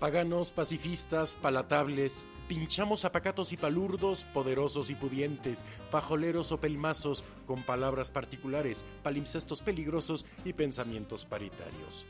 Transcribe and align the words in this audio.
Paganos, 0.00 0.50
pacifistas, 0.50 1.36
palatables, 1.36 2.26
pinchamos 2.48 3.04
apacatos 3.04 3.52
y 3.52 3.58
palurdos, 3.58 4.24
poderosos 4.24 4.88
y 4.88 4.94
pudientes, 4.94 5.62
pajoleros 5.90 6.52
o 6.52 6.58
pelmazos, 6.58 7.22
con 7.46 7.62
palabras 7.64 8.10
particulares, 8.10 8.86
palimpsestos 9.02 9.60
peligrosos 9.60 10.24
y 10.42 10.54
pensamientos 10.54 11.26
paritarios. 11.26 12.06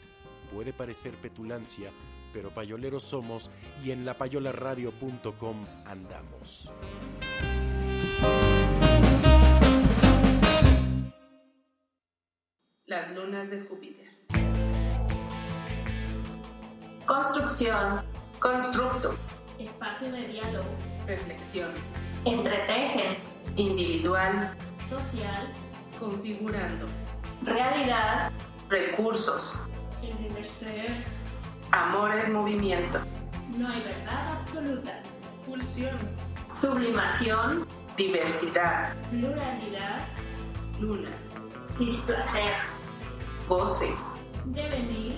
Puede 0.53 0.73
parecer 0.73 1.17
petulancia, 1.17 1.91
pero 2.33 2.55
payoleros 2.55 3.03
somos 3.03 3.51
y 3.85 3.91
en 3.91 4.07
lapayolaradio.com 4.07 5.67
andamos. 5.85 6.73
Las 12.87 13.17
lunas 13.17 13.51
de 13.51 13.63
Júpiter. 13.63 14.10
Construcción. 17.11 18.05
Constructo. 18.39 19.17
Espacio 19.59 20.13
de 20.13 20.29
diálogo. 20.29 20.69
Reflexión. 21.09 21.73
Entretejen. 22.25 23.17
Individual. 23.57 24.57
Social. 24.79 25.53
Configurando. 25.99 26.87
Realidad. 27.43 28.31
Recursos. 28.69 29.59
Ser. 30.43 30.93
Amor 31.73 32.15
es 32.15 32.29
movimiento. 32.29 33.01
No 33.57 33.69
hay 33.69 33.83
verdad 33.83 34.37
absoluta. 34.37 35.03
Pulsión. 35.45 35.99
Sublimación. 36.61 37.67
Diversidad. 37.97 38.95
Pluralidad. 39.11 40.07
Luna. 40.79 41.11
Displacer. 41.77 42.53
Goce. 43.49 43.93
Devenir. 44.45 45.17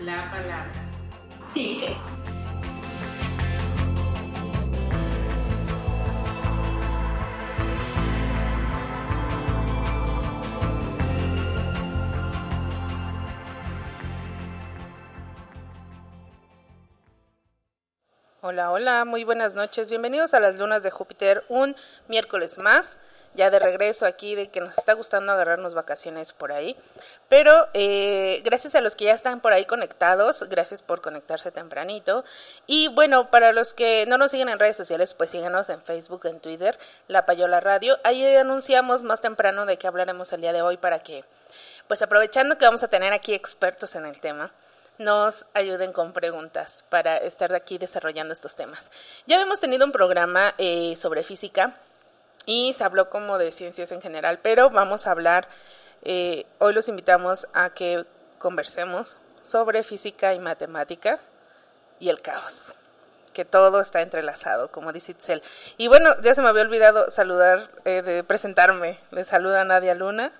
La 0.00 0.16
palabra. 0.32 0.91
Psique. 1.42 1.96
Hola, 18.44 18.70
hola, 18.70 19.04
muy 19.04 19.24
buenas 19.24 19.54
noches. 19.54 19.88
Bienvenidos 19.88 20.34
a 20.34 20.40
las 20.40 20.56
lunas 20.56 20.82
de 20.82 20.90
Júpiter, 20.90 21.44
un 21.48 21.76
miércoles 22.08 22.58
más, 22.58 22.98
ya 23.34 23.50
de 23.50 23.58
regreso 23.58 24.06
aquí, 24.06 24.34
de 24.34 24.48
que 24.48 24.60
nos 24.60 24.78
está 24.78 24.92
gustando 24.94 25.32
agarrarnos 25.32 25.74
vacaciones 25.74 26.32
por 26.32 26.52
ahí. 26.52 26.76
Pero 27.28 27.68
eh, 27.72 28.40
gracias 28.44 28.74
a 28.74 28.80
los 28.80 28.96
que 28.96 29.06
ya 29.06 29.12
están 29.12 29.40
por 29.40 29.52
ahí 29.52 29.64
conectados, 29.64 30.48
gracias 30.48 30.82
por 30.82 31.00
conectarse 31.00 31.50
tempranito. 31.50 32.24
Y 32.66 32.88
bueno, 32.88 33.30
para 33.30 33.52
los 33.52 33.74
que 33.74 34.04
no 34.06 34.18
nos 34.18 34.30
siguen 34.30 34.48
en 34.48 34.58
redes 34.58 34.76
sociales, 34.76 35.14
pues 35.14 35.30
síganos 35.30 35.68
en 35.70 35.82
Facebook, 35.82 36.26
en 36.26 36.40
Twitter, 36.40 36.78
La 37.08 37.26
Payola 37.26 37.60
Radio. 37.60 37.98
Ahí 38.04 38.36
anunciamos 38.36 39.02
más 39.02 39.20
temprano 39.20 39.66
de 39.66 39.78
qué 39.78 39.86
hablaremos 39.86 40.32
el 40.32 40.42
día 40.42 40.52
de 40.52 40.62
hoy 40.62 40.76
para 40.76 40.98
que, 40.98 41.24
pues 41.88 42.02
aprovechando 42.02 42.58
que 42.58 42.64
vamos 42.64 42.82
a 42.82 42.88
tener 42.88 43.12
aquí 43.12 43.34
expertos 43.34 43.96
en 43.96 44.06
el 44.06 44.20
tema 44.20 44.52
nos 44.98 45.46
ayuden 45.54 45.92
con 45.92 46.12
preguntas 46.12 46.84
para 46.88 47.16
estar 47.16 47.52
aquí 47.54 47.78
desarrollando 47.78 48.32
estos 48.32 48.54
temas. 48.54 48.90
Ya 49.26 49.36
habíamos 49.36 49.58
tenido 49.58 49.86
un 49.86 49.90
programa 49.90 50.54
eh, 50.58 50.94
sobre 50.96 51.24
física 51.24 51.74
y 52.46 52.72
se 52.72 52.84
habló 52.84 53.10
como 53.10 53.38
de 53.38 53.52
ciencias 53.52 53.92
en 53.92 54.02
general, 54.02 54.40
pero 54.42 54.70
vamos 54.70 55.06
a 55.06 55.12
hablar, 55.12 55.48
eh, 56.02 56.46
hoy 56.58 56.72
los 56.74 56.88
invitamos 56.88 57.48
a 57.52 57.70
que 57.70 58.04
conversemos 58.38 59.16
sobre 59.42 59.82
física 59.82 60.34
y 60.34 60.38
matemáticas 60.38 61.28
y 62.00 62.08
el 62.08 62.20
caos, 62.20 62.74
que 63.32 63.44
todo 63.44 63.80
está 63.80 64.02
entrelazado, 64.02 64.70
como 64.72 64.92
dice 64.92 65.12
Itzel. 65.12 65.42
Y 65.76 65.88
bueno, 65.88 66.10
ya 66.22 66.34
se 66.34 66.42
me 66.42 66.48
había 66.48 66.62
olvidado 66.62 67.10
saludar, 67.10 67.70
eh, 67.84 68.02
de 68.02 68.24
presentarme. 68.24 68.98
Le 69.10 69.24
saluda 69.24 69.64
Nadia 69.64 69.94
Luna. 69.94 70.32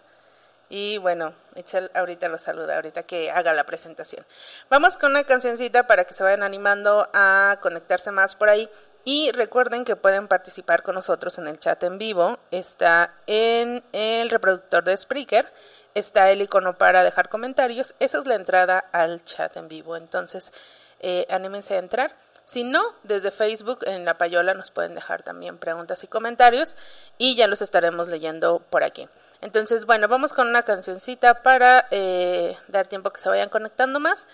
Y 0.69 0.99
bueno, 0.99 1.35
Itzel 1.55 1.91
ahorita 1.95 2.29
lo 2.29 2.39
saluda, 2.39 2.77
ahorita 2.77 3.03
que 3.03 3.31
haga 3.31 3.53
la 3.53 3.65
presentación. 3.65 4.25
Vamos 4.71 4.97
con 4.97 5.11
una 5.11 5.23
cancioncita 5.23 5.87
para 5.87 6.05
que 6.05 6.15
se 6.15 6.23
vayan 6.23 6.43
animando 6.43 7.09
a 7.13 7.59
conectarse 7.61 8.11
más 8.11 8.35
por 8.35 8.49
ahí. 8.49 8.69
Y 9.05 9.33
recuerden 9.33 9.85
que 9.85 9.97
pueden 9.97 10.29
participar 10.29 10.83
con 10.83 10.95
nosotros 10.95 11.39
en 11.39 11.49
el 11.49 11.59
chat 11.59 11.83
en 11.83 11.99
vivo. 11.99 12.39
Está 12.51 13.15
en 13.27 13.83
el 13.93 14.31
reproductor 14.31 14.85
de 14.85 14.97
Spreaker. 14.97 15.53
Está 15.95 16.31
el 16.31 16.43
icono 16.43 16.79
para 16.79 17.03
dejar 17.03 17.29
comentarios. 17.29 17.95
Esa 17.99 18.19
es 18.19 18.27
la 18.27 18.37
entrada 18.37 18.79
al 18.93 19.25
chat 19.25 19.57
en 19.57 19.69
vivo. 19.69 19.97
Entonces, 19.97 20.53
eh, 21.01 21.27
anímense 21.31 21.75
a 21.75 21.79
entrar. 21.79 22.17
Si 22.45 22.65
no, 22.65 22.83
desde 23.03 23.31
Facebook 23.31 23.81
en 23.87 24.05
La 24.05 24.19
Payola 24.19 24.55
nos 24.55 24.71
pueden 24.71 24.95
dejar 24.95 25.23
también 25.23 25.59
preguntas 25.59 26.03
y 26.03 26.09
comentarios 26.09 26.77
y 27.19 27.37
ya 27.37 27.47
los 27.47 27.63
estaremos 27.63 28.09
leyendo 28.09 28.61
por 28.71 28.83
aquí. 28.85 29.09
Entonces, 29.41 29.87
bueno, 29.87 30.09
vamos 30.09 30.33
con 30.33 30.49
una 30.49 30.63
cancioncita 30.63 31.43
para 31.43 31.87
eh, 31.91 32.57
dar 32.69 32.87
tiempo 32.87 33.11
que 33.11 33.21
se 33.21 33.29
vayan 33.29 33.49
conectando 33.49 34.01
más 34.01 34.27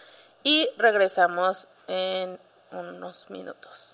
y 0.43 0.69
regresamos 0.77 1.69
en 1.87 2.39
unos 2.71 3.29
minutos. 3.31 3.88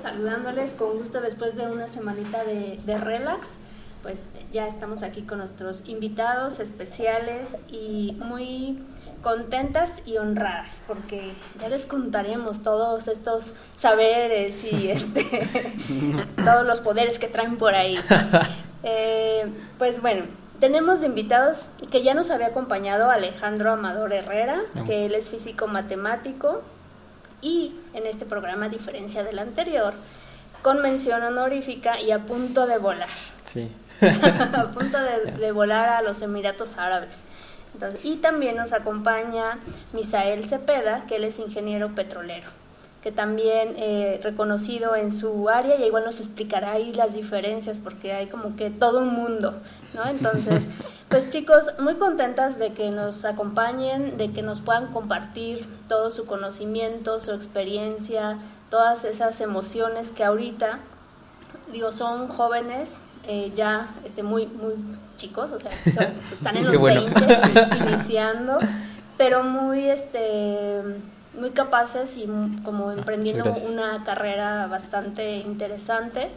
Saludándoles 0.00 0.72
con 0.72 0.98
gusto 0.98 1.20
después 1.20 1.56
de 1.56 1.66
una 1.66 1.88
semanita 1.88 2.44
de, 2.44 2.78
de 2.84 2.98
relax. 2.98 3.56
Pues 4.02 4.28
ya 4.52 4.68
estamos 4.68 5.02
aquí 5.02 5.22
con 5.22 5.38
nuestros 5.38 5.88
invitados 5.88 6.60
especiales 6.60 7.58
y 7.68 8.16
muy 8.20 8.78
contentas 9.22 10.00
y 10.06 10.16
honradas 10.18 10.80
porque 10.86 11.32
ya 11.60 11.68
les 11.68 11.86
contaremos 11.86 12.62
todos 12.62 13.08
estos 13.08 13.52
saberes 13.74 14.62
y 14.72 14.90
este 14.92 15.24
todos 16.36 16.64
los 16.64 16.80
poderes 16.80 17.18
que 17.18 17.28
traen 17.28 17.56
por 17.56 17.74
ahí. 17.74 17.98
Eh, 18.84 19.44
pues 19.76 20.00
bueno, 20.00 20.26
tenemos 20.60 21.00
de 21.00 21.06
invitados 21.06 21.72
que 21.90 22.04
ya 22.04 22.14
nos 22.14 22.30
había 22.30 22.46
acompañado 22.46 23.10
Alejandro 23.10 23.72
Amador 23.72 24.12
Herrera, 24.12 24.60
que 24.86 25.04
él 25.04 25.16
es 25.16 25.28
físico 25.28 25.66
matemático 25.66 26.62
y 27.40 27.74
en 27.94 28.06
este 28.06 28.26
programa, 28.26 28.66
a 28.66 28.68
diferencia 28.68 29.22
del 29.22 29.38
anterior, 29.38 29.94
con 30.62 30.82
mención 30.82 31.22
honorífica 31.22 32.00
y 32.00 32.10
a 32.10 32.26
punto 32.26 32.66
de 32.66 32.78
volar. 32.78 33.08
Sí. 33.44 33.70
a 34.00 34.68
punto 34.72 34.98
de, 34.98 35.32
de 35.32 35.52
volar 35.52 35.88
a 35.88 36.02
los 36.02 36.22
Emiratos 36.22 36.78
Árabes. 36.78 37.18
Entonces, 37.74 38.04
y 38.04 38.16
también 38.16 38.56
nos 38.56 38.72
acompaña 38.72 39.58
Misael 39.92 40.44
Cepeda, 40.44 41.04
que 41.06 41.16
él 41.16 41.24
es 41.24 41.38
ingeniero 41.38 41.94
petrolero, 41.94 42.48
que 43.02 43.12
también 43.12 43.74
eh, 43.76 44.20
reconocido 44.22 44.96
en 44.96 45.12
su 45.12 45.48
área 45.48 45.76
y 45.76 45.84
igual 45.84 46.04
nos 46.04 46.18
explicará 46.18 46.72
ahí 46.72 46.92
las 46.92 47.14
diferencias 47.14 47.78
porque 47.78 48.12
hay 48.12 48.26
como 48.26 48.56
que 48.56 48.70
todo 48.70 49.00
un 49.00 49.14
mundo, 49.14 49.54
¿no? 49.94 50.06
Entonces, 50.08 50.62
pues 51.08 51.28
chicos, 51.28 51.72
muy 51.78 51.94
contentas 51.94 52.58
de 52.58 52.72
que 52.72 52.90
nos 52.90 53.24
acompañen, 53.24 54.16
de 54.18 54.32
que 54.32 54.42
nos 54.42 54.60
puedan 54.60 54.88
compartir 54.88 55.64
todo 55.88 56.10
su 56.10 56.26
conocimiento, 56.26 57.20
su 57.20 57.32
experiencia, 57.32 58.38
todas 58.68 59.04
esas 59.04 59.40
emociones 59.40 60.10
que 60.10 60.24
ahorita, 60.24 60.80
digo, 61.72 61.92
son 61.92 62.28
jóvenes 62.28 62.98
eh, 63.26 63.52
ya 63.54 63.94
este, 64.04 64.22
muy, 64.22 64.46
muy 64.48 64.74
chicos, 65.16 65.52
o 65.52 65.58
sea, 65.58 65.70
son- 65.92 66.14
están 66.32 66.56
en 66.56 66.66
los 66.66 66.78
bueno. 66.78 67.02
20 67.02 67.78
iniciando, 67.92 68.58
pero 69.16 69.42
muy, 69.44 69.84
este, 69.88 70.80
muy 71.38 71.50
capaces 71.50 72.16
y 72.16 72.24
m- 72.24 72.62
como 72.64 72.90
emprendiendo 72.92 73.44
Ah, 73.46 73.56
una 73.70 74.04
carrera 74.04 74.66
bastante 74.66 75.36
interesante 75.38 76.30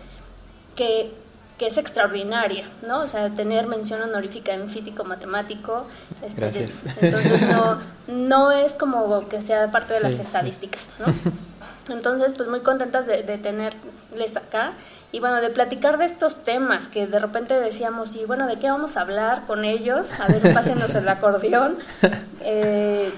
que, 0.75 1.13
que 1.57 1.67
es 1.67 1.77
extraordinaria, 1.77 2.69
¿no? 2.87 2.99
O 3.01 3.07
sea, 3.07 3.29
tener 3.31 3.67
mención 3.67 4.01
honorífica 4.01 4.53
en 4.53 4.69
físico 4.69 5.03
matemático. 5.03 5.85
este, 6.25 6.41
Gracias. 6.41 6.83
Entonces 7.01 7.41
no, 7.41 7.79
no 8.07 8.51
es 8.51 8.73
como 8.73 9.27
que 9.29 9.41
sea 9.41 9.71
parte 9.71 9.93
de 9.93 9.99
Sí, 9.99 10.03
las 10.05 10.13
es- 10.13 10.19
estadísticas, 10.21 10.89
¿no? 10.99 11.13
Entonces, 11.93 12.33
pues 12.37 12.47
muy 12.47 12.61
contentas 12.61 13.05
de, 13.07 13.23
de 13.23 13.37
tenerles 13.37 14.37
acá 14.37 14.73
y 15.11 15.19
bueno, 15.19 15.41
de 15.41 15.49
platicar 15.49 15.97
de 15.97 16.05
estos 16.05 16.43
temas 16.43 16.87
que 16.87 17.05
de 17.07 17.19
repente 17.19 17.59
decíamos, 17.59 18.15
y 18.15 18.23
bueno, 18.25 18.47
¿de 18.47 18.59
qué 18.59 18.69
vamos 18.69 18.95
a 18.95 19.01
hablar 19.01 19.45
con 19.45 19.65
ellos? 19.65 20.11
A 20.19 20.27
ver, 20.27 20.53
pásenos 20.53 20.95
el 20.95 21.07
acordeón. 21.09 21.77
Eh, 22.43 23.13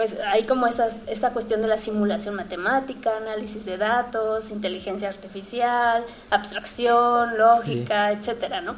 pues 0.00 0.16
hay 0.32 0.44
como 0.44 0.66
esas, 0.66 1.02
esa 1.08 1.34
cuestión 1.34 1.60
de 1.60 1.68
la 1.68 1.76
simulación 1.76 2.34
matemática, 2.34 3.10
análisis 3.18 3.66
de 3.66 3.76
datos, 3.76 4.50
inteligencia 4.50 5.10
artificial, 5.10 6.06
abstracción, 6.30 7.36
lógica, 7.36 8.10
etcétera, 8.12 8.62
¿no? 8.62 8.76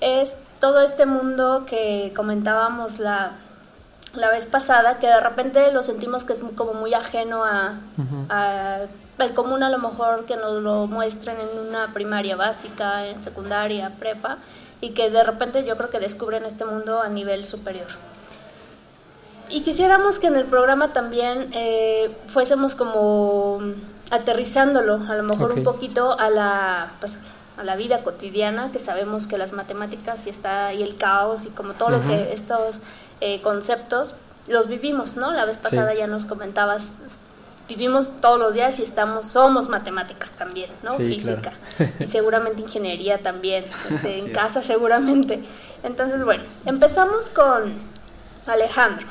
Es 0.00 0.36
todo 0.58 0.80
este 0.80 1.06
mundo 1.06 1.64
que 1.64 2.12
comentábamos 2.16 2.98
la, 2.98 3.32
la 4.14 4.30
vez 4.30 4.46
pasada, 4.46 4.98
que 4.98 5.06
de 5.06 5.20
repente 5.20 5.70
lo 5.70 5.84
sentimos 5.84 6.24
que 6.24 6.32
es 6.32 6.42
como 6.56 6.74
muy 6.74 6.92
ajeno 6.92 7.44
a, 7.44 7.78
a- 8.28 8.78
al 9.18 9.32
común 9.32 9.62
a 9.62 9.70
lo 9.70 9.78
mejor 9.78 10.24
que 10.26 10.36
nos 10.36 10.60
lo 10.60 10.88
muestren 10.88 11.36
en 11.38 11.68
una 11.68 11.92
primaria 11.92 12.34
básica, 12.34 13.06
en 13.06 13.22
secundaria, 13.22 13.92
prepa, 13.96 14.38
y 14.80 14.90
que 14.90 15.08
de 15.08 15.22
repente 15.22 15.64
yo 15.64 15.76
creo 15.76 15.88
que 15.90 16.00
descubren 16.00 16.44
este 16.44 16.64
mundo 16.64 17.00
a 17.00 17.08
nivel 17.08 17.46
superior. 17.46 17.86
Y 19.48 19.62
quisiéramos 19.62 20.18
que 20.18 20.26
en 20.28 20.36
el 20.36 20.44
programa 20.46 20.92
también 20.92 21.50
eh, 21.52 22.16
fuésemos 22.28 22.74
como 22.74 23.60
aterrizándolo, 24.10 25.00
a 25.08 25.14
lo 25.16 25.22
mejor 25.22 25.52
un 25.52 25.62
poquito 25.62 26.18
a 26.18 26.30
la, 26.30 26.92
pues, 27.00 27.18
a 27.56 27.64
la 27.64 27.76
vida 27.76 28.02
cotidiana, 28.02 28.70
que 28.72 28.78
sabemos 28.78 29.26
que 29.26 29.38
las 29.38 29.52
matemáticas 29.52 30.26
y 30.26 30.30
está 30.30 30.72
y 30.72 30.82
el 30.82 30.96
caos 30.96 31.44
y 31.46 31.50
como 31.50 31.74
todo 31.74 31.90
lo 31.90 32.02
que 32.06 32.32
estos 32.32 32.80
eh, 33.20 33.40
conceptos 33.42 34.14
los 34.48 34.68
vivimos, 34.68 35.16
¿no? 35.16 35.30
La 35.32 35.44
vez 35.44 35.56
Sí. 35.56 35.62
pasada 35.62 35.94
ya 35.94 36.06
nos 36.06 36.26
comentabas, 36.26 36.92
vivimos 37.68 38.10
todos 38.20 38.38
los 38.38 38.54
días 38.54 38.78
y 38.80 38.82
estamos, 38.82 39.26
somos 39.26 39.68
matemáticas 39.68 40.30
también, 40.32 40.70
¿no? 40.82 40.96
Sí, 40.96 41.06
Física. 41.06 41.52
claro. 41.76 41.92
y 42.00 42.06
seguramente 42.06 42.60
ingeniería 42.62 43.18
también, 43.18 43.64
este, 43.90 44.18
en 44.20 44.26
es. 44.28 44.32
casa 44.32 44.62
seguramente. 44.62 45.42
Entonces, 45.82 46.22
bueno, 46.24 46.44
empezamos 46.66 47.30
con 47.30 47.74
Alejandro. 48.46 49.06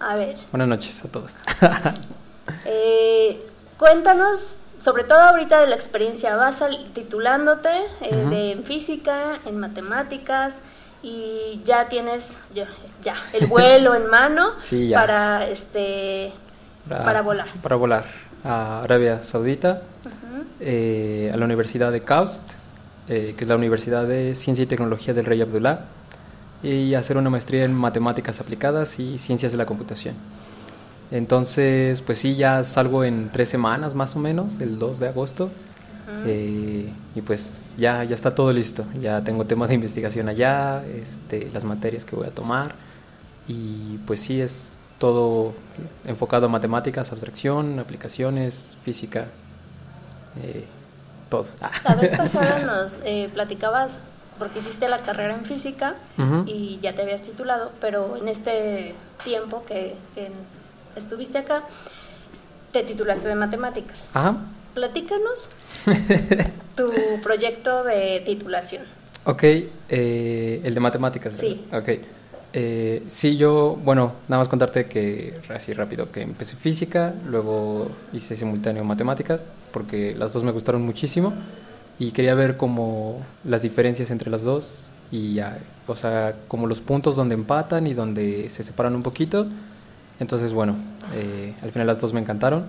A 0.00 0.14
ver, 0.14 0.36
Buenas 0.52 0.68
noches 0.68 1.04
a 1.04 1.08
todos. 1.08 1.36
eh, 2.64 3.44
cuéntanos, 3.76 4.54
sobre 4.78 5.02
todo 5.04 5.18
ahorita 5.18 5.60
de 5.60 5.66
la 5.66 5.74
experiencia, 5.74 6.36
vas 6.36 6.62
titulándote 6.94 7.70
eh, 8.02 8.26
de 8.30 8.52
en 8.52 8.64
física, 8.64 9.40
en 9.44 9.58
matemáticas 9.58 10.60
y 11.02 11.60
ya 11.64 11.88
tienes 11.88 12.38
ya, 12.54 12.68
ya, 13.02 13.14
el 13.32 13.46
vuelo 13.46 13.94
en 13.94 14.08
mano 14.08 14.52
Sí, 14.60 14.90
para 14.92 15.48
este 15.48 16.32
para 16.88 17.22
volar. 17.22 17.48
Para 17.60 17.76
volar 17.76 18.04
a 18.44 18.82
Arabia 18.82 19.22
Saudita, 19.22 19.82
eh, 20.60 21.30
a 21.32 21.36
la 21.36 21.44
Universidad 21.44 21.90
de 21.90 22.02
Kaust, 22.02 22.52
que 23.08 23.36
es 23.36 23.48
la 23.48 23.56
Universidad 23.56 24.06
de 24.06 24.34
Ciencia 24.34 24.62
y 24.62 24.66
Tecnología 24.66 25.12
del 25.12 25.24
Rey 25.24 25.40
Abdullah, 25.40 25.86
y 26.62 26.94
hacer 26.94 27.16
una 27.16 27.30
maestría 27.30 27.64
en 27.64 27.74
matemáticas 27.74 28.40
aplicadas 28.40 28.98
y 28.98 29.18
ciencias 29.18 29.52
de 29.52 29.58
la 29.58 29.66
computación. 29.66 30.14
Entonces, 31.10 32.02
pues 32.02 32.18
sí, 32.18 32.34
ya 32.34 32.62
salgo 32.64 33.04
en 33.04 33.30
tres 33.30 33.48
semanas 33.48 33.94
más 33.94 34.14
o 34.16 34.18
menos, 34.18 34.60
el 34.60 34.78
2 34.78 35.00
de 35.00 35.08
agosto. 35.08 35.50
Eh, 36.26 36.90
y 37.14 37.20
pues 37.20 37.74
ya, 37.76 38.02
ya 38.04 38.14
está 38.14 38.34
todo 38.34 38.52
listo. 38.52 38.84
Ya 39.00 39.22
tengo 39.22 39.44
temas 39.44 39.68
de 39.68 39.74
investigación 39.74 40.28
allá, 40.28 40.82
este, 40.84 41.50
las 41.52 41.64
materias 41.64 42.04
que 42.04 42.16
voy 42.16 42.26
a 42.26 42.30
tomar. 42.30 42.74
Y 43.46 43.98
pues 44.06 44.20
sí, 44.20 44.40
es 44.40 44.90
todo 44.98 45.54
enfocado 46.04 46.46
a 46.46 46.48
matemáticas, 46.48 47.12
abstracción, 47.12 47.78
aplicaciones, 47.78 48.76
física, 48.84 49.28
eh, 50.42 50.64
todo. 51.30 51.46
La 51.84 51.94
vez 51.94 52.16
pasada 52.16 52.60
nos 52.66 52.98
eh, 53.04 53.30
platicabas, 53.32 53.98
porque 54.38 54.60
hiciste 54.60 54.88
la 54.88 54.98
carrera 54.98 55.34
en 55.34 55.44
física 55.44 55.96
y 56.46 56.78
ya 56.80 56.94
te 56.94 57.02
habías 57.02 57.22
titulado, 57.22 57.72
pero 57.80 58.16
en 58.16 58.28
este 58.28 58.94
tiempo 59.24 59.64
que, 59.66 59.94
que 60.14 60.30
estuviste 60.96 61.38
acá, 61.38 61.64
te 62.72 62.82
titulaste 62.82 63.28
de 63.28 63.34
matemáticas. 63.34 64.10
Ajá. 64.14 64.36
Platícanos 64.74 65.50
tu 66.76 66.90
proyecto 67.22 67.84
de 67.84 68.22
titulación. 68.24 68.84
Ok, 69.24 69.42
eh, 69.42 70.60
el 70.64 70.74
de 70.74 70.80
matemáticas. 70.80 71.36
¿verdad? 71.36 71.48
Sí. 71.48 71.66
Ok. 71.74 71.88
Eh, 72.54 73.02
sí, 73.06 73.36
yo, 73.36 73.78
bueno, 73.84 74.14
nada 74.26 74.40
más 74.40 74.48
contarte 74.48 74.86
que, 74.86 75.34
así 75.54 75.74
rápido, 75.74 76.10
que 76.10 76.22
empecé 76.22 76.56
física, 76.56 77.14
luego 77.26 77.90
hice 78.12 78.36
simultáneo 78.36 78.84
matemáticas, 78.84 79.52
porque 79.70 80.14
las 80.14 80.32
dos 80.32 80.44
me 80.44 80.52
gustaron 80.52 80.82
muchísimo 80.82 81.34
y 81.98 82.12
quería 82.12 82.34
ver 82.34 82.56
como 82.56 83.20
las 83.44 83.62
diferencias 83.62 84.10
entre 84.10 84.30
las 84.30 84.44
dos 84.44 84.90
y 85.10 85.34
ya, 85.34 85.58
o 85.86 85.96
sea, 85.96 86.36
como 86.48 86.66
los 86.66 86.80
puntos 86.80 87.16
donde 87.16 87.34
empatan 87.34 87.86
y 87.86 87.94
donde 87.94 88.48
se 88.50 88.62
separan 88.62 88.94
un 88.94 89.02
poquito. 89.02 89.46
Entonces, 90.20 90.52
bueno, 90.52 90.76
eh, 91.14 91.54
al 91.62 91.72
final 91.72 91.86
las 91.86 92.00
dos 92.00 92.12
me 92.12 92.20
encantaron. 92.20 92.66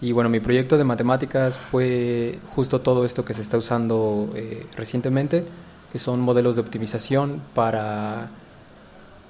Y 0.00 0.12
bueno, 0.12 0.28
mi 0.28 0.40
proyecto 0.40 0.76
de 0.76 0.84
matemáticas 0.84 1.58
fue 1.58 2.38
justo 2.54 2.80
todo 2.80 3.04
esto 3.04 3.24
que 3.24 3.32
se 3.32 3.40
está 3.40 3.56
usando 3.56 4.30
eh, 4.34 4.66
recientemente, 4.76 5.46
que 5.92 5.98
son 5.98 6.20
modelos 6.20 6.56
de 6.56 6.62
optimización 6.62 7.40
para, 7.54 8.28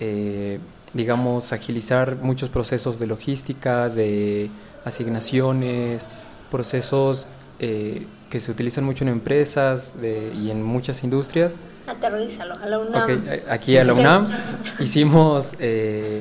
eh, 0.01 0.59
digamos, 0.93 1.53
agilizar 1.53 2.17
muchos 2.17 2.49
procesos 2.49 2.99
de 2.99 3.07
logística, 3.07 3.89
de 3.89 4.51
asignaciones, 4.85 6.09
procesos 6.51 7.29
eh, 7.61 8.07
que 8.35 8.41
se 8.41 8.51
utilizan 8.51 8.83
mucho 8.83 9.05
en 9.05 9.11
empresas 9.11 9.97
de- 10.01 10.33
y 10.35 10.51
en 10.51 10.61
muchas 10.61 11.05
industrias. 11.05 11.55
Aterrízalo 11.87 12.55
a 12.61 12.67
la 12.67 12.81
UNAM. 12.81 13.03
Ok, 13.05 13.11
eh, 13.29 13.45
aquí 13.49 13.77
a 13.79 13.85
la 13.85 13.95
Sí. 13.95 14.01
UNAM 14.01 14.27
hicimos 14.81 15.55
eh, 15.61 16.21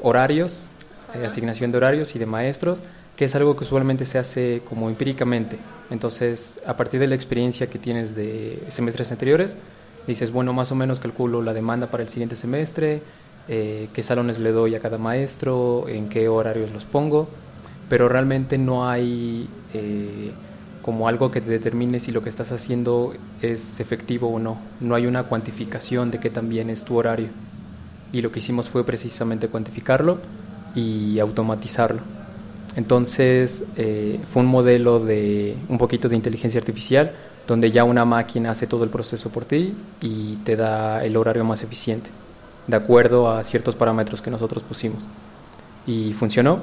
horarios, 0.00 0.70
eh, 1.14 1.26
asignación 1.26 1.70
de 1.70 1.76
horarios 1.76 2.16
y 2.16 2.18
de 2.18 2.24
maestros, 2.24 2.82
que 3.14 3.26
es 3.26 3.34
algo 3.34 3.56
que 3.56 3.64
usualmente 3.64 4.06
se 4.06 4.16
hace 4.16 4.62
como 4.66 4.88
empíricamente. 4.88 5.58
Entonces, 5.90 6.62
a 6.66 6.78
partir 6.78 6.98
de 6.98 7.08
la 7.08 7.14
experiencia 7.14 7.66
que 7.68 7.78
tienes 7.78 8.14
de 8.16 8.64
semestres 8.68 9.12
anteriores, 9.12 9.58
dices, 10.06 10.32
bueno, 10.32 10.54
más 10.54 10.72
o 10.72 10.74
menos 10.74 10.98
calculo 10.98 11.42
la 11.42 11.52
demanda 11.52 11.90
para 11.90 12.02
el 12.04 12.08
siguiente 12.08 12.36
semestre, 12.36 13.02
eh, 13.48 13.90
qué 13.92 14.02
salones 14.02 14.38
le 14.38 14.52
doy 14.52 14.76
a 14.76 14.80
cada 14.80 14.96
maestro, 14.96 15.88
en 15.88 16.08
qué 16.08 16.26
horarios 16.26 16.70
los 16.72 16.86
pongo, 16.86 17.28
pero 17.90 18.08
realmente 18.08 18.56
no 18.56 18.88
hay 18.88 19.46
eh, 19.74 20.32
como 20.82 21.08
algo 21.08 21.30
que 21.30 21.40
te 21.40 21.50
determine 21.50 22.00
si 22.00 22.12
lo 22.12 22.22
que 22.22 22.28
estás 22.28 22.52
haciendo 22.52 23.14
es 23.42 23.80
efectivo 23.80 24.28
o 24.28 24.38
no. 24.38 24.58
No 24.80 24.94
hay 24.94 25.06
una 25.06 25.24
cuantificación 25.24 26.10
de 26.10 26.18
qué 26.20 26.30
tan 26.30 26.48
bien 26.48 26.70
es 26.70 26.84
tu 26.84 26.96
horario. 26.96 27.28
Y 28.12 28.22
lo 28.22 28.32
que 28.32 28.40
hicimos 28.40 28.68
fue 28.68 28.84
precisamente 28.84 29.48
cuantificarlo 29.48 30.18
y 30.74 31.18
automatizarlo. 31.18 32.00
Entonces 32.76 33.64
eh, 33.76 34.20
fue 34.32 34.42
un 34.42 34.48
modelo 34.48 35.00
de 35.00 35.56
un 35.68 35.78
poquito 35.78 36.08
de 36.08 36.16
inteligencia 36.16 36.58
artificial 36.58 37.12
donde 37.46 37.70
ya 37.70 37.84
una 37.84 38.04
máquina 38.04 38.52
hace 38.52 38.66
todo 38.66 38.84
el 38.84 38.90
proceso 38.90 39.30
por 39.30 39.44
ti 39.44 39.74
y 40.00 40.36
te 40.44 40.56
da 40.56 41.04
el 41.04 41.16
horario 41.16 41.44
más 41.44 41.62
eficiente 41.62 42.10
de 42.66 42.76
acuerdo 42.76 43.30
a 43.30 43.42
ciertos 43.42 43.74
parámetros 43.74 44.22
que 44.22 44.30
nosotros 44.30 44.62
pusimos. 44.62 45.06
Y 45.86 46.12
funcionó, 46.12 46.60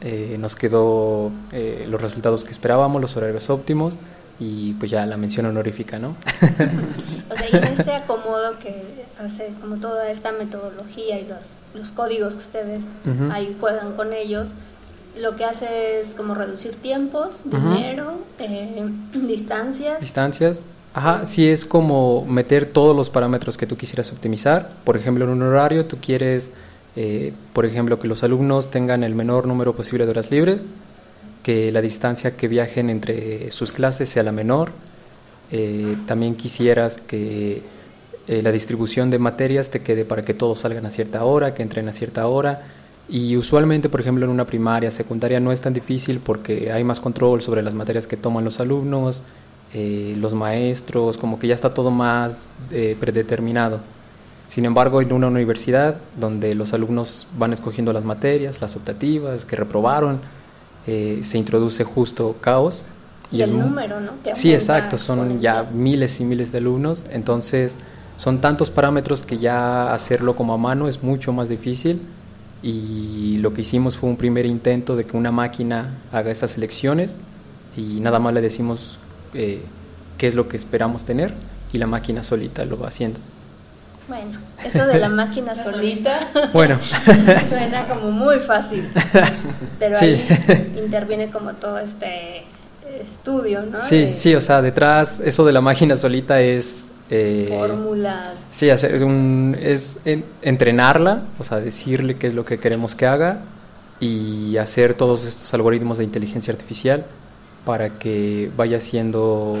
eh, 0.00 0.36
nos 0.38 0.56
quedó 0.56 1.30
eh, 1.52 1.86
los 1.88 2.00
resultados 2.00 2.44
que 2.44 2.50
esperábamos, 2.50 3.00
los 3.00 3.16
horarios 3.16 3.50
óptimos 3.50 3.98
y 4.38 4.72
pues 4.74 4.90
ya 4.90 5.04
la 5.06 5.16
mención 5.16 5.46
honorífica, 5.46 5.98
¿no? 5.98 6.16
O 7.30 7.36
sea, 7.36 7.46
y 7.52 7.56
en 7.56 7.80
ese 7.80 7.92
acomodo 7.92 8.58
que 8.58 9.04
hace 9.18 9.52
como 9.60 9.76
toda 9.76 10.10
esta 10.10 10.32
metodología 10.32 11.20
y 11.20 11.26
los, 11.26 11.54
los 11.74 11.92
códigos 11.92 12.34
que 12.34 12.40
ustedes 12.40 12.86
ahí 13.30 13.56
juegan 13.60 13.92
con 13.92 14.12
ellos, 14.12 14.54
lo 15.16 15.36
que 15.36 15.44
hace 15.44 16.00
es 16.00 16.14
como 16.14 16.34
reducir 16.34 16.74
tiempos, 16.74 17.42
dinero, 17.44 18.18
eh, 18.38 18.88
distancias. 19.14 20.00
Distancias. 20.00 20.66
Ajá, 20.92 21.24
sí 21.24 21.48
es 21.48 21.64
como 21.64 22.24
meter 22.26 22.66
todos 22.66 22.96
los 22.96 23.10
parámetros 23.10 23.56
que 23.56 23.66
tú 23.66 23.76
quisieras 23.76 24.10
optimizar. 24.12 24.70
Por 24.84 24.96
ejemplo, 24.96 25.24
en 25.24 25.30
un 25.30 25.42
horario 25.42 25.86
tú 25.86 25.98
quieres, 26.00 26.52
eh, 26.96 27.32
por 27.52 27.66
ejemplo, 27.66 27.98
que 27.98 28.08
los 28.08 28.22
alumnos 28.22 28.70
tengan 28.70 29.04
el 29.04 29.14
menor 29.14 29.46
número 29.46 29.74
posible 29.74 30.04
de 30.04 30.10
horas 30.10 30.30
libres, 30.30 30.68
que 31.42 31.72
la 31.72 31.80
distancia 31.80 32.36
que 32.36 32.48
viajen 32.48 32.90
entre 32.90 33.50
sus 33.50 33.72
clases 33.72 34.08
sea 34.08 34.22
la 34.22 34.32
menor. 34.32 34.72
Eh, 35.52 35.96
también 36.06 36.36
quisieras 36.36 36.98
que 36.98 37.62
eh, 38.26 38.42
la 38.42 38.52
distribución 38.52 39.10
de 39.10 39.18
materias 39.18 39.70
te 39.70 39.82
quede 39.82 40.04
para 40.04 40.22
que 40.22 40.34
todos 40.34 40.60
salgan 40.60 40.86
a 40.86 40.90
cierta 40.90 41.24
hora, 41.24 41.54
que 41.54 41.62
entren 41.62 41.88
a 41.88 41.92
cierta 41.92 42.26
hora. 42.28 42.62
Y 43.08 43.36
usualmente, 43.36 43.88
por 43.88 44.00
ejemplo, 44.00 44.24
en 44.24 44.30
una 44.30 44.46
primaria, 44.46 44.90
secundaria 44.92 45.40
no 45.40 45.50
es 45.50 45.60
tan 45.60 45.72
difícil 45.72 46.20
porque 46.20 46.70
hay 46.70 46.84
más 46.84 47.00
control 47.00 47.40
sobre 47.40 47.60
las 47.62 47.74
materias 47.74 48.06
que 48.06 48.16
toman 48.16 48.44
los 48.44 48.60
alumnos, 48.60 49.24
eh, 49.74 50.14
los 50.16 50.32
maestros, 50.32 51.18
como 51.18 51.38
que 51.38 51.48
ya 51.48 51.54
está 51.54 51.74
todo 51.74 51.90
más 51.90 52.48
eh, 52.70 52.96
predeterminado. 53.00 53.80
Sin 54.50 54.64
embargo, 54.64 55.00
en 55.00 55.12
una 55.12 55.28
universidad 55.28 56.00
donde 56.18 56.56
los 56.56 56.74
alumnos 56.74 57.28
van 57.38 57.52
escogiendo 57.52 57.92
las 57.92 58.02
materias, 58.02 58.60
las 58.60 58.74
optativas, 58.74 59.44
que 59.44 59.54
reprobaron, 59.54 60.22
eh, 60.88 61.20
se 61.22 61.38
introduce 61.38 61.84
justo 61.84 62.34
caos. 62.40 62.88
Y, 63.30 63.42
es 63.42 63.48
el 63.48 63.60
número, 63.60 64.00
¿no? 64.00 64.14
Que 64.24 64.34
Sí, 64.34 64.52
exacto, 64.52 64.96
son 64.96 65.38
ya 65.38 65.62
miles 65.62 66.18
y 66.18 66.24
miles 66.24 66.50
de 66.50 66.58
alumnos, 66.58 67.04
entonces 67.12 67.78
son 68.16 68.40
tantos 68.40 68.70
parámetros 68.70 69.22
que 69.22 69.38
ya 69.38 69.94
hacerlo 69.94 70.34
como 70.34 70.52
a 70.52 70.58
mano 70.58 70.88
es 70.88 71.00
mucho 71.00 71.32
más 71.32 71.48
difícil 71.48 72.02
y 72.60 73.38
lo 73.38 73.54
que 73.54 73.60
hicimos 73.60 73.96
fue 73.96 74.10
un 74.10 74.16
primer 74.16 74.46
intento 74.46 74.96
de 74.96 75.06
que 75.06 75.16
una 75.16 75.30
máquina 75.30 75.96
haga 76.10 76.32
esas 76.32 76.50
selecciones 76.50 77.18
y 77.76 78.00
nada 78.00 78.18
más 78.18 78.34
le 78.34 78.40
decimos 78.40 78.98
eh, 79.32 79.62
qué 80.18 80.26
es 80.26 80.34
lo 80.34 80.48
que 80.48 80.56
esperamos 80.56 81.04
tener 81.04 81.34
y 81.72 81.78
la 81.78 81.86
máquina 81.86 82.24
solita 82.24 82.64
lo 82.64 82.80
va 82.80 82.88
haciendo. 82.88 83.20
Bueno, 84.10 84.38
eso 84.62 84.86
de 84.86 84.98
la 84.98 85.08
máquina 85.22 85.54
solita 85.54 86.28
Bueno, 86.52 86.78
suena 87.48 87.88
como 87.88 88.10
muy 88.10 88.38
fácil, 88.40 88.90
pero 89.78 89.96
Sí. 89.96 90.06
ahí 90.06 90.72
interviene 90.84 91.30
como 91.30 91.54
todo 91.54 91.78
este 91.78 92.44
estudio, 93.00 93.62
¿no? 93.62 93.80
sí, 93.80 94.00
De 94.06 94.16
sí, 94.16 94.34
o 94.34 94.40
sea, 94.42 94.60
detrás 94.60 95.20
eso 95.20 95.44
de 95.46 95.52
la 95.52 95.60
máquina 95.62 95.96
solita 95.96 96.40
es... 96.40 96.90
eh, 97.08 97.46
Fórmulas. 97.48 98.30
Sí, 98.50 98.68
hacer 98.68 99.02
un, 99.04 99.56
es 99.58 100.00
en- 100.04 100.24
entrenarla, 100.42 101.22
o 101.38 101.44
sea, 101.44 101.58
decirle 101.60 102.16
qué 102.16 102.26
es 102.26 102.34
lo 102.34 102.44
que 102.44 102.58
queremos 102.58 102.94
que 102.96 103.06
haga 103.06 103.38
y 104.00 104.56
hacer 104.56 104.94
todos 104.94 105.24
estos 105.24 105.54
algoritmos 105.54 105.98
de 105.98 106.04
inteligencia 106.04 106.52
artificial 106.52 107.06
para 107.64 107.98
que 107.98 108.50
vaya 108.56 108.78
haciendo 108.78 109.54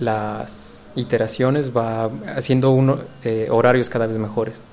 las 0.00 0.77
iteraciones, 0.98 1.74
va 1.76 2.10
haciendo 2.36 2.70
uno, 2.70 2.98
eh, 3.22 3.48
horarios 3.50 3.88
cada 3.88 4.06
vez 4.06 4.18
mejores, 4.18 4.64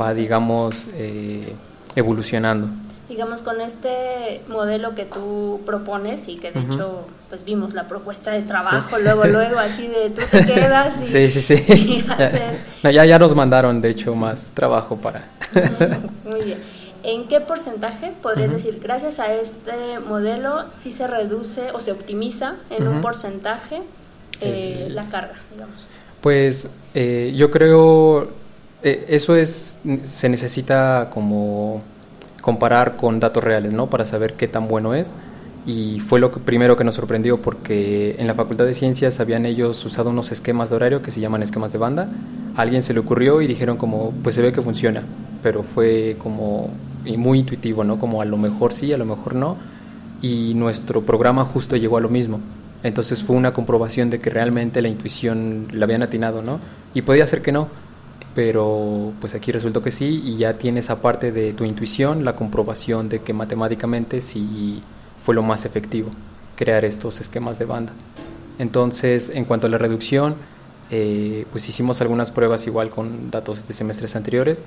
va, 0.00 0.14
digamos, 0.14 0.88
eh, 0.94 1.52
evolucionando. 1.96 2.68
Digamos, 3.08 3.42
con 3.42 3.60
este 3.60 4.40
modelo 4.48 4.94
que 4.94 5.04
tú 5.04 5.60
propones 5.66 6.26
y 6.28 6.36
que 6.36 6.52
de 6.52 6.60
hecho 6.60 7.06
pues 7.28 7.44
vimos 7.44 7.74
la 7.74 7.86
propuesta 7.86 8.30
de 8.30 8.42
trabajo, 8.42 8.98
luego, 8.98 9.24
luego 9.26 9.58
así 9.58 9.88
de 9.88 10.08
tú 10.10 10.22
te 10.30 10.46
quedas 10.46 11.00
y, 11.02 11.06
Sí, 11.30 11.30
sí, 11.30 11.42
sí. 11.42 11.64
y 11.74 12.04
haces... 12.10 12.64
no, 12.82 12.90
ya, 12.90 13.04
ya 13.04 13.18
nos 13.18 13.34
mandaron, 13.34 13.80
de 13.82 13.90
hecho, 13.90 14.14
más 14.14 14.52
trabajo 14.52 14.96
para... 14.96 15.28
Muy 16.24 16.42
bien. 16.42 16.58
¿En 17.02 17.28
qué 17.28 17.40
porcentaje 17.40 18.14
podrías 18.22 18.50
decir, 18.50 18.80
gracias 18.82 19.18
a 19.18 19.34
este 19.34 19.98
modelo, 19.98 20.64
sí 20.74 20.90
se 20.90 21.06
reduce 21.06 21.70
o 21.72 21.80
se 21.80 21.92
optimiza 21.92 22.56
en 22.70 22.88
un 22.88 23.02
porcentaje 23.02 23.82
eh, 24.44 24.88
El- 24.88 24.94
la 24.94 25.08
carga, 25.08 25.46
digamos? 25.50 25.90
Pues 26.20 26.70
eh, 26.94 27.32
yo 27.36 27.50
creo 27.50 28.30
eh, 28.82 29.06
eso 29.08 29.36
es 29.36 29.80
se 30.02 30.28
necesita 30.28 31.10
como 31.10 31.82
comparar 32.40 32.96
con 32.96 33.20
datos 33.20 33.44
reales, 33.44 33.72
¿no? 33.72 33.90
Para 33.90 34.04
saber 34.04 34.34
qué 34.34 34.48
tan 34.48 34.68
bueno 34.68 34.94
es. 34.94 35.12
Y 35.66 36.00
fue 36.00 36.20
lo 36.20 36.30
que, 36.30 36.40
primero 36.40 36.76
que 36.76 36.84
nos 36.84 36.94
sorprendió 36.96 37.40
porque 37.40 38.16
en 38.18 38.26
la 38.26 38.34
Facultad 38.34 38.66
de 38.66 38.74
Ciencias 38.74 39.18
habían 39.20 39.46
ellos 39.46 39.82
usado 39.84 40.10
unos 40.10 40.30
esquemas 40.32 40.68
de 40.70 40.76
horario 40.76 41.00
que 41.02 41.10
se 41.10 41.20
llaman 41.20 41.42
esquemas 41.42 41.72
de 41.72 41.78
banda. 41.78 42.10
A 42.54 42.62
alguien 42.62 42.82
se 42.82 42.92
le 42.94 43.00
ocurrió 43.00 43.40
y 43.40 43.46
dijeron 43.46 43.78
como, 43.78 44.12
pues 44.22 44.34
se 44.34 44.42
ve 44.42 44.52
que 44.52 44.60
funciona, 44.62 45.04
pero 45.42 45.62
fue 45.62 46.16
como 46.18 46.70
y 47.04 47.16
muy 47.16 47.38
intuitivo, 47.40 47.82
¿no? 47.84 47.98
Como 47.98 48.20
a 48.22 48.24
lo 48.26 48.36
mejor 48.38 48.72
sí, 48.72 48.92
a 48.92 48.98
lo 48.98 49.06
mejor 49.06 49.34
no. 49.34 49.58
Y 50.20 50.54
nuestro 50.54 51.04
programa 51.06 51.44
justo 51.44 51.76
llegó 51.76 51.96
a 51.98 52.00
lo 52.00 52.08
mismo. 52.10 52.40
Entonces 52.84 53.24
fue 53.24 53.34
una 53.34 53.52
comprobación 53.52 54.10
de 54.10 54.20
que 54.20 54.30
realmente 54.30 54.82
la 54.82 54.88
intuición 54.88 55.68
la 55.72 55.86
habían 55.86 56.02
atinado, 56.02 56.42
¿no? 56.42 56.60
Y 56.92 57.02
podía 57.02 57.26
ser 57.26 57.40
que 57.40 57.50
no, 57.50 57.68
pero 58.34 59.12
pues 59.20 59.34
aquí 59.34 59.50
resultó 59.52 59.82
que 59.82 59.90
sí 59.90 60.20
y 60.22 60.36
ya 60.36 60.58
tienes 60.58 60.90
aparte 60.90 61.32
de 61.32 61.54
tu 61.54 61.64
intuición 61.64 62.24
la 62.24 62.36
comprobación 62.36 63.08
de 63.08 63.22
que 63.22 63.32
matemáticamente 63.32 64.20
sí 64.20 64.82
fue 65.16 65.34
lo 65.34 65.42
más 65.42 65.64
efectivo 65.64 66.10
crear 66.56 66.84
estos 66.84 67.20
esquemas 67.20 67.58
de 67.58 67.64
banda. 67.64 67.94
Entonces, 68.58 69.30
en 69.30 69.46
cuanto 69.46 69.66
a 69.66 69.70
la 69.70 69.78
reducción, 69.78 70.36
eh, 70.90 71.46
pues 71.50 71.66
hicimos 71.68 72.02
algunas 72.02 72.30
pruebas 72.30 72.66
igual 72.66 72.90
con 72.90 73.30
datos 73.30 73.66
de 73.66 73.72
semestres 73.72 74.14
anteriores 74.14 74.62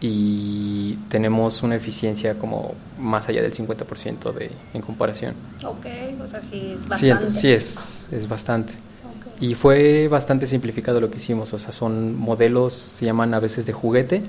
y 0.00 0.94
tenemos 1.08 1.62
una 1.62 1.74
eficiencia 1.76 2.38
como 2.38 2.74
más 2.98 3.28
allá 3.28 3.42
del 3.42 3.52
50% 3.52 4.32
de, 4.32 4.50
en 4.74 4.82
comparación. 4.82 5.34
Ok, 5.64 5.86
o 6.22 6.26
sea, 6.26 6.42
sí 6.42 6.72
es 6.74 6.80
Sí, 6.82 6.86
bastante. 6.88 7.08
entonces, 7.10 7.40
sí 7.40 7.48
es, 7.50 8.06
es 8.12 8.28
bastante. 8.28 8.74
Ok. 8.74 9.42
Y 9.42 9.54
fue 9.54 10.08
bastante 10.08 10.46
simplificado 10.46 11.00
lo 11.00 11.10
que 11.10 11.16
hicimos, 11.16 11.52
o 11.52 11.58
sea, 11.58 11.72
son 11.72 12.16
modelos, 12.16 12.72
se 12.74 13.06
llaman 13.06 13.34
a 13.34 13.40
veces 13.40 13.66
de 13.66 13.72
juguete, 13.72 14.22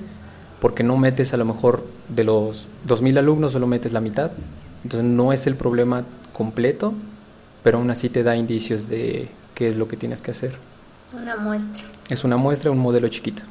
porque 0.60 0.82
no 0.82 0.96
metes 0.96 1.32
a 1.34 1.36
lo 1.36 1.44
mejor 1.44 1.84
de 2.08 2.24
los 2.24 2.68
2.000 2.86 3.18
alumnos, 3.18 3.52
solo 3.52 3.66
metes 3.66 3.92
la 3.92 4.00
mitad, 4.00 4.32
entonces 4.82 5.08
no 5.08 5.32
es 5.32 5.46
el 5.46 5.54
problema 5.54 6.04
completo, 6.32 6.94
pero 7.62 7.78
aún 7.78 7.90
así 7.90 8.08
te 8.08 8.22
da 8.22 8.36
indicios 8.36 8.88
de 8.88 9.28
qué 9.54 9.68
es 9.68 9.76
lo 9.76 9.86
que 9.88 9.96
tienes 9.96 10.20
que 10.20 10.32
hacer. 10.32 10.52
Una 11.12 11.36
muestra. 11.36 11.82
Es 12.08 12.24
una 12.24 12.36
muestra, 12.36 12.70
un 12.70 12.78
modelo 12.78 13.08
chiquito. 13.08 13.42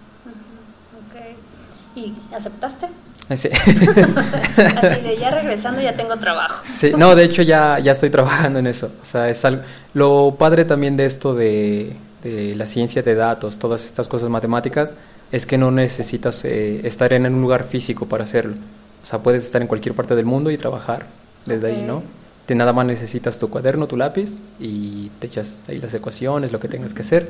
¿Y 1.99 2.13
aceptaste? 2.33 2.87
Ese- 3.29 3.51
Así 3.53 5.01
de 5.01 5.17
ya 5.19 5.29
regresando 5.31 5.81
ya 5.81 5.95
tengo 5.95 6.17
trabajo. 6.17 6.63
Sí, 6.71 6.93
no, 6.97 7.15
de 7.15 7.23
hecho 7.25 7.41
ya, 7.41 7.79
ya 7.79 7.91
estoy 7.91 8.09
trabajando 8.09 8.59
en 8.59 8.67
eso. 8.67 8.91
O 9.01 9.05
sea, 9.05 9.29
es 9.29 9.43
algo, 9.45 9.63
lo 9.93 10.35
padre 10.37 10.65
también 10.65 10.97
de 10.97 11.05
esto 11.05 11.35
de, 11.35 11.95
de 12.23 12.55
la 12.55 12.65
ciencia 12.65 13.01
de 13.03 13.15
datos, 13.15 13.59
todas 13.59 13.85
estas 13.85 14.07
cosas 14.07 14.29
matemáticas, 14.29 14.93
es 15.31 15.45
que 15.45 15.57
no 15.57 15.69
necesitas 15.71 16.43
eh, 16.45 16.81
estar 16.85 17.11
en 17.13 17.25
un 17.25 17.41
lugar 17.41 17.63
físico 17.65 18.07
para 18.07 18.23
hacerlo. 18.23 18.55
O 19.03 19.05
sea, 19.05 19.19
puedes 19.19 19.43
estar 19.45 19.61
en 19.61 19.67
cualquier 19.67 19.93
parte 19.95 20.15
del 20.15 20.25
mundo 20.25 20.49
y 20.51 20.57
trabajar 20.57 21.05
desde 21.45 21.67
ahí, 21.67 21.83
¿no? 21.85 22.03
Te 22.45 22.55
nada 22.55 22.73
más 22.73 22.85
necesitas 22.85 23.37
tu 23.37 23.49
cuaderno, 23.49 23.87
tu 23.87 23.95
lápiz 23.95 24.37
y 24.59 25.09
te 25.19 25.27
echas 25.27 25.65
ahí 25.69 25.77
las 25.77 25.93
ecuaciones, 25.93 26.51
lo 26.51 26.59
que 26.59 26.67
tengas 26.67 26.93
que 26.95 27.01
hacer. 27.03 27.29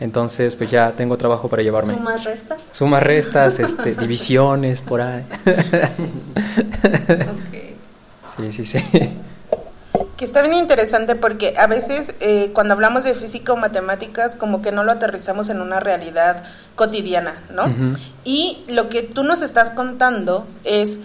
Entonces, 0.00 0.56
pues 0.56 0.70
ya 0.70 0.92
tengo 0.92 1.16
trabajo 1.16 1.48
para 1.48 1.62
llevarme. 1.62 1.94
Sumas, 1.94 2.24
restas. 2.24 2.62
Sumas, 2.72 3.02
restas, 3.02 3.58
este, 3.60 3.94
divisiones, 3.94 4.82
por 4.82 5.00
ahí. 5.00 5.24
Ok. 7.20 7.76
Sí, 8.36 8.52
sí, 8.52 8.64
sí. 8.64 8.84
Que 10.16 10.24
está 10.24 10.40
bien 10.40 10.54
interesante 10.54 11.14
porque 11.16 11.54
a 11.58 11.66
veces 11.66 12.14
eh, 12.20 12.50
cuando 12.54 12.74
hablamos 12.74 13.04
de 13.04 13.14
física 13.14 13.52
o 13.52 13.56
matemáticas 13.56 14.36
como 14.36 14.62
que 14.62 14.72
no 14.72 14.84
lo 14.84 14.92
aterrizamos 14.92 15.48
en 15.50 15.60
una 15.60 15.80
realidad 15.80 16.44
cotidiana, 16.74 17.42
¿no? 17.50 17.64
Y 18.24 18.64
lo 18.68 18.88
que 18.88 19.02
tú 19.02 19.22
nos 19.24 19.42
estás 19.42 19.70
contando 19.70 20.46
es 20.64 20.98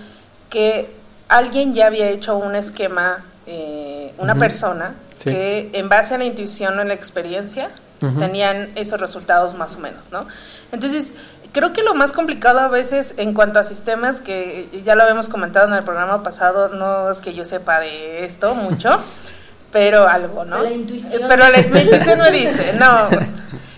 que 0.49 0.95
alguien 1.29 1.73
ya 1.73 1.87
había 1.87 2.09
hecho 2.09 2.37
un 2.37 2.55
esquema, 2.55 3.25
eh, 3.47 4.13
una 4.19 4.35
persona, 4.35 4.95
Sí. 5.13 5.31
que 5.31 5.69
en 5.73 5.89
base 5.89 6.15
a 6.15 6.17
la 6.19 6.25
intuición 6.25 6.77
o 6.79 6.83
la 6.83 6.93
experiencia 6.93 7.69
Tenían 7.99 8.71
esos 8.75 8.99
resultados 9.01 9.55
más 9.55 9.75
o 9.75 9.79
menos, 9.79 10.11
¿no? 10.11 10.27
Entonces, 10.71 11.13
creo 11.51 11.73
que 11.73 11.81
lo 11.81 11.95
más 11.95 12.11
complicado 12.13 12.59
a 12.59 12.67
veces 12.67 13.15
en 13.17 13.33
cuanto 13.33 13.59
a 13.59 13.63
sistemas, 13.63 14.19
que 14.19 14.69
ya 14.85 14.93
lo 14.93 15.01
habíamos 15.01 15.29
comentado 15.29 15.67
en 15.67 15.73
el 15.73 15.83
programa 15.83 16.21
pasado, 16.21 16.69
no 16.69 17.09
es 17.09 17.21
que 17.21 17.33
yo 17.33 17.43
sepa 17.43 17.79
de 17.79 18.23
esto 18.23 18.53
mucho, 18.53 18.99
pero 19.71 20.07
algo, 20.07 20.45
¿no? 20.45 20.61
La 20.61 20.71
intuición. 20.71 21.23
Pero 21.27 21.49
la, 21.49 21.57
mi 21.71 21.81
intuición 21.81 22.19
me 22.19 22.31
dice, 22.31 22.73
no. 22.77 23.09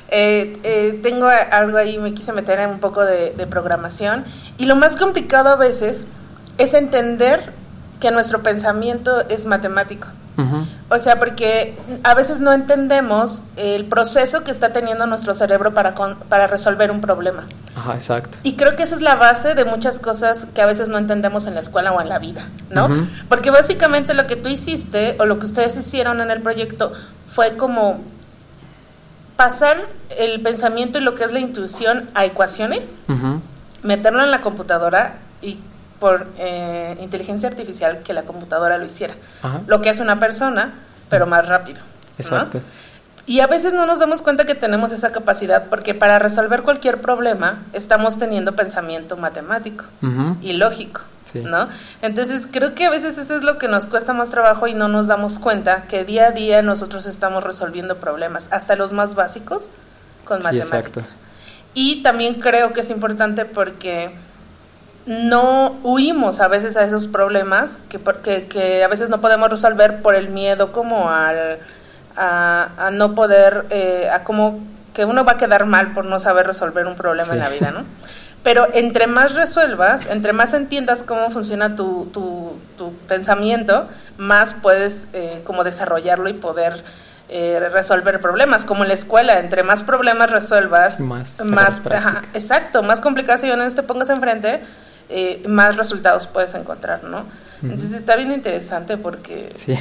eh, 0.09 0.57
eh, 0.63 0.99
tengo 1.01 1.27
algo 1.27 1.77
ahí, 1.77 1.97
me 1.97 2.13
quise 2.13 2.33
meter 2.33 2.59
en 2.59 2.71
un 2.71 2.79
poco 2.79 3.05
de, 3.05 3.31
de 3.31 3.47
programación. 3.47 4.25
Y 4.57 4.65
lo 4.65 4.75
más 4.75 4.97
complicado 4.97 5.49
a 5.49 5.55
veces 5.55 6.07
es 6.57 6.73
entender 6.73 7.53
que 7.99 8.11
nuestro 8.11 8.43
pensamiento 8.43 9.21
es 9.29 9.45
matemático. 9.45 10.07
Ujú. 10.37 10.65
O 10.91 10.97
sea, 10.97 11.19
porque 11.19 11.75
a 12.03 12.15
veces 12.15 12.39
no 12.39 12.51
entendemos 12.51 13.43
el 13.57 13.85
proceso 13.85 14.43
que 14.43 14.49
está 14.49 14.73
teniendo 14.73 15.05
nuestro 15.05 15.35
cerebro 15.35 15.73
para, 15.73 15.93
con- 15.93 16.15
para 16.17 16.47
resolver 16.47 16.89
un 16.89 16.99
problema. 16.99 17.47
Ajá, 17.75 17.93
exacto. 17.93 18.39
Y 18.41 18.55
creo 18.55 18.75
que 18.75 18.83
esa 18.83 18.95
es 18.95 19.01
la 19.01 19.13
base 19.15 19.53
de 19.53 19.65
muchas 19.65 19.99
cosas 19.99 20.47
que 20.53 20.61
a 20.63 20.65
veces 20.65 20.89
no 20.89 20.97
entendemos 20.97 21.45
en 21.45 21.53
la 21.53 21.59
escuela 21.59 21.91
o 21.91 22.01
en 22.01 22.09
la 22.09 22.17
vida, 22.17 22.49
¿no? 22.71 22.87
Porque 23.29 23.51
básicamente 23.51 24.15
lo 24.15 24.25
que 24.25 24.35
tú 24.35 24.49
hiciste 24.49 25.15
o 25.19 25.25
lo 25.25 25.37
que 25.37 25.45
ustedes 25.45 25.77
hicieron 25.77 26.21
en 26.21 26.31
el 26.31 26.41
proyecto 26.41 26.91
fue 27.27 27.55
como 27.55 27.99
pasar 29.35 29.87
el 30.17 30.41
pensamiento 30.41 30.97
y 30.97 31.01
lo 31.01 31.15
que 31.15 31.23
es 31.23 31.31
la 31.31 31.39
intuición 31.39 32.09
a 32.13 32.25
ecuaciones, 32.25 32.97
meterlo 33.83 34.23
en 34.23 34.31
la 34.31 34.41
computadora 34.41 35.19
y 35.41 35.59
por 35.99 36.27
eh, 36.37 36.97
inteligencia 37.01 37.49
artificial 37.49 38.03
que 38.03 38.13
la 38.13 38.23
computadora 38.23 38.77
lo 38.77 38.85
hiciera. 38.85 39.15
Ajá. 39.41 39.61
Lo 39.67 39.81
que 39.81 39.89
hace 39.89 40.01
una 40.01 40.19
persona, 40.19 40.73
pero 41.09 41.25
más 41.27 41.47
rápido. 41.47 41.79
¿no? 41.81 41.85
Exacto. 42.17 42.61
Y 43.25 43.41
a 43.41 43.47
veces 43.47 43.73
no 43.73 43.85
nos 43.85 43.99
damos 43.99 44.23
cuenta 44.23 44.45
que 44.45 44.55
tenemos 44.55 44.91
esa 44.91 45.11
capacidad 45.11 45.65
porque 45.69 45.93
para 45.93 46.17
resolver 46.17 46.63
cualquier 46.63 46.99
problema 46.99 47.63
estamos 47.73 48.17
teniendo 48.17 48.55
pensamiento 48.55 49.17
matemático 49.17 49.85
y 50.41 50.53
lógico, 50.53 51.01
Sí. 51.25 51.41
¿no? 51.41 51.67
Entonces 52.01 52.47
creo 52.51 52.73
que 52.73 52.85
a 52.87 52.89
veces 52.89 53.19
eso 53.19 53.35
es 53.35 53.43
lo 53.43 53.59
que 53.59 53.67
nos 53.67 53.85
cuesta 53.85 54.13
más 54.13 54.31
trabajo 54.31 54.65
y 54.65 54.73
no 54.73 54.87
nos 54.87 55.05
damos 55.05 55.37
cuenta 55.37 55.83
que 55.83 56.03
día 56.05 56.29
a 56.29 56.31
día 56.31 56.63
nosotros 56.63 57.05
estamos 57.05 57.43
resolviendo 57.43 57.99
problemas, 57.99 58.47
hasta 58.51 58.75
los 58.75 58.93
más 58.93 59.13
básicos, 59.13 59.69
con 60.25 60.37
Sí, 60.39 60.45
matemática. 60.45 60.77
exacto. 60.79 61.01
Y 61.75 62.01
también 62.01 62.41
creo 62.41 62.73
que 62.73 62.81
es 62.81 62.89
importante 62.89 63.45
porque 63.45 64.11
no 65.09 65.79
huimos 65.81 66.39
a 66.39 66.47
veces 66.47 66.77
a 66.77 66.83
esos 66.83 67.07
problemas 67.07 67.79
que, 67.89 67.99
que, 68.21 68.45
que 68.45 68.83
a 68.83 68.87
veces 68.87 69.09
no 69.09 69.21
podemos 69.21 69.49
resolver 69.49 70.03
por 70.03 70.13
el 70.13 70.29
miedo 70.29 70.71
como 70.71 71.09
al, 71.09 71.57
a, 72.15 72.69
a 72.77 72.91
no 72.91 73.15
poder, 73.15 73.65
eh, 73.71 74.07
a 74.13 74.23
como 74.23 74.59
que 74.93 75.05
uno 75.05 75.25
va 75.25 75.31
a 75.31 75.37
quedar 75.37 75.65
mal 75.65 75.93
por 75.93 76.05
no 76.05 76.19
saber 76.19 76.45
resolver 76.45 76.85
un 76.85 76.93
problema 76.93 77.33
en 77.33 77.39
la 77.39 77.49
vida, 77.49 77.71
¿no? 77.71 77.85
Pero 78.43 78.67
entre 78.71 79.07
más 79.07 79.33
resuelvas, 79.33 80.05
entre 80.05 80.31
más 80.31 80.53
entiendas 80.53 81.01
cómo 81.01 81.31
funciona 81.31 81.75
tu, 81.75 82.05
tu, 82.13 82.59
tu 82.77 82.93
pensamiento, 83.07 83.89
más 84.19 84.53
puedes 84.53 85.07
eh, 85.13 85.41
como 85.43 85.63
desarrollarlo 85.63 86.29
y 86.29 86.33
poder 86.33 86.83
eh, 87.29 87.59
resolver 87.71 88.21
problemas, 88.21 88.63
como 88.63 88.83
en 88.83 88.89
la 88.89 88.93
escuela, 88.93 89.39
entre 89.39 89.63
más 89.63 89.83
problemas 89.83 90.29
resuelvas, 90.29 90.99
más 90.99 91.43
más, 91.43 91.81
ajá, 91.87 92.25
exacto, 92.35 92.83
más 92.83 93.01
complicaciones 93.01 93.73
te 93.73 93.81
pongas 93.81 94.09
enfrente, 94.11 94.61
eh, 95.09 95.43
más 95.47 95.75
resultados 95.75 96.27
puedes 96.27 96.53
encontrar, 96.55 97.03
¿no? 97.03 97.25
Entonces 97.61 97.91
está 97.91 98.15
bien 98.15 98.31
interesante 98.31 98.95
porque, 98.95 99.49
Sí. 99.53 99.73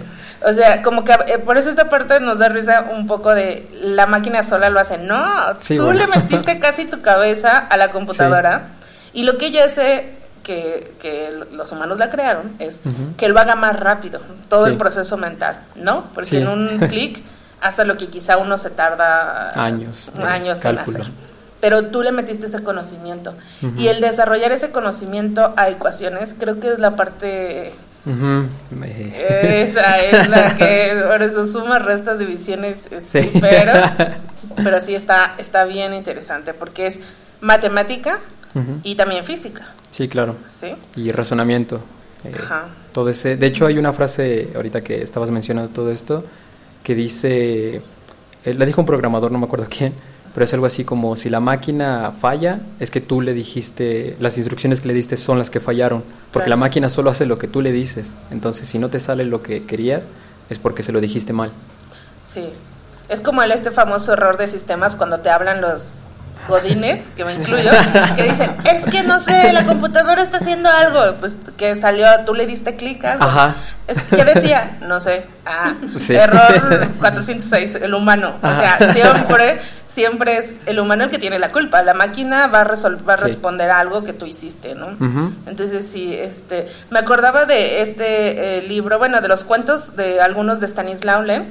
o 0.46 0.52
sea, 0.54 0.80
como 0.82 1.04
que 1.04 1.12
eh, 1.26 1.38
por 1.38 1.58
eso 1.58 1.68
esta 1.68 1.90
parte 1.90 2.18
nos 2.18 2.38
da 2.38 2.48
risa 2.48 2.86
un 2.90 3.06
poco 3.06 3.34
de 3.34 3.68
la 3.82 4.06
máquina 4.06 4.42
sola 4.42 4.70
lo 4.70 4.80
hace. 4.80 4.96
No, 4.96 5.22
Sí, 5.58 5.76
tú 5.76 5.84
bueno. 5.84 6.00
le 6.00 6.06
metiste 6.06 6.58
casi 6.60 6.86
tu 6.86 7.02
cabeza 7.02 7.58
a 7.58 7.76
la 7.76 7.90
computadora 7.90 8.68
y 9.12 9.24
lo 9.24 9.36
que 9.36 9.46
ella 9.48 9.66
hace, 9.66 10.14
que, 10.42 10.94
que 10.98 11.30
los 11.52 11.72
humanos 11.72 11.98
la 11.98 12.08
crearon, 12.08 12.54
es 12.58 12.80
Ujú. 12.84 13.16
que 13.18 13.28
lo 13.28 13.38
haga 13.38 13.54
más 13.54 13.78
rápido, 13.78 14.20
todo 14.48 14.64
Sí. 14.64 14.70
el 14.72 14.78
proceso 14.78 15.18
mental, 15.18 15.58
¿no? 15.74 16.04
Porque 16.14 16.30
Sí. 16.30 16.36
en 16.38 16.48
un 16.48 16.78
clic 16.88 17.22
hace 17.60 17.84
lo 17.84 17.98
que 17.98 18.08
quizá 18.08 18.38
uno 18.38 18.56
se 18.56 18.70
tarda 18.70 19.50
Años 19.62 20.10
años 20.26 20.64
en 20.64 20.78
hacer. 20.78 21.06
Pero 21.60 21.86
tú 21.86 22.02
le 22.02 22.12
metiste 22.12 22.46
ese 22.46 22.62
conocimiento. 22.62 23.34
Y 23.76 23.88
el 23.88 24.00
desarrollar 24.00 24.52
ese 24.52 24.70
conocimiento 24.70 25.54
a 25.56 25.68
ecuaciones, 25.70 26.34
creo 26.38 26.60
que 26.60 26.68
es 26.72 26.78
la 26.78 26.96
parte. 26.96 27.72
Me- 28.70 29.62
esa 29.62 29.98
es 30.00 30.28
la 30.28 30.54
que, 30.54 31.02
por 31.08 31.22
eso 31.22 31.44
sumas, 31.46 31.82
restas, 31.84 32.18
divisiones, 32.18 32.86
es- 32.90 33.04
Sí. 33.04 33.30
pero, 33.40 33.72
pero 34.62 34.80
sí 34.80 34.94
está, 34.94 35.34
está 35.38 35.64
bien 35.64 35.92
interesante 35.94 36.54
porque 36.54 36.86
es 36.86 37.00
matemática 37.40 38.20
y 38.82 38.94
también 38.94 39.22
física, 39.24 39.74
Sí, 39.90 40.08
claro. 40.08 40.36
¿sí? 40.46 40.74
Y 40.94 41.12
razonamiento. 41.12 41.80
eh, 42.24 42.32
Ajá. 42.42 42.68
todo 42.92 43.10
ese. 43.10 43.36
De 43.36 43.46
hecho, 43.46 43.66
hay 43.66 43.76
una 43.78 43.92
frase 43.92 44.50
ahorita 44.56 44.80
que 44.82 44.96
estabas 45.02 45.30
mencionando 45.30 45.70
todo 45.72 45.90
esto 45.92 46.24
que 46.82 46.94
dice, 46.94 47.82
eh, 48.44 48.54
la 48.54 48.64
dijo 48.64 48.80
un 48.80 48.86
programador, 48.86 49.30
no 49.30 49.38
me 49.38 49.44
acuerdo 49.46 49.66
quién, 49.68 49.92
pero 50.36 50.44
es 50.44 50.52
algo 50.52 50.66
así 50.66 50.84
como 50.84 51.16
si 51.16 51.30
la 51.30 51.40
máquina 51.40 52.12
falla, 52.12 52.60
es 52.78 52.90
que 52.90 53.00
tú 53.00 53.22
le 53.22 53.32
dijiste, 53.32 54.18
las 54.20 54.36
instrucciones 54.36 54.82
que 54.82 54.88
le 54.88 54.92
diste 54.92 55.16
son 55.16 55.38
las 55.38 55.48
que 55.48 55.60
fallaron, 55.60 56.02
porque 56.30 56.44
Claro. 56.44 56.50
la 56.50 56.56
máquina 56.58 56.90
solo 56.90 57.08
hace 57.08 57.24
lo 57.24 57.38
que 57.38 57.48
tú 57.48 57.62
le 57.62 57.72
dices. 57.72 58.14
Entonces, 58.30 58.68
si 58.68 58.78
no 58.78 58.90
te 58.90 58.98
sale 59.00 59.24
lo 59.24 59.42
que 59.42 59.64
querías, 59.64 60.10
es 60.50 60.58
porque 60.58 60.82
se 60.82 60.92
lo 60.92 61.00
dijiste 61.00 61.32
mal. 61.32 61.52
Sí. 62.20 62.50
Es 63.08 63.22
como 63.22 63.42
el 63.42 63.50
este 63.50 63.70
famoso 63.70 64.12
error 64.12 64.36
de 64.36 64.46
sistemas 64.46 64.94
cuando 64.94 65.20
te 65.20 65.30
hablan 65.30 65.62
los 65.62 66.00
godines, 66.48 67.10
que 67.16 67.24
me 67.24 67.32
incluyo, 67.34 67.70
que 68.16 68.22
dicen, 68.24 68.50
es 68.64 68.84
que 68.86 69.02
no 69.02 69.18
sé, 69.20 69.52
la 69.52 69.64
computadora 69.64 70.22
está 70.22 70.38
haciendo 70.38 70.68
algo, 70.70 71.16
pues 71.18 71.36
que 71.56 71.76
salió, 71.76 72.06
tú 72.24 72.34
le 72.34 72.46
diste 72.46 72.76
clic 72.76 73.04
algo. 73.04 73.24
Ajá. 73.24 73.54
Es, 73.86 74.02
¿Qué 74.02 74.24
decía? 74.24 74.78
No 74.82 74.98
sé. 75.00 75.26
Ah, 75.44 75.74
Sí. 75.96 76.14
error 76.16 76.88
406, 76.98 77.76
el 77.76 77.94
humano. 77.94 78.34
O 78.42 78.48
sea, 78.48 78.78
siempre, 78.92 79.60
siempre 79.86 80.38
es 80.38 80.58
el 80.66 80.80
humano 80.80 81.04
el 81.04 81.10
que 81.10 81.18
tiene 81.18 81.38
la 81.38 81.52
culpa. 81.52 81.82
La 81.84 81.94
máquina 81.94 82.48
va 82.48 82.62
a, 82.62 82.66
resol- 82.66 83.08
va 83.08 83.14
a 83.14 83.16
Sí. 83.16 83.22
responder 83.24 83.70
a 83.70 83.78
algo 83.78 84.02
que 84.02 84.12
tú 84.12 84.26
hiciste, 84.26 84.74
¿no? 84.74 84.88
Entonces 85.46 85.86
sí, 85.88 86.12
este, 86.14 86.66
me 86.90 86.98
acordaba 86.98 87.44
de 87.46 87.80
este 87.82 88.58
eh, 88.58 88.62
libro, 88.62 88.98
bueno, 88.98 89.20
de 89.20 89.28
los 89.28 89.44
cuentos 89.44 89.94
de 89.94 90.20
algunos 90.20 90.58
de 90.58 90.66
Stanislaw 90.66 91.22
Lem, 91.22 91.46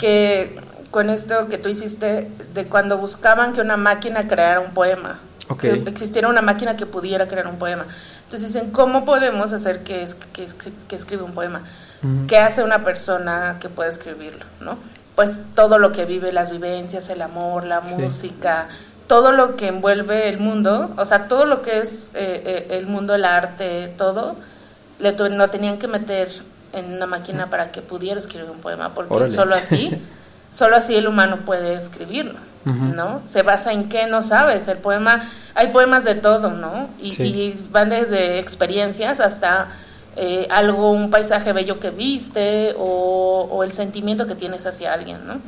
que 0.00 0.58
con 0.90 1.10
esto 1.10 1.48
que 1.48 1.58
tú 1.58 1.68
hiciste 1.68 2.30
de 2.54 2.66
cuando 2.66 2.98
buscaban 2.98 3.52
que 3.52 3.60
una 3.60 3.76
máquina 3.76 4.26
creara 4.26 4.60
un 4.60 4.72
poema, 4.72 5.20
que 5.60 5.72
existiera 5.86 6.28
una 6.28 6.42
máquina 6.42 6.76
que 6.76 6.86
pudiera 6.86 7.26
crear 7.28 7.46
un 7.46 7.58
poema. 7.58 7.86
Entonces 8.24 8.52
dicen, 8.52 8.70
¿cómo 8.70 9.04
podemos 9.04 9.52
hacer 9.52 9.82
que, 9.82 10.02
es, 10.02 10.14
que, 10.14 10.44
es- 10.44 10.54
que 10.54 10.96
escriba 10.96 11.24
un 11.24 11.32
poema? 11.32 11.62
¿Qué 12.26 12.38
hace 12.38 12.62
una 12.62 12.84
persona 12.84 13.56
que 13.60 13.68
puede 13.68 13.90
escribirlo? 13.90 14.44
¿no? 14.60 14.78
Pues 15.16 15.40
todo 15.54 15.78
lo 15.78 15.90
que 15.92 16.04
vive, 16.04 16.32
las 16.32 16.50
vivencias, 16.50 17.08
el 17.08 17.22
amor, 17.22 17.64
la 17.64 17.84
Sí. 17.84 17.96
música, 17.96 18.68
todo 19.08 19.32
lo 19.32 19.56
que 19.56 19.68
envuelve 19.68 20.28
el 20.28 20.38
mundo, 20.38 20.94
o 20.96 21.06
sea, 21.06 21.28
todo 21.28 21.46
lo 21.46 21.62
que 21.62 21.78
es 21.78 22.10
eh, 22.14 22.42
eh, 22.44 22.66
el 22.78 22.86
mundo, 22.86 23.14
el 23.14 23.24
arte, 23.24 23.92
todo, 23.96 24.36
le 24.98 25.12
lo 25.12 25.48
tenían 25.50 25.78
que 25.78 25.88
meter 25.88 26.28
en 26.72 26.92
una 26.92 27.06
máquina 27.06 27.48
para 27.48 27.72
que 27.72 27.80
pudiera 27.80 28.20
escribir 28.20 28.50
un 28.50 28.60
poema, 28.60 28.92
porque 28.94 29.14
Órale. 29.14 29.34
solo 29.34 29.54
así, 29.54 30.00
solo 30.50 30.76
así 30.76 30.94
el 30.96 31.06
humano 31.08 31.38
puede 31.44 31.74
escribirlo. 31.74 32.46
¿no? 32.64 33.22
Se 33.24 33.40
basa 33.42 33.72
en 33.72 33.88
qué, 33.88 34.06
no 34.08 34.20
sabes, 34.20 34.68
el 34.68 34.76
poema, 34.76 35.30
hay 35.54 35.68
poemas 35.68 36.04
de 36.04 36.14
todo, 36.16 36.50
¿no? 36.50 36.90
Y, 37.00 37.12
Sí. 37.12 37.22
y 37.22 37.66
van 37.70 37.88
desde 37.88 38.38
experiencias 38.40 39.20
hasta 39.20 39.68
eh, 40.16 40.46
algo, 40.50 40.90
un 40.90 41.08
paisaje 41.08 41.54
bello 41.54 41.80
que 41.80 41.88
viste 41.90 42.74
o, 42.76 43.48
o 43.50 43.62
el 43.64 43.72
sentimiento 43.72 44.26
que 44.26 44.34
tienes 44.34 44.66
hacia 44.66 44.92
alguien, 44.92 45.26
¿no? 45.26 45.40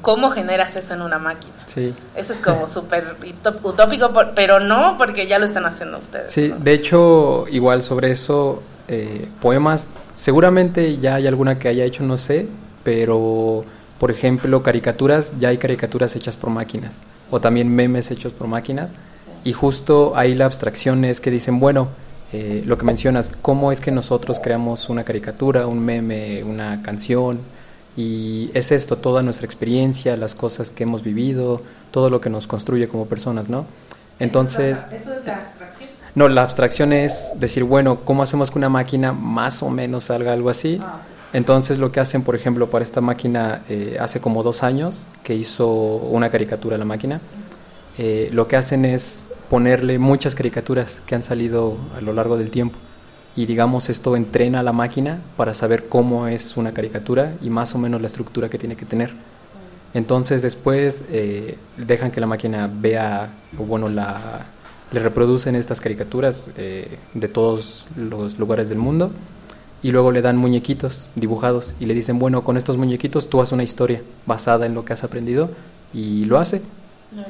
¿Cómo 0.00 0.30
generas 0.30 0.76
eso 0.76 0.94
en 0.94 1.02
una 1.02 1.18
máquina? 1.18 1.52
Sí. 1.66 1.92
Eso 2.14 2.32
es 2.32 2.40
como 2.40 2.68
súper 2.68 3.16
utópico, 3.64 4.12
pero 4.34 4.58
no 4.60 4.96
porque 4.96 5.26
ya 5.26 5.38
lo 5.38 5.44
están 5.44 5.66
haciendo 5.66 5.98
ustedes. 5.98 6.30
Sí, 6.32 6.48
¿no? 6.50 6.56
de 6.60 6.72
hecho, 6.72 7.46
igual 7.50 7.82
sobre 7.82 8.12
eso, 8.12 8.62
eh, 8.88 9.28
poemas, 9.40 9.90
seguramente 10.14 10.96
ya 10.98 11.16
hay 11.16 11.26
alguna 11.26 11.58
que 11.58 11.68
haya 11.68 11.84
hecho, 11.84 12.02
no 12.04 12.16
sé, 12.16 12.48
pero 12.84 13.64
por 13.98 14.10
ejemplo, 14.10 14.62
caricaturas, 14.62 15.32
ya 15.40 15.48
hay 15.48 15.58
caricaturas 15.58 16.14
hechas 16.16 16.36
por 16.36 16.50
máquinas, 16.50 17.02
o 17.30 17.40
también 17.40 17.74
memes 17.74 18.10
hechos 18.10 18.32
por 18.32 18.46
máquinas, 18.46 18.94
y 19.44 19.52
justo 19.52 20.16
ahí 20.16 20.34
la 20.34 20.44
abstracción 20.44 21.04
es 21.04 21.20
que 21.20 21.30
dicen, 21.30 21.60
bueno, 21.60 21.88
eh, 22.32 22.62
lo 22.66 22.76
que 22.76 22.84
mencionas, 22.84 23.32
cómo 23.42 23.72
es 23.72 23.80
que 23.80 23.90
nosotros 23.92 24.40
creamos 24.40 24.88
una 24.88 25.04
caricatura, 25.04 25.66
un 25.66 25.80
meme, 25.80 26.42
una 26.44 26.82
canción, 26.82 27.40
y 27.96 28.50
es 28.52 28.72
esto, 28.72 28.98
toda 28.98 29.22
nuestra 29.22 29.46
experiencia, 29.46 30.16
las 30.16 30.34
cosas 30.34 30.70
que 30.70 30.82
hemos 30.82 31.02
vivido, 31.02 31.62
todo 31.90 32.10
lo 32.10 32.20
que 32.20 32.28
nos 32.28 32.46
construye 32.46 32.88
como 32.88 33.06
personas, 33.06 33.48
¿no? 33.48 33.64
Entonces... 34.18 34.86
Eso 34.92 35.14
es 35.14 35.24
la 35.24 35.36
abstracción. 35.36 35.90
No, 36.14 36.28
la 36.28 36.42
abstracción 36.42 36.92
es 36.92 37.34
decir, 37.36 37.64
bueno, 37.64 38.04
¿cómo 38.04 38.22
hacemos 38.22 38.50
que 38.50 38.58
una 38.58 38.68
máquina 38.68 39.12
más 39.12 39.62
o 39.62 39.70
menos 39.70 40.04
salga 40.04 40.32
algo 40.32 40.50
así? 40.50 40.80
Ah, 40.82 41.00
Entonces 41.36 41.76
lo 41.76 41.92
que 41.92 42.00
hacen, 42.00 42.22
por 42.22 42.34
ejemplo, 42.34 42.70
para 42.70 42.82
esta 42.82 43.02
máquina, 43.02 43.62
eh, 43.68 43.98
hace 44.00 44.22
como 44.22 44.42
dos 44.42 44.62
años 44.62 45.06
que 45.22 45.34
hizo 45.34 45.68
una 45.68 46.30
caricatura 46.30 46.76
a 46.76 46.78
la 46.78 46.86
máquina, 46.86 47.20
eh, 47.98 48.30
lo 48.32 48.48
que 48.48 48.56
hacen 48.56 48.86
es 48.86 49.30
ponerle 49.50 49.98
muchas 49.98 50.34
caricaturas 50.34 51.02
que 51.04 51.14
han 51.14 51.22
salido 51.22 51.76
a 51.94 52.00
lo 52.00 52.14
largo 52.14 52.38
del 52.38 52.50
tiempo. 52.50 52.78
Y 53.36 53.44
digamos, 53.44 53.90
esto 53.90 54.16
entrena 54.16 54.60
a 54.60 54.62
la 54.62 54.72
máquina 54.72 55.20
para 55.36 55.52
saber 55.52 55.90
cómo 55.90 56.26
es 56.26 56.56
una 56.56 56.72
caricatura 56.72 57.34
y 57.42 57.50
más 57.50 57.74
o 57.74 57.78
menos 57.78 58.00
la 58.00 58.06
estructura 58.06 58.48
que 58.48 58.56
tiene 58.56 58.74
que 58.74 58.86
tener. 58.86 59.12
Entonces 59.92 60.40
después 60.40 61.04
eh, 61.10 61.58
dejan 61.76 62.12
que 62.12 62.20
la 62.22 62.26
máquina 62.26 62.66
vea, 62.72 63.34
o 63.58 63.64
bueno, 63.64 63.88
la, 63.88 64.46
le 64.90 65.00
reproducen 65.00 65.54
estas 65.54 65.82
caricaturas 65.82 66.50
eh, 66.56 66.96
de 67.12 67.28
todos 67.28 67.88
los 67.94 68.38
lugares 68.38 68.70
del 68.70 68.78
mundo 68.78 69.12
y 69.82 69.90
luego 69.92 70.10
le 70.12 70.22
dan 70.22 70.36
muñequitos 70.36 71.10
dibujados 71.14 71.74
y 71.80 71.86
le 71.86 71.94
dicen, 71.94 72.18
bueno, 72.18 72.42
con 72.44 72.56
estos 72.56 72.76
muñequitos 72.76 73.28
tú 73.30 73.40
haces 73.40 73.52
una 73.52 73.62
historia 73.62 74.02
basada 74.26 74.66
en 74.66 74.74
lo 74.74 74.84
que 74.84 74.92
has 74.92 75.04
aprendido 75.04 75.50
y 75.92 76.24
lo 76.24 76.38
hace. 76.38 76.62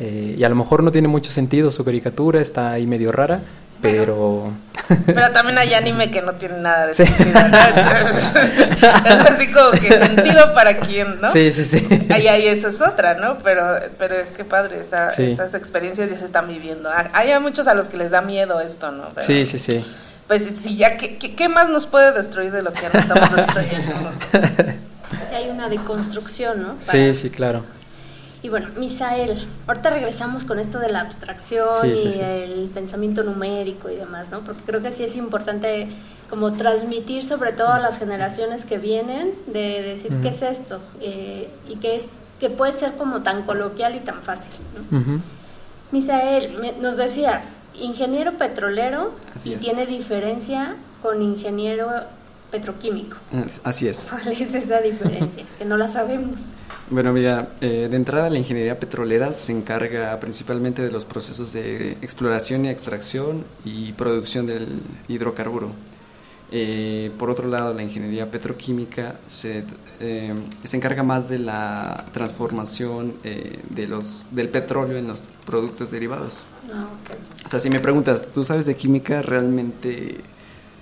Eh, 0.00 0.34
y 0.38 0.42
a 0.44 0.48
lo 0.48 0.54
mejor 0.56 0.82
no 0.82 0.90
tiene 0.90 1.06
mucho 1.08 1.30
sentido 1.30 1.70
su 1.70 1.84
caricatura, 1.84 2.40
está 2.40 2.70
ahí 2.72 2.86
medio 2.86 3.12
rara, 3.12 3.40
pero... 3.82 4.50
Pero 5.04 5.30
también 5.32 5.58
hay 5.58 5.74
anime 5.74 6.10
que 6.10 6.22
no 6.22 6.34
tiene 6.34 6.58
nada 6.58 6.86
de 6.86 6.94
sentido, 6.94 7.32
¿no? 7.34 7.56
Es 9.04 9.30
así 9.30 9.48
como 9.52 9.70
que 9.72 9.88
sentido 9.98 10.54
para 10.54 10.78
quién, 10.78 11.20
¿no? 11.20 11.30
Sí, 11.30 11.52
sí, 11.52 11.64
sí. 11.64 11.86
Ahí, 12.10 12.26
ahí 12.26 12.46
esa 12.46 12.68
es 12.68 12.80
otra, 12.80 13.14
¿no? 13.14 13.38
Pero, 13.38 13.62
pero 13.98 14.14
qué 14.34 14.44
padre, 14.44 14.80
esa, 14.80 15.10
Sí. 15.10 15.24
esas 15.32 15.54
experiencias 15.54 16.08
ya 16.10 16.16
se 16.16 16.24
están 16.24 16.48
viviendo. 16.48 16.88
Hay 17.12 17.30
a 17.32 17.40
muchos 17.40 17.66
a 17.66 17.74
los 17.74 17.88
que 17.88 17.96
les 17.96 18.10
da 18.10 18.22
miedo 18.22 18.60
esto, 18.60 18.90
¿no? 18.92 19.08
Pero, 19.10 19.26
Sí, 19.26 19.44
sí, 19.44 19.58
sí. 19.58 19.84
Pues 20.28 20.42
sí, 20.42 20.76
ya, 20.76 20.96
¿qué, 20.96 21.18
qué, 21.18 21.34
qué 21.34 21.48
más 21.48 21.68
nos 21.68 21.86
puede 21.86 22.12
destruir 22.12 22.50
de 22.52 22.62
lo 22.62 22.72
que 22.72 22.88
no 22.92 22.98
estamos 22.98 23.36
destruyendo? 23.36 24.10
Hay 25.34 25.48
una 25.50 25.68
deconstrucción, 25.68 26.62
¿no? 26.62 26.68
Para- 26.70 26.80
Sí, 26.80 27.14
sí, 27.14 27.30
claro. 27.30 27.64
Y 28.42 28.48
bueno, 28.48 28.68
Misael, 28.76 29.46
ahorita 29.66 29.90
regresamos 29.90 30.44
con 30.44 30.58
esto 30.60 30.78
de 30.78 30.88
la 30.90 31.00
abstracción 31.00 31.68
Sí, 31.82 31.88
y 31.88 31.96
sí, 31.96 32.12
sí. 32.12 32.20
el 32.20 32.70
pensamiento 32.72 33.24
numérico 33.24 33.90
y 33.90 33.96
demás, 33.96 34.30
¿no? 34.30 34.40
Porque 34.44 34.62
creo 34.64 34.82
que 34.82 34.92
sí 34.92 35.04
es 35.04 35.16
importante 35.16 35.88
como 36.30 36.52
transmitir 36.52 37.24
sobre 37.24 37.52
todo 37.52 37.68
a 37.72 37.78
las 37.80 37.98
generaciones 37.98 38.64
que 38.64 38.78
vienen 38.78 39.32
de 39.46 39.82
decir 39.82 40.16
qué 40.22 40.28
es 40.28 40.42
esto 40.42 40.80
eh, 41.00 41.48
y 41.68 41.76
que 41.76 41.96
es 41.96 42.10
que 42.40 42.50
puede 42.50 42.72
ser 42.72 42.96
como 42.96 43.22
tan 43.22 43.42
coloquial 43.44 43.96
y 43.96 44.00
tan 44.00 44.22
fácil, 44.22 44.52
¿no? 44.90 44.98
Ujú. 44.98 45.20
Misael, 45.92 46.58
me- 46.58 46.72
nos 46.72 46.96
decías, 46.96 47.60
ingeniero 47.74 48.36
petrolero 48.36 49.12
Así 49.34 49.50
y 49.50 49.54
es. 49.54 49.62
tiene 49.62 49.86
diferencia 49.86 50.76
con 51.02 51.22
ingeniero 51.22 51.88
petroquímico. 52.50 53.16
As- 53.32 53.60
Así 53.64 53.86
es. 53.88 54.08
¿Cuál 54.10 54.28
es 54.28 54.54
esa 54.54 54.80
diferencia? 54.80 55.44
que 55.58 55.64
no 55.64 55.76
la 55.76 55.88
sabemos. 55.88 56.46
Bueno, 56.88 57.12
mira, 57.12 57.48
eh, 57.60 57.88
de 57.90 57.96
entrada 57.96 58.30
la 58.30 58.38
ingeniería 58.38 58.78
petrolera 58.78 59.32
se 59.32 59.50
encarga 59.52 60.18
principalmente 60.20 60.82
de 60.82 60.90
los 60.92 61.04
procesos 61.04 61.52
de 61.52 61.92
exploración 62.02 62.64
y 62.64 62.68
extracción 62.68 63.44
y 63.64 63.92
producción 63.92 64.46
del 64.46 64.80
hidrocarburo. 65.08 65.70
Eh, 66.52 67.10
por 67.18 67.28
otro 67.28 67.48
lado, 67.48 67.74
la 67.74 67.82
ingeniería 67.82 68.30
petroquímica 68.30 69.16
se, 69.26 69.64
eh, 69.98 70.34
se 70.62 70.76
encarga 70.76 71.02
más 71.02 71.28
de 71.28 71.40
la 71.40 72.04
transformación 72.12 73.16
eh, 73.24 73.60
de 73.70 73.86
los, 73.88 74.24
del 74.30 74.48
petróleo 74.48 74.96
en 74.96 75.08
los 75.08 75.22
productos 75.44 75.90
derivados. 75.90 76.44
Ah, 76.72 76.84
ok. 76.84 77.46
O 77.46 77.48
sea, 77.48 77.58
si 77.58 77.68
me 77.68 77.80
preguntas, 77.80 78.30
¿tú 78.32 78.44
sabes 78.44 78.66
de 78.66 78.76
química? 78.76 79.22
Realmente 79.22 80.20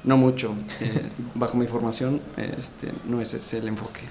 no 0.05 0.17
mucho. 0.17 0.55
Eh, 0.81 1.11
bajo 1.35 1.57
mi 1.57 1.67
formación, 1.67 2.21
este, 2.37 2.93
no 3.07 3.21
ese 3.21 3.39
es 3.39 3.55
el 3.55 3.69
enfoque. 3.69 4.03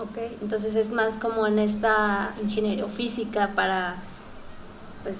Ok, 0.00 0.16
entonces 0.40 0.76
es 0.76 0.90
más 0.90 1.16
como 1.16 1.46
en 1.46 1.58
esta 1.58 2.34
ingeniería 2.40 2.86
física 2.86 3.50
para, 3.54 3.96
pues, 5.02 5.16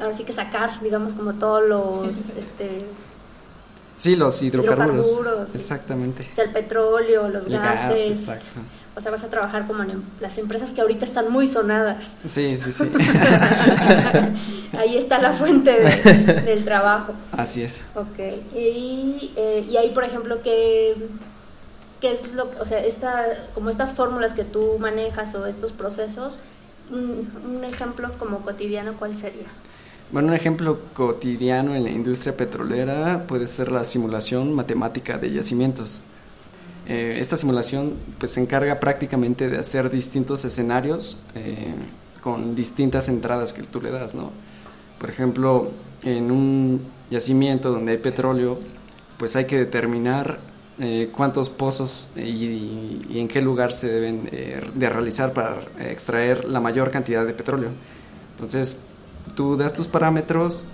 ahora 0.00 0.16
sí 0.16 0.24
que 0.24 0.32
sacar, 0.32 0.80
digamos, 0.80 1.14
como 1.14 1.34
todos 1.34 1.68
los, 1.68 2.28
este, 2.38 2.86
Sí, 4.02 4.16
los 4.16 4.42
hidrocarburos. 4.42 5.06
Hidrocarburos. 5.12 5.54
Exactamente. 5.54 6.28
o 6.32 6.34
sea, 6.34 6.42
el 6.44 6.50
petróleo, 6.50 7.28
los 7.28 7.46
El 7.46 7.52
gas, 7.52 7.88
gases. 7.90 8.08
exacto. 8.10 8.46
O 8.96 9.00
sea, 9.00 9.12
vas 9.12 9.22
a 9.22 9.28
trabajar 9.30 9.68
como 9.68 9.84
en 9.84 9.90
em- 9.90 10.02
las 10.18 10.36
empresas 10.38 10.72
que 10.72 10.80
ahorita 10.80 11.04
están 11.04 11.30
muy 11.30 11.46
sonadas. 11.46 12.12
Sí, 12.24 12.56
sí, 12.56 12.72
sí. 12.72 12.90
ahí 14.76 14.96
está 14.96 15.20
la 15.20 15.32
fuente 15.32 15.70
de- 15.70 16.24
del 16.42 16.64
trabajo. 16.64 17.12
Así 17.30 17.62
es. 17.62 17.84
Ok, 17.94 18.18
y, 18.56 19.32
eh, 19.36 19.66
y 19.70 19.76
ahí, 19.76 19.90
por 19.90 20.02
ejemplo, 20.04 20.42
¿qué, 20.42 20.96
qué 22.00 22.12
es 22.12 22.32
lo 22.32 22.50
o 22.60 22.66
sea, 22.66 22.80
esta, 22.80 23.24
como 23.54 23.70
estas 23.70 23.92
fórmulas 23.92 24.34
que 24.34 24.44
tú 24.44 24.78
manejas 24.80 25.34
o 25.36 25.46
estos 25.46 25.72
procesos, 25.72 26.38
un, 26.90 27.30
un 27.46 27.64
ejemplo 27.64 28.10
como 28.18 28.40
cotidiano, 28.40 28.94
¿cuál 28.98 29.16
sería? 29.16 29.46
Bueno, 30.12 30.28
un 30.28 30.34
ejemplo 30.34 30.78
cotidiano 30.92 31.74
en 31.74 31.84
la 31.84 31.90
industria 31.90 32.36
petrolera 32.36 33.26
puede 33.26 33.46
ser 33.46 33.72
la 33.72 33.82
simulación 33.82 34.52
matemática 34.52 35.16
de 35.16 35.32
yacimientos. 35.32 36.04
Eh, 36.86 37.16
esta 37.18 37.38
simulación 37.38 37.94
pues, 38.18 38.32
se 38.32 38.42
encarga 38.42 38.78
prácticamente 38.78 39.48
de 39.48 39.56
hacer 39.56 39.88
distintos 39.88 40.44
escenarios 40.44 41.16
eh, 41.34 41.72
con 42.20 42.54
distintas 42.54 43.08
entradas 43.08 43.54
que 43.54 43.62
tú 43.62 43.80
le 43.80 43.90
das. 43.90 44.14
¿no? 44.14 44.32
Por 44.98 45.08
ejemplo, 45.08 45.70
en 46.02 46.30
un 46.30 46.82
yacimiento 47.10 47.70
donde 47.70 47.92
hay 47.92 47.98
petróleo, 47.98 48.58
pues 49.16 49.34
hay 49.34 49.46
que 49.46 49.56
determinar 49.56 50.40
eh, 50.78 51.10
cuántos 51.16 51.48
pozos 51.48 52.10
y, 52.16 53.06
y 53.08 53.18
en 53.18 53.28
qué 53.28 53.40
lugar 53.40 53.72
se 53.72 53.90
deben 53.90 54.28
de 54.74 54.90
realizar 54.90 55.32
para 55.32 55.62
extraer 55.80 56.44
la 56.44 56.60
mayor 56.60 56.90
cantidad 56.90 57.24
de 57.24 57.32
petróleo. 57.32 57.70
Entonces, 58.34 58.76
tú 59.34 59.56
das 59.56 59.74
tus 59.74 59.88
parámetros, 59.88 60.66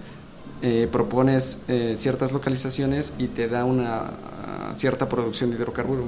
eh, 0.61 0.89
propones 0.91 1.63
eh, 1.69 1.93
ciertas 1.97 2.33
localizaciones 2.33 3.15
y 3.17 3.29
te 3.29 3.47
da 3.47 3.65
una 3.65 3.99
ah, 4.01 4.73
cierta 4.75 5.09
producción 5.09 5.51
de 5.51 5.57
hidrocarburo. 5.57 6.05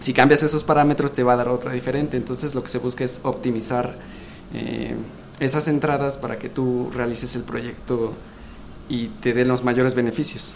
Si 0.00 0.12
cambias 0.12 0.42
esos 0.42 0.64
parámetros 0.64 1.12
te 1.12 1.22
va 1.22 1.34
a 1.34 1.36
dar 1.36 1.48
otra 1.48 1.72
diferente, 1.72 2.16
entonces 2.16 2.56
lo 2.56 2.62
que 2.64 2.70
se 2.70 2.78
busca 2.78 3.04
es 3.04 3.20
optimizar 3.22 3.94
eh, 4.52 4.96
esas 5.38 5.68
entradas 5.68 6.16
para 6.16 6.40
que 6.40 6.48
tú 6.48 6.90
realices 6.92 7.36
el 7.36 7.44
proyecto 7.44 8.14
y 8.88 9.08
te 9.08 9.32
den 9.32 9.46
los 9.46 9.62
mayores 9.62 9.94
beneficios. 9.94 10.54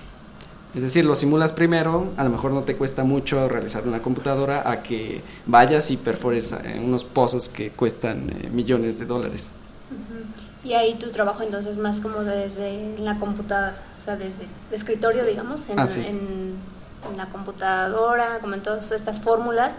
Es 0.74 0.82
decir, 0.82 1.04
lo 1.04 1.14
simulas 1.14 1.52
primero, 1.52 2.12
a 2.16 2.24
lo 2.24 2.30
mejor 2.30 2.50
no 2.50 2.64
te 2.64 2.76
cuesta 2.76 3.04
mucho 3.04 3.48
realizar 3.48 3.86
una 3.86 4.02
computadora 4.02 4.68
a 4.68 4.82
que 4.82 5.22
vayas 5.46 5.92
y 5.92 5.96
perfores 5.96 6.54
unos 6.76 7.04
pozos 7.04 7.48
que 7.48 7.70
cuestan 7.70 8.30
millones 8.52 8.98
de 8.98 9.06
dólares. 9.06 9.48
Y 10.68 10.74
ahí 10.74 10.94
tu 10.94 11.10
trabajo 11.10 11.42
entonces 11.42 11.78
más 11.78 12.00
como 12.00 12.20
desde 12.20 12.98
la 12.98 13.18
computadora, 13.18 13.72
o 13.96 14.00
sea, 14.00 14.16
desde 14.16 14.42
el 14.42 14.74
escritorio, 14.74 15.24
digamos, 15.24 15.62
en, 15.70 16.56
la 17.16 17.26
computadora, 17.26 18.38
como 18.40 18.54
en 18.54 18.62
todas 18.62 18.90
estas 18.90 19.20
fórmulas, 19.20 19.76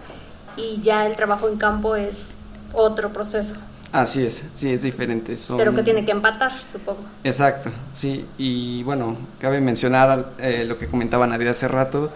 y 0.57 0.81
ya 0.81 1.05
el 1.05 1.15
trabajo 1.15 1.47
en 1.47 1.57
campo 1.57 1.95
es 1.95 2.37
otro 2.73 3.13
proceso, 3.13 3.55
Así 3.91 4.23
es, 4.23 4.47
sí, 4.53 4.71
es 4.71 4.83
diferente. 4.83 5.35
Son... 5.35 5.57
pero 5.57 5.73
que 5.73 5.81
tiene 5.81 6.05
que 6.05 6.11
empatar, 6.11 6.51
supongo. 6.63 7.01
Exacto, 7.23 7.71
sí. 7.91 8.23
Y 8.37 8.83
bueno, 8.83 9.17
cabe 9.39 9.61
mencionar 9.61 10.33
eh, 10.37 10.63
lo 10.65 10.77
que 10.77 10.87
comentaba 10.87 11.25
Nadia 11.25 11.49
hace 11.49 11.67
rato, 11.67 12.11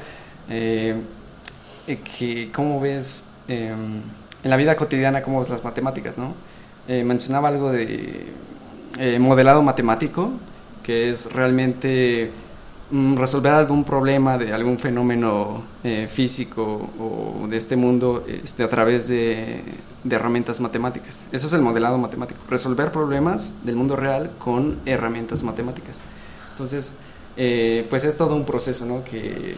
eh, 0.50 0.96
eh, 1.88 2.00
que 2.18 2.52
cómo 2.52 2.80
ves 2.80 3.26
eh, 3.48 3.74
en 4.44 4.50
la 4.50 4.56
vida 4.56 4.76
cotidiana, 4.76 5.24
cómo 5.24 5.40
ves 5.40 5.50
las 5.50 5.64
matemáticas, 5.64 6.18
¿no? 6.18 6.34
Eh, 6.88 7.04
mencionaba 7.04 7.48
algo 7.48 7.72
de 7.72 8.28
eh, 9.00 9.18
modelado 9.18 9.64
matemático, 9.64 10.32
que 10.84 11.10
es 11.10 11.32
realmente 11.34 12.32
mm, 12.92 13.16
resolver 13.16 13.54
algún 13.54 13.84
problema 13.84 14.38
de 14.38 14.54
algún 14.54 14.78
fenómeno 14.78 15.64
eh, 15.84 16.08
físico 16.12 16.92
o 17.00 17.48
de 17.48 17.58
este 17.58 17.76
mundo 17.76 18.24
este, 18.28 18.62
a 18.64 18.70
través 18.70 19.08
de, 19.08 19.64
herramientas 20.08 20.60
matemáticas. 20.60 21.24
Eso 21.32 21.48
es 21.48 21.54
el 21.54 21.62
modelado 21.62 21.98
matemático, 21.98 22.42
resolver 22.48 22.92
problemas 22.92 23.56
del 23.64 23.78
mundo 23.78 23.96
real 23.96 24.32
con 24.38 24.80
herramientas 24.86 25.42
matemáticas. 25.42 26.02
Entonces, 26.52 26.96
eh, 27.36 27.88
pues 27.90 28.04
es 28.04 28.16
todo 28.16 28.36
un 28.36 28.46
proceso 28.46 28.86
¿no? 28.86 29.04
que, 29.04 29.56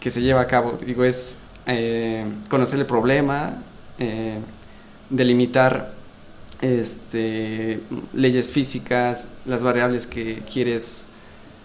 que 0.00 0.10
se 0.10 0.22
lleva 0.22 0.40
a 0.40 0.46
cabo. 0.46 0.76
Digo, 0.84 1.04
es 1.04 1.38
conocer 2.48 2.80
el 2.80 2.86
problema, 2.86 3.62
delimitar 5.08 5.93
este, 6.64 7.80
leyes 8.12 8.48
físicas, 8.48 9.28
las 9.44 9.62
variables 9.62 10.06
que 10.06 10.42
quieres 10.50 11.06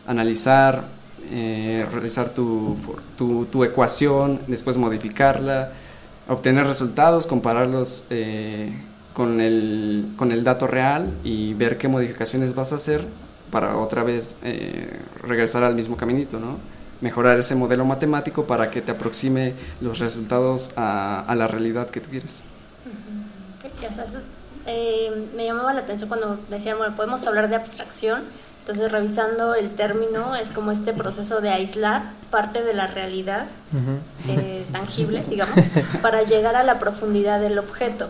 analizar, 0.08 0.86
eh, 1.32 1.86
realizar 1.92 2.34
tu, 2.34 2.76
tu, 3.18 3.46
tu 3.46 3.64
ecuación, 3.64 4.40
después 4.48 4.78
modificarla, 4.78 5.72
obtener 6.28 6.66
resultados, 6.68 7.28
compararlos 7.28 8.06
eh, 8.10 8.74
con, 9.14 9.40
el, 9.42 10.14
con 10.18 10.32
el 10.32 10.44
dato 10.44 10.68
real 10.68 11.14
y 11.24 11.54
ver 11.54 11.78
qué 11.78 11.88
modificaciones 11.88 12.54
vas 12.56 12.72
a 12.74 12.76
hacer 12.76 13.06
para 13.52 13.78
otra 13.78 14.04
vez 14.04 14.36
eh, 14.44 15.00
regresar 15.24 15.64
al 15.64 15.76
mismo 15.76 15.98
caminito, 15.98 16.40
¿no? 16.40 16.58
Mejorar 17.02 17.40
ese 17.40 17.56
modelo 17.56 17.86
matemático 17.86 18.46
para 18.46 18.70
que 18.70 18.82
te 18.82 18.92
aproxime 18.92 19.54
los 19.82 20.00
resultados 20.00 20.72
a, 20.76 21.22
a 21.22 21.36
la 21.36 21.48
realidad 21.48 21.90
que 21.90 22.02
tú 22.02 22.10
quieres. 22.10 22.42
Ya 23.82 23.92
sabes, 23.92 24.14
es- 24.16 24.32
eh, 24.70 25.28
me 25.36 25.46
llamaba 25.46 25.74
la 25.74 25.82
atención 25.82 26.08
cuando 26.08 26.40
decían, 26.50 26.78
bueno, 26.78 26.96
podemos 26.96 27.26
hablar 27.26 27.50
de 27.50 27.56
abstracción. 27.56 28.24
Entonces, 28.60 28.92
revisando 28.92 29.56
el 29.56 29.72
término, 29.72 30.36
es 30.36 30.52
como 30.52 30.72
este 30.72 30.94
proceso 30.94 31.42
de 31.42 31.50
aislar 31.50 32.04
parte 32.30 32.64
de 32.64 32.76
la 32.76 32.86
realidad 32.86 33.46
eh, 34.28 34.64
tangible, 34.72 35.24
digamos, 35.28 35.56
para 36.04 36.22
llegar 36.22 36.56
a 36.56 36.64
la 36.64 36.78
profundidad 36.78 37.40
del 37.40 37.58
objeto. 37.58 38.10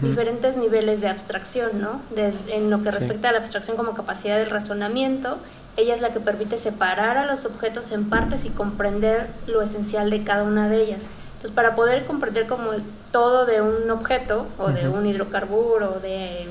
Diferentes 0.00 0.56
niveles 0.56 1.00
de 1.00 1.08
abstracción, 1.08 1.80
¿no? 1.80 2.00
Desde, 2.14 2.56
en 2.56 2.70
lo 2.70 2.82
que 2.84 2.92
Sí. 2.92 2.98
respecta 2.98 3.28
a 3.30 3.32
la 3.32 3.38
abstracción 3.38 3.76
como 3.76 3.94
capacidad 3.94 4.36
de 4.38 4.44
razonamiento, 4.44 5.38
ella 5.76 5.94
es 5.96 6.00
la 6.00 6.12
que 6.12 6.20
permite 6.20 6.56
separar 6.58 7.16
a 7.16 7.26
los 7.26 7.44
objetos 7.46 7.90
en 7.90 8.08
partes 8.08 8.44
y 8.44 8.50
comprender 8.50 9.30
lo 9.48 9.60
esencial 9.60 10.08
de 10.10 10.22
cada 10.22 10.44
una 10.44 10.68
de 10.68 10.82
ellas. 10.82 11.08
Entonces, 11.42 11.56
para 11.56 11.74
poder 11.74 12.06
comprender 12.06 12.46
como 12.46 12.72
el 12.72 12.84
todo 13.10 13.46
de 13.46 13.60
un 13.60 13.90
objeto 13.90 14.46
o 14.58 14.68
de 14.68 14.88
un 14.88 15.04
hidrocarburo, 15.06 15.98
de 16.00 16.46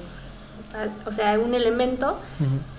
tal, 0.70 0.92
o 1.06 1.14
sea, 1.14 1.40
un 1.40 1.54
elemento, 1.54 2.18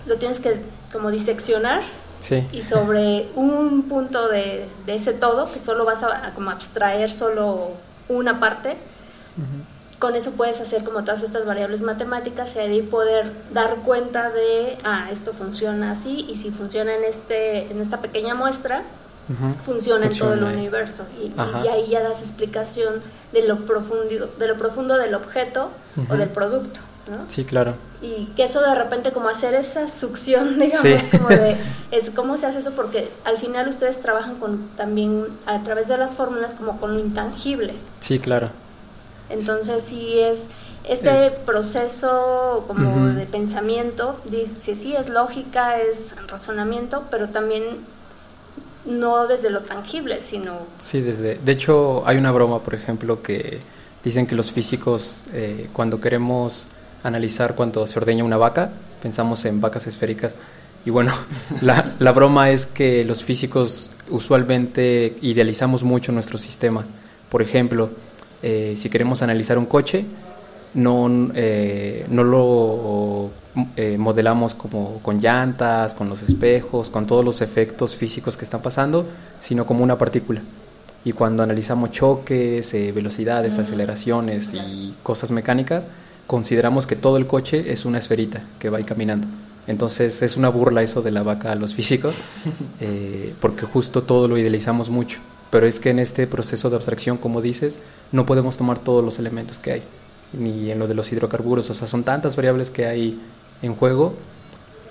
lo 0.05 0.17
tienes 0.19 0.39
que 0.39 0.61
como 0.93 1.11
diseccionar 1.11 1.81
Sí. 2.21 2.47
y 2.53 2.61
sobre 2.61 3.31
un 3.35 3.85
punto 3.89 4.29
de, 4.29 4.69
de 4.85 4.95
ese 4.95 5.15
todo, 5.15 5.51
que 5.51 5.59
solo 5.59 5.87
vas 5.87 6.03
a, 6.03 6.27
a 6.27 6.35
como 6.35 6.51
abstraer 6.51 7.11
solo 7.11 7.71
una 8.11 8.39
parte, 8.41 8.77
con 9.99 10.15
eso 10.15 10.33
puedes 10.33 10.61
hacer 10.61 10.85
como 10.85 11.05
todas 11.05 11.23
estas 11.23 11.47
variables 11.47 11.81
matemáticas 11.81 12.55
y 12.57 12.59
ahí 12.59 12.83
poder 12.83 13.33
dar 13.55 13.77
cuenta 13.77 14.29
de, 14.29 14.77
ah, 14.85 15.09
esto 15.11 15.33
funciona 15.33 15.93
así 15.93 16.27
y 16.29 16.37
si 16.37 16.51
funciona 16.51 16.95
en, 16.95 17.05
este, 17.05 17.71
en 17.71 17.81
esta 17.81 18.03
pequeña 18.03 18.35
muestra, 18.35 18.83
Funciona, 19.65 20.07
en 20.07 20.17
todo 20.19 20.35
el 20.35 20.43
universo. 20.45 21.05
Y, 21.23 21.33
ahí 21.69 21.89
ya 21.91 22.03
das 22.03 22.21
explicación 22.23 23.01
de 23.33 23.47
lo, 23.47 23.65
profundo, 23.67 24.29
de 24.39 24.49
lo 24.49 24.57
profundo 24.57 24.97
del 24.97 25.15
objeto 25.15 25.71
o 26.09 26.17
del 26.17 26.29
producto. 26.29 26.81
¿no? 27.09 27.25
Sí, 27.29 27.45
claro. 27.45 27.75
Y 28.01 28.27
que 28.37 28.45
eso 28.45 28.61
de 28.61 28.75
repente 28.77 29.11
como 29.11 29.29
hacer 29.29 29.55
esa 29.55 29.89
succión, 29.89 30.59
digamos, 30.61 30.81
Sí. 30.83 31.17
como 31.19 31.29
de, 31.31 31.57
es 31.91 32.11
cómo 32.11 32.37
se 32.37 32.47
hace 32.47 32.61
eso, 32.61 32.71
porque 32.73 33.09
al 33.25 33.39
final 33.39 33.67
ustedes 33.69 34.01
trabajan 34.01 34.37
con 34.37 34.69
también 34.77 35.27
a 35.47 35.63
través 35.65 35.89
de 35.89 35.99
las 35.99 36.15
fórmulas 36.15 36.53
como 36.55 36.79
con 36.79 36.95
lo 36.95 37.01
intangible. 37.01 37.75
Sí, 38.01 38.19
claro. 38.21 38.51
Entonces 39.31 39.83
sí 39.83 40.19
es 40.21 40.45
este 40.85 41.27
Es- 41.27 41.35
proceso 41.41 42.65
como 42.67 43.07
de 43.15 43.25
pensamiento, 43.27 44.21
dice 44.25 44.75
sí 44.75 44.95
es 44.95 45.09
lógica, 45.09 45.79
es 45.79 46.15
razonamiento, 46.29 47.05
pero 47.11 47.29
también 47.31 47.63
no 48.85 49.27
desde 49.27 49.51
lo 49.51 49.61
tangible, 49.61 50.21
sino 50.21 50.67
Sí, 50.79 51.01
desde... 51.01 51.37
De 51.37 51.53
hecho, 51.53 52.07
hay 52.07 52.17
una 52.17 52.33
broma, 52.33 52.63
por 52.63 52.75
ejemplo, 52.75 53.23
que 53.23 53.61
dicen 54.03 54.27
que 54.27 54.35
los 54.35 54.53
físicos, 54.53 55.25
eh, 55.33 55.69
cuando 55.73 56.01
queremos 56.01 56.69
analizar 57.03 57.55
cuando 57.55 57.87
se 57.87 57.99
ordeña 57.99 58.25
una 58.25 58.37
vaca, 58.37 58.73
pensamos 59.03 59.45
en 59.45 59.61
vacas 59.61 59.87
esféricas. 59.87 60.37
Y 60.85 60.91
bueno, 60.91 61.13
la, 61.61 61.95
la 61.99 62.13
broma 62.13 62.51
es 62.51 62.67
que 62.67 63.05
los 63.05 63.25
físicos 63.25 63.91
usualmente 64.09 65.17
idealizamos 65.23 65.85
mucho 65.85 66.13
nuestros 66.13 66.43
sistemas. 66.43 66.91
Por 67.31 67.43
ejemplo, 67.43 67.91
eh, 68.43 68.75
si 68.77 68.91
queremos 68.91 69.23
analizar 69.23 69.59
un 69.59 69.67
coche, 69.67 70.05
no, 70.75 71.31
eh, 71.35 72.07
no 72.09 72.25
lo 72.25 73.31
eh, 73.77 73.99
modelamos 73.99 74.55
como 74.55 75.01
con 75.03 75.21
llantas, 75.21 75.93
con 75.93 76.09
los 76.09 76.23
espejos, 76.23 76.89
con 76.89 77.07
todos 77.07 77.23
los 77.25 77.43
efectos 77.43 77.97
físicos 77.97 78.37
que 78.37 78.45
están 78.45 78.63
pasando, 78.63 79.07
sino 79.41 79.67
como 79.67 79.85
una 79.85 79.99
partícula. 79.99 80.43
Y 81.05 81.13
cuando 81.13 81.43
analizamos 81.43 81.91
choques, 81.91 82.73
eh, 82.73 82.93
velocidades, 82.93 83.59
aceleraciones 83.59 84.55
y 84.55 84.95
cosas 85.03 85.31
mecánicas, 85.33 85.89
consideramos 86.27 86.87
que 86.87 86.97
todo 86.97 87.19
el 87.19 87.27
coche 87.27 87.73
es 87.73 87.85
una 87.85 87.99
esferita 87.99 88.43
que 88.59 88.71
va 88.71 88.79
ahí 88.79 88.85
caminando. 88.85 89.29
Entonces 89.67 90.23
es 90.23 90.37
una 90.37 90.49
burla 90.49 90.83
eso 90.83 91.03
de 91.03 91.11
la 91.11 91.23
vaca 91.23 91.53
a 91.53 91.55
los 91.55 91.75
físicos, 91.75 92.15
eh, 92.81 93.35
porque 93.41 93.67
justo 93.67 94.05
todo 94.05 94.29
lo 94.29 94.39
idealizamos 94.39 94.89
mucho. 94.89 95.19
Pero 95.51 95.67
es 95.67 95.79
que 95.79 95.91
en 95.91 95.99
este 95.99 96.27
proceso 96.27 96.71
de 96.71 96.77
abstracción, 96.77 97.19
como 97.19 97.43
dices, 97.43 97.81
no 98.13 98.25
podemos 98.25 98.57
tomar 98.57 98.79
todos 98.79 99.05
los 99.05 99.19
elementos 99.19 99.59
que 99.59 99.73
hay, 99.73 99.83
ni 100.33 100.71
en 100.71 100.79
lo 100.79 100.87
de 100.87 100.95
los 100.95 101.13
hidrocarburos. 101.13 101.69
O 101.71 101.75
sea, 101.75 101.87
son 101.87 102.05
tantas 102.05 102.37
variables 102.37 102.71
que 102.71 102.87
hay 102.87 103.21
en 103.63 103.75
juego 103.75 104.15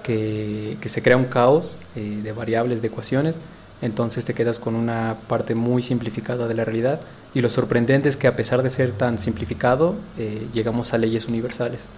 que, 0.03 0.77
se 0.85 1.01
crea 1.01 1.17
un 1.17 1.25
caos 1.25 1.83
eh, 1.95 2.21
de 2.23 2.31
variables, 2.31 2.81
de 2.81 2.87
ecuaciones. 2.87 3.39
Entonces 3.81 4.25
te 4.25 4.33
quedas 4.33 4.59
con 4.59 4.75
una 4.75 5.17
parte 5.27 5.55
muy 5.55 5.81
simplificada 5.81 6.47
de 6.47 6.53
la 6.53 6.65
realidad. 6.65 7.01
Y 7.33 7.41
lo 7.41 7.49
sorprendente 7.49 8.09
es 8.09 8.17
que 8.17 8.27
a 8.27 8.35
pesar 8.35 8.61
de 8.61 8.69
ser 8.69 8.91
tan 8.91 9.17
simplificado, 9.17 9.95
eh, 10.17 10.47
llegamos 10.53 10.93
a 10.93 10.97
leyes 10.97 11.27
universales. 11.27 11.89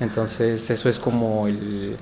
Entonces 0.00 0.70
eso 0.70 0.88
es 0.88 0.98
como 0.98 1.48
el, 1.48 1.96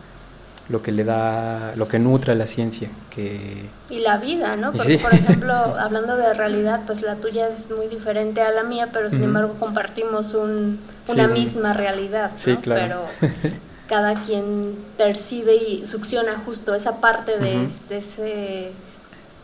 lo 0.68 0.82
que 0.82 0.92
le 0.92 1.04
da, 1.04 1.74
lo 1.76 1.86
que 1.88 1.98
nutre 1.98 2.32
a 2.32 2.34
la 2.34 2.46
ciencia, 2.46 2.90
que 3.14 3.68
y 3.88 4.00
la 4.00 4.16
vida, 4.18 4.56
¿no? 4.56 4.72
Porque, 4.72 4.96
sí. 4.96 4.98
por 4.98 5.12
ejemplo, 5.12 5.54
hablando 5.78 6.16
de 6.16 6.34
realidad, 6.34 6.80
pues 6.86 7.02
la 7.02 7.16
tuya 7.16 7.48
es 7.48 7.70
muy 7.70 7.86
diferente 7.86 8.40
a 8.42 8.50
la 8.50 8.64
mía, 8.64 8.90
pero 8.92 9.10
sin 9.10 9.22
embargo 9.24 9.54
compartimos 9.60 10.34
un, 10.34 10.80
una 11.08 11.26
un- 11.26 11.32
misma 11.32 11.72
realidad, 11.72 12.30
¿no? 12.32 12.36
Sí, 12.36 12.56
claro. 12.56 12.82
Pero 12.82 13.06
cada 13.88 14.22
quien 14.22 14.76
percibe 14.96 15.54
y 15.54 15.84
succiona 15.84 16.38
justo 16.44 16.74
esa 16.74 17.00
parte 17.00 17.38
de, 17.38 17.68
ese, 17.90 18.72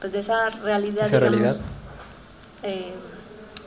pues 0.00 0.12
de 0.12 0.18
esa 0.18 0.50
realidad, 0.50 1.06
Esa 1.06 1.20
digamos, 1.20 1.30
realidad. 1.30 1.56
eh, 2.62 2.94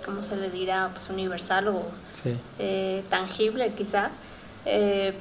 ¿cómo 0.06 0.22
se 0.22 0.36
le 0.38 0.50
dirá? 0.50 0.90
Pues 0.94 1.10
universal 1.10 1.68
o 1.70 1.84
sí, 2.14 2.36
eh, 2.60 3.04
tangible 3.10 3.72
quizá, 3.74 4.10
eh, 4.66 5.14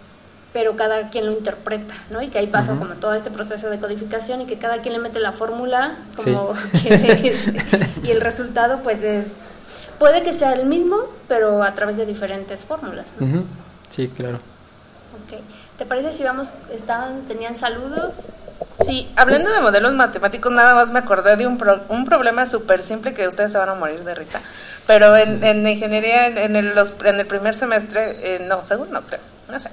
pero 0.54 0.76
cada 0.76 1.10
quien 1.10 1.26
lo 1.26 1.32
interpreta, 1.32 1.92
¿no? 2.10 2.22
Y 2.22 2.28
que 2.28 2.38
ahí 2.38 2.46
pasa 2.46 2.68
como 2.78 2.94
todo 2.94 3.12
este 3.12 3.30
proceso 3.30 3.68
de 3.68 3.78
codificación 3.80 4.40
y 4.40 4.46
que 4.46 4.56
cada 4.56 4.80
quien 4.80 4.94
le 4.94 5.00
mete 5.00 5.18
la 5.18 5.32
fórmula 5.32 5.98
Sí. 6.16 6.32
como 6.32 6.54
quiere, 6.82 7.28
este, 7.28 7.56
y 8.04 8.10
el 8.12 8.20
resultado 8.22 8.78
pues 8.82 9.02
es, 9.02 9.26
puede 9.98 10.22
que 10.22 10.32
sea 10.32 10.52
el 10.54 10.64
mismo, 10.66 11.00
pero 11.28 11.62
a 11.62 11.74
través 11.74 11.96
de 11.98 12.06
diferentes 12.06 12.64
fórmulas, 12.64 13.12
¿no? 13.20 13.44
Sí, 13.90 14.08
claro. 14.16 14.36
Ok. 14.36 15.40
¿Te 15.76 15.84
parece 15.86 16.12
si 16.12 16.22
vamos, 16.22 16.50
estaban, 16.72 17.22
tenían 17.26 17.56
saludos? 17.56 18.14
Sí, 18.80 19.10
hablando 19.16 19.52
de 19.52 19.60
modelos 19.60 19.92
matemáticos, 19.94 20.52
nada 20.52 20.74
más 20.76 20.90
me 20.92 21.00
acordé 21.00 21.34
de 21.36 21.46
un, 21.48 21.58
pro- 21.58 21.82
un 21.88 22.04
problema 22.04 22.46
súper 22.46 22.82
simple 22.82 23.12
que 23.12 23.26
ustedes 23.26 23.50
se 23.50 23.58
van 23.58 23.68
a 23.70 23.74
morir 23.74 24.04
de 24.04 24.14
risa. 24.14 24.40
Pero 24.86 25.16
en, 25.16 25.42
en 25.42 25.66
ingeniería, 25.66 26.28
en, 26.28 26.38
en 26.38 26.54
el, 26.56 26.74
los- 26.76 26.94
en 27.04 27.18
el 27.18 27.26
primer 27.26 27.54
semestre, 27.56 28.16
eh, 28.22 28.46
no, 28.48 28.64
segundo 28.64 29.02
creo, 29.02 29.20
no 29.50 29.60
sé. 29.60 29.70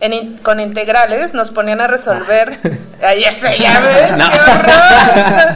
En 0.00 0.38
con 0.38 0.60
integrales 0.60 1.34
nos 1.34 1.50
ponían 1.50 1.80
a 1.80 1.86
resolver. 1.86 2.58
Ay, 3.02 3.20
ya 3.20 3.32
sé, 3.32 3.58
ya 3.58 3.80
ves, 3.80 4.12
No. 4.16 4.28
qué 4.30 4.38
horror. 4.50 5.54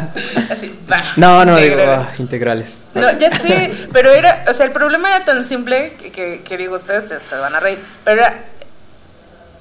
Así, 0.52 0.78
va. 0.90 1.12
No, 1.16 1.44
no, 1.44 1.56
digo, 1.56 1.72
integrales. 1.72 2.06
ah, 2.08 2.14
integrales. 2.18 2.84
No, 2.94 3.10
ya 3.18 3.30
sé, 3.38 3.72
pero 3.92 4.10
era, 4.10 4.44
o 4.48 4.52
sea, 4.54 4.66
el 4.66 4.72
problema 4.72 5.08
era 5.08 5.24
tan 5.24 5.44
simple 5.46 5.94
que, 5.94 6.12
que, 6.12 6.42
que 6.42 6.56
digo, 6.58 6.76
ustedes 6.76 7.06
te- 7.06 7.20
se 7.20 7.36
van 7.36 7.54
a 7.54 7.60
reír, 7.60 7.78
pero 8.04 8.20
era 8.20 8.44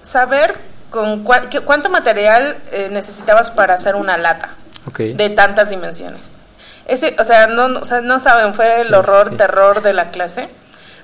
saber 0.01 0.55
con 0.89 1.23
cua- 1.25 1.49
cuánto 1.63 1.89
material 1.89 2.57
eh, 2.71 2.89
necesitabas 2.91 3.51
para 3.51 3.73
hacer 3.75 3.95
una 3.95 4.17
lata 4.17 4.49
Ok. 4.85 4.99
de 4.99 5.29
tantas 5.29 5.69
dimensiones. 5.69 6.31
Ese, 6.85 7.15
o 7.17 7.23
sea, 7.23 7.47
no, 7.47 7.69
no- 7.69 7.79
o 7.79 7.85
sea, 7.85 8.01
no 8.01 8.19
saben, 8.19 8.53
fue 8.53 8.81
el 8.81 8.87
Sí, 8.89 8.93
horror, 8.93 9.29
sí. 9.31 9.37
terror 9.37 9.81
de 9.81 9.93
la 9.93 10.09
clase, 10.11 10.49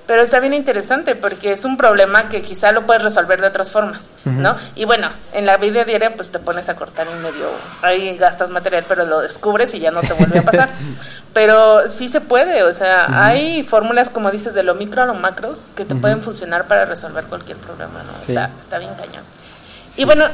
pero 0.06 0.22
está 0.22 0.40
bien 0.40 0.54
interesante 0.54 1.14
porque 1.14 1.52
es 1.52 1.64
un 1.64 1.76
problema 1.76 2.28
que 2.28 2.42
quizá 2.42 2.72
lo 2.72 2.86
puedes 2.86 3.02
resolver 3.02 3.40
de 3.40 3.46
otras 3.46 3.70
formas. 3.70 4.10
¿no? 4.24 4.56
Y 4.74 4.84
bueno, 4.84 5.08
en 5.32 5.46
la 5.46 5.56
vida 5.56 5.84
diaria 5.84 6.16
pues 6.16 6.30
te 6.30 6.38
pones 6.38 6.68
a 6.68 6.76
cortar 6.76 7.06
en 7.06 7.22
medio, 7.22 7.48
ahí 7.82 8.16
gastas 8.16 8.50
material, 8.50 8.84
pero 8.88 9.06
lo 9.06 9.20
descubres 9.20 9.74
y 9.74 9.80
ya 9.80 9.90
no 9.90 10.00
te 10.00 10.12
vuelve 10.12 10.40
a 10.40 10.42
pasar. 10.42 10.68
Pero 11.32 11.88
sí 11.88 12.08
se 12.08 12.20
puede, 12.20 12.64
o 12.64 12.72
sea, 12.72 13.06
hay 13.24 13.62
fórmulas 13.62 14.10
como 14.10 14.32
dices 14.32 14.52
de 14.52 14.64
lo 14.64 14.74
micro 14.74 15.02
a 15.02 15.06
lo 15.06 15.14
macro 15.14 15.56
que 15.76 15.84
te 15.84 15.94
pueden 15.94 16.24
funcionar 16.24 16.66
para 16.66 16.86
resolver 16.86 17.26
cualquier 17.26 17.56
problema, 17.56 18.02
¿no? 18.02 18.20
Sí. 18.20 18.32
Está, 18.32 18.50
está 18.58 18.78
bien 18.78 18.90
cañón. 18.94 19.22
Y 19.96 20.04
bueno, 20.04 20.24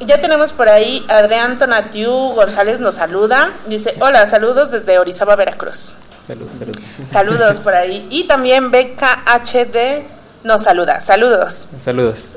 ya 0.00 0.20
tenemos 0.20 0.52
por 0.52 0.68
ahí 0.68 1.04
Adrián 1.08 1.58
Tonatiu 1.58 2.10
González 2.10 2.80
nos 2.80 2.96
saluda. 2.96 3.52
Dice, 3.66 3.94
hola, 4.00 4.26
saludos 4.26 4.70
desde 4.70 4.98
Orizaba, 4.98 5.36
Veracruz. 5.36 5.96
Saludos, 6.26 6.54
saludos. 6.54 6.82
Saludos 7.10 7.58
por 7.60 7.74
ahí. 7.74 8.06
Y 8.10 8.24
también 8.24 8.70
BKHD 8.70 10.02
nos 10.44 10.62
saluda. 10.62 11.00
Saludos. 11.00 11.68
Saludos. 11.82 12.36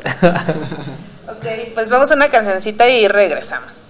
Ok, 1.27 1.73
pues 1.73 1.89
vamos 1.89 2.11
a 2.11 2.15
una 2.15 2.29
cancioncita 2.29 2.87
y 2.89 3.07
regresamos. 3.07 3.82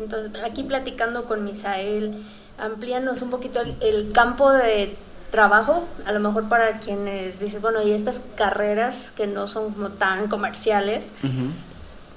Entonces 0.00 0.30
aquí 0.44 0.62
platicando 0.62 1.24
con 1.26 1.44
Misael, 1.44 2.22
amplíanos 2.58 3.22
un 3.22 3.30
poquito 3.30 3.60
el, 3.60 3.74
el 3.80 4.12
campo 4.12 4.52
de 4.52 4.96
trabajo, 5.30 5.84
a 6.06 6.12
lo 6.12 6.20
mejor 6.20 6.48
para 6.48 6.78
quienes 6.80 7.38
dicen, 7.40 7.60
bueno, 7.60 7.82
y 7.82 7.92
estas 7.92 8.20
carreras 8.36 9.10
que 9.16 9.26
no 9.26 9.46
son 9.46 9.72
como 9.72 9.90
tan 9.90 10.28
comerciales, 10.28 11.10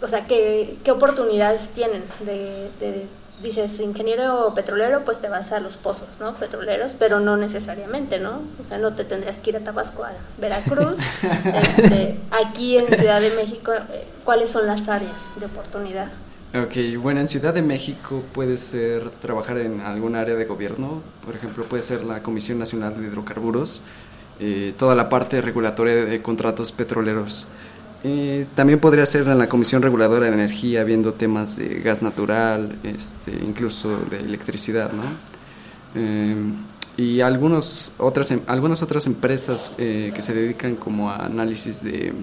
o 0.02 0.08
sea, 0.08 0.26
¿qué, 0.28 0.78
qué 0.84 0.92
oportunidades 0.92 1.70
tienen? 1.70 2.04
De, 2.22 2.70
de- 2.80 3.08
dices, 3.42 3.80
ingeniero 3.80 4.54
petrolero, 4.54 5.06
pues 5.06 5.20
te 5.22 5.30
vas 5.30 5.54
a 5.54 5.62
los 5.62 5.78
pozos, 5.78 6.20
¿no? 6.20 6.34
Petroleros, 6.36 6.94
pero 7.00 7.22
no 7.22 7.38
necesariamente, 7.38 8.20
¿no? 8.20 8.42
O 8.62 8.68
sea, 8.68 8.78
no 8.78 8.94
te 8.96 9.06
tendrías 9.06 9.40
que 9.40 9.52
ir 9.52 9.58
a 9.58 9.62
Tabasco, 9.62 10.04
a 10.04 10.12
Veracruz. 10.38 10.98
Este, 11.56 12.20
aquí 12.32 12.78
en 12.78 12.88
Ciudad 12.96 13.22
de 13.22 13.30
México, 13.38 13.72
eh, 13.74 14.06
¿cuáles 14.26 14.50
son 14.50 14.68
las 14.68 14.90
áreas 14.90 15.32
de 15.40 15.46
oportunidad? 15.46 16.08
Ok, 16.52 16.98
bueno, 17.00 17.20
en 17.20 17.28
Ciudad 17.28 17.54
de 17.54 17.62
México 17.62 18.24
puede 18.34 18.58
ser 18.58 19.12
trabajar 19.12 19.60
en 19.60 19.82
algún 19.82 20.16
área 20.16 20.36
de 20.36 20.46
gobierno, 20.46 21.04
por 21.24 21.36
ejemplo, 21.36 21.66
puede 21.70 21.84
ser 21.84 22.04
la 22.04 22.24
Comisión 22.24 22.58
Nacional 22.58 23.00
de 23.00 23.06
Hidrocarburos, 23.08 23.84
eh, 24.40 24.74
toda 24.76 24.96
la 24.96 25.10
parte 25.10 25.42
regulatoria 25.42 26.06
de 26.06 26.22
contratos 26.24 26.72
petroleros. 26.72 27.48
Eh, 28.04 28.48
también 28.56 28.80
podría 28.80 29.06
ser 29.06 29.28
en 29.28 29.38
la 29.38 29.48
Comisión 29.48 29.84
Reguladora 29.84 30.26
de 30.26 30.34
Energía, 30.34 30.84
viendo 30.84 31.14
temas 31.14 31.56
de 31.56 31.82
gas 31.82 32.02
natural, 32.02 32.80
este, 32.82 33.32
incluso 33.32 33.98
de 34.10 34.18
electricidad, 34.20 34.92
¿no? 34.92 35.04
Eh, 35.94 36.36
y 36.98 37.22
algunos 37.22 37.94
otras, 38.00 38.32
em- 38.32 38.42
algunas 38.48 38.82
otras 38.82 39.06
empresas 39.06 39.74
que 39.78 40.22
se 40.22 40.34
dedican 40.34 40.76
como 40.76 41.12
a 41.12 41.26
análisis 41.28 41.84
de, 41.84 42.14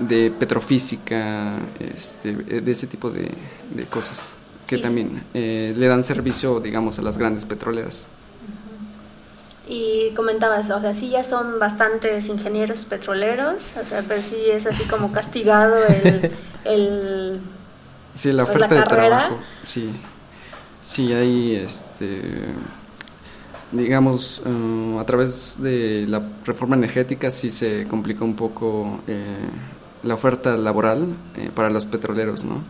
de 0.00 0.30
petrofísica, 0.30 1.58
este, 1.78 2.30
eh, 2.48 2.60
de 2.60 2.72
ese 2.72 2.86
tipo 2.86 3.10
de, 3.10 3.30
de 3.70 3.86
cosas, 3.86 4.32
que 4.66 4.78
también 4.78 5.24
eh, 5.34 5.74
le 5.76 5.86
dan 5.88 6.04
servicio, 6.04 6.60
digamos, 6.60 6.98
a 6.98 7.02
las 7.02 7.18
grandes 7.18 7.44
petroleras. 7.46 8.08
Y 9.70 10.12
comentabas, 10.16 10.70
o 10.70 10.80
sea, 10.80 10.94
sí 10.94 11.10
ya 11.10 11.22
son 11.24 11.58
bastantes 11.58 12.28
ingenieros 12.28 12.86
petroleros, 12.86 13.72
o 13.76 13.84
sea, 13.84 14.02
pero 14.08 14.22
sí 14.22 14.36
es 14.50 14.66
así 14.66 14.84
como 14.84 15.12
castigado 15.12 15.76
el, 15.86 16.32
el 16.64 17.40
Sí, 18.14 18.32
la 18.32 18.44
Pues, 18.44 18.56
oferta 18.56 18.74
la 18.74 18.74
de 18.74 18.84
carrera. 18.86 19.18
trabajo, 19.20 19.38
sí. 19.62 19.92
Sí, 20.82 21.12
hay, 21.12 21.56
este, 21.56 22.22
digamos, 23.72 24.42
eh, 24.44 24.96
a 24.98 25.04
través 25.04 25.56
de 25.58 26.06
la 26.08 26.22
reforma 26.44 26.76
energética 26.76 27.30
sí 27.30 27.50
se 27.50 27.86
complicó 27.86 28.24
un 28.24 28.34
poco 28.34 29.00
eh, 29.06 29.36
la 30.02 30.14
oferta 30.14 30.56
laboral 30.56 31.14
eh, 31.36 31.50
para 31.54 31.70
los 31.70 31.86
petroleros, 31.86 32.44
¿no? 32.44 32.62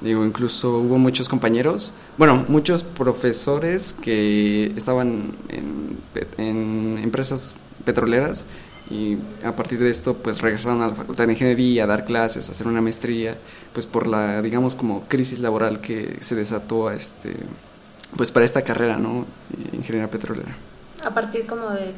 Digo, 0.00 0.24
incluso 0.24 0.78
hubo 0.78 0.98
muchos 0.98 1.28
compañeros, 1.28 1.94
bueno, 2.18 2.44
muchos 2.48 2.82
profesores 2.82 3.92
que 3.92 4.72
estaban 4.76 5.36
en, 5.48 5.98
en 6.36 6.98
empresas 7.02 7.54
petroleras 7.84 8.48
y 8.90 9.16
a 9.44 9.54
partir 9.56 9.78
de 9.78 9.88
esto 9.88 10.14
pues 10.14 10.42
regresaron 10.42 10.82
a 10.82 10.88
la 10.88 10.94
facultad 10.94 11.26
de 11.26 11.32
ingeniería 11.32 11.84
a 11.84 11.86
dar 11.86 12.04
clases, 12.04 12.48
a 12.48 12.52
hacer 12.52 12.66
una 12.66 12.82
maestría, 12.82 13.38
pues 13.72 13.86
por 13.86 14.06
la 14.06 14.42
digamos 14.42 14.74
como 14.74 15.04
crisis 15.04 15.38
laboral 15.38 15.80
que 15.80 16.18
se 16.20 16.34
desató 16.34 16.88
a 16.88 16.94
este 16.94 17.36
pues 18.16 18.30
para 18.30 18.44
esta 18.44 18.62
carrera, 18.62 18.96
¿no? 18.96 19.26
Ingeniería 19.72 20.10
petrolera. 20.10 20.54
a 21.04 21.10
partir 21.10 21.46
como 21.46 21.70
de 21.70 21.92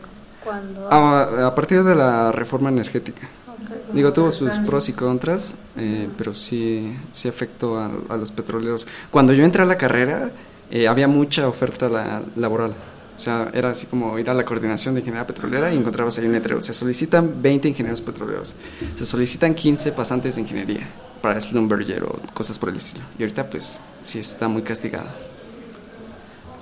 Cuando... 0.44 0.88
A, 0.92 1.46
a 1.48 1.54
partir 1.54 1.82
de 1.84 1.94
la 1.94 2.32
reforma 2.32 2.68
energética. 2.68 3.28
Ok. 3.48 3.94
Digo, 3.94 4.12
tuvo 4.12 4.30
sus 4.30 4.50
pros 4.60 4.88
y 4.88 4.92
contras, 4.92 5.54
eh, 5.76 6.08
pero 6.16 6.34
sí, 6.34 6.96
sí 7.12 7.28
afectó 7.28 7.78
a, 7.78 7.90
a 8.08 8.16
los 8.16 8.30
petroleros. 8.32 8.86
Cuando 9.10 9.32
yo 9.32 9.44
entré 9.44 9.62
a 9.62 9.66
la 9.66 9.76
carrera, 9.76 10.30
eh, 10.70 10.86
había 10.88 11.08
mucha 11.08 11.48
oferta 11.48 11.88
la- 11.88 12.22
laboral. 12.36 12.74
O 13.16 13.20
sea, 13.20 13.50
era 13.54 13.70
así 13.70 13.86
como 13.86 14.18
ir 14.18 14.28
a 14.28 14.34
la 14.34 14.44
coordinación 14.44 14.92
de 14.94 15.00
ingeniería 15.00 15.26
petrolera 15.26 15.72
y 15.72 15.76
encontrabas 15.78 16.18
ahí 16.18 16.26
un 16.26 16.32
letrero. 16.32 16.60
Se 16.60 16.74
solicitan 16.74 17.40
20 17.40 17.68
ingenieros 17.68 18.02
petroleros. 18.02 18.54
Se 18.98 19.06
solicitan 19.06 19.54
15 19.54 19.92
pasantes 19.92 20.34
de 20.34 20.42
ingeniería 20.42 20.86
para 21.22 21.40
Slumberger 21.40 22.04
o 22.04 22.16
cosas 22.34 22.58
por 22.58 22.68
el 22.68 22.76
estilo. 22.76 23.04
Y 23.18 23.22
ahorita, 23.22 23.48
pues, 23.48 23.80
sí 24.02 24.18
está 24.18 24.48
muy 24.48 24.60
castigado. 24.60 25.08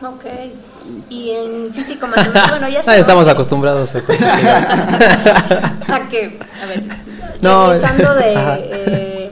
Ok. 0.02 0.24
Y 1.08 1.30
en 1.30 1.72
físico 1.72 2.06
matemático, 2.06 2.48
bueno, 2.48 2.68
ya 2.68 2.78
Ah, 2.80 2.82
sabemos 2.82 3.00
estamos 3.00 3.28
acostumbrados 3.28 3.94
a 3.94 3.98
esto. 3.98 4.12
a 5.92 6.08
que, 6.08 6.38
a 6.62 6.66
ver, 6.66 6.84
No, 7.40 7.72
regresando 7.72 8.14
de, 8.14 8.34
eh, 8.34 9.30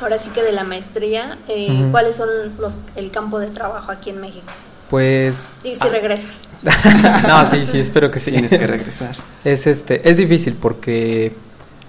ahora 0.00 0.18
sí 0.18 0.30
que 0.30 0.42
de 0.42 0.52
la 0.52 0.64
maestría, 0.64 1.38
eh. 1.48 1.88
¿cuáles 1.90 2.16
son 2.16 2.28
los, 2.58 2.80
el 2.96 3.10
campo 3.10 3.38
de 3.38 3.48
trabajo 3.48 3.92
aquí 3.92 4.10
en 4.10 4.20
México? 4.20 4.46
Pues. 4.88 5.56
Y 5.62 5.74
si 5.74 5.88
regresas. 5.88 6.48
no, 7.28 7.44
sí, 7.44 7.66
sí, 7.66 7.78
espero 7.78 8.10
que 8.10 8.18
sí. 8.18 8.30
Tienes 8.30 8.50
que 8.50 8.66
regresar. 8.66 9.16
Es 9.44 9.66
este, 9.66 10.08
es 10.08 10.16
difícil 10.16 10.54
porque 10.54 11.36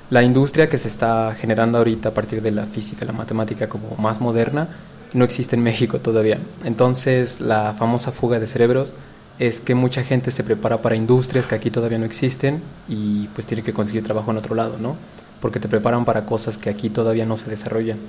la 0.09 0.21
industria 0.21 0.69
que 0.69 0.77
se 0.77 0.87
está 0.87 1.35
generando 1.39 1.77
ahorita 1.77 2.09
a 2.09 2.13
partir 2.13 2.41
de 2.41 2.51
la 2.51 2.65
física, 2.65 3.05
la 3.05 3.13
matemática 3.13 3.69
como 3.69 3.95
más 3.97 4.19
moderna, 4.19 4.67
no 5.13 5.25
existe 5.25 5.55
en 5.55 5.63
México 5.63 5.99
todavía. 5.99 6.39
Entonces, 6.63 7.41
la 7.41 7.73
famosa 7.73 8.11
fuga 8.11 8.39
de 8.39 8.47
cerebros 8.47 8.93
es 9.39 9.61
que 9.61 9.73
mucha 9.73 10.03
gente 10.03 10.31
se 10.31 10.43
prepara 10.43 10.81
para 10.81 10.95
industrias 10.95 11.47
que 11.47 11.55
aquí 11.55 11.71
todavía 11.71 11.97
no 11.97 12.05
existen 12.05 12.61
y 12.87 13.27
pues 13.29 13.47
tiene 13.47 13.63
que 13.63 13.73
conseguir 13.73 14.03
trabajo 14.03 14.31
en 14.31 14.37
otro 14.37 14.53
lado, 14.53 14.77
¿no? 14.77 14.97
Porque 15.39 15.59
te 15.59 15.69
preparan 15.69 16.03
para 16.03 16.25
cosas 16.25 16.57
que 16.57 16.69
aquí 16.69 16.89
todavía 16.89 17.25
no 17.25 17.37
se 17.37 17.49
desarrollan. 17.49 17.99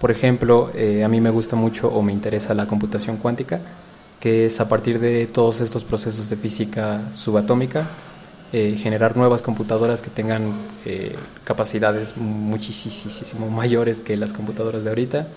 Por 0.00 0.10
ejemplo, 0.10 0.70
eh, 0.74 1.02
a 1.02 1.08
mí 1.08 1.20
me 1.20 1.30
gusta 1.30 1.56
mucho 1.56 1.88
o 1.88 2.02
me 2.02 2.12
interesa 2.12 2.54
la 2.54 2.66
computación 2.66 3.16
cuántica, 3.16 3.60
que 4.20 4.46
es 4.46 4.60
a 4.60 4.68
partir 4.68 5.00
de 5.00 5.26
todos 5.26 5.60
estos 5.60 5.84
procesos 5.84 6.30
de 6.30 6.36
física 6.36 7.12
subatómica, 7.12 7.90
eh, 8.52 8.76
generar 8.78 9.16
nuevas 9.16 9.42
computadoras 9.42 10.02
que 10.02 10.10
tengan 10.10 10.54
eh, 10.84 11.16
capacidades 11.42 12.16
muchísimo 12.16 13.50
mayores 13.50 13.98
que 13.98 14.16
las 14.16 14.32
computadoras 14.32 14.84
de 14.84 14.90
ahorita, 14.90 15.28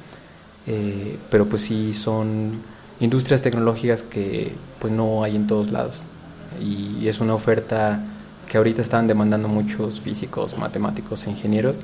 eh, 0.70 1.18
pero 1.30 1.50
pues 1.50 1.64
sí 1.64 1.94
son 1.94 2.62
industrias 3.02 3.42
tecnológicas 3.42 4.04
que 4.04 4.54
pues 4.80 4.94
no 4.94 5.24
hay 5.24 5.36
en 5.36 5.48
todos 5.48 5.72
lados 5.72 6.06
y 6.62 7.08
es 7.08 7.20
una 7.20 7.34
oferta 7.34 8.02
que 8.48 8.58
ahorita 8.58 8.82
están 8.82 9.08
demandando 9.08 9.48
muchos 9.48 10.00
físicos, 10.00 10.58
matemáticos 10.58 11.28
ingenieros, 11.28 11.80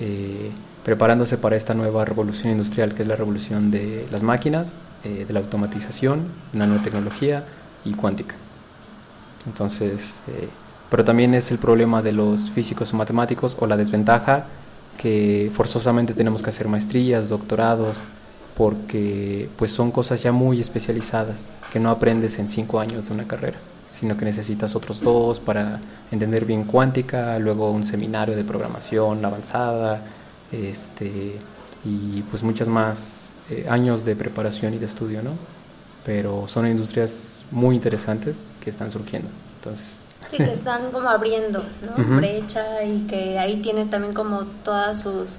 eh, 0.00 0.50
preparándose 0.84 1.36
para 1.38 1.56
esta 1.56 1.74
nueva 1.74 2.04
revolución 2.04 2.52
industrial 2.52 2.94
que 2.94 3.02
es 3.02 3.08
la 3.08 3.16
revolución 3.16 3.70
de 3.70 4.06
las 4.10 4.22
máquinas, 4.22 4.80
eh, 5.04 5.24
de 5.26 5.34
la 5.34 5.40
automatización, 5.40 6.28
nanotecnología 6.52 7.44
y 7.84 7.94
cuántica. 7.94 8.36
Entonces, 9.46 10.22
eh, 10.28 10.48
pero 10.88 11.04
también 11.04 11.34
es 11.34 11.50
el 11.50 11.58
problema 11.58 12.00
de 12.00 12.12
los 12.12 12.50
físicos 12.50 12.94
o 12.94 12.96
matemáticos 12.96 13.56
o 13.58 13.66
la 13.66 13.76
desventaja 13.76 14.46
que 14.98 15.50
forzosamente 15.54 16.12
tenemos 16.12 16.42
que 16.42 16.50
hacer 16.50 16.68
maestrías, 16.68 17.30
doctorados, 17.30 18.02
porque 18.56 19.48
pues 19.56 19.70
son 19.70 19.90
cosas 19.92 20.22
ya 20.22 20.32
muy 20.32 20.60
especializadas 20.60 21.48
que 21.72 21.78
no 21.78 21.90
aprendes 21.90 22.38
en 22.38 22.48
cinco 22.48 22.80
años 22.80 23.06
de 23.06 23.14
una 23.14 23.26
carrera, 23.26 23.58
sino 23.92 24.16
que 24.16 24.24
necesitas 24.24 24.74
otros 24.74 25.00
dos 25.00 25.38
para 25.38 25.80
entender 26.10 26.44
bien 26.44 26.64
cuántica, 26.64 27.38
luego 27.38 27.70
un 27.70 27.84
seminario 27.84 28.36
de 28.36 28.44
programación 28.44 29.24
avanzada, 29.24 30.02
este 30.50 31.38
y 31.84 32.22
pues 32.22 32.42
muchas 32.42 32.68
más 32.68 33.34
eh, 33.48 33.66
años 33.68 34.04
de 34.04 34.16
preparación 34.16 34.74
y 34.74 34.78
de 34.78 34.86
estudio, 34.86 35.22
¿no? 35.22 35.30
Pero 36.04 36.48
son 36.48 36.66
industrias 36.66 37.44
muy 37.52 37.76
interesantes 37.76 38.38
que 38.60 38.70
están 38.70 38.90
surgiendo. 38.90 39.30
Entonces, 39.58 40.07
Sí, 40.30 40.36
que 40.36 40.44
están 40.52 40.90
como 40.90 41.08
abriendo, 41.08 41.64
¿no? 41.82 42.16
Brecha 42.16 42.82
y 42.82 43.06
que 43.06 43.38
ahí 43.38 43.56
tiene 43.56 43.86
también 43.86 44.12
como 44.12 44.44
todas 44.64 45.00
sus 45.00 45.38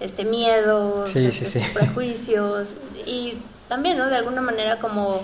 este 0.00 0.24
miedos, 0.24 1.10
Sí, 1.10 1.26
este, 1.26 1.46
sí, 1.46 1.60
sus 1.60 1.68
prejuicios 1.74 2.74
y 3.06 3.38
también, 3.68 3.98
¿no? 3.98 4.08
De 4.08 4.16
alguna 4.16 4.40
manera 4.40 4.78
como 4.78 5.22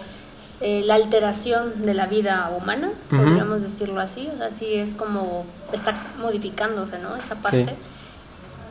eh, 0.61 0.83
la 0.85 0.95
alteración 0.95 1.83
de 1.83 1.93
la 1.93 2.07
vida 2.07 2.51
humana, 2.57 2.93
podríamos 3.11 3.63
decirlo 3.63 4.01
así, 4.01 4.31
o 4.33 4.39
sea, 4.39 4.51
sí 4.53 4.75
es 4.75 4.95
como 4.95 5.45
está 5.73 5.95
modificándose, 6.19 6.99
¿no? 6.99 7.17
Esa 7.17 7.35
parte. 7.35 7.67
Sí. 7.67 7.75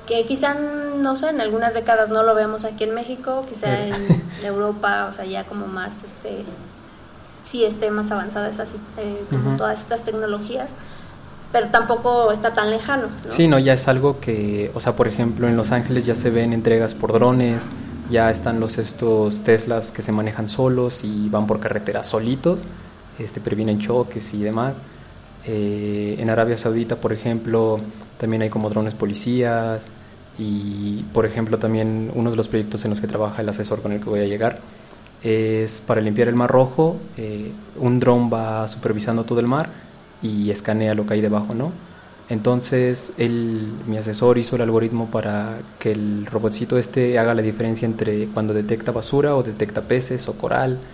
Que 0.08 0.26
quizá, 0.26 0.56
no 0.56 1.16
sé, 1.16 1.30
en 1.30 1.41
algunas 1.41 1.74
décadas 1.74 2.10
no 2.10 2.24
lo 2.24 2.36
vemos 2.36 2.64
aquí 2.64 2.84
en 2.84 2.93
México, 2.93 3.46
quizá 3.48 3.86
en 3.86 3.93
Europa, 4.43 5.06
o 5.10 5.12
sea, 5.12 5.26
ya 5.26 5.46
como 5.46 5.68
más, 5.68 6.04
este, 6.04 6.43
sí 7.46 7.64
esté 7.64 7.91
más 7.91 8.12
avanzada 8.12 8.50
esa, 8.50 8.66
si- 8.66 8.78
eh, 8.98 9.24
como 9.30 9.50
Ujú. 9.50 9.58
todas 9.58 9.80
estas 9.80 10.04
tecnologías, 10.04 10.72
pero 11.52 11.70
tampoco 11.70 12.32
está 12.32 12.52
tan 12.54 12.72
lejano, 12.72 13.08
¿no? 13.24 13.32
Sí, 13.32 13.48
no, 13.48 13.60
ya 13.60 13.74
es 13.74 13.88
algo 13.88 14.20
que, 14.20 14.72
o 14.74 14.80
sea, 14.80 14.96
por 14.96 15.08
ejemplo, 15.08 15.48
en 15.48 15.56
Los 15.56 15.72
Ángeles 15.72 16.06
ya 16.06 16.16
se 16.16 16.32
ven 16.32 16.54
entregas 16.54 16.96
por 16.96 17.14
drones, 17.14 17.70
ya 18.10 18.30
están 18.32 18.60
los 18.60 18.78
estos 18.80 19.41
Teslas 19.41 19.91
que 19.91 20.02
se 20.02 20.12
manejan 20.12 20.48
solos 20.48 21.04
y 21.04 21.30
van 21.30 21.46
por 21.48 21.60
carretera 21.60 22.04
solitos, 22.04 22.66
este, 23.20 23.39
previenen 23.41 23.80
choques 23.80 24.34
y 24.34 24.41
demás. 24.43 24.80
Eh, 25.46 26.16
en 26.20 26.30
Arabia 26.32 26.58
Saudita, 26.58 26.96
por 26.98 27.14
ejemplo, 27.14 27.80
también 28.18 28.41
hay 28.41 28.50
como 28.50 28.70
drones 28.70 28.96
policías 28.96 29.88
y, 30.39 31.04
por 31.14 31.26
ejemplo, 31.28 31.60
también 31.60 32.12
uno 32.16 32.32
de 32.32 32.36
los 32.36 32.48
proyectos 32.50 32.84
en 32.86 32.89
los 32.89 33.00
que 33.02 33.08
trabaja 33.08 33.41
el 33.43 33.50
asesor 33.50 33.82
con 33.84 33.91
el 33.91 34.00
que 34.00 34.10
voy 34.10 34.20
a 34.22 34.26
llegar 34.26 34.60
es 35.26 35.82
para 35.82 36.01
limpiar 36.01 36.28
el 36.28 36.36
Mar 36.36 36.51
Rojo, 36.51 37.01
eh, 37.17 37.51
un 37.78 37.99
dron 37.99 38.32
va 38.32 38.67
supervisando 38.67 39.26
todo 39.26 39.39
el 39.39 39.47
mar 39.47 39.69
y 40.21 40.51
escanea 40.51 40.93
lo 40.93 41.05
que 41.05 41.15
hay 41.15 41.21
debajo, 41.21 41.55
¿no? 41.55 41.73
Entonces, 42.30 43.13
él, 43.17 43.84
mi 43.88 43.97
asesor 43.97 44.38
hizo 44.38 44.55
el 44.55 44.61
algoritmo 44.63 45.11
para 45.11 45.61
que 45.80 45.91
el 45.91 46.26
robotcito 46.28 46.78
este 46.78 47.19
haga 47.19 47.34
la 47.36 47.41
diferencia 47.41 47.86
entre 47.88 48.30
cuando 48.30 48.53
detecta 48.53 48.91
basura 48.91 49.36
o 49.36 49.43
detecta 49.43 49.88
peces 49.88 50.28
o 50.28 50.38
coral 50.38 50.88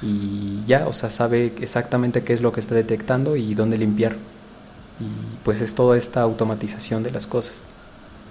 y 0.00 0.64
ya, 0.66 0.86
o 0.88 0.92
sea, 0.92 1.10
sabe 1.10 1.54
exactamente 1.60 2.24
qué 2.24 2.32
es 2.34 2.42
lo 2.42 2.52
que 2.52 2.60
está 2.60 2.74
detectando 2.74 3.36
y 3.36 3.54
dónde 3.54 3.78
limpiar. 3.78 4.16
Y 4.98 5.38
pues 5.44 5.60
es 5.62 5.74
toda 5.74 5.96
esta 5.96 6.22
automatización 6.22 7.02
de 7.02 7.12
las 7.12 7.26
cosas. 7.26 7.70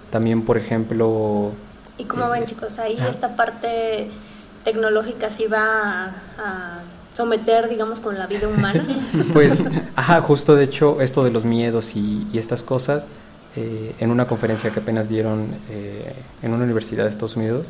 También, 0.09 0.45
por 0.45 0.57
ejemplo, 0.57 1.59
¿Y 1.97 2.05
cómo 2.05 2.29
ven, 2.29 2.43
Eh, 2.43 2.45
chicos? 2.45 2.79
Ahí 2.79 2.97
ajá. 2.97 3.09
esta 3.09 3.35
parte 3.35 4.21
tecnológica 4.67 5.31
sí 5.31 5.45
va 5.47 5.63
a, 6.03 6.07
a 6.37 6.79
someter, 7.13 7.69
digamos, 7.69 8.01
con 8.01 8.19
la 8.19 8.27
vida 8.27 8.49
humana. 8.49 8.85
Pues, 9.33 9.63
ajá, 9.95 10.19
justo 10.21 10.57
de 10.57 10.65
hecho, 10.65 10.99
esto 10.99 11.23
de 11.23 11.31
los 11.31 11.45
miedos 11.45 11.95
y, 11.95 12.27
y 12.33 12.37
estas 12.37 12.63
cosas, 12.63 13.07
eh, 13.55 13.95
en 13.97 14.11
una 14.11 14.27
conferencia 14.27 14.69
que 14.71 14.81
apenas 14.81 15.07
dieron 15.07 15.55
eh, 15.69 16.13
en 16.43 16.53
una 16.53 16.65
universidad 16.65 17.03
de 17.05 17.09
Estados 17.09 17.37
Unidos, 17.37 17.69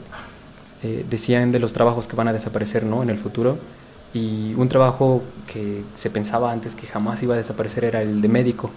eh, 0.82 1.06
decían 1.08 1.52
de 1.52 1.60
los 1.60 1.72
trabajos 1.72 2.08
que 2.08 2.16
van 2.16 2.30
a 2.30 2.34
desaparecer, 2.34 2.84
¿no? 2.84 3.04
En 3.04 3.12
el 3.12 3.20
futuro. 3.20 3.60
Y 4.12 4.56
un 4.56 4.68
trabajo 4.68 5.22
que 5.46 5.84
se 5.94 6.10
pensaba 6.10 6.52
antes 6.52 6.74
que 6.74 6.88
jamás 6.88 7.22
iba 7.22 7.36
a 7.36 7.38
desaparecer 7.38 7.86
era 7.86 8.02
el 8.02 8.22
de 8.22 8.28
médico. 8.28 8.72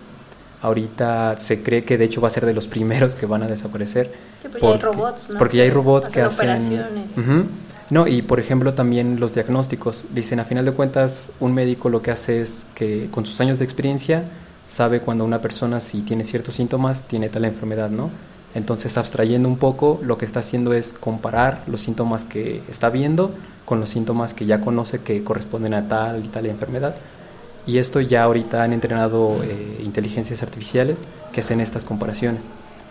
Ahorita 0.60 1.38
se 1.38 1.62
cree 1.62 1.84
que 1.84 1.96
de 1.96 2.04
hecho 2.04 2.20
va 2.20 2.28
a 2.28 2.30
ser 2.30 2.44
de 2.44 2.52
los 2.52 2.66
primeros 2.74 3.16
que 3.16 3.24
van 3.24 3.42
a 3.42 3.48
desaparecer. 3.48 4.12
Sí, 4.42 4.48
pero 4.52 4.66
ya 4.68 4.74
hay 4.74 4.78
robots, 4.78 5.30
¿no? 5.30 5.38
Porque 5.38 5.56
ya 5.56 5.62
hay 5.62 5.70
robots 5.70 6.10
que 6.10 6.20
hacen 6.20 6.50
hacen... 6.50 6.80
operaciones. 6.80 7.16
Ujú. 7.16 7.48
No, 7.90 8.06
y 8.06 8.22
por 8.22 8.38
ejemplo 8.38 8.74
también 8.74 9.18
los 9.18 9.34
diagnósticos. 9.34 10.06
Dicen, 10.14 10.38
a 10.38 10.44
final 10.44 10.64
de 10.64 10.72
cuentas, 10.72 11.32
un 11.40 11.52
médico 11.52 11.88
lo 11.88 12.02
que 12.02 12.12
hace 12.12 12.40
es 12.40 12.66
que 12.74 13.08
con 13.10 13.26
sus 13.26 13.40
años 13.40 13.58
de 13.58 13.64
experiencia 13.64 14.24
sabe 14.64 15.00
cuando 15.00 15.24
una 15.24 15.40
persona 15.40 15.80
si 15.80 16.02
tiene 16.02 16.22
ciertos 16.22 16.54
síntomas 16.54 17.08
tiene 17.08 17.28
tal 17.28 17.44
enfermedad, 17.44 17.90
¿no? 17.90 18.10
Entonces, 18.54 18.96
abstrayendo 18.98 19.48
un 19.48 19.58
poco, 19.58 20.00
lo 20.02 20.18
que 20.18 20.24
está 20.24 20.40
haciendo 20.40 20.72
es 20.72 20.92
comparar 20.92 21.62
los 21.66 21.80
síntomas 21.80 22.24
que 22.24 22.62
está 22.68 22.90
viendo 22.90 23.32
con 23.64 23.78
los 23.78 23.88
síntomas 23.88 24.34
que 24.34 24.46
ya 24.46 24.60
conoce 24.60 25.00
que 25.00 25.22
corresponden 25.22 25.74
a 25.74 25.88
tal 25.88 26.24
y 26.24 26.28
tal 26.28 26.46
enfermedad. 26.46 26.96
Y 27.66 27.78
esto 27.78 28.00
ya 28.00 28.24
ahorita 28.24 28.62
han 28.62 28.72
entrenado 28.72 29.42
eh, 29.44 29.80
inteligencias 29.84 30.42
artificiales 30.42 31.04
que 31.32 31.40
hacen 31.40 31.60
estas 31.60 31.84
comparaciones. 31.84 32.48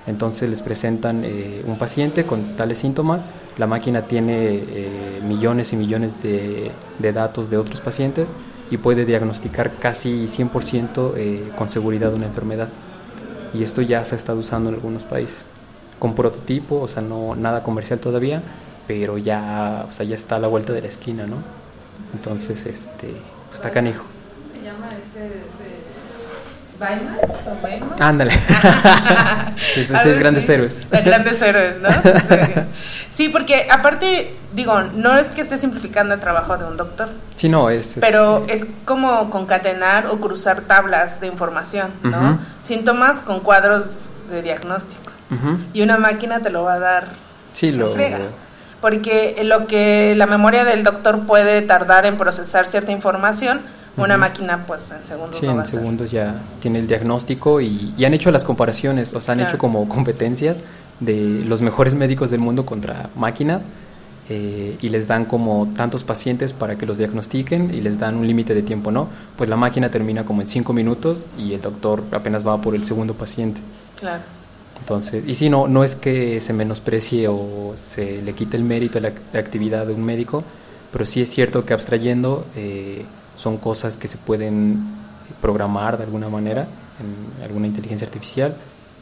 Entonces 0.09 0.49
les 0.49 0.63
presentan 0.63 1.23
eh, 1.23 1.63
un 1.67 1.77
paciente 1.77 2.25
con 2.25 2.55
tales 2.55 2.79
síntomas, 2.79 3.21
la 3.59 3.67
máquina 3.67 4.07
tiene 4.07 4.55
eh, 4.55 5.21
millones 5.23 5.71
y 5.71 5.75
millones 5.75 6.23
de, 6.23 6.71
datos 7.13 7.51
de 7.51 7.57
otros 7.57 7.79
pacientes 7.79 8.33
y 8.71 8.77
puede 8.77 9.05
diagnosticar 9.05 9.75
casi 9.75 10.25
100% 10.25 11.13
eh, 11.15 11.51
con 11.55 11.69
seguridad 11.69 12.11
una 12.11 12.25
enfermedad. 12.25 12.69
Y 13.53 13.61
esto 13.61 13.83
ya 13.83 14.03
se 14.03 14.15
está 14.15 14.33
usando 14.33 14.69
en 14.69 14.75
algunos 14.77 15.03
países. 15.03 15.51
Con 15.99 16.15
prototipo, 16.15 16.81
o 16.81 16.87
sea, 16.87 17.03
no 17.03 17.35
nada 17.35 17.61
comercial 17.61 17.99
todavía, 17.99 18.41
pero 18.87 19.19
ya, 19.19 19.85
o 19.87 19.91
sea, 19.91 20.07
ya 20.07 20.15
está 20.15 20.37
a 20.37 20.39
la 20.39 20.47
vuelta 20.47 20.73
de 20.73 20.81
la 20.81 20.87
esquina, 20.87 21.27
¿no? 21.27 21.35
Entonces, 22.15 22.65
este, 22.65 23.09
pues 23.47 23.55
está 23.55 23.69
canijo. 23.69 24.05
se 24.51 24.63
llama 24.63 24.89
este 24.97 25.43
¿Baymax 26.79 27.19
o 27.47 27.61
Baymax? 27.61 28.01
Ándale. 28.01 28.31
Esos 29.75 29.99
seis 30.01 30.19
grandes 30.19 30.43
así. 30.45 30.53
héroes. 30.53 30.87
Los 30.91 31.03
grandes 31.03 31.41
héroes, 31.41 31.75
¿no? 31.81 31.89
Sí. 33.09 33.25
Sí, 33.25 33.29
porque 33.29 33.67
aparte, 33.69 34.35
digo, 34.53 34.81
no 34.93 35.17
es 35.17 35.29
que 35.29 35.41
esté 35.41 35.57
simplificando 35.59 36.13
el 36.13 36.21
trabajo 36.21 36.57
de 36.57 36.65
un 36.65 36.77
doctor, 36.77 37.09
Sí, 37.35 37.49
no, 37.49 37.69
es... 37.69 37.97
es- 37.97 37.99
pero 37.99 38.45
es 38.47 38.65
como 38.85 39.29
concatenar 39.29 40.07
o 40.07 40.19
cruzar 40.21 40.61
tablas 40.61 41.19
de 41.19 41.27
información, 41.27 41.91
¿no? 42.03 42.39
Síntomas 42.59 43.19
con 43.19 43.39
cuadros 43.41 44.09
de 44.29 44.41
diagnóstico. 44.41 45.11
Y 45.73 45.81
una 45.81 45.97
máquina 45.97 46.39
te 46.41 46.49
lo 46.49 46.63
va 46.63 46.73
a 46.75 46.79
dar 46.79 47.07
Sí, 47.51 47.71
lo... 47.71 47.91
Porque 48.81 49.41
lo 49.43 49.67
que 49.67 50.13
la 50.15 50.25
memoria 50.25 50.63
del 50.63 50.83
doctor 50.85 51.25
puede 51.25 51.61
tardar 51.61 52.05
en 52.05 52.17
procesar 52.17 52.65
cierta 52.65 52.91
información, 52.93 53.61
una 54.03 54.17
máquina 54.17 54.65
pues 54.65 54.91
en 54.91 55.03
segundos 55.03 55.37
Sí, 55.37 55.45
lo 55.45 55.49
va 55.49 55.53
a 55.53 55.55
en 55.55 55.61
hacer. 55.61 55.79
segundos 55.79 56.11
ya 56.11 56.41
tiene 56.59 56.79
el 56.79 56.87
diagnóstico 56.87 57.61
y, 57.61 57.93
y 57.97 58.05
han 58.05 58.13
hecho 58.13 58.31
las 58.31 58.43
comparaciones, 58.43 59.13
o 59.13 59.21
sea, 59.21 59.33
han 59.33 59.39
Claro. 59.39 59.51
hecho 59.51 59.57
como 59.57 59.87
competencias 59.89 60.63
de 60.99 61.41
los 61.45 61.61
mejores 61.61 61.95
médicos 61.95 62.31
del 62.31 62.39
mundo 62.41 62.65
contra 62.65 63.09
máquinas 63.15 63.67
eh, 64.29 64.77
y 64.81 64.89
les 64.89 65.07
dan 65.07 65.25
como 65.25 65.69
tantos 65.75 66.03
pacientes 66.03 66.53
para 66.53 66.75
que 66.77 66.85
los 66.85 66.97
diagnostiquen 66.99 67.73
y 67.73 67.81
les 67.81 67.97
dan 67.97 68.15
un 68.15 68.27
límite 68.27 68.53
de 68.53 68.61
tiempo, 68.61 68.91
¿no? 68.91 69.07
Pues 69.35 69.49
la 69.49 69.55
máquina 69.55 69.89
termina 69.89 70.23
como 70.25 70.41
en 70.41 70.47
cinco 70.47 70.71
minutos 70.73 71.29
y 71.37 71.53
el 71.53 71.61
doctor 71.61 72.03
apenas 72.11 72.45
va 72.45 72.61
por 72.61 72.75
el 72.75 72.83
segundo 72.83 73.15
paciente. 73.15 73.61
Claro. 73.99 74.21
Entonces, 74.79 75.23
y 75.27 75.35
sí, 75.35 75.49
no, 75.49 75.67
no 75.67 75.83
es 75.83 75.95
que 75.95 76.39
se 76.41 76.53
menosprecie 76.53 77.27
o 77.27 77.73
se 77.75 78.21
le 78.21 78.33
quite 78.33 78.55
el 78.55 78.63
mérito 78.63 78.97
a 78.99 79.01
la, 79.01 79.11
la 79.33 79.39
actividad 79.39 79.85
de 79.87 79.93
un 79.93 80.03
médico, 80.03 80.43
pero 80.91 81.05
sí 81.05 81.21
es 81.21 81.29
cierto 81.29 81.65
que 81.65 81.73
abstrayendo 81.73 82.45
eh, 82.55 83.05
son 83.39 83.55
cosas 83.57 83.95
que 83.95 84.09
se 84.09 84.17
pueden 84.17 84.83
programar 85.41 85.97
de 85.97 86.03
alguna 86.03 86.27
manera 86.27 86.67
en 86.99 87.43
alguna 87.43 87.67
inteligencia 87.67 88.05
artificial 88.05 88.55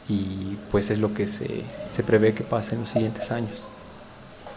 y 0.08 0.56
pues 0.70 0.90
es 0.90 0.98
lo 1.00 1.12
que 1.12 1.26
se, 1.26 1.64
se 1.88 2.02
prevé 2.04 2.34
que 2.34 2.44
pase 2.44 2.74
en 2.76 2.82
los 2.82 2.90
siguientes 2.90 3.32
años. 3.32 3.68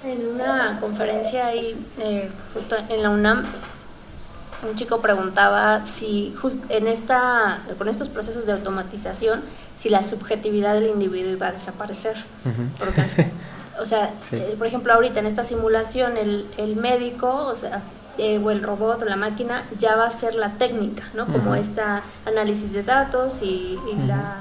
En 0.03 0.35
una 0.35 0.79
conferencia 0.79 1.47
ahí, 1.47 1.75
eh, 1.99 2.29
justo 2.53 2.75
en 2.89 3.01
la 3.01 3.09
UNAM, 3.09 3.45
un 4.69 4.75
chico 4.75 5.01
preguntaba 5.01 5.85
si 5.87 6.35
just 6.39 6.59
en 6.69 6.87
esta, 6.87 7.63
con 7.79 7.87
estos 7.87 8.07
procesos 8.09 8.45
de 8.45 8.51
automatización, 8.53 9.41
si 9.75 9.89
la 9.89 10.03
subjetividad 10.03 10.75
del 10.75 10.87
individuo 10.87 11.31
iba 11.31 11.47
a 11.47 11.51
desaparecer. 11.53 12.15
Porque, 12.77 13.03
o 13.81 13.85
sea, 13.85 14.13
Sí. 14.21 14.35
eh, 14.35 14.55
por 14.59 14.67
ejemplo, 14.67 14.93
ahorita 14.93 15.19
en 15.19 15.25
esta 15.25 15.43
simulación, 15.43 16.17
el, 16.17 16.45
el 16.57 16.75
médico, 16.75 17.45
o 17.47 17.55
sea, 17.55 17.81
eh, 18.17 18.39
o 18.43 18.51
el 18.51 18.61
robot 18.61 19.01
o 19.01 19.05
la 19.05 19.15
máquina 19.15 19.63
ya 19.77 19.95
va 19.95 20.05
a 20.05 20.09
ser 20.11 20.35
la 20.35 20.49
técnica, 20.57 21.03
¿no? 21.13 21.25
Como 21.27 21.51
Ujú. 21.51 21.55
esta 21.61 22.03
análisis 22.25 22.73
de 22.73 22.83
datos 22.83 23.41
y, 23.41 23.79
la, 24.07 24.37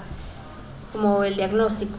como 0.93 1.23
el 1.25 1.37
diagnóstico. 1.37 1.97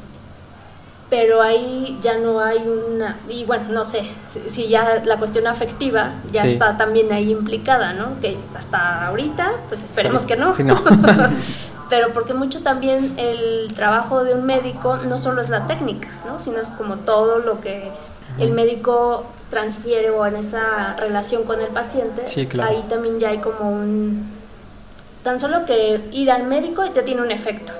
Pero 1.09 1.41
ahí 1.41 1.97
ya 2.01 2.17
no 2.17 2.39
hay 2.39 2.59
una, 2.59 3.17
y 3.27 3.43
bueno, 3.43 3.65
no 3.69 3.83
sé, 3.83 4.01
si, 4.29 4.39
si 4.49 4.67
ya 4.69 5.01
la 5.03 5.17
cuestión 5.17 5.45
afectiva 5.45 6.13
ya 6.31 6.43
Sí. 6.43 6.53
está 6.53 6.77
también 6.77 7.11
ahí 7.11 7.31
implicada, 7.31 7.91
¿no? 7.91 8.17
Que 8.21 8.37
hasta 8.55 9.07
ahorita, 9.07 9.51
pues 9.67 9.83
esperemos 9.83 10.25
que 10.25 10.37
no. 10.37 10.53
Sí, 10.53 10.63
no. 10.63 10.75
Pero 11.91 12.13
porque 12.13 12.33
mucho 12.33 12.63
también 12.63 13.13
el 13.17 13.71
trabajo 13.75 14.23
de 14.23 14.33
un 14.33 14.45
médico 14.45 14.95
no 14.97 15.17
solo 15.19 15.41
es 15.41 15.49
la 15.49 15.67
técnica, 15.67 16.07
¿no? 16.25 16.39
Sino 16.39 16.59
es 16.59 16.69
como 16.69 16.95
todo 16.99 17.37
lo 17.39 17.61
que 17.61 17.91
el 18.39 18.51
médico 18.51 19.25
transfiere 19.49 20.09
o 20.09 20.25
en 20.25 20.37
esa 20.37 20.95
relación 20.97 21.43
con 21.43 21.59
el 21.61 21.67
paciente. 21.67 22.23
Sí, 22.27 22.47
claro. 22.47 22.71
Ahí 22.71 22.83
también 22.89 23.19
ya 23.19 23.29
hay 23.29 23.37
como 23.39 23.69
un... 23.69 24.25
Tan 25.23 25.39
solo 25.39 25.65
que 25.65 26.01
ir 26.13 26.31
al 26.31 26.45
médico 26.45 26.83
ya 26.91 27.03
tiene 27.03 27.21
un 27.21 27.29
efecto. 27.29 27.73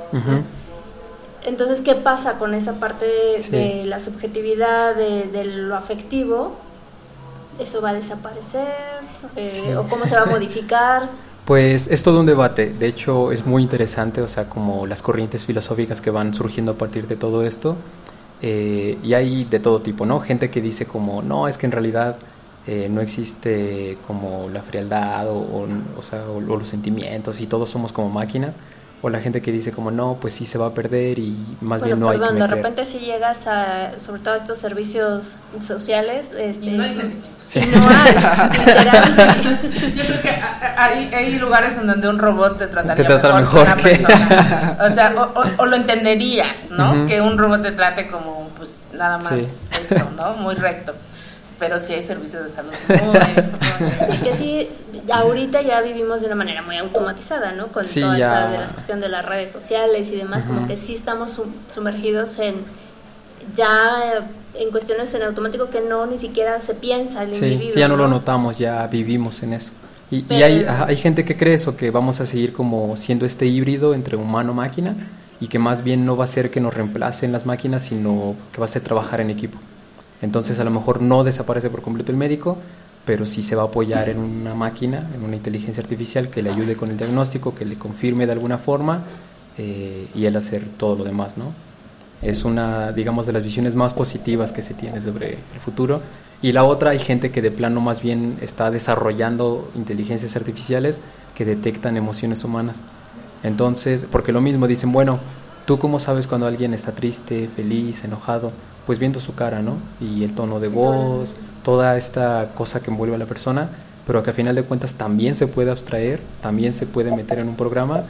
Entonces, 1.43 1.81
¿qué 1.81 1.95
pasa 1.95 2.37
con 2.37 2.53
esa 2.53 2.73
parte 2.73 3.41
Sí. 3.41 3.49
de 3.51 3.85
la 3.85 3.99
subjetividad, 3.99 4.93
de, 4.95 5.23
de 5.23 5.45
lo 5.45 5.75
afectivo? 5.75 6.51
¿Eso 7.59 7.81
va 7.81 7.89
a 7.89 7.93
desaparecer? 7.93 8.67
Eh, 9.35 9.49
Sí. 9.49 9.73
¿O 9.73 9.87
cómo 9.87 10.05
se 10.05 10.15
va 10.15 10.23
a 10.23 10.25
modificar? 10.37 11.09
Pues 11.45 11.87
es 11.87 12.03
todo 12.03 12.19
un 12.19 12.27
debate, 12.27 12.71
de 12.71 12.87
hecho 12.87 13.31
es 13.31 13.45
muy 13.45 13.63
interesante, 13.63 14.21
o 14.21 14.27
sea, 14.27 14.47
como 14.47 14.85
las 14.85 15.01
corrientes 15.01 15.45
filosóficas 15.45 15.99
que 15.99 16.11
van 16.11 16.33
surgiendo 16.33 16.73
a 16.73 16.77
partir 16.77 17.07
de 17.07 17.15
todo 17.15 17.43
esto, 17.43 17.77
eh, 18.41 18.97
y 19.03 19.13
hay 19.15 19.45
de 19.45 19.59
todo 19.59 19.81
tipo, 19.81 20.05
¿no? 20.05 20.19
Gente 20.19 20.49
que 20.51 20.61
dice 20.61 20.85
como, 20.85 21.21
no, 21.23 21.47
es 21.47 21.57
que 21.57 21.65
en 21.65 21.71
realidad 21.71 22.17
eh, 22.67 22.89
no 22.91 23.01
existe 23.01 23.97
como 24.05 24.49
la 24.49 24.61
frialdad 24.61 25.29
o, 25.29 25.67
o, 25.97 26.01
sea, 26.03 26.25
o 26.29 26.39
los 26.39 26.69
sentimientos 26.69 27.41
y 27.41 27.47
todos 27.47 27.69
somos 27.71 27.91
como 27.91 28.09
máquinas, 28.09 28.57
o 29.03 29.09
la 29.09 29.19
gente 29.19 29.41
que 29.41 29.51
dice 29.51 29.71
como, 29.71 29.89
no, 29.91 30.17
pues 30.21 30.33
sí 30.35 30.45
se 30.45 30.57
va 30.57 30.67
a 30.67 30.73
perder 30.73 31.17
y 31.19 31.31
más 31.61 31.79
bueno, 31.81 31.85
bien 31.85 31.99
no 31.99 32.07
perdón, 32.09 32.23
hay 32.23 32.29
que 32.29 32.33
de 32.35 32.41
meter. 32.47 32.57
repente 32.57 32.85
si 32.85 32.99
llegas 32.99 33.47
a, 33.47 33.99
sobre 33.99 34.21
todo 34.21 34.33
a 34.35 34.37
estos 34.37 34.57
servicios 34.59 35.35
sociales, 35.59 36.27
este, 36.37 36.65
Y 36.67 36.77
no 36.77 36.83
hay 36.83 36.93
sentimientos. 36.95 37.55
y 37.55 37.59
no 37.59 37.89
hay, 37.89 38.59
literal, 38.59 39.05
sí. 39.11 39.91
Yo 39.95 40.03
creo 40.05 40.21
que 40.21 40.29
hay, 40.29 41.11
hay 41.13 41.39
lugares 41.39 41.77
en 41.77 41.87
donde 41.87 42.07
un 42.09 42.19
robot 42.19 42.57
te 42.59 42.67
trataría 42.67 42.95
Te 42.95 43.03
trata 43.03 43.33
mejor, 43.35 43.65
mejor 43.67 43.81
que 43.81 43.89
una 44.03 44.07
persona. 44.07 44.77
O 44.87 44.91
sea, 44.91 45.13
o, 45.17 45.39
o- 45.39 45.51
o 45.57 45.65
lo 45.65 45.75
entenderías, 45.75 46.69
¿no? 46.71 46.91
Ujú. 46.93 47.05
Que 47.07 47.21
un 47.21 47.37
robot 47.37 47.63
te 47.63 47.71
trate 47.71 48.07
como, 48.07 48.49
pues, 48.57 48.79
nada 48.93 49.17
más 49.17 49.39
Sí. 49.39 49.47
esto, 49.89 50.09
¿no? 50.15 50.33
Muy 50.35 50.53
recto. 50.55 50.93
Pero 51.61 51.79
sí 51.79 51.93
hay 51.93 52.01
servicios 52.01 52.43
de 52.43 52.49
salud 52.49 52.73
muy... 52.89 54.09
Sí, 54.11 54.17
que 54.23 54.33
sí, 54.35 54.67
ahorita 55.11 55.61
ya 55.61 55.79
vivimos 55.81 56.19
de 56.21 56.27
una 56.27 56.35
manera 56.35 56.61
muy 56.63 56.75
automatizada, 56.77 57.51
¿no? 57.53 57.67
Con 57.71 57.85
Sí, 57.85 58.01
toda 58.01 58.17
ya. 58.17 58.25
esta 58.25 58.51
de 58.51 58.57
la 58.57 58.67
cuestión 58.67 58.99
de 58.99 59.07
las 59.09 59.23
redes 59.25 59.51
sociales 59.51 60.09
y 60.09 60.15
demás, 60.15 60.45
como 60.45 60.67
que 60.67 60.75
sí 60.75 60.95
estamos 60.95 61.31
sum- 61.31 61.53
sumergidos 61.73 62.37
en 62.39 62.55
ya 63.55 64.27
en 64.53 64.69
cuestiones 64.71 65.13
en 65.13 65.23
automático 65.23 65.69
que 65.69 65.81
no 65.81 66.05
ni 66.05 66.17
siquiera 66.17 66.61
se 66.61 66.73
piensa 66.75 67.23
el 67.23 67.33
Sí, 67.33 67.45
individuo. 67.45 67.73
sí, 67.73 67.79
ya 67.79 67.87
no 67.87 67.95
lo 67.95 68.07
notamos, 68.07 68.57
ya 68.57 68.85
vivimos 68.87 69.41
en 69.43 69.53
eso. 69.53 69.71
Y, 70.09 70.25
y 70.33 70.43
hay, 70.43 70.65
hay 70.67 70.97
gente 70.97 71.23
que 71.23 71.37
cree 71.37 71.53
eso, 71.53 71.77
que 71.77 71.89
vamos 71.89 72.19
a 72.19 72.25
seguir 72.25 72.51
como 72.53 72.97
siendo 72.97 73.25
este 73.25 73.45
híbrido 73.45 73.93
entre 73.93 74.17
humano-máquina 74.17 74.95
y 75.39 75.47
que 75.47 75.57
más 75.57 75.83
bien 75.83 76.05
no 76.05 76.17
va 76.17 76.25
a 76.25 76.27
ser 76.27 76.51
que 76.51 76.59
nos 76.59 76.73
reemplacen 76.73 77.31
las 77.31 77.45
máquinas, 77.45 77.83
sino 77.83 78.35
que 78.51 78.59
va 78.59 78.65
a 78.65 78.67
ser 78.67 78.81
trabajar 78.81 79.21
en 79.21 79.29
equipo. 79.29 79.57
Entonces 80.21 80.59
a 80.59 80.63
lo 80.63 80.71
mejor 80.71 81.01
no 81.01 81.23
desaparece 81.23 81.69
por 81.69 81.81
completo 81.81 82.11
el 82.11 82.17
médico, 82.17 82.57
pero 83.05 83.25
sí 83.25 83.41
se 83.41 83.55
va 83.55 83.63
a 83.63 83.65
apoyar 83.65 84.09
en 84.09 84.19
una 84.19 84.53
máquina, 84.53 85.09
en 85.15 85.23
una 85.23 85.35
inteligencia 85.35 85.81
artificial 85.81 86.29
que 86.29 86.41
le 86.41 86.51
ayude 86.51 86.75
con 86.75 86.91
el 86.91 86.97
diagnóstico, 86.97 87.55
que 87.55 87.65
le 87.65 87.75
confirme 87.75 88.25
de 88.25 88.33
alguna 88.33 88.57
forma 88.57 89.03
eh, 89.57 90.07
y 90.13 90.25
él 90.25 90.35
hacer 90.35 90.65
todo 90.77 90.95
lo 90.95 91.03
demás, 91.03 91.37
¿no? 91.37 91.53
Es 92.21 92.45
una, 92.45 92.91
digamos, 92.91 93.25
de 93.25 93.33
las 93.33 93.41
visiones 93.41 93.73
más 93.73 93.95
positivas 93.95 94.51
que 94.51 94.61
se 94.61 94.75
tiene 94.75 95.01
sobre 95.01 95.39
el 95.53 95.59
futuro. 95.59 96.01
Y 96.43 96.51
la 96.51 96.63
otra, 96.63 96.91
hay 96.91 96.99
gente 96.99 97.31
que 97.31 97.41
de 97.41 97.49
plano 97.49 97.81
más 97.81 98.03
bien 98.03 98.37
está 98.41 98.69
desarrollando 98.69 99.71
inteligencias 99.73 100.35
artificiales 100.35 101.01
que 101.35 101.45
detectan 101.45 101.97
emociones 101.97 102.43
humanas. 102.43 102.83
Entonces, 103.43 104.05
porque 104.09 104.31
lo 104.31 104.39
mismo 104.39 104.67
dicen, 104.67 104.91
bueno, 104.91 105.19
¿tú 105.65 105.79
cómo 105.79 105.97
sabes 105.97 106.27
cuando 106.27 106.45
alguien 106.45 106.75
está 106.75 106.93
triste, 106.93 107.49
feliz, 107.55 108.03
enojado? 108.03 108.51
Pues 108.85 108.99
viendo 108.99 109.19
su 109.19 109.35
cara, 109.35 109.61
¿no? 109.61 109.77
Y 109.99 110.23
el 110.23 110.33
tono 110.33 110.59
de 110.59 110.67
voz, 110.67 111.35
toda 111.63 111.97
esta 111.97 112.51
cosa 112.55 112.81
que 112.81 112.91
envuelve 112.91 113.15
a 113.15 113.19
la 113.19 113.25
persona, 113.25 113.69
pero 114.07 114.23
que 114.23 114.31
a 114.31 114.33
final 114.33 114.55
de 114.55 114.63
cuentas 114.63 114.95
también 114.95 115.35
se 115.35 115.47
puede 115.47 115.71
abstraer, 115.71 116.19
también 116.41 116.73
se 116.73 116.85
puede 116.85 117.15
meter 117.15 117.39
en 117.39 117.49
un 117.49 117.55
programa 117.55 118.03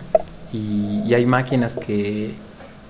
y, 0.54 1.02
y 1.06 1.14
hay 1.14 1.26
máquinas 1.26 1.76
que 1.76 2.36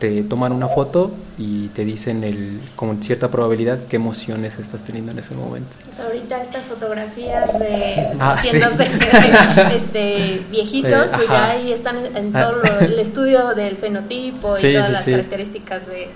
te 0.02 0.24
toman 0.24 0.52
una 0.52 0.68
foto 0.68 1.12
y 1.38 1.68
te 1.68 1.86
dicen 1.86 2.24
el, 2.24 2.60
con 2.76 3.04
cierta 3.04 3.30
probabilidad 3.30 3.78
qué 3.88 3.98
emociones 3.98 4.58
estás 4.58 4.84
teniendo 4.84 5.12
en 5.12 5.20
ese 5.20 5.36
momento. 5.36 5.78
Pues 5.86 6.00
ahorita 6.00 6.42
estas 6.42 6.66
fotografías 6.66 7.60
de 7.60 8.08
Ah, 8.20 8.36
sí. 8.42 8.58
haciéndose 8.60 8.88
este, 9.76 10.42
viejitos, 10.50 10.92
Eh, 11.12 11.14
pues 11.16 11.30
ajá. 11.30 11.50
ya 11.50 11.50
ahí 11.52 11.72
están 11.72 11.98
en, 12.16 12.36
Ah. 12.36 12.42
todo 12.50 12.52
lo- 12.64 12.80
el 12.80 12.98
estudio 13.00 13.54
del 13.54 13.78
fenotipo 13.78 14.58
Sí, 14.58 14.70
y 14.70 14.74
todas 14.74 14.88
sí, 14.88 14.92
las 14.94 15.06
sí. 15.06 15.12
características 15.12 15.82
de 15.86 16.10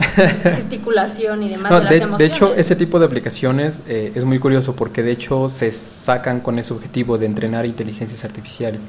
gesticulación 0.55 1.43
y 1.43 1.49
demás 1.49 1.71
No, 1.71 1.77
de 1.77 1.83
las 1.83 1.93
de, 1.93 1.99
de 1.99 2.03
emociones. 2.05 2.35
hecho, 2.35 2.55
ese 2.55 2.75
tipo 2.75 2.97
de 2.99 3.05
aplicaciones 3.05 3.81
eh, 3.87 4.11
es 4.15 4.23
muy 4.23 4.39
curioso 4.39 4.75
porque 4.75 5.03
de 5.03 5.11
hecho 5.11 5.47
se 5.47 5.71
sacan 5.71 6.39
con 6.41 6.57
ese 6.59 6.73
objetivo 6.73 7.17
de 7.19 7.27
entrenar 7.27 7.65
inteligencias 7.67 8.25
artificiales. 8.25 8.87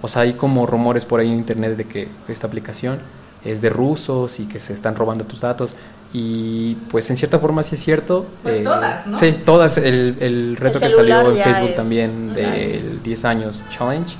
O 0.00 0.08
sea, 0.08 0.22
hay 0.22 0.32
como 0.32 0.64
rumores 0.66 1.04
por 1.04 1.20
ahí 1.20 1.28
en 1.28 1.34
internet 1.34 1.76
de 1.76 1.84
que 1.84 2.08
esta 2.28 2.46
aplicación 2.46 3.00
es 3.44 3.60
de 3.62 3.70
rusos 3.70 4.40
y 4.40 4.46
que 4.46 4.60
se 4.60 4.72
están 4.72 4.94
robando 4.96 5.24
tus 5.24 5.40
datos. 5.40 5.74
Y 6.12 6.74
pues 6.90 7.08
en 7.10 7.16
cierta 7.16 7.38
forma 7.38 7.62
sí 7.62 7.76
es 7.76 7.82
cierto. 7.84 8.26
Pues 8.42 8.64
todas, 8.64 9.06
¿no? 9.06 9.16
Sí, 9.16 9.32
todas. 9.44 9.78
El, 9.78 10.16
el 10.20 10.56
reto 10.56 10.78
que 10.80 10.90
salió 10.90 11.20
en 11.30 11.42
Facebook 11.44 11.70
es- 11.70 11.74
también 11.76 12.34
del 12.34 13.02
10 13.02 13.24
años 13.24 13.64
challenge. 13.70 14.16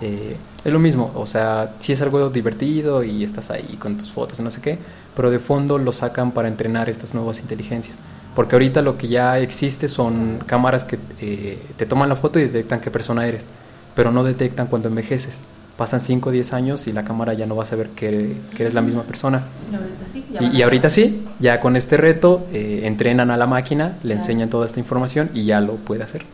eh, 0.00 0.36
es 0.64 0.72
lo 0.72 0.78
mismo, 0.80 1.12
o 1.14 1.26
sea, 1.26 1.74
sí 1.78 1.92
es 1.92 2.02
algo 2.02 2.28
divertido 2.28 3.04
y 3.04 3.22
estás 3.22 3.50
ahí 3.52 3.76
con 3.78 3.96
tus 3.96 4.10
fotos 4.10 4.40
y 4.40 4.42
no 4.42 4.50
sé 4.50 4.60
qué, 4.60 4.78
pero 5.14 5.30
de 5.30 5.38
fondo 5.38 5.78
lo 5.78 5.92
sacan 5.92 6.32
para 6.32 6.48
entrenar 6.48 6.88
estas 6.90 7.14
nuevas 7.14 7.38
inteligencias. 7.38 7.96
Porque 8.34 8.56
ahorita 8.56 8.82
lo 8.82 8.98
que 8.98 9.06
ya 9.06 9.38
existe 9.38 9.88
son 9.88 10.42
cámaras 10.44 10.82
que 10.84 10.98
eh, 11.20 11.62
te 11.76 11.86
toman 11.86 12.08
la 12.08 12.16
foto 12.16 12.38
y 12.40 12.42
detectan 12.46 12.80
qué 12.80 12.90
persona 12.90 13.26
eres, 13.28 13.46
pero 13.94 14.10
no 14.10 14.24
detectan 14.24 14.66
cuando 14.66 14.88
envejeces. 14.88 15.42
Pasan 15.76 16.00
5 16.00 16.28
o 16.28 16.32
10 16.32 16.52
años 16.52 16.86
y 16.86 16.92
la 16.92 17.04
cámara 17.04 17.34
ya 17.34 17.46
no 17.46 17.54
va 17.56 17.64
a 17.64 17.66
saber 17.66 17.90
que, 17.90 18.36
que 18.54 18.62
eres 18.62 18.74
la 18.74 18.82
misma 18.82 19.02
persona. 19.02 19.44
Y 19.70 19.74
ahorita 19.74 20.06
sí. 20.06 20.24
ya 20.30 20.42
Y, 20.42 20.62
ahorita 20.62 20.90
sí, 20.90 21.26
ya 21.38 21.60
con 21.60 21.76
este 21.76 21.96
reto 21.96 22.46
eh, 22.52 22.80
entrenan 22.84 23.30
a 23.30 23.36
la 23.36 23.46
máquina, 23.46 23.98
le 24.02 24.14
enseñan 24.14 24.48
toda 24.48 24.66
esta 24.66 24.80
información 24.80 25.30
y 25.34 25.44
ya 25.44 25.60
lo 25.60 25.76
puede 25.76 26.02
hacer. 26.02 26.24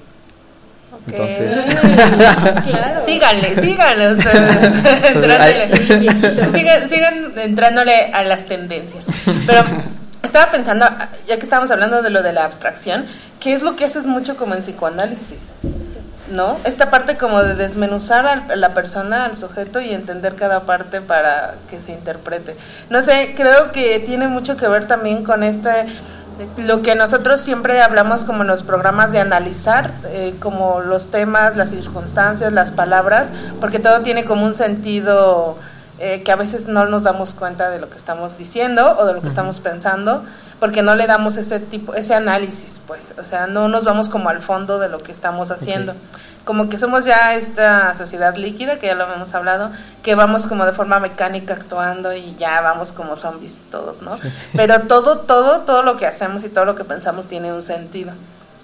Entonces, 1.06 1.56
claro. 2.62 3.04
Síganle, 3.04 3.56
síganle 3.56 4.12
ustedes. 4.12 6.00
Viejito. 6.00 6.52
sigan, 6.56 6.88
sigan 6.88 7.32
entrándole 7.38 8.12
a 8.12 8.22
las 8.22 8.46
tendencias. 8.46 9.08
Pero 9.44 9.64
estaba 10.22 10.52
pensando, 10.52 10.86
ya 11.26 11.36
que 11.36 11.42
estábamos 11.42 11.72
hablando 11.72 12.02
de 12.02 12.10
lo 12.10 12.22
de 12.22 12.32
la 12.32 12.44
abstracción, 12.44 13.06
¿qué 13.40 13.52
es 13.52 13.62
lo 13.62 13.74
que 13.74 13.84
haces 13.84 14.06
mucho 14.06 14.36
como 14.36 14.54
en 14.54 14.60
psicoanálisis? 14.60 15.54
¿No? 16.30 16.56
Esta 16.64 16.90
parte 16.90 17.16
como 17.16 17.42
de 17.42 17.56
desmenuzar 17.56 18.26
a 18.26 18.56
la 18.56 18.74
persona, 18.74 19.24
al 19.24 19.34
sujeto 19.34 19.80
y 19.80 19.90
entender 19.92 20.36
cada 20.36 20.64
parte 20.66 21.00
para 21.00 21.56
que 21.68 21.80
se 21.80 21.92
interprete. 21.92 22.56
No 22.90 23.02
sé, 23.02 23.34
creo 23.36 23.72
que 23.72 23.98
tiene 23.98 24.28
mucho 24.28 24.56
que 24.56 24.68
ver 24.68 24.86
también 24.86 25.24
con 25.24 25.42
este 25.42 25.86
lo 26.56 26.82
que 26.82 26.94
nosotros 26.94 27.40
siempre 27.40 27.80
hablamos 27.80 28.24
como 28.24 28.42
en 28.42 28.48
los 28.48 28.62
programas 28.62 29.12
de 29.12 29.20
analizar, 29.20 29.90
eh, 30.06 30.34
como 30.40 30.80
los 30.80 31.10
temas, 31.10 31.56
las 31.56 31.70
circunstancias, 31.70 32.52
las 32.52 32.70
palabras, 32.70 33.32
porque 33.60 33.78
todo 33.78 34.00
tiene 34.00 34.24
como 34.24 34.46
un 34.46 34.54
sentido 34.54 35.58
eh, 36.04 36.24
que 36.24 36.32
a 36.32 36.36
veces 36.36 36.66
no 36.66 36.86
nos 36.86 37.04
damos 37.04 37.32
cuenta 37.32 37.70
de 37.70 37.78
lo 37.78 37.88
que 37.88 37.96
estamos 37.96 38.36
diciendo 38.36 38.96
o 38.98 39.06
de 39.06 39.12
lo 39.12 39.22
que 39.22 39.28
estamos 39.28 39.60
pensando, 39.60 40.24
porque 40.58 40.82
no 40.82 40.96
le 40.96 41.06
damos 41.06 41.36
ese 41.36 41.60
tipo, 41.60 41.94
ese 41.94 42.12
análisis, 42.12 42.80
pues, 42.88 43.14
o 43.20 43.22
sea, 43.22 43.46
no 43.46 43.68
nos 43.68 43.84
vamos 43.84 44.08
como 44.08 44.28
al 44.28 44.40
fondo 44.40 44.80
de 44.80 44.88
lo 44.88 44.98
que 44.98 45.12
estamos 45.12 45.52
haciendo. 45.52 45.94
Como 46.44 46.68
que 46.68 46.76
somos 46.76 47.04
ya 47.04 47.34
esta 47.34 47.94
sociedad 47.94 48.34
líquida, 48.34 48.80
que 48.80 48.88
ya 48.88 48.96
lo 48.96 49.08
hemos 49.12 49.32
hablado, 49.34 49.70
que 50.02 50.16
vamos 50.16 50.48
como 50.48 50.66
de 50.66 50.72
forma 50.72 50.98
mecánica 50.98 51.54
actuando 51.54 52.12
y 52.12 52.34
ya 52.34 52.60
vamos 52.62 52.90
como 52.90 53.14
zombies 53.14 53.60
todos, 53.70 54.02
¿no? 54.02 54.18
Pero 54.56 54.88
todo, 54.88 55.20
todo, 55.20 55.60
todo 55.60 55.84
lo 55.84 55.96
que 55.96 56.08
hacemos 56.08 56.42
y 56.42 56.48
todo 56.48 56.64
lo 56.64 56.74
que 56.74 56.82
pensamos 56.82 57.28
tiene 57.28 57.52
un 57.52 57.62
sentido. 57.62 58.12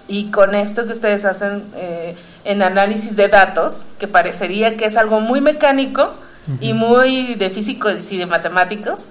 Y 0.09 0.33
con 0.33 0.57
esto 0.57 0.87
que 0.87 0.93
ustedes 0.93 1.25
hacen 1.25 1.71
eh, 1.77 2.17
en 2.43 2.63
análisis 2.63 3.15
de 3.15 3.29
datos, 3.29 3.87
que 4.01 4.09
parecería 4.09 4.77
que 4.77 4.87
es 4.87 4.97
algo 4.97 5.21
muy 5.21 5.41
mecánico 5.41 6.15
y 6.61 6.73
muy 6.73 7.35
de 7.35 7.51
físicos 7.51 8.11
y 8.13 8.19
de 8.19 8.27
matemáticos, 8.27 9.07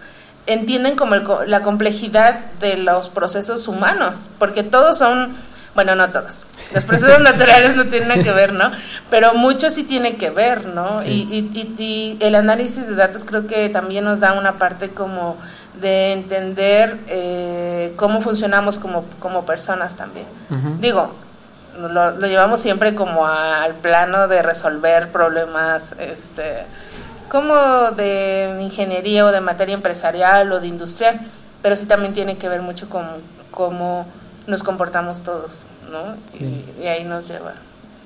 entienden 0.46 0.96
como 0.96 1.16
el 1.16 1.24
la 1.46 1.62
complejidad 1.62 2.52
de 2.60 2.78
los 2.78 3.10
procesos 3.10 3.68
humanos, 3.68 4.28
porque 4.40 4.64
todos 4.64 4.98
son, 4.98 5.36
bueno, 5.76 5.94
no 5.96 6.10
todos, 6.10 6.46
los 6.74 6.84
procesos 6.86 7.20
naturales 7.22 7.76
no 7.76 7.86
tienen 7.86 8.08
nada 8.10 8.24
que 8.24 8.32
ver, 8.32 8.54
¿no? 8.54 8.72
Pero 9.10 9.34
muchos 9.34 9.74
sí 9.74 9.84
tienen 9.84 10.18
que 10.18 10.30
ver, 10.30 10.66
¿no? 10.66 11.00
Sí. 11.02 11.28
Y, 11.30 11.36
y- 11.38 11.60
y- 11.60 11.84
y 11.84 12.18
el 12.22 12.36
análisis 12.36 12.88
de 12.88 12.96
datos 12.96 13.26
creo 13.26 13.46
que 13.46 13.68
también 13.70 14.06
nos 14.06 14.22
da 14.22 14.34
una 14.34 14.58
parte 14.58 14.90
como 14.92 15.38
de 15.82 16.14
entender 16.14 16.98
eh, 17.08 17.94
cómo 17.98 18.22
funcionamos 18.22 18.80
como, 18.80 19.06
como 19.20 19.46
personas 19.46 19.96
también. 19.96 20.26
Digo, 20.80 21.14
lo, 21.78 22.12
lo 22.12 22.26
llevamos 22.28 22.62
siempre 22.62 22.96
como 22.96 23.28
a- 23.28 23.62
al 23.64 23.76
plano 23.76 24.28
de 24.30 24.42
resolver 24.42 25.12
problemas, 25.12 25.92
este, 26.00 26.66
como 27.30 27.56
de 27.96 28.58
ingeniería 28.62 29.26
o 29.26 29.32
de 29.32 29.42
materia 29.42 29.74
empresarial 29.74 30.52
o 30.52 30.60
de 30.60 30.68
industrial, 30.68 31.20
pero 31.62 31.76
sí 31.76 31.86
también 31.86 32.14
tiene 32.14 32.38
que 32.38 32.50
ver 32.50 32.62
mucho 32.62 32.90
con 32.90 33.06
cómo 33.52 34.06
nos 34.48 34.64
comportamos 34.64 35.22
todos, 35.24 35.66
¿no? 35.92 36.16
Sí. 36.32 36.66
Y, 36.80 36.84
y 36.84 36.88
ahí 36.88 37.04
nos 37.04 37.28
lleva. 37.28 37.54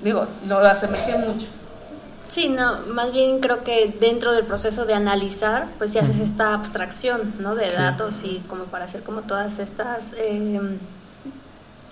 Digo, 0.02 0.26
lo 0.46 0.58
asemejé 0.58 1.16
mucho. 1.16 1.46
Sí, 2.28 2.48
no, 2.48 2.78
más 2.88 3.12
bien 3.12 3.40
creo 3.40 3.62
que 3.62 3.94
dentro 4.00 4.32
del 4.32 4.46
proceso 4.46 4.86
de 4.86 4.94
analizar, 4.94 5.68
pues 5.78 5.92
si 5.92 5.98
haces 5.98 6.18
esta 6.18 6.54
abstracción, 6.54 7.34
¿no? 7.38 7.54
De 7.54 7.68
Sí. 7.68 7.76
datos 7.76 8.22
y 8.24 8.42
como 8.48 8.64
para 8.64 8.86
hacer 8.86 9.02
como 9.02 9.20
todas 9.22 9.58
estas 9.58 10.14
eh, 10.16 10.58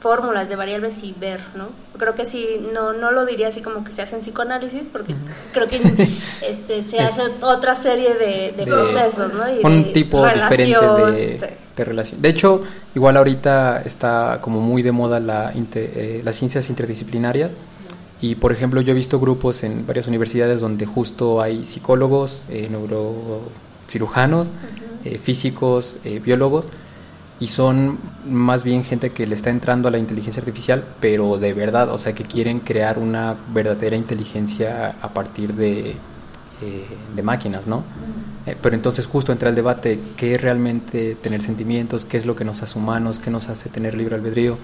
fórmulas 0.00 0.48
de 0.48 0.56
variables 0.56 1.02
y 1.04 1.12
ver, 1.12 1.40
¿no? 1.54 1.68
Creo 1.98 2.14
que 2.14 2.24
sí, 2.24 2.60
no, 2.74 2.92
no 2.94 3.12
lo 3.12 3.24
diría 3.26 3.48
así 3.48 3.60
como 3.60 3.84
que 3.84 3.92
se 3.92 4.00
hace 4.02 4.16
en 4.16 4.22
psicoanálisis, 4.22 4.88
porque 4.90 5.14
creo 5.52 5.68
que 5.68 5.76
este, 6.48 6.82
se 6.82 6.96
Es- 6.96 7.18
hace 7.18 7.44
otra 7.44 7.74
serie 7.74 8.14
de, 8.14 8.52
procesos, 8.66 9.32
¿no? 9.34 9.42
Y 9.54 9.64
un 9.64 9.84
de 9.84 9.90
tipo 9.90 10.24
diferente 10.26 10.56
relación, 10.56 11.14
de, 11.14 11.38
sí. 11.38 11.46
de 11.76 11.84
relación. 11.84 12.22
De 12.22 12.28
hecho, 12.30 12.62
igual 12.94 13.16
ahorita 13.18 13.82
está 13.84 14.38
como 14.40 14.60
muy 14.60 14.82
de 14.82 14.90
moda 14.90 15.20
la 15.20 15.52
inte- 15.54 15.90
eh, 15.94 16.22
las 16.24 16.34
ciencias 16.36 16.68
interdisciplinarias. 16.70 17.56
Y 18.22 18.34
por 18.34 18.52
ejemplo, 18.52 18.80
yo 18.82 18.92
he 18.92 18.94
visto 18.94 19.18
grupos 19.20 19.62
en 19.64 19.86
varias 19.86 20.06
universidades 20.06 20.60
donde 20.60 20.84
justo 20.86 21.40
hay 21.40 21.64
psicólogos, 21.64 22.44
eh, 22.50 22.68
neurocirujanos, 22.70 24.52
eh, 25.04 25.18
físicos, 25.18 25.98
eh, 26.04 26.20
biólogos, 26.20 26.68
y 27.40 27.46
son 27.46 27.98
más 28.26 28.64
bien 28.64 28.84
gente 28.84 29.12
que 29.12 29.26
le 29.26 29.34
está 29.34 29.48
entrando 29.48 29.88
a 29.88 29.90
la 29.90 29.98
inteligencia 29.98 30.40
artificial, 30.40 30.84
pero 31.00 31.38
de 31.38 31.54
verdad, 31.54 31.90
o 31.90 31.96
sea, 31.96 32.14
que 32.14 32.24
quieren 32.24 32.60
crear 32.60 32.98
una 32.98 33.34
verdadera 33.54 33.96
inteligencia 33.96 34.96
a 35.00 35.14
partir 35.14 35.54
de, 35.54 35.96
eh, 36.62 36.86
de 37.16 37.22
máquinas, 37.22 37.66
¿no? 37.66 37.82
Eh, 38.44 38.56
pero 38.60 38.76
entonces 38.76 39.06
justo 39.06 39.32
entra 39.32 39.48
el 39.48 39.54
debate, 39.54 39.98
¿qué 40.18 40.34
es 40.34 40.42
realmente 40.42 41.14
tener 41.14 41.40
sentimientos? 41.40 42.04
¿Qué 42.04 42.18
es 42.18 42.26
lo 42.26 42.34
que 42.34 42.44
nos 42.44 42.62
hace 42.62 42.78
humanos? 42.78 43.18
¿Qué 43.18 43.30
nos 43.30 43.48
hace 43.48 43.70
tener 43.70 43.96
libre 43.96 44.16
albedrío? 44.16 44.58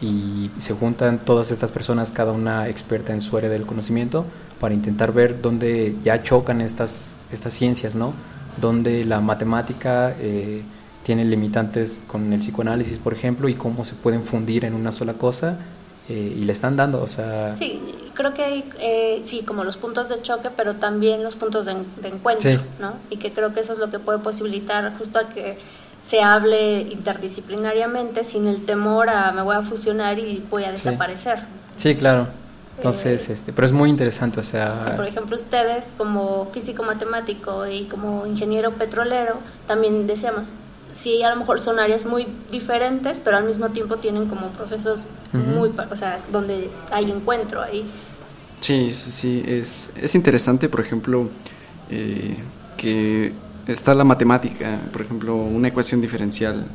Y 0.00 0.50
se 0.58 0.74
juntan 0.74 1.20
todas 1.24 1.52
estas 1.52 1.70
personas, 1.70 2.10
cada 2.10 2.32
una 2.32 2.68
experta 2.68 3.12
en 3.12 3.20
su 3.20 3.36
área 3.36 3.48
del 3.48 3.66
conocimiento, 3.66 4.26
para 4.58 4.74
intentar 4.74 5.12
ver 5.12 5.40
dónde 5.40 5.94
ya 6.00 6.20
chocan 6.22 6.60
estas, 6.60 7.22
estas 7.30 7.54
ciencias, 7.54 7.94
¿no? 7.94 8.14
Donde 8.60 9.04
la 9.04 9.20
matemática 9.20 10.16
eh, 10.18 10.64
tiene 11.06 11.24
limitantes 11.24 12.02
con 12.08 12.32
el 12.32 12.40
psicoanálisis, 12.40 12.98
por 12.98 13.12
ejemplo, 13.12 13.48
y 13.48 13.54
cómo 13.54 13.84
se 13.84 13.94
pueden 13.94 14.24
fundir 14.24 14.64
en 14.64 14.74
una 14.74 14.90
sola 14.90 15.12
cosa 15.14 15.56
eh, 16.08 16.34
y 16.36 16.42
le 16.42 16.50
están 16.50 16.76
dando, 16.76 17.00
o 17.00 17.06
sea... 17.06 17.54
Sí, 17.54 17.80
creo 18.14 18.34
que 18.34 18.42
hay, 18.42 18.68
eh, 18.80 19.20
sí, 19.22 19.42
como 19.42 19.62
los 19.62 19.76
puntos 19.76 20.08
de 20.08 20.20
choque, 20.20 20.50
pero 20.56 20.74
también 20.74 21.22
los 21.22 21.36
puntos 21.36 21.64
de, 21.66 21.72
en- 21.72 21.86
de 22.02 22.08
encuentro, 22.08 22.50
Sí. 22.50 22.58
¿no? 22.80 22.94
Y 23.08 23.18
que 23.18 23.32
creo 23.32 23.54
que 23.54 23.60
eso 23.60 23.72
es 23.72 23.78
lo 23.78 23.88
que 23.88 24.00
puede 24.00 24.18
posibilitar 24.18 24.92
justo 24.98 25.20
a 25.20 25.28
que 25.28 25.58
se 26.04 26.22
hable 26.22 26.80
interdisciplinariamente 26.82 28.24
sin 28.24 28.48
el 28.48 28.64
temor 28.64 29.08
a 29.08 29.30
me 29.30 29.42
voy 29.42 29.54
a 29.54 29.62
fusionar 29.62 30.18
y 30.18 30.44
voy 30.50 30.64
a 30.64 30.70
desaparecer. 30.72 31.38
Sí, 31.76 31.94
claro. 31.94 32.26
Entonces, 32.76 33.28
este, 33.30 33.52
pero 33.52 33.64
es 33.66 33.72
muy 33.72 33.88
interesante, 33.90 34.40
o 34.40 34.42
sea... 34.42 34.96
Por 34.96 35.06
ejemplo, 35.06 35.34
ustedes 35.36 35.94
como 35.96 36.46
físico 36.52 36.82
matemático 36.82 37.66
y 37.66 37.84
como 37.84 38.26
ingeniero 38.26 38.72
petrolero, 38.72 39.36
también 39.66 40.06
decíamos, 40.06 40.52
sí, 40.96 41.22
a 41.22 41.30
lo 41.30 41.36
mejor 41.36 41.60
son 41.60 41.78
áreas 41.78 42.06
muy 42.06 42.26
diferentes, 42.50 43.20
pero 43.20 43.36
al 43.36 43.44
mismo 43.44 43.68
tiempo 43.70 43.96
tienen 43.96 44.28
como 44.28 44.48
procesos 44.48 45.06
Ujú. 45.32 45.42
muy, 45.42 45.68
pa- 45.70 45.88
o 45.90 45.96
sea, 45.96 46.20
donde 46.32 46.70
hay 46.90 47.10
encuentro 47.10 47.62
ahí. 47.62 47.84
Sí, 48.60 48.90
sí, 48.92 49.10
sí, 49.10 49.44
es, 49.46 49.92
es 50.00 50.14
interesante, 50.14 50.68
por 50.68 50.80
ejemplo, 50.80 51.28
eh, 51.90 52.36
que 52.76 53.32
está 53.66 53.94
la 53.94 54.04
matemática, 54.04 54.80
por 54.92 55.02
ejemplo, 55.02 55.34
una 55.36 55.68
ecuación 55.68 56.00
diferencial 56.00 56.66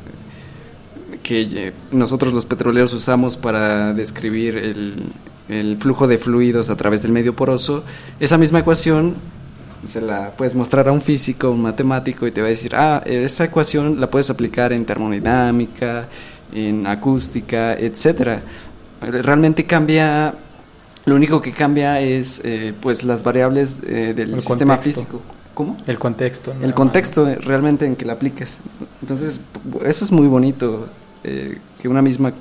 que 1.23 1.41
eh, 1.41 1.73
nosotros 1.91 2.33
los 2.33 2.45
petroleros 2.45 2.93
usamos 2.93 3.37
para 3.37 3.93
describir 3.93 4.57
el, 4.57 5.03
el 5.49 5.77
flujo 5.77 6.07
de 6.07 6.17
fluidos 6.17 6.69
a 6.69 6.75
través 6.75 7.03
del 7.03 7.11
medio 7.11 7.35
poroso. 7.35 7.83
Esa 8.19 8.37
misma 8.37 8.59
ecuación 8.59 9.15
se 9.85 10.01
la 10.01 10.31
puedes 10.37 10.55
mostrar 10.55 10.87
a 10.87 10.91
un 10.91 11.01
físico, 11.01 11.49
un 11.51 11.61
matemático, 11.61 12.27
y 12.27 12.31
te 12.31 12.41
va 12.41 12.47
a 12.47 12.49
decir, 12.49 12.75
ah, 12.75 13.01
esa 13.05 13.45
ecuación 13.45 13.99
la 13.99 14.09
puedes 14.09 14.29
aplicar 14.29 14.73
en 14.73 14.85
termodinámica, 14.85 16.07
en 16.53 16.85
acústica, 16.87 17.73
etcétera. 17.73 18.41
Realmente 19.01 19.65
cambia, 19.65 20.35
lo 21.05 21.15
único 21.15 21.41
que 21.41 21.51
cambia 21.51 21.99
es 21.99 22.41
eh, 22.43 22.73
pues 22.79 23.03
las 23.03 23.23
variables 23.23 23.81
eh, 23.87 24.13
del 24.15 24.33
El 24.35 24.41
sistema 24.41 24.75
contexto. 24.75 25.01
físico. 25.01 25.21
¿Cómo? 25.53 25.75
El 25.85 25.99
contexto. 25.99 26.53
El 26.61 26.73
contexto 26.73 27.27
eh, 27.27 27.35
realmente 27.35 27.85
en 27.85 27.95
que 27.95 28.05
la 28.05 28.13
apliques. 28.13 28.59
Entonces, 29.01 29.41
eso 29.85 30.05
es 30.05 30.11
muy 30.11 30.27
bonito, 30.27 30.87
eh, 31.23 31.57
que 31.81 31.87
una 31.87 32.01
misma 32.01 32.33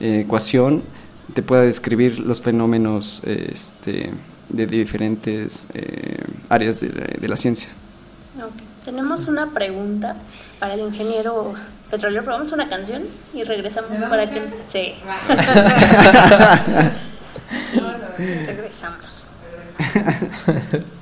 eh, 0.00 0.20
ecuación 0.24 0.82
te 1.34 1.42
pueda 1.42 1.62
describir 1.62 2.20
los 2.20 2.42
fenómenos 2.42 3.22
este, 3.24 4.10
de 4.52 4.66
diferentes 4.66 5.66
eh, 5.74 6.24
áreas 6.48 6.80
de 6.80 6.88
la, 6.90 7.06
de 7.20 7.28
la 7.28 7.36
ciencia. 7.36 7.68
Tenemos 8.84 9.26
una 9.26 9.50
pregunta 9.50 10.16
para 10.58 10.74
el 10.74 10.80
ingeniero 10.80 11.54
petrolero. 11.90 12.24
Probamos 12.24 12.52
una 12.52 12.68
canción 12.68 13.04
y 13.34 13.44
regresamos 13.44 14.00
para 14.02 14.26
que... 14.26 14.42
Sí. 14.72 14.94
Regresamos. 18.46 19.26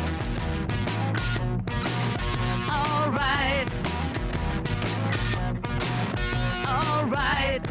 Alright. 2.81 3.67
Alright. 6.67 7.63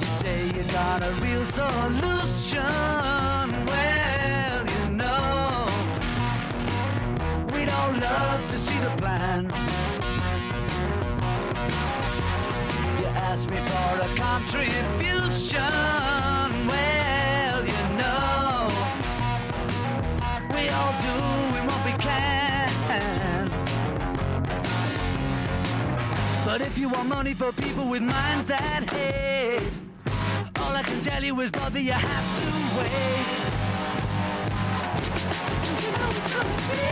You 0.00 0.06
say 0.06 0.46
you 0.46 0.62
got 0.72 1.02
a 1.02 1.12
real 1.22 1.44
solution. 1.44 2.60
Well, 3.70 4.66
you 4.74 4.90
know, 4.90 5.66
we'd 7.52 7.68
all 7.68 7.92
love 7.92 8.40
to 8.48 8.58
see 8.58 8.78
the 8.78 8.90
plan. 9.00 9.44
You 12.98 13.06
asked 13.28 13.48
me 13.50 13.56
for 13.56 14.00
a 14.00 14.08
contribution. 14.16 15.60
Well, 16.68 16.93
all 20.74 20.92
do 21.00 21.16
what 21.68 21.80
we 21.84 21.92
can. 21.92 22.70
But 26.44 26.60
if 26.60 26.78
you 26.78 26.88
want 26.88 27.08
money 27.08 27.34
for 27.34 27.52
people 27.52 27.86
with 27.88 28.02
minds 28.02 28.46
that 28.46 28.90
hate, 28.90 29.72
all 30.60 30.74
I 30.76 30.82
can 30.82 31.00
tell 31.02 31.24
you 31.24 31.40
is, 31.40 31.50
brother, 31.50 31.80
you 31.80 31.92
have 31.92 32.26
to 32.38 32.46
wait. 32.78 33.54
You 35.82 35.90
gonna 35.98 36.54
be 36.70 36.84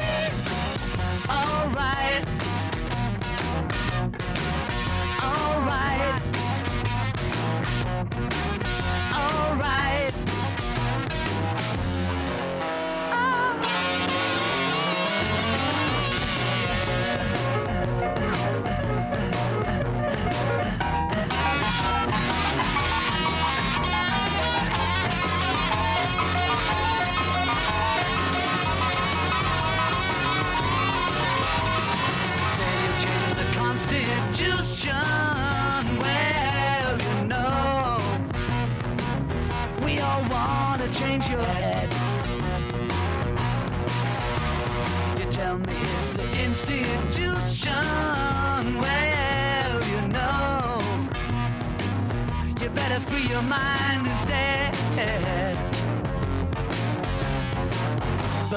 alright. 1.31 2.25
Alright. 5.23 6.23
Alright. 9.15 10.12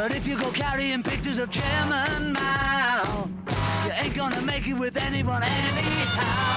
But 0.08 0.16
if 0.16 0.28
you 0.28 0.38
go 0.38 0.52
carrying 0.52 1.02
pictures 1.02 1.40
of 1.40 1.50
Chairman 1.50 2.34
Mao, 2.34 3.28
you 3.86 3.92
ain't 4.04 4.14
gonna 4.14 4.40
make 4.42 4.68
it 4.68 4.74
with 4.74 4.98
anyone 4.98 5.42
anyhow. 5.42 6.55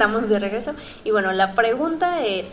Estamos 0.00 0.30
de 0.30 0.38
regreso. 0.38 0.72
Y 1.04 1.10
bueno, 1.10 1.30
la 1.32 1.52
pregunta 1.52 2.24
es, 2.24 2.46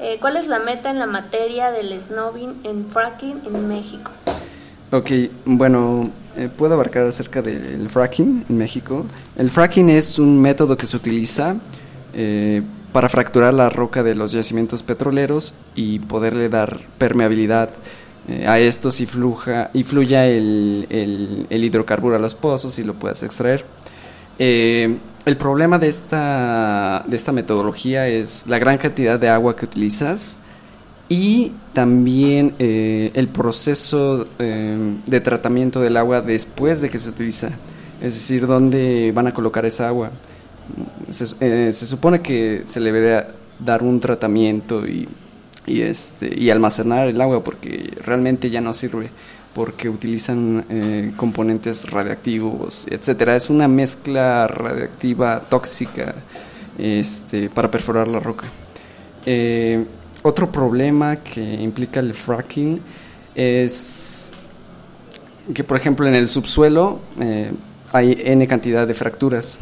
eh, 0.00 0.16
¿cuál 0.22 0.38
es 0.38 0.46
la 0.46 0.58
meta 0.58 0.88
en 0.90 0.98
la 0.98 1.04
materia 1.06 1.70
del 1.70 2.00
snobbing 2.00 2.60
en 2.64 2.86
fracking 2.86 3.42
en 3.44 3.68
México? 3.68 4.10
Ok, 4.90 5.10
bueno, 5.44 6.08
eh, 6.38 6.48
puedo 6.48 6.72
abarcar 6.72 7.06
acerca 7.06 7.42
del 7.42 7.90
fracking 7.90 8.46
en 8.48 8.56
México. 8.56 9.04
El 9.36 9.50
fracking 9.50 9.90
es 9.90 10.18
un 10.18 10.40
método 10.40 10.78
que 10.78 10.86
se 10.86 10.96
utiliza 10.96 11.56
eh, 12.14 12.62
para 12.94 13.10
fracturar 13.10 13.52
la 13.52 13.68
roca 13.68 14.02
de 14.02 14.14
los 14.14 14.32
yacimientos 14.32 14.82
petroleros 14.82 15.56
y 15.74 15.98
poderle 15.98 16.48
dar 16.48 16.80
permeabilidad 16.96 17.68
a 18.46 18.58
estos 18.58 19.00
y, 19.00 19.06
fluja, 19.06 19.70
y 19.72 19.84
fluya 19.84 20.26
el, 20.26 20.86
el- 20.90 21.46
el 21.48 21.64
hidrocarburo 21.64 22.16
a 22.16 22.18
los 22.18 22.34
pozos 22.34 22.78
y 22.78 22.84
lo 22.84 22.92
puedas 22.94 23.22
extraer. 23.22 23.64
Eh, 24.38 24.96
el 25.24 25.36
problema 25.36 25.78
de 25.78 25.88
esta, 25.88 27.04
de 27.06 27.16
esta 27.16 27.32
metodología 27.32 28.08
es 28.08 28.46
la 28.46 28.58
gran 28.58 28.78
cantidad 28.78 29.18
de 29.18 29.28
agua 29.28 29.54
que 29.54 29.66
utilizas 29.66 30.36
y 31.08 31.52
también 31.72 32.54
eh, 32.58 33.10
el 33.14 33.28
proceso 33.28 34.26
eh, 34.38 34.96
de 35.06 35.20
tratamiento 35.20 35.80
del 35.80 35.96
agua 35.96 36.20
después 36.20 36.80
de 36.80 36.90
que 36.90 36.98
se 36.98 37.10
utiliza. 37.10 37.50
Es 38.00 38.14
decir, 38.14 38.46
dónde 38.46 39.12
van 39.14 39.26
a 39.26 39.34
colocar 39.34 39.64
esa 39.66 39.88
agua. 39.88 40.10
Se, 41.10 41.26
eh, 41.40 41.72
se 41.72 41.86
supone 41.86 42.20
que 42.20 42.62
se 42.66 42.80
le 42.80 42.92
debe 42.92 43.26
dar 43.58 43.82
un 43.82 44.00
tratamiento 44.00 44.86
y, 44.86 45.08
y, 45.66 45.80
este, 45.80 46.38
y 46.38 46.50
almacenar 46.50 47.08
el 47.08 47.20
agua 47.20 47.42
porque 47.42 47.92
realmente 48.04 48.50
ya 48.50 48.60
no 48.60 48.72
sirve 48.72 49.10
porque 49.58 49.88
utilizan 49.88 50.64
eh, 50.68 51.12
componentes 51.16 51.90
radiactivos, 51.90 52.86
etcétera. 52.88 53.34
Es 53.34 53.50
una 53.50 53.66
mezcla 53.66 54.46
radiactiva 54.46 55.40
tóxica 55.40 56.14
este, 56.78 57.50
para 57.50 57.68
perforar 57.68 58.06
la 58.06 58.20
roca. 58.20 58.46
Eh, 59.26 59.84
otro 60.22 60.52
problema 60.52 61.16
que 61.16 61.42
implica 61.42 61.98
el 61.98 62.14
fracking 62.14 62.80
es 63.34 64.30
que, 65.52 65.64
por 65.64 65.76
ejemplo, 65.76 66.06
en 66.06 66.14
el 66.14 66.28
subsuelo 66.28 67.00
eh, 67.18 67.50
hay 67.92 68.16
N 68.26 68.46
cantidad 68.46 68.86
de 68.86 68.94
fracturas 68.94 69.58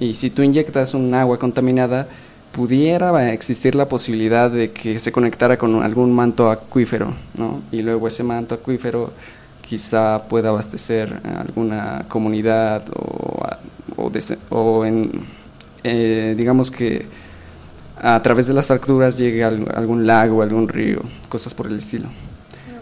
y 0.00 0.14
si 0.14 0.30
tú 0.30 0.42
inyectas 0.42 0.92
un 0.92 1.14
agua 1.14 1.38
contaminada, 1.38 2.08
pudiera 2.56 3.32
existir 3.34 3.74
la 3.74 3.86
posibilidad 3.86 4.50
de 4.50 4.72
que 4.72 4.98
se 4.98 5.12
conectara 5.12 5.58
con 5.58 5.82
algún 5.82 6.10
manto 6.12 6.50
acuífero, 6.50 7.12
¿no? 7.34 7.60
Y 7.70 7.80
luego 7.80 8.08
ese 8.08 8.22
manto 8.24 8.54
acuífero 8.54 9.12
quizá 9.60 10.22
pueda 10.26 10.48
abastecer 10.48 11.20
a 11.22 11.42
alguna 11.42 12.06
comunidad 12.08 12.82
o, 12.96 13.46
o, 13.96 14.10
o 14.50 14.84
en, 14.86 15.10
eh, 15.84 16.34
digamos 16.36 16.70
que 16.70 17.06
a 18.00 18.22
través 18.22 18.46
de 18.46 18.54
las 18.54 18.64
fracturas 18.64 19.18
llegue 19.18 19.44
a 19.44 19.48
al- 19.48 19.68
algún 19.74 20.06
lago, 20.06 20.40
algún 20.42 20.66
río, 20.68 21.02
cosas 21.28 21.52
por 21.52 21.66
el 21.66 21.76
estilo. 21.78 22.08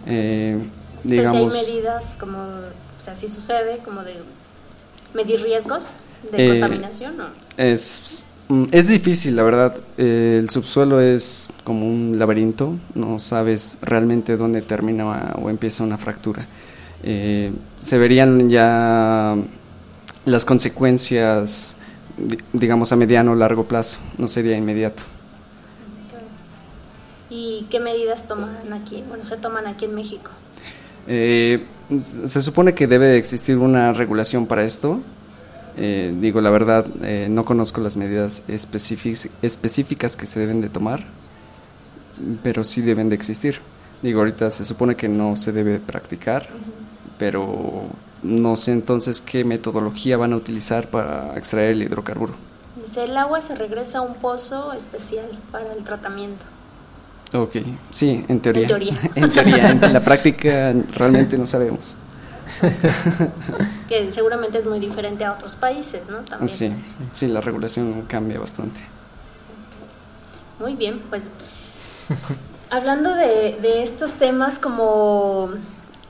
Eh, 0.06 0.56
digamos, 1.02 1.52
Pero 1.52 1.62
si 1.64 1.70
hay 1.70 1.76
medidas 1.80 2.16
como, 2.20 2.38
o 2.38 3.02
sea, 3.02 3.14
si 3.16 3.28
sucede, 3.28 3.78
como 3.84 4.02
de 4.04 4.22
medir 5.14 5.40
riesgos 5.42 5.94
de 6.30 6.36
Eh, 6.38 6.60
contaminación, 6.60 7.16
¿no? 7.16 7.26
es 7.56 8.26
Es 8.72 8.88
difícil, 8.88 9.36
la 9.36 9.42
verdad. 9.42 9.76
Eh, 9.96 10.36
el 10.38 10.50
subsuelo 10.50 11.00
es 11.00 11.48
como 11.64 11.86
un 11.86 12.18
laberinto. 12.18 12.74
No 12.94 13.18
sabes 13.18 13.78
realmente 13.82 14.36
dónde 14.36 14.60
termina 14.62 15.32
o 15.36 15.48
empieza 15.50 15.82
una 15.82 15.96
fractura. 15.96 16.46
Eh, 17.02 17.52
se 17.78 17.98
verían 17.98 18.48
ya 18.50 19.34
las 20.26 20.44
consecuencias, 20.44 21.76
di- 22.18 22.38
digamos, 22.52 22.92
a 22.92 22.96
mediano 22.96 23.32
o 23.32 23.34
largo 23.34 23.64
plazo. 23.64 23.98
No 24.18 24.28
sería 24.28 24.56
inmediato. 24.56 25.02
¿Y 27.30 27.66
qué 27.70 27.80
medidas 27.80 28.26
toman 28.28 28.72
aquí? 28.74 29.02
Bueno, 29.08 29.24
se 29.24 29.36
toman 29.38 29.66
aquí 29.66 29.86
en 29.86 29.94
México. 29.94 30.30
Eh, 31.08 31.64
se 32.26 32.42
supone 32.42 32.74
que 32.74 32.86
debe 32.86 33.08
de 33.08 33.16
existir 33.16 33.56
una 33.56 33.92
regulación 33.92 34.46
para 34.46 34.64
esto. 34.64 35.00
Eh, 35.76 36.14
digo, 36.20 36.40
la 36.40 36.50
verdad, 36.50 36.86
eh, 37.02 37.26
no 37.30 37.44
conozco 37.44 37.80
las 37.80 37.96
medidas 37.96 38.44
específic- 38.48 39.30
específicas 39.42 40.16
que 40.16 40.26
se 40.26 40.38
deben 40.40 40.60
de 40.60 40.68
tomar, 40.68 41.04
pero 42.42 42.64
sí 42.64 42.80
deben 42.80 43.08
de 43.08 43.16
existir. 43.16 43.60
Digo, 44.02 44.20
ahorita 44.20 44.50
se 44.50 44.64
supone 44.64 44.96
que 44.96 45.08
no 45.08 45.36
se 45.36 45.52
debe 45.52 45.78
practicar, 45.80 46.48
pero 47.18 47.84
no 48.22 48.56
sé 48.56 48.72
entonces 48.72 49.20
qué 49.20 49.44
metodología 49.44 50.16
van 50.16 50.32
a 50.32 50.36
utilizar 50.36 50.88
para 50.88 51.36
extraer 51.36 51.70
el 51.70 51.82
hidrocarburo. 51.82 52.34
Dice, 52.80 53.04
el 53.04 53.16
agua 53.16 53.40
se 53.40 53.54
regresa 53.54 53.98
a 53.98 54.00
un 54.02 54.14
pozo 54.14 54.72
especial 54.74 55.26
para 55.50 55.72
el 55.72 55.82
tratamiento. 55.84 56.44
Ok, 57.32 57.56
sí, 57.90 58.24
en 58.28 58.40
teoría. 58.40 58.62
En 58.62 58.68
teoría. 58.68 58.98
en 59.14 59.30
teoría, 59.30 59.70
en 59.70 59.92
la 59.92 60.00
práctica 60.04 60.72
realmente 60.94 61.36
no 61.38 61.46
sabemos. 61.46 61.96
Que 63.88 64.10
seguramente 64.12 64.58
es 64.58 64.66
muy 64.66 64.78
diferente 64.80 65.24
a 65.24 65.32
otros 65.32 65.56
países, 65.56 66.08
¿no? 66.08 66.18
También. 66.18 66.48
Sí, 66.48 66.72
sí, 67.12 67.28
la 67.28 67.40
regulación 67.40 68.02
cambia 68.08 68.38
bastante. 68.38 68.80
Muy 70.58 70.74
bien, 70.74 71.00
pues 71.10 71.30
hablando 72.70 73.14
de, 73.14 73.58
de 73.60 73.82
estos 73.82 74.12
temas 74.14 74.58
como 74.58 75.50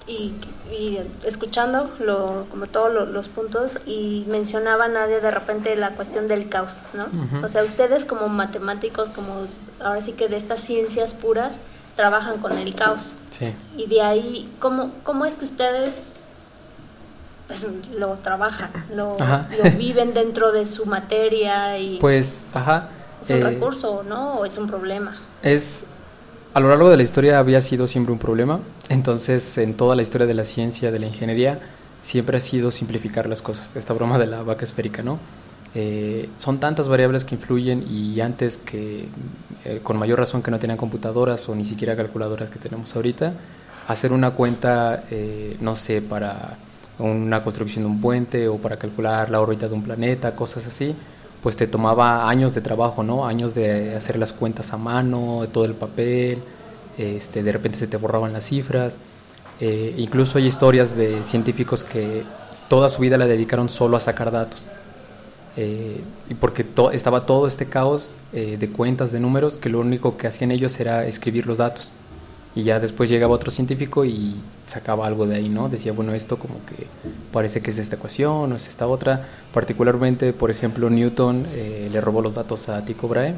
y, 0.07 0.32
y 0.70 0.99
escuchando 1.24 1.91
lo, 1.99 2.47
como 2.51 2.66
todos 2.66 2.93
lo- 2.93 3.07
los 3.07 3.28
puntos 3.28 3.78
y 3.87 4.24
mencionaba 4.28 4.87
Nadia 4.89 5.20
de 5.20 5.30
repente 5.30 5.74
la 5.76 5.91
cuestión 5.91 6.28
del 6.28 6.49
caos, 6.49 6.82
¿no? 6.93 7.05
Ujú. 7.05 7.45
O 7.45 7.49
sea, 7.49 7.64
ustedes 7.64 8.05
como 8.05 8.28
matemáticos, 8.28 9.09
como 9.09 9.47
ahora 9.82 10.01
sí 10.01 10.12
que 10.12 10.28
de 10.28 10.37
estas 10.37 10.61
ciencias 10.61 11.14
puras, 11.14 11.59
trabajan 11.97 12.39
con 12.39 12.59
el 12.59 12.74
caos. 12.74 13.14
Sí. 13.30 13.55
Y 13.76 13.87
de 13.87 14.03
ahí, 14.03 14.53
¿cómo, 14.61 14.91
cómo 15.05 15.24
es 15.24 15.37
que 15.37 15.45
ustedes 15.45 16.14
pues, 17.47 17.66
lo 17.99 18.14
trabajan, 18.16 18.70
lo, 18.95 19.16
viven 19.76 20.12
dentro 20.12 20.53
de 20.53 20.64
su 20.64 20.86
materia 20.86 21.78
y 21.78 21.99
Pues, 21.99 22.45
ajá. 22.53 22.88
es 23.22 23.30
un 23.30 23.36
eh, 23.36 23.45
recurso, 23.45 24.03
¿no? 24.03 24.34
¿O 24.38 24.45
es 24.45 24.57
un 24.59 24.66
problema? 24.66 25.16
Es 25.42 25.86
a 26.55 26.61
lo 26.61 26.68
largo 26.68 26.88
de 26.88 26.97
la 26.97 27.03
historia 27.03 27.40
había 27.40 27.61
sido 27.61 27.86
siempre 27.86 28.12
un 28.12 28.18
problema, 28.18 28.61
entonces 28.88 29.59
en 29.59 29.74
toda 29.76 29.97
la 29.97 30.03
historia 30.03 30.26
de 30.26 30.34
la 30.34 30.45
ciencia, 30.45 30.92
de 30.92 31.01
la 31.01 31.07
ingeniería, 31.07 31.59
siempre 32.01 32.36
ha 32.36 32.40
sido 32.40 32.70
simplificar 32.70 33.28
las 33.28 33.42
cosas. 33.42 33.74
Esta 33.74 33.92
broma 33.92 34.18
de 34.18 34.26
la 34.26 34.42
vaca 34.42 34.64
esférica, 34.64 35.03
¿no? 35.03 35.18
Eh, 35.74 36.28
son 36.36 36.61
tantas 36.61 36.86
variables 36.86 37.24
que 37.24 37.34
influyen 37.34 37.84
y 37.90 38.20
antes 38.20 38.59
que, 38.59 39.09
eh, 39.64 39.80
con 39.82 39.97
mayor 39.97 40.20
razón 40.20 40.40
que 40.42 40.53
no 40.53 40.61
tenían 40.61 40.76
computadoras 40.76 41.49
o 41.49 41.57
ni 41.57 41.64
siquiera 41.64 41.97
calculadoras 41.97 42.49
que 42.51 42.61
tenemos 42.61 42.95
ahorita, 42.95 43.32
hacer 43.88 44.12
una 44.12 44.30
cuenta, 44.30 45.03
eh, 45.11 45.57
no 45.61 45.74
sé, 45.74 46.01
para 46.01 46.57
una 46.99 47.42
construcción 47.42 47.84
de 47.84 47.90
un 47.90 48.01
puente 48.01 48.49
o 48.49 48.57
para 48.57 48.76
calcular 48.78 49.30
la 49.30 49.40
órbita 49.40 49.68
de 49.68 49.74
un 49.74 49.82
planeta, 49.82 50.34
cosas 50.34 50.66
así, 50.66 50.95
pues 51.42 51.57
te 51.57 51.66
tomaba 51.66 52.28
años 52.28 52.55
de 52.55 52.61
trabajo, 52.61 53.03
¿no? 53.03 53.26
Años 53.26 53.55
de 53.55 53.95
hacer 53.97 54.16
las 54.18 54.32
cuentas 54.32 54.72
a 54.72 54.76
mano, 54.78 55.45
todo 55.53 55.64
el 55.64 55.74
papel, 55.74 56.38
este, 56.97 57.42
de 57.42 57.53
repente 57.53 57.78
se 57.78 57.86
te 57.86 57.97
borraban 57.97 58.32
las 58.32 58.45
cifras. 58.47 58.99
Eh, 59.61 59.95
incluso 59.99 60.38
hay 60.38 60.47
historias 60.47 60.97
de 60.97 61.22
científicos 61.22 61.84
que 61.84 62.24
toda 62.68 62.88
su 62.88 63.03
vida 63.03 63.18
la 63.18 63.26
dedicaron 63.26 63.68
solo 63.68 63.97
a 63.97 64.01
sacar 64.01 64.30
datos. 64.30 64.68
Eh, 65.57 66.01
y 66.28 66.34
porque 66.34 66.64
to- 66.64 66.90
estaba 66.90 67.26
todo 67.26 67.47
este 67.47 67.66
caos 67.66 68.16
eh, 68.32 68.57
de 68.59 68.70
cuentas, 68.70 69.12
de 69.12 69.20
números, 69.20 69.57
que 69.57 69.68
lo 69.68 69.80
único 69.80 70.16
que 70.16 70.26
hacían 70.26 70.51
ellos 70.51 70.80
era 70.80 71.07
escribir 71.07 71.47
los 71.47 71.59
datos. 71.59 71.92
Y 72.57 72.63
ya 72.63 72.79
después 72.79 73.11
llegaba 73.11 73.35
otro 73.35 73.51
científico 73.51 74.05
y 74.05 74.37
sacaba 74.67 75.07
algo 75.07 75.27
de 75.27 75.37
ahí, 75.37 75.49
¿no? 75.49 75.69
Decía, 75.69 75.93
bueno, 75.93 76.15
esto 76.15 76.39
como 76.39 76.65
que 76.67 76.87
parece 77.33 77.61
que 77.61 77.71
es 77.71 77.79
esta 77.79 77.97
ecuación 77.97 78.53
o 78.53 78.57
es 78.57 78.69
esta 78.69 78.87
otra. 78.87 79.27
Particularmente, 79.53 80.33
por 80.33 80.53
ejemplo, 80.53 80.89
Newton 80.89 81.47
eh, 81.53 81.89
le 81.91 82.01
robó 82.01 82.23
los 82.23 82.35
datos 82.37 82.69
a 82.69 82.85
Tycho 82.85 83.09
Brahe 83.09 83.31
eh, 83.31 83.35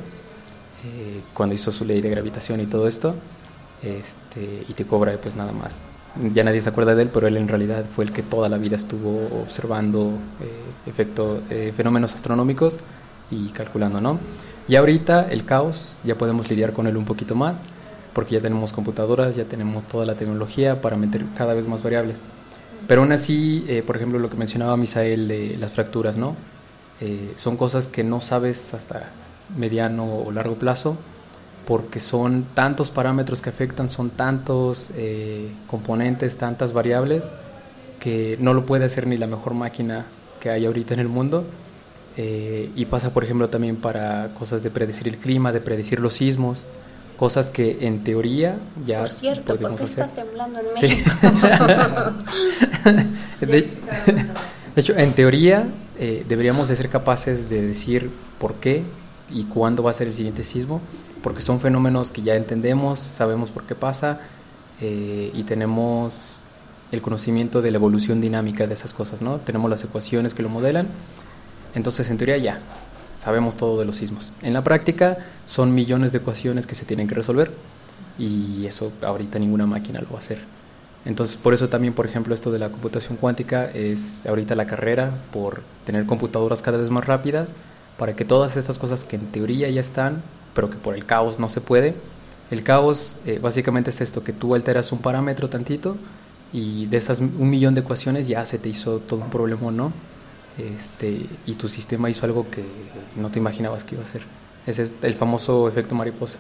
cuando 1.32 1.54
hizo 1.54 1.72
su 1.72 1.86
ley 1.86 2.02
de 2.02 2.10
gravitación 2.10 2.60
y 2.60 2.66
todo 2.66 2.86
esto. 2.86 3.14
Este, 3.82 4.64
y 4.68 4.72
Tycho 4.74 4.98
Brahe, 4.98 5.16
pues 5.16 5.34
nada 5.34 5.52
más. 5.52 5.82
Ya 6.34 6.44
nadie 6.44 6.60
se 6.60 6.68
acuerda 6.68 6.94
de 6.94 7.02
él, 7.02 7.10
pero 7.12 7.26
él 7.26 7.38
en 7.38 7.48
realidad 7.48 7.86
fue 7.86 8.04
el 8.04 8.12
que 8.12 8.22
toda 8.22 8.50
la 8.50 8.58
vida 8.58 8.76
estuvo 8.76 9.28
observando 9.42 10.12
eh, 10.42 10.90
efecto, 10.90 11.42
fenómenos 11.74 12.14
astronómicos 12.14 12.78
y 13.30 13.48
calculando, 13.48 14.00
¿no? 14.00 14.18
Y 14.68 14.76
ahorita 14.76 15.28
el 15.30 15.44
caos 15.44 15.98
ya 16.04 16.16
podemos 16.16 16.48
lidiar 16.50 16.72
con 16.72 16.86
él 16.86 16.96
un 16.96 17.04
poquito 17.04 17.34
más, 17.34 17.60
porque 18.16 18.36
ya 18.36 18.40
tenemos 18.40 18.72
computadoras, 18.72 19.36
ya 19.36 19.44
tenemos 19.44 19.84
toda 19.84 20.06
la 20.06 20.14
tecnología 20.14 20.80
para 20.80 20.96
meter 20.96 21.26
cada 21.36 21.52
vez 21.52 21.68
más 21.68 21.82
variables. 21.82 22.22
Pero 22.88 23.02
aún 23.02 23.12
así, 23.12 23.62
eh, 23.68 23.82
por 23.86 23.96
ejemplo, 23.96 24.18
lo 24.18 24.30
que 24.30 24.38
mencionaba 24.38 24.74
Misael 24.78 25.28
de 25.28 25.58
las 25.58 25.72
fracturas, 25.72 26.16
¿no? 26.16 26.34
Eh, 27.02 27.34
son 27.36 27.58
cosas 27.58 27.88
que 27.88 28.04
no 28.04 28.22
sabes 28.22 28.72
hasta 28.72 29.10
mediano 29.54 30.20
o 30.20 30.32
largo 30.32 30.54
plazo, 30.54 30.96
porque 31.66 32.00
son 32.00 32.46
tantos 32.54 32.90
parámetros 32.90 33.42
que 33.42 33.50
afectan, 33.50 33.90
son 33.90 34.08
tantos 34.08 34.88
eh, 34.96 35.50
componentes, 35.66 36.38
tantas 36.38 36.72
variables, 36.72 37.30
que 38.00 38.38
no 38.40 38.54
lo 38.54 38.64
puede 38.64 38.86
hacer 38.86 39.06
ni 39.06 39.18
la 39.18 39.26
mejor 39.26 39.52
máquina 39.52 40.06
que 40.40 40.48
hay 40.48 40.64
ahorita 40.64 40.94
en 40.94 41.00
el 41.00 41.08
mundo. 41.08 41.44
Eh, 42.16 42.70
y 42.74 42.86
pasa, 42.86 43.12
por 43.12 43.24
ejemplo, 43.24 43.50
también 43.50 43.76
para 43.76 44.28
cosas 44.38 44.62
de 44.62 44.70
predecir 44.70 45.06
el 45.06 45.18
clima, 45.18 45.52
de 45.52 45.60
predecir 45.60 46.00
los 46.00 46.14
sismos, 46.14 46.66
cosas 47.16 47.48
que 47.48 47.78
en 47.86 48.04
teoría 48.04 48.58
ya 48.84 49.00
Por 49.00 49.08
cierto, 49.08 49.44
¿por 49.44 49.56
podemos 49.58 49.80
qué 49.80 49.84
hacer. 49.86 50.04
está 50.04 50.22
temblando 50.22 50.58
en 50.60 50.66
Sí. 50.76 50.86
México? 50.86 51.10
de, 53.40 53.46
de 53.56 54.80
hecho, 54.80 54.96
en 54.96 55.14
teoría 55.14 55.68
eh, 55.98 56.24
deberíamos 56.28 56.68
de 56.68 56.76
ser 56.76 56.88
capaces 56.88 57.48
de 57.48 57.66
decir 57.66 58.10
por 58.38 58.54
qué 58.56 58.82
y 59.30 59.44
cuándo 59.44 59.82
va 59.82 59.90
a 59.90 59.94
ser 59.94 60.08
el 60.08 60.14
siguiente 60.14 60.44
sismo, 60.44 60.80
porque 61.22 61.40
son 61.40 61.60
fenómenos 61.60 62.10
que 62.10 62.22
ya 62.22 62.34
entendemos, 62.36 62.98
sabemos 62.98 63.50
por 63.50 63.64
qué 63.64 63.74
pasa 63.74 64.20
eh, 64.80 65.30
y 65.34 65.42
tenemos 65.44 66.42
el 66.92 67.02
conocimiento 67.02 67.62
de 67.62 67.70
la 67.72 67.78
evolución 67.78 68.20
dinámica 68.20 68.66
de 68.66 68.74
esas 68.74 68.92
cosas, 68.92 69.22
¿no? 69.22 69.38
Tenemos 69.38 69.68
las 69.70 69.82
ecuaciones 69.82 70.34
que 70.34 70.42
lo 70.42 70.48
modelan, 70.48 70.86
entonces 71.74 72.08
en 72.10 72.18
teoría 72.18 72.36
ya 72.36 72.60
sabemos 73.16 73.56
todo 73.56 73.78
de 73.78 73.84
los 73.86 73.96
sismos. 73.96 74.32
En 74.42 74.52
la 74.52 74.62
práctica 74.64 75.18
son 75.46 75.74
millones 75.74 76.12
de 76.12 76.18
ecuaciones 76.18 76.66
que 76.66 76.74
se 76.74 76.84
tienen 76.84 77.08
que 77.08 77.14
resolver 77.14 77.52
y 78.18 78.66
eso 78.66 78.92
ahorita 79.02 79.38
ninguna 79.38 79.66
máquina 79.66 80.00
lo 80.00 80.08
va 80.08 80.16
a 80.16 80.18
hacer. 80.18 80.38
Entonces, 81.04 81.36
por 81.36 81.54
eso 81.54 81.68
también, 81.68 81.94
por 81.94 82.06
ejemplo, 82.06 82.34
esto 82.34 82.50
de 82.50 82.58
la 82.58 82.70
computación 82.70 83.16
cuántica 83.16 83.66
es 83.66 84.26
ahorita 84.26 84.56
la 84.56 84.66
carrera 84.66 85.18
por 85.32 85.62
tener 85.84 86.04
computadoras 86.04 86.62
cada 86.62 86.78
vez 86.78 86.90
más 86.90 87.06
rápidas 87.06 87.52
para 87.96 88.16
que 88.16 88.24
todas 88.24 88.56
estas 88.56 88.78
cosas 88.78 89.04
que 89.04 89.16
en 89.16 89.26
teoría 89.26 89.70
ya 89.70 89.80
están, 89.80 90.22
pero 90.52 90.68
que 90.68 90.76
por 90.76 90.94
el 90.96 91.06
caos 91.06 91.38
no 91.38 91.48
se 91.48 91.60
puede. 91.60 91.94
El 92.50 92.64
caos 92.64 93.18
eh, 93.24 93.38
básicamente 93.40 93.90
es 93.90 94.00
esto, 94.00 94.24
que 94.24 94.32
tú 94.32 94.54
alteras 94.54 94.90
un 94.92 94.98
parámetro 94.98 95.48
tantito 95.48 95.96
y 96.52 96.86
de 96.86 96.96
esas 96.96 97.20
un 97.20 97.50
millón 97.50 97.74
de 97.74 97.80
ecuaciones 97.82 98.28
ya 98.28 98.44
se 98.44 98.58
te 98.58 98.68
hizo 98.68 98.98
todo 98.98 99.20
un 99.20 99.30
problema, 99.30 99.70
¿no? 99.70 99.92
Este, 100.58 101.26
y 101.44 101.54
tu 101.54 101.68
sistema 101.68 102.08
hizo 102.08 102.24
algo 102.24 102.50
que 102.50 102.64
no 103.16 103.30
te 103.30 103.38
imaginabas 103.38 103.84
que 103.84 103.94
iba 103.94 104.04
a 104.04 104.06
hacer. 104.06 104.22
Ese 104.66 104.82
es 104.82 104.94
el 105.02 105.14
famoso 105.14 105.68
efecto 105.68 105.94
mariposa 105.94 106.38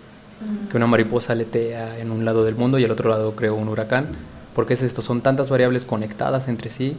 que 0.70 0.76
una 0.76 0.86
mariposa 0.86 1.32
aletea 1.32 1.98
en 1.98 2.10
un 2.10 2.24
lado 2.24 2.44
del 2.44 2.54
mundo 2.54 2.78
y 2.78 2.84
al 2.84 2.90
otro 2.90 3.08
lado 3.08 3.34
creó 3.34 3.54
un 3.54 3.68
huracán. 3.68 4.08
Porque 4.54 4.74
es 4.74 4.82
esto, 4.82 5.02
son 5.02 5.20
tantas 5.20 5.50
variables 5.50 5.84
conectadas 5.84 6.48
entre 6.48 6.70
sí 6.70 6.96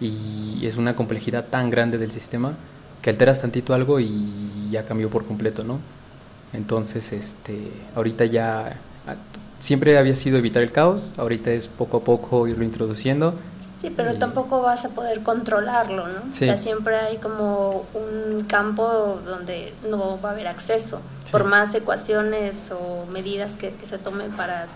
y 0.00 0.64
es 0.66 0.76
una 0.76 0.94
complejidad 0.94 1.46
tan 1.48 1.70
grande 1.70 1.98
del 1.98 2.10
sistema 2.10 2.54
que 3.00 3.10
alteras 3.10 3.40
tantito 3.40 3.74
algo 3.74 3.98
y 4.00 4.68
ya 4.70 4.84
cambió 4.84 5.08
por 5.08 5.24
completo, 5.24 5.64
¿no? 5.64 5.78
Entonces, 6.52 7.12
este, 7.12 7.70
ahorita 7.94 8.26
ya 8.26 8.78
ah, 9.06 9.16
siempre 9.58 9.96
había 9.96 10.14
sido 10.14 10.36
evitar 10.36 10.62
el 10.62 10.72
caos, 10.72 11.14
ahorita 11.16 11.50
es 11.52 11.68
poco 11.68 11.98
a 11.98 12.04
poco 12.04 12.46
irlo 12.46 12.64
introduciendo. 12.64 13.34
Sí, 13.80 13.90
pero 13.96 14.12
Y- 14.12 14.18
tampoco 14.18 14.60
vas 14.60 14.84
a 14.84 14.88
poder 14.88 15.22
controlarlo, 15.22 16.08
¿no? 16.08 16.20
Sí. 16.32 16.44
O 16.44 16.46
sea, 16.48 16.56
siempre 16.56 16.96
hay 16.96 17.18
como 17.18 17.86
un 17.94 18.44
campo 18.44 19.20
donde 19.24 19.72
no 19.88 20.20
va 20.20 20.30
a 20.30 20.32
haber 20.32 20.48
acceso, 20.48 21.00
Sí. 21.24 21.30
por 21.32 21.44
más 21.44 21.72
ecuaciones 21.74 22.70
o 22.72 23.06
medidas 23.12 23.54
que, 23.56 23.70
que 23.74 23.86
se 23.86 23.98
tomen 23.98 24.32
para... 24.32 24.66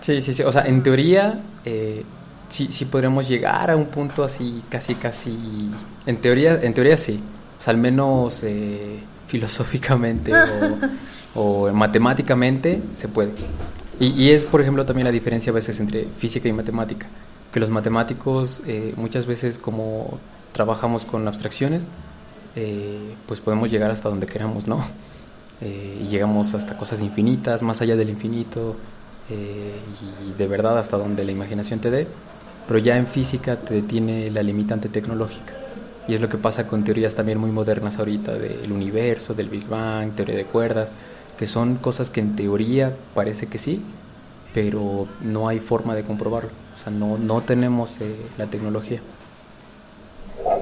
Sí, 0.00 0.20
sí, 0.22 0.32
sí. 0.32 0.42
O 0.44 0.50
sea, 0.52 0.62
en 0.64 0.82
teoría, 0.82 1.40
eh, 1.64 2.04
sí, 2.48 2.68
sí 2.70 2.86
podremos 2.86 3.28
llegar 3.28 3.70
a 3.70 3.76
un 3.76 3.86
punto 3.86 4.24
así, 4.24 4.62
casi, 4.70 4.94
casi. 4.94 5.36
En 6.06 6.20
teoría, 6.20 6.58
en 6.62 6.72
teoría 6.72 6.96
sí. 6.96 7.22
O 7.58 7.60
sea, 7.60 7.72
al 7.72 7.78
menos 7.78 8.42
eh, 8.44 9.00
filosóficamente 9.26 10.32
o, 11.34 11.66
o 11.66 11.72
matemáticamente, 11.72 12.80
se 12.94 13.08
puede. 13.08 13.32
Y, 14.00 14.06
y 14.12 14.30
es, 14.30 14.44
por 14.44 14.60
ejemplo, 14.60 14.86
también 14.86 15.04
la 15.06 15.12
diferencia 15.12 15.50
a 15.50 15.54
veces 15.54 15.78
entre 15.80 16.04
física 16.04 16.48
y 16.48 16.52
matemática, 16.52 17.06
que 17.52 17.60
los 17.60 17.70
matemáticos 17.70 18.62
eh, 18.66 18.94
muchas 18.96 19.26
veces 19.26 19.58
como 19.58 20.10
trabajamos 20.52 21.04
con 21.04 21.26
abstracciones, 21.26 21.88
eh, 22.56 23.14
pues 23.26 23.40
podemos 23.40 23.70
llegar 23.70 23.90
hasta 23.90 24.08
donde 24.08 24.26
queramos, 24.26 24.66
¿no? 24.66 24.80
Eh, 25.60 26.02
y 26.04 26.06
llegamos 26.06 26.54
hasta 26.54 26.76
cosas 26.76 27.02
infinitas, 27.02 27.62
más 27.62 27.82
allá 27.82 27.96
del 27.96 28.10
infinito, 28.10 28.76
y 29.28 30.38
de 30.38 30.46
verdad 30.46 30.78
hasta 30.78 30.96
donde 30.96 31.24
la 31.24 31.32
imaginación 31.32 31.80
te 31.80 31.90
dé, 31.90 32.06
pero 32.68 32.78
ya 32.78 32.96
en 32.96 33.08
física 33.08 33.56
te 33.56 33.74
detiene 33.74 34.30
la 34.30 34.44
limitante 34.44 34.88
tecnológica. 34.88 35.54
Y 36.06 36.14
es 36.14 36.20
lo 36.20 36.28
que 36.28 36.38
pasa 36.38 36.68
con 36.68 36.84
teorías 36.84 37.16
también 37.16 37.38
muy 37.40 37.50
modernas 37.50 37.98
ahorita 37.98 38.34
del 38.34 38.70
universo, 38.70 39.34
del 39.34 39.48
Big 39.48 39.66
Bang, 39.66 40.14
teoría 40.14 40.36
de 40.36 40.44
cuerdas, 40.44 40.92
que 41.36 41.48
son 41.48 41.74
cosas 41.74 42.08
que 42.08 42.20
en 42.20 42.36
teoría 42.36 42.96
parece 43.14 43.48
que 43.48 43.58
sí, 43.58 43.82
pero 44.54 45.06
no 45.20 45.48
hay 45.48 45.60
forma 45.60 45.94
de 45.94 46.04
comprobarlo. 46.04 46.50
O 46.74 46.78
sea, 46.78 46.92
no, 46.92 47.18
no 47.18 47.40
tenemos 47.42 48.00
eh, 48.00 48.16
la 48.38 48.46
tecnología. 48.46 49.00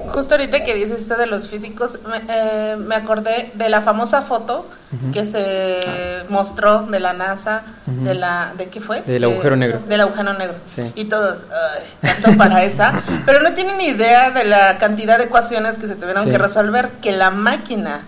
Justo 0.09 0.33
ahorita 0.33 0.63
que 0.65 0.73
dices 0.73 0.99
eso 1.01 1.15
de 1.15 1.27
los 1.27 1.47
físicos, 1.47 1.99
me, 2.09 2.21
eh, 2.29 2.75
me 2.77 2.95
acordé 2.95 3.51
de 3.53 3.69
la 3.69 3.81
famosa 3.81 4.21
foto 4.21 4.65
que 5.13 5.25
se 5.25 6.23
mostró 6.29 6.83
de 6.83 6.99
la 6.99 7.13
NASA, 7.13 7.63
de 7.85 8.13
la, 8.15 8.53
¿de 8.57 8.67
qué 8.69 8.81
fue? 8.81 9.01
Del 9.01 9.21
De- 9.21 9.31
agujero 9.31 9.55
negro. 9.55 9.81
Del 9.87 10.01
agujero 10.01 10.33
negro. 10.33 10.55
Sí. 10.65 10.91
Y 10.95 11.05
todos, 11.05 11.45
ay, 11.51 11.83
tanto 12.21 12.37
para 12.37 12.63
esa, 12.63 12.91
pero 13.25 13.39
no 13.41 13.53
tienen 13.53 13.79
idea 13.79 14.31
de 14.31 14.45
la 14.45 14.77
cantidad 14.79 15.17
de 15.19 15.25
ecuaciones 15.25 15.77
que 15.77 15.87
se 15.87 15.95
tuvieron 15.95 16.23
Sí. 16.23 16.31
que 16.31 16.37
resolver, 16.37 16.89
que 17.01 17.11
la 17.11 17.29
máquina, 17.29 18.05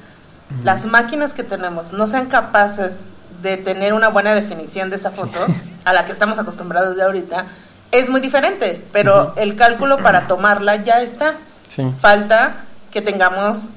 las 0.64 0.86
máquinas 0.88 1.34
que 1.36 1.44
tenemos 1.44 1.94
no 1.94 2.08
sean 2.08 2.26
capaces 2.28 3.06
de 3.42 3.58
tener 3.58 3.94
una 3.94 4.10
buena 4.10 4.34
definición 4.36 4.90
de 4.90 4.96
esa 4.98 5.12
foto, 5.12 5.40
a 5.86 5.94
la 5.94 6.06
que 6.06 6.12
estamos 6.12 6.40
acostumbrados 6.40 6.96
de 6.96 7.04
ahorita, 7.04 7.46
es 7.92 8.10
muy 8.10 8.22
diferente, 8.22 8.86
pero 8.92 9.34
el 9.38 9.56
cálculo 9.56 9.98
para 9.98 10.28
tomarla 10.28 10.76
ya 10.78 11.02
está. 11.02 11.36
Sí. 11.68 11.84
Falta 12.00 12.66
que 12.92 13.02
tengamos 13.02 13.70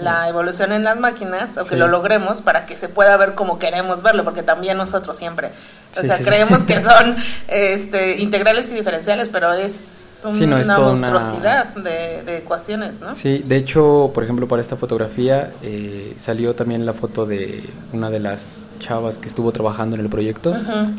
la 0.00 0.28
evolución 0.28 0.72
en 0.72 0.84
las 0.84 0.98
máquinas 1.00 1.56
o 1.56 1.62
que 1.64 1.70
Sí. 1.70 1.76
lo 1.76 1.88
logremos 1.88 2.42
para 2.42 2.64
que 2.66 2.76
se 2.76 2.88
pueda 2.88 3.16
ver 3.16 3.34
como 3.34 3.58
queremos 3.58 4.02
verlo, 4.02 4.22
porque 4.24 4.42
también 4.44 4.76
nosotros 4.76 5.16
siempre, 5.16 5.48
o 5.96 6.00
Sí, 6.00 6.06
sea, 6.06 6.18
creemos 6.18 6.62
que 6.64 6.80
son 6.82 7.16
este, 7.48 8.18
integrales 8.18 8.70
y 8.70 8.74
diferenciales, 8.74 9.28
pero 9.28 9.52
es 9.52 10.06
un- 10.24 10.34
Sí, 10.34 10.46
no, 10.46 10.58
es 10.58 10.66
una 10.66 10.76
toda 10.76 10.92
una- 10.94 11.10
monstruosidad 11.10 11.74
de, 11.74 12.22
de 12.24 12.38
ecuaciones, 12.38 13.00
¿no? 13.00 13.14
Sí, 13.14 13.44
de 13.46 13.56
hecho, 13.56 14.10
por 14.14 14.24
ejemplo, 14.24 14.46
para 14.48 14.60
esta 14.60 14.76
fotografía 14.76 15.52
eh, 15.62 16.14
salió 16.16 16.54
también 16.54 16.84
la 16.86 16.92
foto 16.92 17.26
de 17.26 17.68
una 17.92 18.10
de 18.10 18.20
las 18.20 18.66
chavas 18.78 19.18
que 19.18 19.28
estuvo 19.28 19.52
trabajando 19.52 19.96
en 19.96 20.02
el 20.02 20.08
proyecto, 20.08 20.54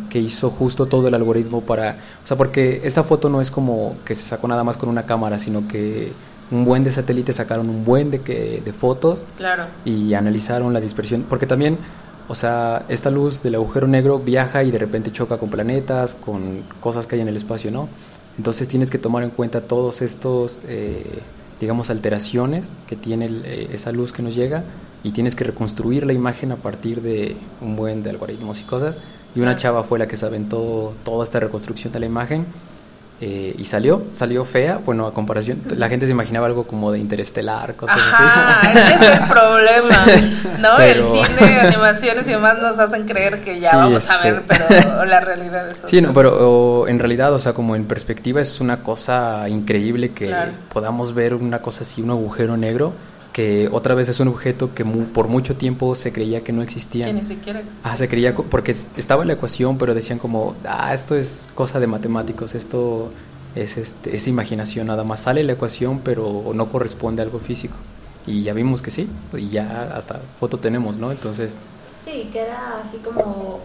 que 0.10 0.20
hizo 0.20 0.50
justo 0.50 0.86
todo 0.86 1.08
el 1.08 1.14
algoritmo 1.14 1.62
para... 1.62 1.98
O 2.24 2.28
sea, 2.28 2.38
porque 2.38 2.82
esta 2.84 3.04
foto 3.04 3.30
no 3.30 3.42
es 3.42 3.52
como 3.52 3.96
que 4.06 4.16
se 4.16 4.28
sacó 4.28 4.48
nada 4.48 4.64
más 4.64 4.78
con 4.78 4.90
una 4.90 5.06
cámara, 5.06 5.40
sino 5.40 5.68
que 5.68 6.12
un 6.52 6.66
buen 6.66 6.84
de 6.84 6.92
satélites 6.92 7.38
sacaron 7.38 7.70
un 7.70 7.86
buen 7.86 8.12
de, 8.12 8.22
que, 8.22 8.62
de 8.64 8.74
fotos 8.74 9.26
Claro. 9.38 9.64
y 9.86 10.14
analizaron 10.14 10.74
la 10.74 10.82
dispersión, 10.82 11.26
porque 11.30 11.46
también, 11.48 11.78
o 12.28 12.36
sea, 12.36 12.84
esta 12.90 13.10
luz 13.10 13.42
del 13.42 13.56
agujero 13.56 13.88
negro 13.88 14.20
viaja 14.20 14.62
y 14.64 14.70
de 14.72 14.78
repente 14.78 15.12
choca 15.12 15.38
con 15.38 15.50
planetas, 15.50 16.14
con 16.16 16.64
cosas 16.82 17.08
que 17.08 17.16
hay 17.16 17.22
en 17.22 17.30
el 17.30 17.38
espacio, 17.38 17.72
¿no? 17.72 17.88
Entonces 18.38 18.68
tienes 18.68 18.90
que 18.90 18.98
tomar 18.98 19.24
en 19.24 19.30
cuenta 19.30 19.62
todos 19.62 20.02
estos, 20.02 20.62
eh, 20.68 21.04
digamos, 21.60 21.90
alteraciones 21.90 22.74
que 22.88 22.96
tiene 22.96 23.26
el- 23.26 23.46
eh, 23.46 23.70
esa 23.74 23.92
luz 23.92 24.14
que 24.14 24.24
nos 24.24 24.36
llega 24.36 24.64
y 25.04 25.12
tienes 25.12 25.36
que 25.36 25.44
reconstruir 25.44 26.06
la 26.06 26.14
imagen 26.14 26.52
a 26.52 26.56
partir 26.58 27.02
de 27.02 27.36
un 27.62 27.76
buen 27.76 28.04
de 28.04 28.10
algoritmos 28.10 28.60
y 28.62 28.64
cosas. 28.64 28.98
Y 29.36 29.40
una 29.40 29.56
chava 29.56 29.84
fue 29.84 30.00
la 30.00 30.08
que 30.08 30.18
se 30.18 30.26
aventó 30.26 30.94
toda 31.04 31.24
esta 31.24 31.40
reconstrucción 31.40 31.94
de 31.94 32.00
la 32.00 32.06
imagen 32.06 32.46
eh, 33.24 33.56
y 33.58 33.66
salió, 33.66 34.04
salió 34.14 34.44
fea, 34.46 34.80
bueno, 34.84 35.06
a 35.06 35.14
comparación, 35.14 35.62
la 35.78 35.88
gente 35.90 36.08
se 36.08 36.12
imaginaba 36.12 36.48
algo 36.48 36.66
como 36.66 36.92
de 36.92 36.98
interestelar, 36.98 37.76
cosas 37.76 37.98
Ajá, 38.00 38.62
así. 38.62 38.78
ese 38.80 39.06
es 39.06 39.20
el 39.20 39.28
problema, 39.30 40.06
¿no? 40.60 40.70
Pero- 40.78 41.00
El 41.00 41.04
cine, 41.04 41.60
animaciones 41.60 42.28
y 42.28 42.32
demás 42.32 42.58
nos 42.60 42.80
hacen 42.80 43.06
creer 43.06 43.42
que 43.42 43.60
ya 43.60 43.70
Sí, 43.70 43.76
vamos 43.76 44.10
a 44.10 44.18
ver, 44.18 44.44
pero 44.48 45.06
la 45.06 45.20
realidad 45.20 45.68
es 45.70 45.78
Sí, 45.86 45.98
otra. 45.98 46.08
no, 46.08 46.14
pero 46.14 46.32
o, 46.82 46.88
en 46.88 46.98
realidad, 46.98 47.32
o 47.34 47.38
sea, 47.40 47.54
como 47.54 47.76
en 47.76 47.86
perspectiva 47.86 48.42
es 48.42 48.60
una 48.60 48.82
cosa 48.82 49.48
increíble 49.50 50.12
que 50.14 50.26
Claro. 50.28 50.54
podamos 50.74 51.14
ver 51.14 51.36
una 51.36 51.62
cosa 51.62 51.84
así, 51.84 52.02
un 52.02 52.10
agujero 52.10 52.58
negro, 52.58 52.94
que 53.34 53.70
otra 53.72 53.96
vez 53.96 54.10
es 54.10 54.20
un 54.20 54.28
objeto 54.28 54.74
que 54.74 54.84
mu- 54.84 55.06
por 55.06 55.28
mucho 55.28 55.56
tiempo 55.56 55.96
se 55.96 56.12
creía 56.12 56.44
que 56.44 56.52
no 56.52 56.62
existía. 56.62 57.06
Que 57.06 57.14
ni 57.14 57.24
siquiera 57.24 57.60
existe. 57.62 57.82
Ah, 57.88 57.96
se 57.96 58.08
creía, 58.10 58.36
porque 58.36 58.72
es- 58.74 58.90
estaba 58.98 59.24
la 59.26 59.34
ecuación, 59.34 59.78
pero 59.78 59.94
decían 59.94 60.20
como, 60.20 60.56
ah, 60.68 60.94
esto 60.94 61.16
es 61.16 61.48
cosa 61.56 61.80
de 61.80 61.88
matemáticos, 61.88 62.56
esto 62.56 63.12
es, 63.56 63.78
este, 63.78 64.16
es 64.16 64.28
imaginación, 64.28 64.88
nada 64.88 65.04
más 65.04 65.22
sale 65.22 65.44
la 65.44 65.54
ecuación, 65.54 66.00
pero 66.04 66.52
no 66.54 66.68
corresponde 66.70 67.22
a 67.22 67.26
algo 67.26 67.40
físico. 67.40 67.76
Y 68.28 68.44
ya 68.44 68.54
vimos 68.54 68.82
que 68.82 68.92
sí, 68.92 69.10
y 69.36 69.50
ya 69.50 69.94
hasta 69.96 70.22
foto 70.40 70.58
tenemos, 70.58 70.98
¿no? 70.98 71.12
Entonces, 71.12 71.62
Sí, 72.04 72.30
que 72.34 72.40
era 72.42 72.82
así 72.84 72.98
como 72.98 73.60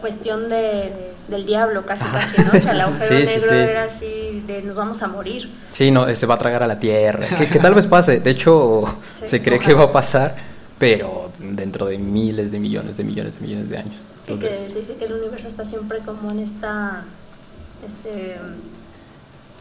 cuestión 0.00 0.48
de, 0.48 1.12
del 1.28 1.46
diablo, 1.46 1.84
casi 1.86 2.04
casi, 2.04 2.42
¿no? 2.42 2.50
O 2.56 2.60
sea, 2.60 2.72
el 2.72 2.80
agujero 2.80 3.06
Sí, 3.06 3.14
negro 3.26 3.48
sí. 3.48 3.54
era 3.54 3.82
así 3.84 4.44
de 4.46 4.62
nos 4.62 4.76
vamos 4.76 5.02
a 5.02 5.08
morir. 5.08 5.50
Sí, 5.72 5.90
no, 5.90 6.12
se 6.14 6.26
va 6.26 6.34
a 6.34 6.38
tragar 6.38 6.62
a 6.62 6.66
la 6.66 6.78
Tierra. 6.78 7.26
Que, 7.38 7.48
que 7.48 7.58
tal 7.58 7.74
vez 7.74 7.86
pase. 7.86 8.20
De 8.20 8.30
hecho, 8.30 8.84
se 9.24 9.42
cree 9.42 9.58
que 9.58 9.74
va 9.74 9.84
a 9.84 9.92
pasar, 9.92 10.34
pero 10.78 11.30
dentro 11.38 11.86
de 11.86 11.98
miles 11.98 12.50
de 12.50 12.58
millones 12.58 12.96
de 12.96 13.04
millones 13.04 13.36
de 13.36 13.40
millones 13.46 13.68
de 13.68 13.78
años. 13.78 14.08
Que 14.26 14.34
Entonces, 14.34 14.72
se 14.72 14.78
dice 14.80 14.94
que 14.96 15.04
el 15.06 15.12
universo 15.14 15.48
está 15.48 15.64
siempre 15.64 15.98
como 16.00 16.30
en 16.30 16.40
esta, 16.40 17.04
este, 17.86 18.36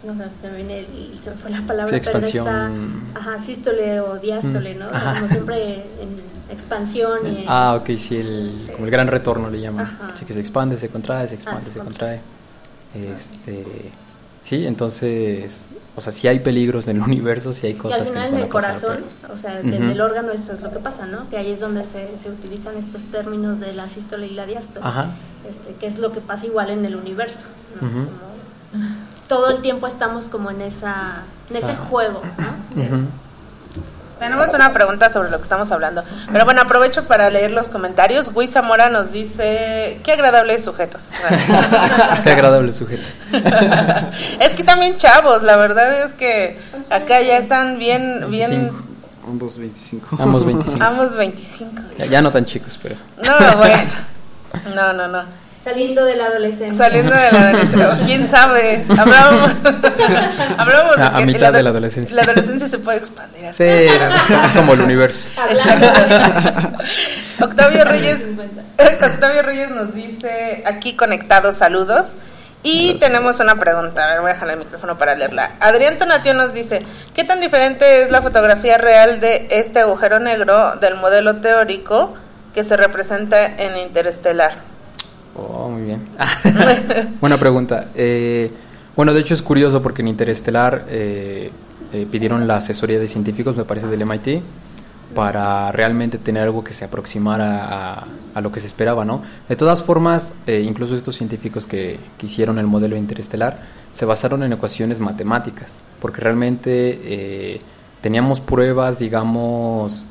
no 0.04 0.14
sé, 0.18 0.50
viene 0.56 0.80
el- 0.80 1.20
se 1.20 1.32
me 1.32 1.36
fue 1.38 1.50
la 1.52 1.62
palabra, 1.68 1.88
Sí, 1.88 2.00
pero 2.04 2.18
en 2.20 2.24
expansión. 2.26 2.48
esta, 2.48 3.20
ajá, 3.20 3.40
sístole 3.40 4.00
o 4.00 4.18
diástole, 4.18 4.76
Mm, 4.76 4.80
¿no? 4.80 4.86
O 4.86 4.90
sea, 4.90 4.98
ajá. 4.98 5.14
como 5.20 5.28
siempre 5.32 5.74
en 6.02 6.22
expansión 6.50 7.20
y 7.26 7.38
en- 7.42 7.46
ah, 7.48 7.76
ok, 7.80 7.90
sí, 7.98 8.18
el, 8.18 8.70
como 8.74 8.86
el 8.86 8.92
gran 8.92 9.08
retorno 9.08 9.50
le 9.50 9.60
llaman. 9.62 9.86
Ajá. 9.86 10.10
Así 10.14 10.26
que 10.26 10.34
se 10.34 10.40
expande, 10.40 10.78
se 10.78 10.90
contrae, 10.90 11.28
se 11.28 11.36
expande, 11.36 11.70
Ah, 11.70 11.74
se 11.74 11.80
contrae. 11.80 12.22
contrae. 12.94 13.14
Este, 13.14 13.66
sí, 14.44 14.66
entonces, 14.66 15.68
o 15.96 16.02
sea, 16.02 16.12
sí 16.14 16.28
hay 16.28 16.40
peligros 16.40 16.88
en 16.88 16.98
el 16.98 17.04
universo, 17.04 17.54
sí 17.54 17.68
hay 17.68 17.74
que 17.74 17.80
cosas 17.80 18.00
al 18.00 18.04
que 18.06 18.10
final 18.12 18.32
nos 18.32 18.38
en 18.40 18.46
el 18.46 18.50
pasar, 18.50 18.72
corazón, 18.82 19.04
pero- 19.22 19.34
o 19.34 19.38
sea, 19.38 19.60
en 19.60 19.74
Ujú. 19.74 19.92
el 19.92 20.02
órgano 20.02 20.32
eso 20.32 20.54
es 20.54 20.62
lo 20.62 20.72
que 20.72 20.80
pasa, 20.80 21.06
¿no? 21.06 21.30
Que 21.30 21.38
ahí 21.38 21.52
es 21.52 21.60
donde 21.60 21.84
se, 21.84 22.18
se 22.18 22.30
utilizan 22.32 22.78
estos 22.78 23.04
términos 23.06 23.60
de 23.60 23.74
la 23.74 23.90
sístole 23.90 24.28
y 24.28 24.34
la 24.34 24.46
diástole. 24.46 24.86
Ajá. 24.86 25.12
Este, 25.48 25.74
que 25.76 25.88
es 25.88 26.00
lo 26.00 26.12
que 26.12 26.22
pasa 26.22 26.46
igual 26.46 26.70
en 26.72 26.84
el 26.86 26.96
universo. 26.96 27.48
¿no? 27.82 27.88
Ujú. 27.88 28.10
Como 28.72 29.09
todo 29.30 29.52
el 29.52 29.62
tiempo 29.62 29.88
estamos 29.88 30.28
como 30.28 30.52
en 30.52 30.62
esa 30.62 31.24
en 31.50 31.56
ese 31.56 31.76
juego. 31.76 32.22
Tenemos 34.20 34.54
una 34.54 34.74
pregunta 34.74 35.10
sobre 35.10 35.30
lo 35.30 35.38
que 35.38 35.44
estamos 35.44 35.72
hablando. 35.72 36.04
Pero 36.30 36.44
bueno, 36.44 36.60
aprovecho 36.62 37.06
para 37.06 37.30
leer 37.30 37.52
los 37.52 37.70
comentarios. 37.70 38.34
Gui 38.34 38.48
Zamora 38.48 38.90
nos 38.90 39.14
dice, 39.14 40.02
qué 40.04 40.12
agradables 40.12 40.66
sujetos. 40.66 41.12
Qué 42.24 42.30
agradable 42.30 42.74
sujeto. 42.74 43.08
es 44.42 44.54
que 44.54 44.62
están 44.62 44.82
bien 44.82 44.98
chavos, 44.98 45.42
la 45.44 45.56
verdad 45.56 46.06
es 46.06 46.12
que 46.14 46.60
acá 46.90 47.22
ya 47.22 47.38
están 47.38 47.80
bien, 47.80 48.26
bien... 48.30 48.50
25. 48.50 48.84
Ambos 49.26 49.58
25. 49.58 50.18
Ambos 50.20 50.44
25. 50.44 50.84
Ambos 50.84 51.16
25. 51.16 51.82
Ya, 51.98 52.06
ya 52.08 52.22
no 52.22 52.32
tan 52.32 52.46
chicos, 52.46 52.78
pero. 52.82 52.96
No, 53.24 53.58
bueno. 53.58 53.92
No, 54.76 54.92
no, 54.94 55.08
no. 55.08 55.24
Saliendo 55.64 56.06
de 56.06 56.16
la 56.16 56.26
adolescencia. 56.28 56.78
Saliendo 56.86 57.14
de 57.14 57.32
la 57.32 57.40
adolescencia. 57.50 58.00
¿Quién 58.06 58.28
sabe? 58.30 58.86
Hablábamos, 58.98 59.52
hablábamos 60.58 60.96
de 60.98 61.04
A- 61.04 61.08
a 61.16 61.18
que 61.20 61.26
mitad 61.26 61.44
ado- 61.50 61.58
de 61.58 61.64
la 61.64 61.70
adolescencia. 61.72 62.16
La 62.16 62.22
adolescencia 62.24 62.68
se 62.68 62.78
puede 62.80 62.98
expandir. 62.98 63.46
así. 63.48 63.58
Sí, 63.64 63.70
es 64.46 64.52
como 64.54 64.74
el 64.74 64.82
universo. 64.82 65.28
Exacto. 65.50 66.84
Octavio 67.42 67.84
Reyes, 67.86 68.20
50. 68.22 68.62
Octavio 69.06 69.42
Reyes 69.42 69.70
nos 69.72 69.94
dice 69.94 70.64
aquí 70.66 70.96
conectados 70.96 71.58
saludos. 71.58 72.14
Y 72.62 72.90
Gracias. 72.92 73.10
tenemos 73.12 73.40
una 73.40 73.56
pregunta, 73.56 74.04
a 74.04 74.08
ver, 74.12 74.20
voy 74.22 74.32
a 74.32 74.34
dejar 74.34 74.50
el 74.50 74.58
micrófono 74.60 74.98
para 74.98 75.16
leerla. 75.16 75.52
Adrián 75.62 75.98
Tonatio 75.98 76.34
nos 76.34 76.54
dice, 76.54 76.86
¿qué 77.14 77.24
tan 77.24 77.40
diferente 77.40 78.04
es 78.04 78.12
la 78.12 78.22
fotografía 78.22 78.78
real 78.78 79.22
de 79.22 79.48
este 79.50 79.80
agujero 79.80 80.20
negro 80.20 80.76
del 80.76 80.96
modelo 80.96 81.38
teórico 81.38 82.16
que 82.54 82.66
se 82.66 82.76
representa 82.76 83.46
en 83.46 83.78
Interestelar? 83.78 84.52
Oh, 85.40 85.70
muy 85.70 85.84
bien. 85.84 86.08
Buena 87.22 87.38
pregunta. 87.38 87.90
Eh, 87.96 88.52
bueno, 89.00 89.14
de 89.14 89.22
hecho 89.22 89.34
es 89.34 89.42
curioso 89.42 89.82
porque 89.82 90.02
en 90.02 90.10
Interestelar 90.10 90.86
eh, 90.90 91.52
eh, 91.94 92.06
pidieron 92.12 92.46
la 92.48 92.58
asesoría 92.58 93.00
de 93.00 93.08
científicos, 93.08 93.56
me 93.56 93.64
parece, 93.64 93.88
del 93.88 94.06
MIT, 94.06 94.42
para 95.16 95.72
realmente 95.72 96.18
tener 96.18 96.44
algo 96.44 96.66
que 96.66 96.74
se 96.74 96.84
aproximara 96.84 98.08
a, 98.34 98.42
lo 98.42 98.52
que 98.52 98.60
se 98.60 98.68
esperaba, 98.68 99.06
¿no? 99.06 99.24
De 99.48 99.56
todas 99.56 99.84
formas, 99.84 100.34
eh, 100.48 100.64
incluso 100.66 100.96
estos 100.96 101.16
científicos 101.16 101.66
que, 101.66 101.98
que 102.18 102.26
hicieron 102.26 102.60
el 102.60 102.68
modelo 102.68 102.98
interestelar 102.98 103.62
se 103.92 104.04
basaron 104.04 104.44
en 104.44 104.52
ecuaciones 104.52 105.00
matemáticas, 105.00 105.80
porque 106.02 106.20
realmente 106.20 107.62
teníamos 108.02 108.42
pruebas, 108.42 109.00
digamos, 109.00 110.08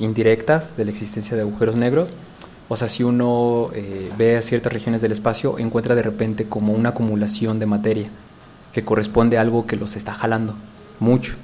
indirectas 0.00 0.78
de 0.78 0.86
la 0.86 0.90
existencia 0.90 1.36
de 1.36 1.42
agujeros 1.42 1.76
negros. 1.76 2.14
O 2.68 2.76
sea, 2.76 2.88
si 2.88 3.02
uno 3.02 3.70
eh, 3.74 4.10
ve 4.16 4.36
a 4.38 4.42
ciertas 4.42 4.72
regiones 4.72 5.02
del 5.02 5.12
espacio, 5.12 5.58
encuentra 5.58 5.94
de 5.94 6.02
repente 6.02 6.46
como 6.46 6.72
una 6.72 6.90
acumulación 6.90 7.58
de 7.58 7.66
materia 7.66 8.08
que 8.72 8.82
corresponde 8.84 9.36
a 9.38 9.42
algo 9.42 9.66
que 9.66 9.76
los 9.76 9.96
está 9.96 10.14
jalando 10.14 10.54
mucho. 10.98 11.34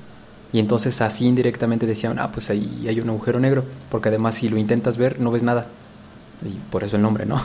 Y 0.53 0.59
entonces 0.59 1.01
así 1.01 1.27
indirectamente 1.27 1.87
decían, 1.87 2.19
ah, 2.19 2.33
pues 2.33 2.51
ahí 2.51 2.87
hay 2.89 3.01
un 3.01 3.09
agujero 3.11 3.39
negro, 3.39 3.65
porque 3.91 4.09
además 4.09 4.35
si 4.37 4.49
lo 4.49 4.57
intentas 4.57 4.97
ver 4.97 5.21
no 5.21 5.31
ves 5.31 5.43
nada. 5.43 5.67
Y 6.45 6.55
por 6.71 6.83
eso 6.85 6.97
el 6.97 7.03
nombre, 7.03 7.27
¿no? 7.27 7.37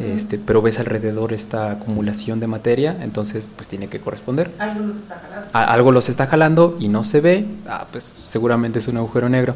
Este, 0.00 0.38
pero 0.38 0.60
ves 0.60 0.80
alrededor 0.80 1.32
esta 1.32 1.70
acumulación 1.70 2.40
de 2.40 2.48
materia, 2.48 2.98
entonces 3.00 3.48
pues 3.54 3.68
tiene 3.68 3.86
que 3.88 4.00
corresponder. 4.00 4.50
Algo 4.58 4.86
los 4.88 4.96
está 4.98 5.20
jalando. 5.20 5.48
A- 5.52 5.64
algo 5.72 5.92
los 5.92 6.08
está 6.08 6.26
jalando 6.26 6.76
y 6.80 6.88
no 6.88 7.04
se 7.04 7.20
ve, 7.20 7.46
ah, 7.68 7.86
pues 7.92 8.12
seguramente 8.26 8.80
es 8.80 8.88
un 8.88 8.96
agujero 8.96 9.28
negro. 9.28 9.54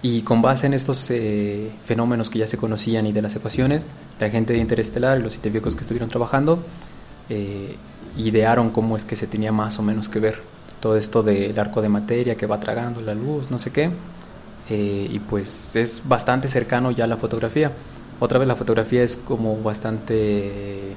Y 0.00 0.22
con 0.22 0.42
base 0.42 0.66
en 0.66 0.74
estos 0.74 1.10
eh, 1.10 1.72
fenómenos 1.84 2.30
que 2.30 2.38
ya 2.38 2.46
se 2.46 2.56
conocían 2.56 3.06
y 3.06 3.12
de 3.12 3.20
las 3.20 3.34
ecuaciones, 3.34 3.88
la 4.20 4.30
gente 4.30 4.52
de 4.52 4.60
Interestelar 4.60 5.18
y 5.18 5.22
los 5.22 5.32
científicos 5.32 5.74
que 5.74 5.80
estuvieron 5.80 6.08
trabajando 6.08 6.62
eh, 7.28 7.76
idearon 8.16 8.70
cómo 8.70 8.96
es 8.96 9.04
que 9.04 9.16
se 9.16 9.26
tenía 9.26 9.50
más 9.50 9.78
o 9.78 9.82
menos 9.82 10.08
que 10.08 10.20
ver 10.20 10.40
todo 10.80 10.96
esto 10.96 11.22
del 11.22 11.58
arco 11.58 11.82
de 11.82 11.88
materia 11.88 12.36
que 12.36 12.46
va 12.46 12.60
tragando 12.60 13.00
la 13.00 13.14
luz, 13.14 13.50
no 13.50 13.58
sé 13.58 13.70
qué. 13.70 13.90
Eh, 14.70 15.08
y 15.10 15.18
pues 15.18 15.74
es 15.76 16.02
bastante 16.04 16.46
cercano 16.46 16.90
ya 16.90 17.04
a 17.04 17.06
la 17.08 17.16
fotografía. 17.16 17.72
Otra 18.20 18.38
vez 18.38 18.46
la 18.46 18.56
fotografía 18.56 19.02
es 19.02 19.16
como 19.16 19.60
bastante, 19.62 20.94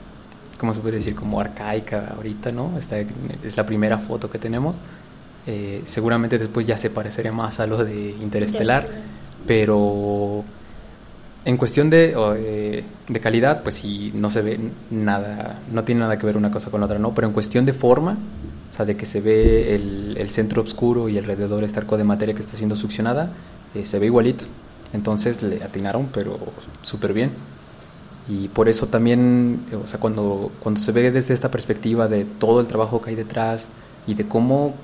¿cómo 0.60 0.74
se 0.74 0.82
puede 0.82 0.98
decir? 0.98 1.16
Como 1.16 1.40
arcaica 1.40 2.14
ahorita, 2.16 2.52
¿no? 2.52 2.78
Esta 2.78 3.00
es 3.00 3.58
la 3.58 3.66
primera 3.66 3.98
foto 3.98 4.30
que 4.30 4.38
tenemos. 4.38 4.80
Eh, 5.48 5.82
seguramente 5.86 6.38
después 6.38 6.68
ya 6.68 6.78
se 6.78 6.90
parecería 6.90 7.32
más 7.32 7.60
a 7.60 7.68
lo 7.68 7.84
de 7.84 8.12
Interestelar, 8.22 8.88
pero 9.48 10.44
en 11.44 11.58
cuestión 11.58 11.90
de, 11.90 12.14
eh, 12.38 12.84
de 13.08 13.20
calidad, 13.20 13.64
pues 13.64 13.76
sí, 13.76 14.12
no 14.14 14.30
se 14.30 14.42
ve 14.42 14.60
nada, 14.92 15.60
no 15.72 15.84
tiene 15.84 16.02
nada 16.02 16.20
que 16.20 16.26
ver 16.26 16.38
una 16.38 16.52
cosa 16.52 16.70
con 16.70 16.82
la 16.82 16.86
otra, 16.86 17.00
¿no? 17.00 17.16
Pero 17.16 17.28
en 17.28 17.34
cuestión 17.34 17.66
de 17.66 17.74
forma, 17.74 18.18
o 18.70 18.74
sea, 18.74 18.86
de 18.86 18.96
que 18.96 19.06
se 19.06 19.22
ve 19.22 19.76
el, 19.76 20.16
el 20.18 20.30
centro 20.30 20.62
oscuro 20.62 21.10
y 21.10 21.18
alrededor 21.18 21.64
este 21.64 21.80
arco 21.80 21.98
de 21.98 22.04
materia 22.04 22.36
que 22.36 22.42
está 22.42 22.56
siendo 22.56 22.76
succionada, 22.76 23.32
eh, 23.74 23.86
se 23.86 24.00
ve 24.00 24.06
igualito. 24.06 24.46
Entonces 24.94 25.42
le 25.42 25.64
atinaron, 25.64 26.10
pero 26.14 26.38
súper 26.82 27.14
bien. 27.14 27.32
Y 28.30 28.50
por 28.50 28.70
eso 28.70 28.88
también, 28.88 29.66
eh, 29.72 29.76
o 29.76 29.88
sea, 29.88 30.00
cuando, 30.00 30.52
cuando 30.60 30.80
se 30.80 30.92
ve 30.92 31.12
desde 31.12 31.34
esta 31.34 31.50
perspectiva 31.50 32.08
de 32.08 32.26
todo 32.26 32.62
el 32.62 32.68
trabajo 32.68 33.02
que 33.02 33.10
hay 33.10 33.16
detrás 33.16 33.72
y 34.06 34.14
de 34.14 34.28
cómo 34.28 34.76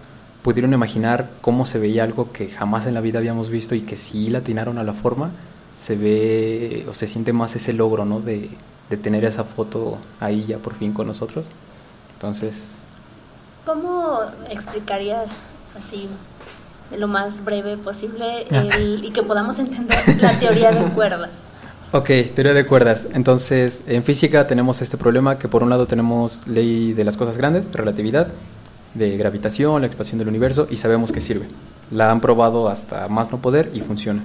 pudieron 0.47 0.71
imaginar 0.71 1.29
cómo 1.41 1.65
se 1.65 1.77
veía 1.77 2.05
algo 2.05 2.31
que 2.31 2.47
jamás 2.47 2.85
en 2.87 2.93
la 2.93 3.01
vida 3.01 3.19
habíamos 3.19 3.49
visto 3.49 3.75
y 3.75 3.81
que 3.81 3.97
sí 3.97 4.29
le 4.29 4.37
atinaron 4.37 4.77
a 4.77 4.83
la 4.85 4.93
forma, 4.93 5.31
se 5.75 5.97
ve 5.97 6.85
o 6.87 6.93
se 6.93 7.05
siente 7.05 7.33
más 7.33 7.53
ese 7.57 7.73
logro, 7.73 8.05
¿no? 8.05 8.21
De, 8.21 8.49
de 8.89 8.95
tener 8.95 9.25
esa 9.25 9.43
foto 9.43 9.97
ahí 10.21 10.45
ya 10.47 10.59
por 10.59 10.73
fin 10.73 10.93
con 10.93 11.05
nosotros. 11.05 11.49
Entonces, 12.13 12.79
¿Cómo 13.65 14.19
explicarías 14.49 15.31
así, 15.77 16.07
de 16.91 16.97
lo 16.97 17.09
más 17.09 17.43
breve 17.43 17.75
posible, 17.75 18.43
el- 18.49 19.03
y 19.03 19.11
que 19.11 19.23
podamos 19.23 19.59
entender 19.59 19.97
la 20.21 20.31
teoría 20.39 20.71
de 20.71 20.89
cuerdas? 20.93 21.31
Ok, 21.93 22.09
teoría 22.35 22.53
de 22.53 22.65
cuerdas. 22.65 23.07
Entonces, 23.13 23.83
en 23.87 24.03
física 24.03 24.45
tenemos 24.45 24.81
este 24.81 24.97
problema 24.97 25.39
que 25.39 25.47
por 25.47 25.63
un 25.63 25.69
lado 25.69 25.87
tenemos 25.87 26.45
ley 26.45 26.91
de 26.91 27.05
las 27.05 27.15
cosas 27.15 27.37
grandes, 27.37 27.71
relatividad, 27.71 28.27
de 28.93 29.17
gravitación, 29.17 29.81
la 29.81 29.87
expansión 29.87 30.19
del 30.19 30.27
universo, 30.27 30.67
y 30.69 30.77
sabemos 30.77 31.11
que 31.11 31.21
sirve. 31.21 31.47
La 31.91 32.11
han 32.11 32.21
probado 32.21 32.67
hasta 32.67 33.07
más 33.07 33.31
no 33.31 33.41
poder 33.41 33.71
y 33.73 33.81
funciona. 33.81 34.23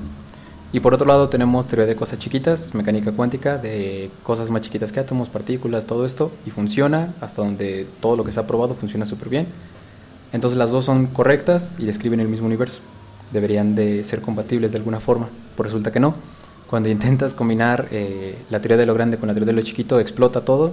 Y 0.72 0.80
por 0.80 0.94
otro 0.94 1.06
lado 1.06 1.28
tenemos 1.28 1.66
teoría 1.66 1.86
de 1.86 1.94
cosas 1.94 2.18
chiquitas, 2.18 2.74
mecánica 2.74 3.12
cuántica, 3.12 3.58
de 3.58 4.10
cosas 4.22 4.48
más 4.50 4.62
chiquitas 4.62 4.90
que 4.90 5.00
átomos, 5.00 5.28
partículas, 5.28 5.84
todo 5.84 6.06
esto, 6.06 6.32
y 6.46 6.50
funciona 6.50 7.14
hasta 7.20 7.42
donde 7.42 7.86
todo 8.00 8.16
lo 8.16 8.24
que 8.24 8.30
se 8.30 8.40
ha 8.40 8.46
probado 8.46 8.74
funciona 8.74 9.04
súper 9.04 9.28
bien. 9.28 9.48
Entonces 10.32 10.56
las 10.56 10.70
dos 10.70 10.86
son 10.86 11.08
correctas 11.08 11.76
y 11.78 11.84
describen 11.84 12.20
el 12.20 12.28
mismo 12.28 12.46
universo. 12.46 12.80
Deberían 13.32 13.74
de 13.74 14.02
ser 14.02 14.22
compatibles 14.22 14.72
de 14.72 14.78
alguna 14.78 14.98
forma, 14.98 15.28
pues 15.56 15.66
resulta 15.66 15.92
que 15.92 16.00
no. 16.00 16.14
Cuando 16.70 16.88
intentas 16.88 17.34
combinar 17.34 17.88
eh, 17.90 18.38
la 18.48 18.62
teoría 18.62 18.78
de 18.78 18.86
lo 18.86 18.94
grande 18.94 19.18
con 19.18 19.28
la 19.28 19.34
teoría 19.34 19.48
de 19.48 19.60
lo 19.60 19.62
chiquito, 19.62 20.00
explota 20.00 20.42
todo. 20.42 20.72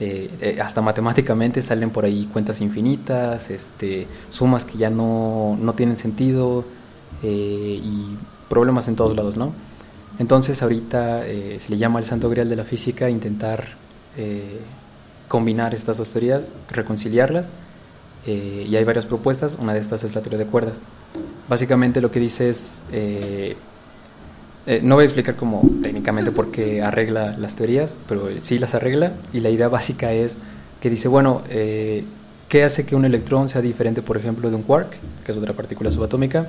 Eh, 0.00 0.30
eh, 0.40 0.58
hasta 0.62 0.80
matemáticamente 0.80 1.60
salen 1.60 1.90
por 1.90 2.06
ahí 2.06 2.26
cuentas 2.32 2.62
infinitas, 2.62 3.50
este, 3.50 4.06
sumas 4.30 4.64
que 4.64 4.78
ya 4.78 4.88
no, 4.88 5.58
no 5.60 5.74
tienen 5.74 5.94
sentido 5.94 6.64
eh, 7.22 7.80
y 7.82 8.16
problemas 8.48 8.88
en 8.88 8.96
todos 8.96 9.14
lados, 9.14 9.36
¿no? 9.36 9.52
Entonces 10.18 10.62
ahorita 10.62 11.26
eh, 11.26 11.58
se 11.60 11.70
le 11.70 11.76
llama 11.76 11.98
el 11.98 12.06
santo 12.06 12.30
grial 12.30 12.48
de 12.48 12.56
la 12.56 12.64
física 12.64 13.10
intentar 13.10 13.78
combinar 15.28 15.72
estas 15.72 15.96
dos 15.96 16.10
teorías, 16.12 16.56
reconciliarlas 16.68 17.48
y 18.26 18.74
hay 18.74 18.84
varias 18.84 19.06
propuestas, 19.06 19.56
una 19.58 19.72
de 19.72 19.78
estas 19.78 20.04
es 20.04 20.14
la 20.14 20.20
teoría 20.20 20.38
de 20.38 20.46
cuerdas. 20.46 20.82
Básicamente 21.48 22.02
lo 22.02 22.10
que 22.10 22.20
dice 22.20 22.50
es, 22.50 22.82
eh, 24.66 24.80
no 24.82 24.96
voy 24.96 25.02
a 25.02 25.04
explicar 25.06 25.36
como 25.36 25.62
técnicamente 25.82 26.32
por 26.32 26.50
qué 26.50 26.82
arregla 26.82 27.36
las 27.38 27.56
teorías, 27.56 27.98
pero 28.06 28.28
sí 28.40 28.58
las 28.58 28.74
arregla 28.74 29.14
y 29.32 29.40
la 29.40 29.50
idea 29.50 29.68
básica 29.68 30.12
es 30.12 30.38
que 30.80 30.90
dice, 30.90 31.08
bueno, 31.08 31.42
eh, 31.50 32.04
¿qué 32.48 32.64
hace 32.64 32.84
que 32.84 32.94
un 32.94 33.04
electrón 33.04 33.48
sea 33.48 33.60
diferente, 33.60 34.02
por 34.02 34.16
ejemplo, 34.16 34.50
de 34.50 34.56
un 34.56 34.62
quark, 34.62 34.96
que 35.24 35.32
es 35.32 35.38
otra 35.38 35.54
partícula 35.54 35.90
subatómica, 35.90 36.48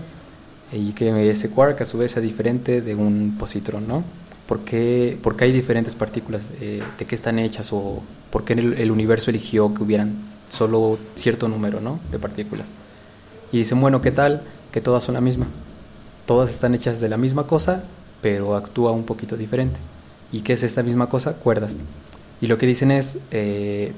y 0.73 0.93
que 0.93 1.29
ese 1.29 1.49
quark 1.49 1.81
a 1.81 1.85
su 1.85 1.97
vez 1.97 2.11
sea 2.11 2.21
diferente 2.21 2.81
de 2.81 2.95
un 2.95 3.35
positrón, 3.37 3.87
¿no? 3.87 4.03
¿Por 4.47 4.61
qué, 4.61 5.17
por 5.21 5.35
qué 5.35 5.45
hay 5.45 5.51
diferentes 5.51 5.95
partículas? 5.95 6.49
eh, 6.59 6.81
¿De 6.97 7.05
qué 7.05 7.15
están 7.15 7.39
hechas? 7.39 7.71
¿O 7.73 8.01
por 8.29 8.45
qué 8.45 8.53
el, 8.53 8.73
el 8.73 8.91
universo 8.91 9.29
eligió 9.31 9.73
que 9.73 9.83
hubieran 9.83 10.13
solo 10.47 10.97
cierto 11.15 11.47
número, 11.47 11.79
¿no? 11.81 11.99
De 12.11 12.19
partículas. 12.19 12.69
Y 13.51 13.59
dicen, 13.59 13.79
bueno, 13.81 14.01
¿qué 14.01 14.11
tal 14.11 14.43
que 14.71 14.81
todas 14.81 15.03
son 15.03 15.15
la 15.15 15.21
misma? 15.21 15.47
Todas 16.25 16.49
están 16.49 16.73
hechas 16.73 17.01
de 17.01 17.09
la 17.09 17.17
misma 17.17 17.47
cosa, 17.47 17.83
pero 18.21 18.55
actúa 18.55 18.91
un 18.91 19.03
poquito 19.03 19.35
diferente. 19.37 19.79
¿Y 20.31 20.41
qué 20.41 20.53
es 20.53 20.63
esta 20.63 20.83
misma 20.83 21.09
cosa? 21.09 21.33
Cuerdas. 21.33 21.79
Y 22.39 22.47
lo 22.47 22.57
que 22.57 22.65
dicen 22.65 22.91
es, 22.91 23.19
eh, 23.31 23.93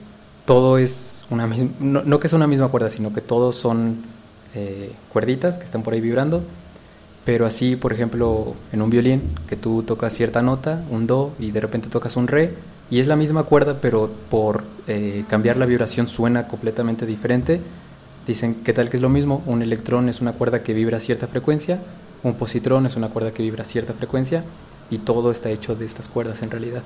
todo 0.46 0.78
es 0.78 1.26
una 1.30 1.48
misma, 1.48 1.72
no, 1.80 2.04
no 2.04 2.20
que 2.20 2.28
sea 2.28 2.38
una 2.38 2.48
misma 2.48 2.68
cuerda, 2.70 2.90
sino 2.90 3.14
que 3.14 3.22
todos 3.22 3.56
son 3.56 4.04
eh, 4.56 4.92
cuerditas 5.12 5.58
que 5.58 5.64
están 5.64 5.84
por 5.84 5.94
ahí 5.94 6.02
vibrando, 6.02 6.44
pero 7.26 7.46
así, 7.46 7.76
por 7.76 7.94
ejemplo, 7.94 8.54
en 8.72 8.82
un 8.82 8.90
violín, 8.90 9.32
que 9.48 9.56
tú 9.56 9.84
tocas 9.84 10.14
cierta 10.14 10.42
nota, 10.42 10.84
un 10.90 11.08
do, 11.08 11.34
y 11.40 11.52
de 11.52 11.62
repente 11.62 11.90
tocas 11.90 12.18
un 12.18 12.28
re, 12.28 12.54
y 12.90 13.00
es 13.00 13.08
la 13.08 13.16
misma 13.16 13.44
cuerda, 13.44 13.80
pero 13.80 14.12
por 14.30 14.66
eh, 14.88 15.24
cambiar 15.28 15.58
la 15.58 15.66
vibración 15.66 16.08
suena 16.08 16.48
completamente 16.48 17.06
diferente. 17.06 17.62
Dicen, 18.28 18.56
¿qué 18.64 18.74
tal 18.74 18.90
que 18.90 18.98
es 18.98 19.02
lo 19.02 19.10
mismo? 19.10 19.42
Un 19.46 19.62
electrón 19.62 20.10
es 20.10 20.22
una 20.22 20.34
cuerda 20.34 20.64
que 20.64 20.74
vibra 20.74 20.98
a 20.98 21.00
cierta 21.00 21.28
frecuencia, 21.28 21.82
un 22.24 22.34
positrón 22.36 22.86
es 22.86 22.96
una 22.96 23.10
cuerda 23.10 23.32
que 23.32 23.44
vibra 23.44 23.64
a 23.64 23.66
cierta 23.66 23.94
frecuencia, 23.94 24.44
y 24.90 25.00
todo 25.00 25.32
está 25.32 25.50
hecho 25.50 25.76
de 25.76 25.86
estas 25.86 26.08
cuerdas 26.08 26.42
en 26.42 26.52
realidad. 26.52 26.84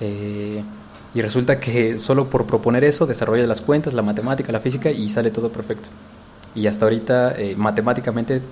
Eh, 0.00 0.62
y 1.14 1.22
resulta 1.22 1.58
que 1.58 1.96
solo 1.96 2.28
por 2.28 2.46
proponer 2.46 2.84
eso 2.84 3.06
desarrolla 3.06 3.46
las 3.46 3.60
cuentas, 3.60 3.94
la 3.94 4.02
matemática, 4.02 4.52
la 4.52 4.60
física 4.60 4.90
y 4.90 5.08
sale 5.08 5.30
todo 5.30 5.50
perfecto. 5.50 5.88
Y 6.54 6.66
hasta 6.66 6.84
ahorita 6.84 7.34
eh, 7.36 7.54
matemáticamente 7.56 8.42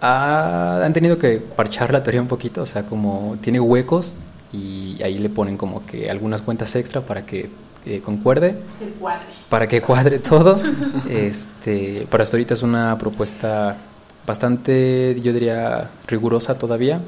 ha- 0.00 0.82
han 0.84 0.92
tenido 0.92 1.18
que 1.18 1.38
parchar 1.38 1.92
la 1.92 2.02
teoría 2.02 2.20
un 2.22 2.28
poquito, 2.28 2.62
o 2.62 2.66
sea, 2.66 2.84
como 2.86 3.36
tiene 3.40 3.60
huecos 3.60 4.18
y 4.52 5.02
ahí 5.02 5.18
le 5.18 5.28
ponen 5.30 5.56
como 5.56 5.84
que 5.86 6.10
algunas 6.10 6.42
cuentas 6.42 6.74
extra 6.76 7.00
para 7.00 7.24
que 7.26 7.50
eh, 7.84 8.00
concuerde, 8.00 8.56
cuadre. 9.00 9.24
para 9.48 9.66
que 9.66 9.80
cuadre 9.80 10.18
todo. 10.20 10.60
este, 11.08 12.06
para 12.10 12.22
hasta 12.24 12.36
ahorita 12.36 12.54
es 12.54 12.62
una 12.62 12.96
propuesta 12.98 13.76
bastante, 14.26 15.18
yo 15.22 15.32
diría, 15.32 15.90
rigurosa 16.06 16.56
todavía. 16.58 17.00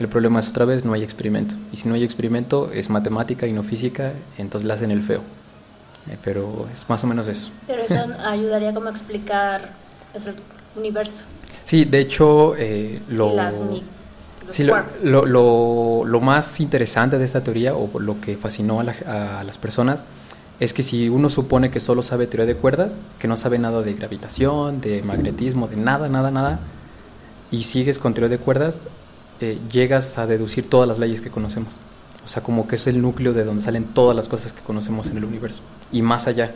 El 0.00 0.08
problema 0.08 0.40
es 0.40 0.48
otra 0.48 0.64
vez, 0.64 0.84
no 0.84 0.92
hay 0.92 1.02
experimento. 1.02 1.54
Y 1.72 1.76
si 1.76 1.88
no 1.88 1.94
hay 1.94 2.02
experimento, 2.04 2.70
es 2.72 2.90
matemática 2.90 3.46
y 3.46 3.52
no 3.52 3.62
física, 3.62 4.12
entonces 4.38 4.66
la 4.66 4.74
hacen 4.74 4.90
el 4.90 5.02
feo. 5.02 5.20
Eh, 6.10 6.18
pero 6.22 6.66
es 6.72 6.88
más 6.88 7.02
o 7.04 7.06
menos 7.06 7.28
eso. 7.28 7.50
Pero 7.66 7.82
eso 7.82 7.98
ayudaría 8.26 8.74
como 8.74 8.88
a 8.88 8.90
explicar 8.90 9.70
pues, 10.12 10.26
el 10.26 10.34
universo 10.76 11.24
Sí, 11.62 11.84
de 11.86 12.00
hecho, 12.00 12.54
eh, 12.56 13.00
lo, 13.08 13.34
las 13.34 13.58
sí, 14.50 14.64
lo, 14.64 14.76
lo, 15.02 15.24
lo- 15.24 16.04
lo 16.04 16.20
más 16.20 16.60
interesante 16.60 17.16
de 17.18 17.24
esta 17.24 17.42
teoría, 17.42 17.74
o 17.74 17.98
lo 17.98 18.20
que 18.20 18.36
fascinó 18.36 18.80
a, 18.80 18.84
la- 18.84 19.38
a 19.40 19.44
las 19.44 19.56
personas, 19.56 20.04
es 20.60 20.72
que 20.72 20.82
si 20.82 21.08
uno 21.08 21.28
supone 21.28 21.70
que 21.70 21.80
solo 21.80 22.02
sabe 22.02 22.26
teoría 22.26 22.46
de 22.46 22.56
cuerdas, 22.56 23.02
que 23.18 23.28
no 23.28 23.36
sabe 23.36 23.58
nada 23.58 23.82
de 23.82 23.94
gravitación, 23.94 24.80
de 24.80 25.02
magnetismo, 25.02 25.68
de 25.68 25.76
nada, 25.76 26.08
nada, 26.08 26.30
nada, 26.30 26.60
y 27.50 27.64
sigues 27.64 27.98
con 27.98 28.14
teoría 28.14 28.36
de 28.36 28.42
cuerdas, 28.42 28.86
eh, 29.40 29.58
llegas 29.70 30.16
a 30.18 30.26
deducir 30.26 30.68
todas 30.70 30.88
las 30.88 30.98
leyes 30.98 31.20
que 31.20 31.30
conocemos. 31.30 31.78
O 32.24 32.28
sea, 32.28 32.42
como 32.42 32.66
que 32.68 32.76
es 32.76 32.86
el 32.86 33.02
núcleo 33.02 33.32
de 33.32 33.44
donde 33.44 33.62
salen 33.62 33.84
todas 33.84 34.16
las 34.16 34.28
cosas 34.28 34.52
que 34.52 34.62
conocemos 34.62 35.08
en 35.08 35.18
el 35.18 35.24
universo. 35.24 35.60
Y 35.92 36.02
más 36.02 36.26
allá. 36.26 36.52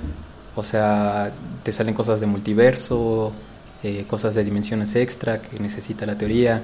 O 0.57 0.63
sea, 0.63 1.33
te 1.63 1.73
salen 1.73 1.95
cosas 1.95 2.21
de 2.21 2.27
multiverso, 2.27 3.33
eh, 3.83 4.05
cosas 4.09 4.35
de 4.35 4.45
dimensiones 4.45 4.95
extra 4.97 5.43
que 5.43 5.61
necesita 5.61 6.07
la 6.07 6.17
teoría 6.17 6.63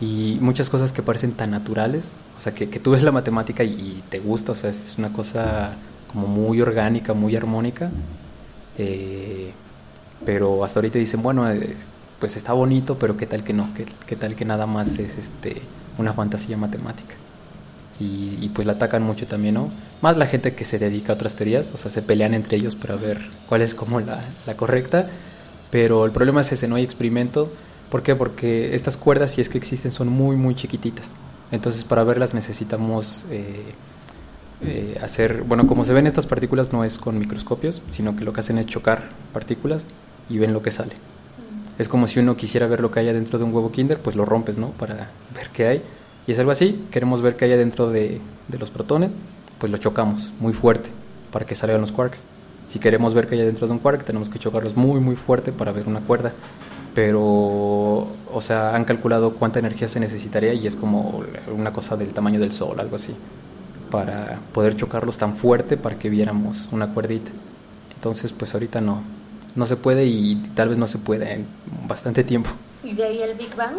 y 0.00 0.38
muchas 0.40 0.70
cosas 0.70 0.92
que 0.92 1.02
parecen 1.02 1.32
tan 1.32 1.50
naturales, 1.50 2.12
o 2.38 2.40
sea, 2.40 2.54
que, 2.54 2.68
que 2.68 2.80
tú 2.80 2.92
ves 2.92 3.02
la 3.02 3.12
matemática 3.12 3.64
y, 3.64 3.72
y 3.72 4.04
te 4.08 4.18
gusta, 4.20 4.52
o 4.52 4.54
sea, 4.54 4.70
es 4.70 4.94
una 4.98 5.12
cosa 5.12 5.76
como 6.12 6.26
muy 6.26 6.60
orgánica, 6.60 7.14
muy 7.14 7.36
armónica, 7.36 7.90
eh, 8.78 9.52
pero 10.24 10.64
hasta 10.64 10.80
ahorita 10.80 10.98
dicen, 10.98 11.22
bueno, 11.22 11.50
eh, 11.50 11.76
pues 12.18 12.36
está 12.36 12.52
bonito, 12.52 12.98
pero 12.98 13.16
qué 13.16 13.26
tal 13.26 13.44
que 13.44 13.52
no, 13.52 13.68
qué, 14.06 14.16
tal 14.16 14.34
que 14.36 14.44
nada 14.44 14.66
más 14.66 14.98
es 14.98 15.16
este 15.16 15.62
una 15.98 16.12
fantasía 16.12 16.56
matemática. 16.56 17.14
Y, 17.98 18.50
pues 18.50 18.66
la 18.66 18.74
atacan 18.74 19.02
mucho 19.02 19.26
también, 19.26 19.54
¿no? 19.54 19.70
Más 20.02 20.18
la 20.18 20.26
gente 20.26 20.54
que 20.54 20.66
se 20.66 20.78
dedica 20.78 21.12
a 21.12 21.14
otras 21.14 21.34
teorías, 21.34 21.72
o 21.72 21.78
sea, 21.78 21.90
se 21.90 22.02
pelean 22.02 22.34
entre 22.34 22.58
ellos 22.58 22.76
para 22.76 22.94
ver 22.96 23.18
cuál 23.48 23.62
es 23.62 23.74
como 23.74 24.00
la, 24.00 24.22
la 24.46 24.54
correcta, 24.54 25.08
pero 25.70 26.04
el 26.04 26.12
problema 26.12 26.42
es 26.42 26.52
ese, 26.52 26.68
no 26.68 26.76
hay 26.76 26.84
experimento. 26.84 27.50
¿Por 27.90 28.02
qué? 28.02 28.14
Porque 28.14 28.74
estas 28.74 28.98
cuerdas, 28.98 29.30
si 29.30 29.40
es 29.40 29.48
que 29.48 29.56
existen, 29.56 29.92
son 29.92 30.08
muy, 30.08 30.36
muy 30.36 30.54
chiquititas. 30.54 31.14
Entonces, 31.50 31.84
para 31.84 32.04
verlas 32.04 32.34
necesitamos 32.34 33.24
eh, 33.30 33.74
eh, 34.62 34.98
hacer, 35.02 35.42
bueno, 35.42 35.66
como 35.66 35.84
se 35.84 35.92
ven 35.92 36.06
estas 36.06 36.26
partículas 36.26 36.72
no 36.72 36.84
es 36.84 36.98
con 36.98 37.18
microscopios, 37.18 37.82
sino 37.88 38.16
que 38.16 38.24
lo 38.24 38.32
que 38.32 38.40
hacen 38.40 38.58
es 38.58 38.66
chocar 38.66 39.10
partículas 39.32 39.88
y 40.28 40.38
ven 40.38 40.52
lo 40.52 40.62
que 40.62 40.70
sale. 40.70 40.94
Es 41.78 41.88
como 41.88 42.06
si 42.06 42.20
uno 42.20 42.36
quisiera 42.36 42.66
ver 42.66 42.80
lo 42.80 42.90
que 42.90 43.00
hay 43.00 43.06
dentro 43.06 43.38
de 43.38 43.44
un 43.44 43.54
huevo 43.54 43.70
Kinder, 43.70 43.98
pues 43.98 44.16
lo 44.16 44.24
rompes, 44.24 44.56
¿no? 44.56 44.70
Para 44.70 45.10
ver 45.34 45.50
qué 45.52 45.66
hay. 45.66 45.82
Y 46.26 46.32
es 46.32 46.38
algo 46.38 46.50
así, 46.50 46.86
queremos 46.90 47.22
ver 47.22 47.36
qué 47.36 47.44
hay 47.44 47.50
dentro 47.52 47.90
de, 47.90 48.20
de 48.48 48.58
los 48.58 48.70
protones, 48.70 49.14
pues 49.58 49.70
lo 49.70 49.78
chocamos 49.78 50.32
muy 50.40 50.52
fuerte 50.52 50.90
para 51.30 51.44
que 51.44 51.54
salgan 51.54 51.80
los 51.80 51.92
quarks. 51.92 52.24
Si 52.64 52.80
queremos 52.80 53.14
ver 53.14 53.28
qué 53.28 53.36
hay 53.36 53.42
dentro 53.42 53.66
de 53.66 53.72
un 53.74 53.78
quark, 53.78 54.04
tenemos 54.04 54.28
que 54.28 54.38
chocarlos 54.38 54.74
muy, 54.74 55.00
muy 55.00 55.16
fuerte 55.16 55.52
para 55.52 55.70
ver 55.70 55.86
una 55.86 56.00
cuerda. 56.00 56.32
Pero, 56.94 57.20
o 57.20 58.40
sea, 58.40 58.74
han 58.74 58.84
calculado 58.84 59.34
cuánta 59.34 59.58
energía 59.58 59.86
se 59.86 60.00
necesitaría 60.00 60.54
y 60.54 60.66
es 60.66 60.76
como 60.76 61.22
una 61.54 61.72
cosa 61.72 61.96
del 61.96 62.08
tamaño 62.14 62.40
del 62.40 62.52
Sol, 62.52 62.80
algo 62.80 62.96
así, 62.96 63.14
para 63.90 64.40
poder 64.52 64.74
chocarlos 64.74 65.18
tan 65.18 65.34
fuerte 65.34 65.76
para 65.76 65.98
que 65.98 66.08
viéramos 66.10 66.68
una 66.72 66.88
cuerdita. 66.92 67.30
Entonces, 67.94 68.32
pues 68.32 68.52
ahorita 68.54 68.80
no, 68.80 69.02
no 69.54 69.66
se 69.66 69.76
puede 69.76 70.06
y 70.06 70.36
tal 70.54 70.68
vez 70.68 70.78
no 70.78 70.86
se 70.86 70.98
puede 70.98 71.32
en 71.32 71.46
bastante 71.88 72.24
tiempo. 72.24 72.50
¿Y 72.84 72.92
de 72.92 73.04
ahí 73.04 73.22
el 73.22 73.34
Big 73.36 73.54
Bang? 73.56 73.76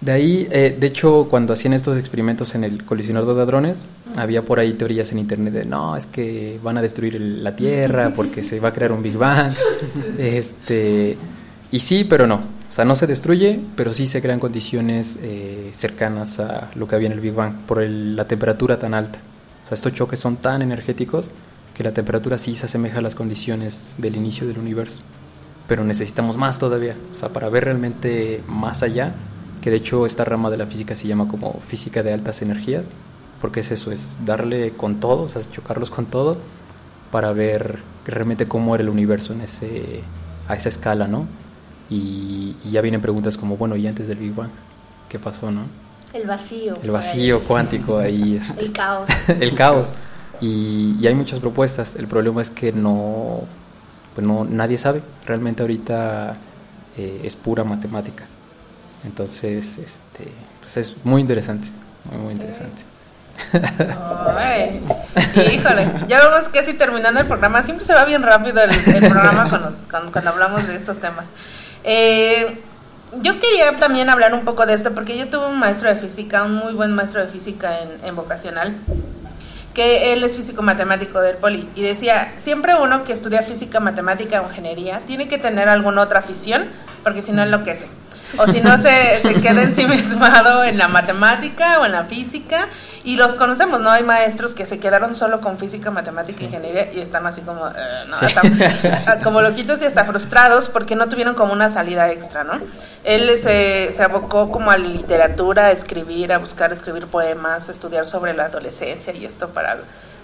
De 0.00 0.12
ahí, 0.12 0.48
eh, 0.50 0.74
de 0.80 0.86
hecho, 0.86 1.26
cuando 1.28 1.52
hacían 1.52 1.74
estos 1.74 1.96
experimentos 1.98 2.54
en 2.54 2.64
el 2.64 2.84
colisionador 2.84 3.36
de 3.36 3.42
hadrones, 3.42 3.86
había 4.16 4.42
por 4.42 4.58
ahí 4.58 4.72
teorías 4.72 5.12
en 5.12 5.18
internet 5.18 5.52
de 5.52 5.64
no, 5.66 5.94
es 5.96 6.06
que 6.06 6.58
van 6.62 6.78
a 6.78 6.82
destruir 6.82 7.16
el- 7.16 7.44
la 7.44 7.54
Tierra 7.54 8.12
porque 8.14 8.42
se 8.42 8.58
va 8.60 8.68
a 8.68 8.72
crear 8.72 8.92
un 8.92 9.02
Big 9.02 9.16
Bang. 9.16 9.52
este, 10.18 11.16
y 11.70 11.78
sí, 11.80 12.04
pero 12.04 12.26
no. 12.26 12.36
O 12.36 12.72
sea, 12.72 12.84
no 12.84 12.94
se 12.96 13.06
destruye, 13.06 13.60
pero 13.76 13.92
sí 13.92 14.06
se 14.06 14.22
crean 14.22 14.38
condiciones 14.38 15.18
eh, 15.22 15.70
cercanas 15.72 16.38
a 16.40 16.70
lo 16.76 16.86
que 16.86 16.94
había 16.94 17.08
en 17.08 17.12
el 17.14 17.20
Big 17.20 17.34
Bang 17.34 17.54
por 17.66 17.82
el- 17.82 18.16
la 18.16 18.26
temperatura 18.26 18.78
tan 18.78 18.94
alta. 18.94 19.18
Sea, 19.70 19.76
estos 19.76 19.92
choques 19.92 20.18
son 20.18 20.36
tan 20.36 20.62
energéticos 20.62 21.30
que 21.76 21.84
la 21.84 21.92
temperatura 21.92 22.38
sí 22.38 22.56
se 22.56 22.66
asemeja 22.66 22.98
a 22.98 23.02
las 23.02 23.14
condiciones 23.14 23.94
del 23.98 24.16
inicio 24.16 24.48
del 24.48 24.58
universo. 24.58 25.02
Pero 25.68 25.84
necesitamos 25.84 26.36
más 26.36 26.58
todavía. 26.58 26.96
O 27.12 27.14
sea, 27.14 27.28
para 27.28 27.48
ver 27.50 27.66
realmente 27.66 28.42
más 28.48 28.82
allá, 28.82 29.14
que 29.62 29.70
de 29.70 29.76
hecho 29.76 30.06
esta 30.06 30.24
rama 30.24 30.50
de 30.50 30.56
la 30.56 30.66
física 30.66 30.96
se 30.96 31.06
llama 31.06 31.28
como 31.28 31.60
física 31.60 32.02
de 32.02 32.12
altas 32.12 32.42
energías, 32.42 32.90
porque 33.40 33.60
es 33.60 33.70
eso, 33.70 33.92
es 33.92 34.18
darle 34.24 34.72
con 34.72 34.98
todo, 34.98 35.22
o 35.22 35.28
sea, 35.28 35.40
chocarlos 35.48 35.90
con 35.90 36.06
todo, 36.06 36.38
para 37.12 37.32
ver 37.32 37.78
realmente 38.04 38.48
cómo 38.48 38.74
era 38.74 38.82
el 38.82 38.88
universo 38.88 39.34
en 39.34 39.42
ese, 39.42 40.02
a 40.48 40.56
esa 40.56 40.68
escala, 40.68 41.06
¿no? 41.06 41.28
Y, 41.88 42.56
y 42.64 42.72
ya 42.72 42.80
vienen 42.80 43.02
preguntas 43.02 43.38
como, 43.38 43.56
bueno, 43.56 43.76
¿y 43.76 43.86
antes 43.86 44.08
del 44.08 44.18
Big 44.18 44.34
Bang? 44.34 44.50
¿Qué 45.08 45.20
pasó, 45.20 45.52
no? 45.52 45.62
El 46.12 46.26
vacío. 46.26 46.74
El 46.82 46.90
vacío 46.90 47.40
cuántico 47.40 47.98
ahí, 47.98 48.36
este, 48.36 48.60
El 48.64 48.72
caos. 48.74 49.08
el 49.28 49.54
caos. 49.54 49.90
Y, 50.40 50.96
y 51.00 51.06
hay 51.06 51.14
muchas 51.14 51.38
propuestas. 51.38 51.96
El 51.96 52.06
problema 52.08 52.40
es 52.42 52.50
que 52.50 52.72
no, 52.72 53.42
pues 54.14 54.26
no, 54.26 54.44
nadie 54.44 54.78
sabe. 54.78 55.02
Realmente 55.26 55.62
ahorita 55.62 56.36
eh, 56.96 57.20
es 57.24 57.36
pura 57.36 57.62
matemática. 57.64 58.24
Entonces, 59.04 59.78
este, 59.78 60.32
pues 60.60 60.76
es 60.76 60.96
muy 61.04 61.20
interesante, 61.22 61.68
muy, 62.10 62.18
muy 62.22 62.32
interesante. 62.32 62.82
Ay, 64.36 64.82
híjole, 65.54 65.90
ya 66.08 66.18
vamos 66.26 66.48
casi 66.48 66.74
terminando 66.74 67.20
el 67.20 67.26
programa. 67.26 67.62
Siempre 67.62 67.86
se 67.86 67.94
va 67.94 68.04
bien 68.04 68.22
rápido 68.22 68.60
el, 68.62 68.70
el 68.70 69.08
programa 69.08 69.48
con 69.48 69.62
los- 69.62 69.74
con- 69.90 70.10
cuando 70.12 70.30
hablamos 70.30 70.66
de 70.66 70.76
estos 70.76 70.98
temas. 70.98 71.28
Eh, 71.84 72.60
yo 73.22 73.40
quería 73.40 73.76
también 73.78 74.08
hablar 74.10 74.34
un 74.34 74.44
poco 74.44 74.66
de 74.66 74.74
esto 74.74 74.94
porque 74.94 75.18
yo 75.18 75.28
tuve 75.28 75.46
un 75.46 75.58
maestro 75.58 75.88
de 75.88 75.96
física, 75.96 76.44
un 76.44 76.54
muy 76.54 76.72
buen 76.72 76.92
maestro 76.92 77.20
de 77.20 77.26
física 77.26 77.78
en, 78.02 78.16
vocacional, 78.16 78.76
que 79.74 80.12
él 80.12 80.22
es 80.22 80.36
físico 80.36 80.62
matemático 80.62 81.20
del 81.20 81.36
Poli 81.36 81.68
y 81.74 81.82
decía, 81.82 82.32
siempre 82.36 82.74
uno 82.74 83.04
que 83.04 83.12
estudia 83.12 83.42
física, 83.42 83.80
matemática 83.80 84.42
o 84.42 84.48
ingeniería 84.48 85.00
tiene 85.06 85.28
que 85.28 85.38
tener 85.38 85.68
alguna 85.68 86.02
otra 86.02 86.20
afición 86.20 86.68
porque 87.02 87.22
si 87.22 87.32
no 87.32 87.42
enloquece. 87.42 87.88
O 88.38 88.46
si 88.46 88.60
no 88.60 88.78
se, 88.78 89.20
se 89.20 89.34
queda 89.34 89.62
ensimismado 89.62 90.62
en 90.62 90.78
la 90.78 90.86
matemática 90.86 91.80
o 91.80 91.86
en 91.86 91.92
la 91.92 92.04
física 92.04 92.68
y 93.02 93.16
los 93.16 93.34
conocemos, 93.34 93.80
¿no? 93.80 93.90
Hay 93.90 94.02
maestros 94.02 94.54
que 94.54 94.66
se 94.66 94.78
quedaron 94.78 95.14
solo 95.14 95.40
con 95.40 95.58
física, 95.58 95.90
matemática 95.90 96.40
e 96.42 96.44
ingeniería 96.44 96.92
y 96.92 97.00
están 97.00 97.26
así 97.26 97.40
como, 97.40 97.66
eh, 97.68 97.72
no, 98.08 98.18
Sí. 98.18 98.26
hasta- 98.26 99.20
como 99.22 99.40
loquitos 99.42 99.80
y 99.82 99.86
hasta 99.86 100.04
frustrados 100.04 100.68
porque 100.68 100.96
no 100.96 101.08
tuvieron 101.08 101.34
como 101.34 101.52
una 101.52 101.68
salida 101.70 102.10
extra, 102.10 102.44
¿no? 102.44 102.60
Él 103.04 103.38
se, 103.38 103.92
se 103.92 104.02
abocó 104.02 104.50
como 104.50 104.70
a 104.70 104.76
la 104.78 104.86
literatura, 104.86 105.66
a 105.66 105.70
escribir, 105.70 106.32
a 106.32 106.38
buscar 106.38 106.72
escribir 106.72 107.06
poemas, 107.06 107.68
a 107.68 107.72
estudiar 107.72 108.04
sobre 108.06 108.34
la 108.34 108.44
adolescencia 108.46 109.14
y 109.14 109.24
esto 109.24 109.48
para 109.48 109.78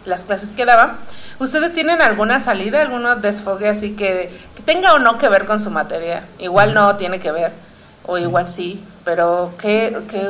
las 0.04 0.24
clases 0.24 0.50
que 0.52 0.64
daba. 0.64 0.98
¿Ustedes 1.40 1.72
tienen 1.72 2.00
alguna 2.02 2.38
salida, 2.40 2.80
alguno 2.82 3.16
desfogue 3.16 3.68
así 3.68 3.96
que, 3.96 4.30
que 4.54 4.62
tenga 4.62 4.94
o 4.94 4.98
no 4.98 5.18
que 5.18 5.28
ver 5.28 5.46
con 5.46 5.58
su 5.58 5.70
materia? 5.70 6.24
Igual 6.38 6.74
no 6.74 6.94
tiene 6.96 7.18
que 7.18 7.32
ver, 7.32 7.52
o 8.06 8.16
igual 8.18 8.46
sí, 8.46 8.84
pero 9.04 9.54
¿qué, 9.58 9.96
qué 10.08 10.28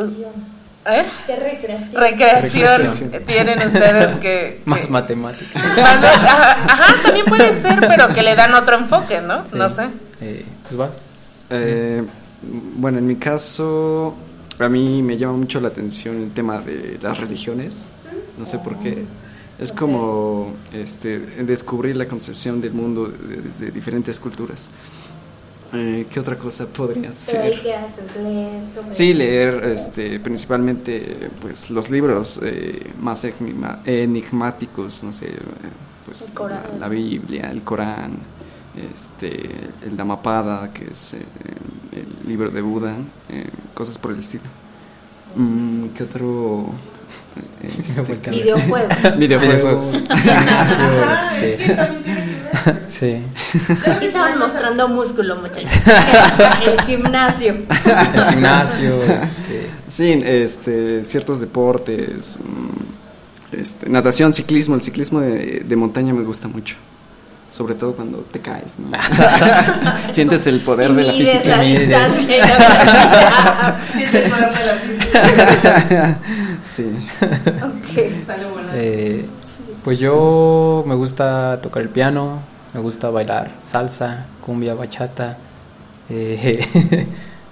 ¿eh? 0.88 1.04
¿Qué 1.26 1.36
recreación? 1.36 2.00
recreación 2.02 2.78
Recreación. 2.82 3.24
tienen 3.26 3.58
ustedes 3.66 4.14
que... 4.14 4.20
que- 4.20 4.62
Más 4.64 4.88
matemática. 4.90 5.58
más 5.58 6.00
de- 6.00 6.06
ajá, 6.08 6.52
ajá, 6.64 7.02
también 7.02 7.26
puede 7.26 7.52
ser, 7.52 7.80
pero 7.80 8.08
que 8.14 8.22
le 8.22 8.34
dan 8.34 8.54
otro 8.54 8.76
enfoque, 8.76 9.20
¿no? 9.20 9.44
Sí. 9.46 9.52
No 9.54 9.68
sé. 9.68 9.88
Eh, 10.20 10.44
pues 10.64 10.76
vas. 10.76 10.96
Eh, 11.50 12.02
bueno, 12.42 12.98
en 12.98 13.06
mi 13.06 13.16
caso, 13.16 14.14
a 14.58 14.68
mí 14.68 15.02
me 15.02 15.16
llama 15.16 15.34
mucho 15.34 15.60
la 15.60 15.68
atención 15.68 16.22
el 16.22 16.30
tema 16.32 16.60
de 16.60 16.98
las 17.02 17.18
religiones. 17.18 17.88
No 18.38 18.44
sé 18.46 18.58
por 18.58 18.78
qué. 18.78 19.04
Es 19.58 19.72
como 19.72 20.54
este, 20.72 21.18
descubrir 21.18 21.96
la 21.96 22.06
concepción 22.06 22.60
del 22.60 22.72
mundo 22.72 23.06
de- 23.06 23.36
desde 23.42 23.70
diferentes 23.70 24.20
culturas. 24.20 24.70
Eh, 25.72 26.06
¿Qué 26.10 26.20
otra 26.20 26.36
cosa 26.38 26.66
podría 26.66 27.10
¿Pero 27.26 27.42
ahí 27.42 27.52
ser? 27.52 27.62
qué 27.62 27.74
haces? 27.74 28.16
¿Lees 28.22 28.66
sobre- 28.74 28.94
Sí, 28.94 29.12
leer 29.14 29.64
este, 29.64 30.20
principalmente 30.20 31.30
pues, 31.40 31.70
los 31.70 31.90
libros 31.90 32.38
eh, 32.42 32.92
más 33.00 33.24
enigma- 33.24 33.80
enigmáticos, 33.84 35.02
no 35.02 35.12
sé, 35.12 35.26
eh, 35.26 35.38
pues 36.04 36.32
la, 36.38 36.62
la 36.78 36.88
Biblia, 36.88 37.50
el 37.50 37.62
Corán, 37.62 38.12
este, 38.94 39.40
el 39.84 39.96
Dhammapada, 39.96 40.72
que 40.72 40.84
es 40.90 41.14
eh, 41.14 41.22
el 41.92 42.28
libro 42.28 42.50
de 42.50 42.60
Buda, 42.62 42.94
eh, 43.28 43.48
cosas 43.74 43.98
por 43.98 44.12
el 44.12 44.18
estilo. 44.18 44.44
Mm, 45.34 45.88
¿Qué 45.88 46.02
otro? 46.04 46.70
Este. 47.62 48.30
Videojuegos. 48.30 49.18
videojuegos. 49.18 50.04
Ah, 50.10 51.36
es 51.36 51.42
este, 51.42 51.64
que 51.66 51.74
también 51.74 52.02
tiene 52.04 52.25
que 52.64 52.74
sí. 52.86 53.22
Aquí 53.90 54.06
estaban 54.06 54.38
mostrando 54.38 54.88
músculo, 54.88 55.36
muchachos. 55.36 55.70
El 56.66 56.80
gimnasio. 56.82 57.54
El 57.54 58.24
gimnasio, 58.30 59.02
este, 59.02 59.70
Sí, 59.88 60.20
este, 60.24 61.04
ciertos 61.04 61.40
deportes, 61.40 62.38
mm, 62.42 63.54
este, 63.56 63.88
natación, 63.88 64.32
ciclismo. 64.34 64.74
El 64.74 64.82
ciclismo 64.82 65.20
de, 65.20 65.62
de 65.66 65.76
montaña 65.76 66.12
me 66.14 66.22
gusta 66.24 66.48
mucho. 66.48 66.76
Sobre 67.50 67.74
todo 67.74 67.94
cuando 67.96 68.18
te 68.18 68.38
caes, 68.40 68.74
¿no? 68.78 68.90
Sientes 70.12 70.46
el 70.46 70.60
poder 70.60 70.92
de 70.92 71.04
la 71.04 71.12
Mides 71.12 71.30
física. 71.36 71.56
la 71.56 71.62
Mides. 71.62 71.88
distancia 71.88 72.36
y 72.36 72.40
la 72.40 72.46
velocidad. 72.46 73.76
Siente 73.94 74.24
el 74.24 74.30
poder 74.30 74.52
de 74.58 74.66
la 74.66 74.74
física. 74.74 76.18
sí. 76.62 76.92
Ok. 77.62 78.22
Sale 78.24 78.44
volando. 78.44 78.72
eh, 78.74 79.24
pues 79.86 80.00
yo 80.00 80.82
me 80.84 80.96
gusta 80.96 81.60
tocar 81.62 81.80
el 81.84 81.90
piano, 81.90 82.40
me 82.74 82.80
gusta 82.80 83.08
bailar 83.10 83.60
salsa, 83.62 84.26
cumbia, 84.40 84.74
bachata. 84.74 85.38
eh, 86.08 87.08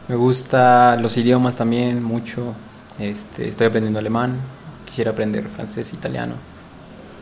me 0.09 0.17
gusta 0.17 0.97
los 0.97 1.17
idiomas 1.17 1.55
también 1.55 2.03
mucho. 2.03 2.57
Este, 2.99 3.49
estoy 3.49 3.69
aprendiendo 3.69 4.01
alemán, 4.01 4.41
quisiera 4.85 5.13
aprender 5.13 5.49
francés, 5.49 5.93
italiano. 5.93 6.35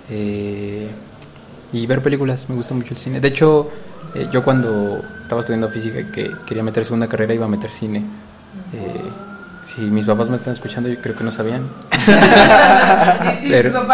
Eh, 0.08 0.90
Y 1.72 1.86
ver 1.86 2.02
películas, 2.02 2.48
me 2.48 2.56
gusta 2.56 2.74
mucho 2.74 2.94
el 2.94 2.98
cine. 2.98 3.20
De 3.20 3.28
hecho, 3.28 3.70
eh, 4.14 4.28
yo 4.30 4.42
cuando 4.44 5.18
estaba 5.20 5.40
estudiando 5.42 5.68
física 5.70 6.00
y 6.00 6.06
que 6.06 6.44
quería 6.46 6.62
meter 6.62 6.84
segunda 6.86 7.08
carrera 7.08 7.34
iba 7.34 7.46
a 7.46 7.48
meter 7.48 7.70
cine. 7.70 8.00
Eh, 8.72 9.31
si 9.64 9.82
mis 9.82 10.06
papás 10.06 10.28
me 10.28 10.36
están 10.36 10.52
escuchando, 10.52 10.88
yo 10.88 11.00
creo 11.00 11.14
que 11.14 11.24
no 11.24 11.30
sabían. 11.30 11.68
Pero- 13.48 13.72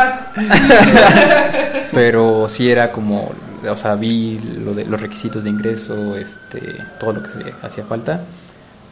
Pero 1.92 2.48
sí 2.48 2.70
era 2.70 2.92
como, 2.92 3.32
o 3.68 3.76
sea, 3.76 3.94
vi 3.94 4.38
lo 4.38 4.74
de 4.74 4.84
los 4.84 5.00
requisitos 5.00 5.44
de 5.44 5.50
ingreso, 5.50 6.16
este, 6.16 6.84
todo 7.00 7.14
lo 7.14 7.22
que 7.22 7.30
se 7.30 7.54
hacía 7.62 7.84
falta, 7.84 8.22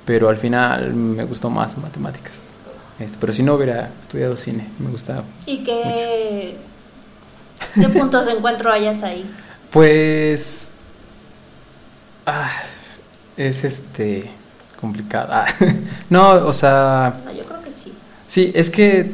pero 0.05 0.29
al 0.29 0.39
final 0.39 0.95
me 0.95 1.25
gustó 1.25 1.51
más 1.51 1.77
matemáticas. 1.77 2.51
Este, 2.99 3.17
pero 3.21 3.33
si 3.33 3.43
no 3.43 3.55
hubiera 3.55 3.91
estudiado 4.01 4.37
cine, 4.37 4.69
me 4.79 4.91
gustaba. 4.91 5.25
¿Y 5.45 5.63
qué, 5.63 6.57
qué 7.75 7.89
puntos 7.91 8.25
de 8.27 8.33
encuentro 8.33 8.73
hayas 8.73 9.03
ahí? 9.03 9.31
Pues 9.71 10.73
ah, 12.25 12.51
es 13.37 13.65
este 13.65 14.31
complicado. 14.81 15.29
Ah, 15.33 15.47
no, 16.11 16.47
o 16.47 16.53
sea, 16.53 17.21
No, 17.25 17.33
yo 17.33 17.45
creo 17.45 17.63
que 17.63 17.71
sí. 17.71 17.93
Sí, 18.27 18.53
es 18.55 18.71
que 18.71 19.13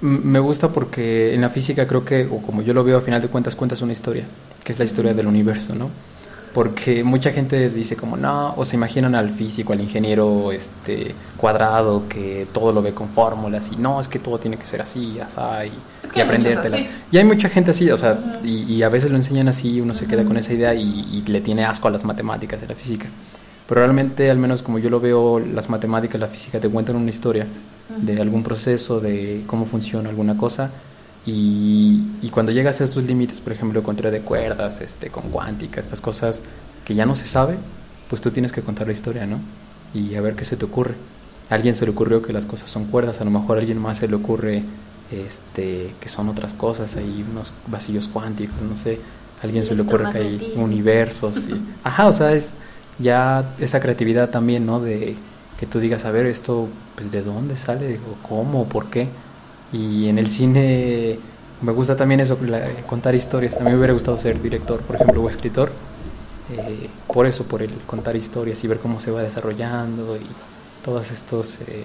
me 0.00 0.38
gusta 0.38 0.68
porque 0.68 1.34
en 1.34 1.40
la 1.40 1.50
física 1.50 1.86
creo 1.86 2.04
que, 2.04 2.24
o 2.26 2.38
como 2.38 2.62
yo 2.62 2.72
lo 2.72 2.84
veo 2.84 2.98
a 2.98 3.00
final 3.00 3.20
de 3.20 3.28
cuentas, 3.28 3.56
cuentas 3.56 3.82
una 3.82 3.92
historia, 3.92 4.24
que 4.62 4.72
es 4.72 4.78
la 4.78 4.84
historia 4.84 5.12
del 5.14 5.26
universo, 5.26 5.74
¿no? 5.74 5.90
Porque 6.54 7.04
mucha 7.04 7.30
gente 7.30 7.68
dice 7.68 7.94
como, 7.94 8.16
no, 8.16 8.54
o 8.56 8.64
se 8.64 8.76
imaginan 8.76 9.14
al 9.14 9.30
físico, 9.30 9.72
al 9.72 9.80
ingeniero 9.80 10.50
este, 10.50 11.14
cuadrado, 11.36 12.08
que 12.08 12.48
todo 12.52 12.72
lo 12.72 12.80
ve 12.80 12.94
con 12.94 13.10
fórmulas, 13.10 13.70
y 13.72 13.76
no, 13.76 14.00
es 14.00 14.08
que 14.08 14.18
todo 14.18 14.38
tiene 14.38 14.56
que 14.56 14.64
ser 14.66 14.80
así, 14.80 15.18
así, 15.20 15.68
y, 15.68 16.06
Es 16.06 16.12
que 16.12 16.20
y 16.20 16.22
aprendértela. 16.22 16.76
así. 16.76 16.88
Y 17.10 17.18
hay 17.18 17.24
mucha 17.24 17.48
gente 17.48 17.72
así, 17.72 17.90
o 17.90 17.96
sea, 17.98 18.18
y, 18.42 18.62
y 18.72 18.82
a 18.82 18.88
veces 18.88 19.10
lo 19.10 19.16
enseñan 19.16 19.48
así, 19.48 19.80
uno 19.80 19.94
se 19.94 20.06
queda 20.06 20.24
con 20.24 20.36
esa 20.36 20.52
idea 20.52 20.74
y, 20.74 20.82
y 21.12 21.22
le 21.30 21.40
tiene 21.40 21.64
asco 21.64 21.88
a 21.88 21.90
las 21.90 22.04
matemáticas 22.04 22.60
y 22.62 22.64
a 22.64 22.68
la 22.68 22.74
física. 22.74 23.08
Pero 23.68 23.82
realmente, 23.82 24.30
al 24.30 24.38
menos 24.38 24.62
como 24.62 24.78
yo 24.78 24.88
lo 24.88 24.98
veo, 24.98 25.38
las 25.38 25.68
matemáticas, 25.68 26.18
la 26.18 26.28
física 26.28 26.58
te 26.58 26.70
cuentan 26.70 26.96
una 26.96 27.10
historia 27.10 27.46
de 27.94 28.20
algún 28.20 28.42
proceso, 28.42 28.98
de 28.98 29.44
cómo 29.46 29.66
funciona 29.66 30.08
alguna 30.08 30.38
cosa. 30.38 30.70
Y, 31.26 32.02
y 32.22 32.30
cuando 32.30 32.50
llegas 32.50 32.80
a 32.80 32.84
estos 32.84 33.04
límites, 33.04 33.42
por 33.42 33.52
ejemplo, 33.52 33.82
con 33.82 33.94
teoría 33.94 34.10
de 34.10 34.24
cuerdas, 34.24 34.80
este, 34.80 35.10
con 35.10 35.24
cuántica, 35.28 35.80
estas 35.80 36.00
cosas 36.00 36.42
que 36.86 36.94
ya 36.94 37.04
no 37.04 37.14
se 37.14 37.26
sabe, 37.26 37.58
pues 38.08 38.22
tú 38.22 38.30
tienes 38.30 38.52
que 38.52 38.62
contar 38.62 38.86
la 38.86 38.94
historia, 38.94 39.26
¿no? 39.26 39.38
Y 39.92 40.14
a 40.14 40.22
ver 40.22 40.34
qué 40.34 40.44
se 40.44 40.56
te 40.56 40.64
ocurre. 40.64 40.94
A 41.50 41.54
alguien 41.54 41.74
se 41.74 41.84
le 41.84 41.90
ocurrió 41.90 42.22
que 42.22 42.32
las 42.32 42.46
cosas 42.46 42.70
son 42.70 42.86
cuerdas, 42.86 43.20
a 43.20 43.24
lo 43.24 43.30
mejor 43.30 43.58
a 43.58 43.60
alguien 43.60 43.78
más 43.78 43.98
se 43.98 44.08
le 44.08 44.16
ocurre 44.16 44.62
este, 45.10 45.94
que 46.00 46.08
son 46.08 46.30
otras 46.30 46.54
cosas, 46.54 46.96
hay 46.96 47.22
unos 47.30 47.52
vacíos 47.66 48.08
cuánticos, 48.08 48.62
no 48.62 48.76
sé. 48.76 48.98
A 49.40 49.44
alguien 49.44 49.62
se 49.62 49.74
le 49.74 49.82
ocurre 49.82 50.10
que 50.10 50.18
hay 50.18 50.52
universos. 50.56 51.48
Y, 51.48 51.60
ajá, 51.84 52.06
o 52.06 52.12
sea, 52.12 52.32
es 52.32 52.56
ya 52.98 53.54
esa 53.58 53.80
creatividad 53.80 54.30
también, 54.30 54.66
¿no? 54.66 54.80
De 54.80 55.16
que 55.58 55.66
tú 55.66 55.80
digas, 55.80 56.04
a 56.04 56.10
ver, 56.10 56.26
esto, 56.26 56.68
pues, 56.96 57.10
¿de 57.10 57.22
dónde 57.22 57.56
sale? 57.56 57.86
Digo, 57.88 58.16
¿cómo? 58.28 58.68
¿Por 58.68 58.90
qué? 58.90 59.08
Y 59.72 60.08
en 60.08 60.18
el 60.18 60.28
cine 60.28 61.18
me 61.60 61.72
gusta 61.72 61.96
también 61.96 62.20
eso, 62.20 62.38
la- 62.46 62.64
contar 62.86 63.14
historias. 63.14 63.56
A 63.56 63.60
mí 63.60 63.70
me 63.70 63.76
hubiera 63.76 63.92
gustado 63.92 64.16
ser 64.18 64.40
director, 64.40 64.80
por 64.82 64.96
ejemplo, 64.96 65.22
o 65.22 65.28
escritor. 65.28 65.70
eh, 66.50 66.88
por 67.12 67.26
eso, 67.26 67.44
por 67.44 67.62
el 67.62 67.70
contar 67.86 68.16
historias 68.16 68.62
y 68.64 68.68
ver 68.68 68.78
cómo 68.78 69.00
se 69.00 69.10
va 69.10 69.22
desarrollando 69.22 70.16
y 70.16 70.26
todos 70.82 71.10
estos, 71.10 71.58
eh, 71.66 71.84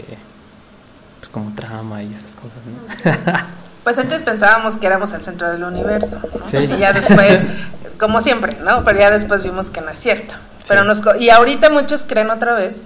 pues 1.19 1.29
como 1.29 1.53
trama 1.53 2.01
y 2.03 2.13
esas 2.13 2.35
cosas, 2.35 2.59
¿no? 2.65 3.53
Pues 3.83 3.97
antes 3.97 4.21
pensábamos 4.21 4.77
que 4.77 4.87
éramos 4.87 5.11
el 5.11 5.21
centro 5.21 5.49
del 5.51 5.61
universo, 5.65 6.21
¿no? 6.39 6.45
Sí. 6.45 6.55
Y 6.59 6.77
ya 6.77 6.93
después, 6.93 7.41
como 7.99 8.21
siempre, 8.21 8.55
¿no? 8.63 8.85
Pero 8.85 8.97
ya 8.99 9.09
después 9.09 9.43
vimos 9.43 9.69
que 9.69 9.81
no 9.81 9.89
es 9.89 9.97
cierto. 9.97 10.35
Pero 10.67 10.83
nos 10.83 11.01
y 11.19 11.29
ahorita 11.29 11.69
muchos 11.69 12.05
creen 12.05 12.29
otra 12.29 12.53
vez 12.53 12.81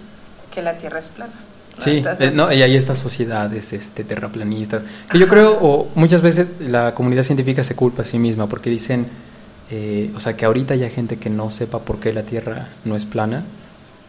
que 0.54 0.62
la 0.62 0.78
Tierra 0.78 1.00
es 1.00 1.10
plana. 1.10 1.34
¿no? 1.78 1.84
Sí, 1.84 1.98
Entonces, 1.98 2.32
eh, 2.32 2.36
no, 2.36 2.52
y 2.52 2.64
hay 2.64 2.76
estas 2.76 2.98
sociedades 3.00 3.72
este, 3.74 4.04
terraplanistas, 4.04 4.84
que 5.12 5.20
yo 5.20 5.28
creo, 5.28 5.58
o 5.62 5.90
muchas 5.94 6.22
veces 6.22 6.48
la 6.60 6.96
comunidad 6.96 7.24
científica 7.24 7.64
se 7.64 7.76
culpa 7.76 8.02
a 8.02 8.06
sí 8.06 8.18
misma 8.18 8.48
porque 8.48 8.70
dicen, 8.70 9.08
eh, 9.70 10.12
o 10.16 10.20
sea, 10.20 10.36
que 10.36 10.46
ahorita 10.46 10.74
hay 10.74 10.90
gente 10.90 11.18
que 11.18 11.30
no 11.30 11.52
sepa 11.52 11.80
por 11.80 12.00
qué 12.00 12.14
la 12.14 12.24
Tierra 12.24 12.70
no 12.84 12.96
es 12.96 13.06
plana, 13.06 13.44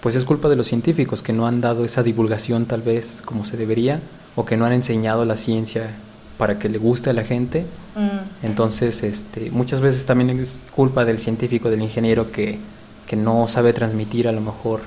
pues 0.00 0.14
es 0.14 0.24
culpa 0.24 0.48
de 0.48 0.56
los 0.56 0.66
científicos 0.66 1.22
que 1.22 1.32
no 1.32 1.46
han 1.46 1.60
dado 1.60 1.84
esa 1.84 2.02
divulgación 2.02 2.66
tal 2.66 2.82
vez 2.82 3.20
como 3.24 3.44
se 3.44 3.56
debería, 3.56 4.00
o 4.36 4.44
que 4.44 4.56
no 4.56 4.64
han 4.64 4.72
enseñado 4.72 5.24
la 5.24 5.36
ciencia 5.36 5.90
para 6.38 6.58
que 6.58 6.68
le 6.68 6.78
guste 6.78 7.10
a 7.10 7.12
la 7.12 7.24
gente. 7.24 7.66
mm, 7.96 8.46
Entonces, 8.46 9.02
este, 9.02 9.50
muchas 9.50 9.80
veces 9.80 10.06
también 10.06 10.30
es 10.38 10.56
culpa 10.74 11.04
del 11.04 11.18
científico, 11.18 11.68
del 11.68 11.82
ingeniero 11.82 12.30
que, 12.30 12.60
que 13.08 13.16
no 13.16 13.46
sabe 13.48 13.72
transmitir 13.72 14.28
a 14.28 14.32
lo 14.32 14.40
mejor 14.40 14.82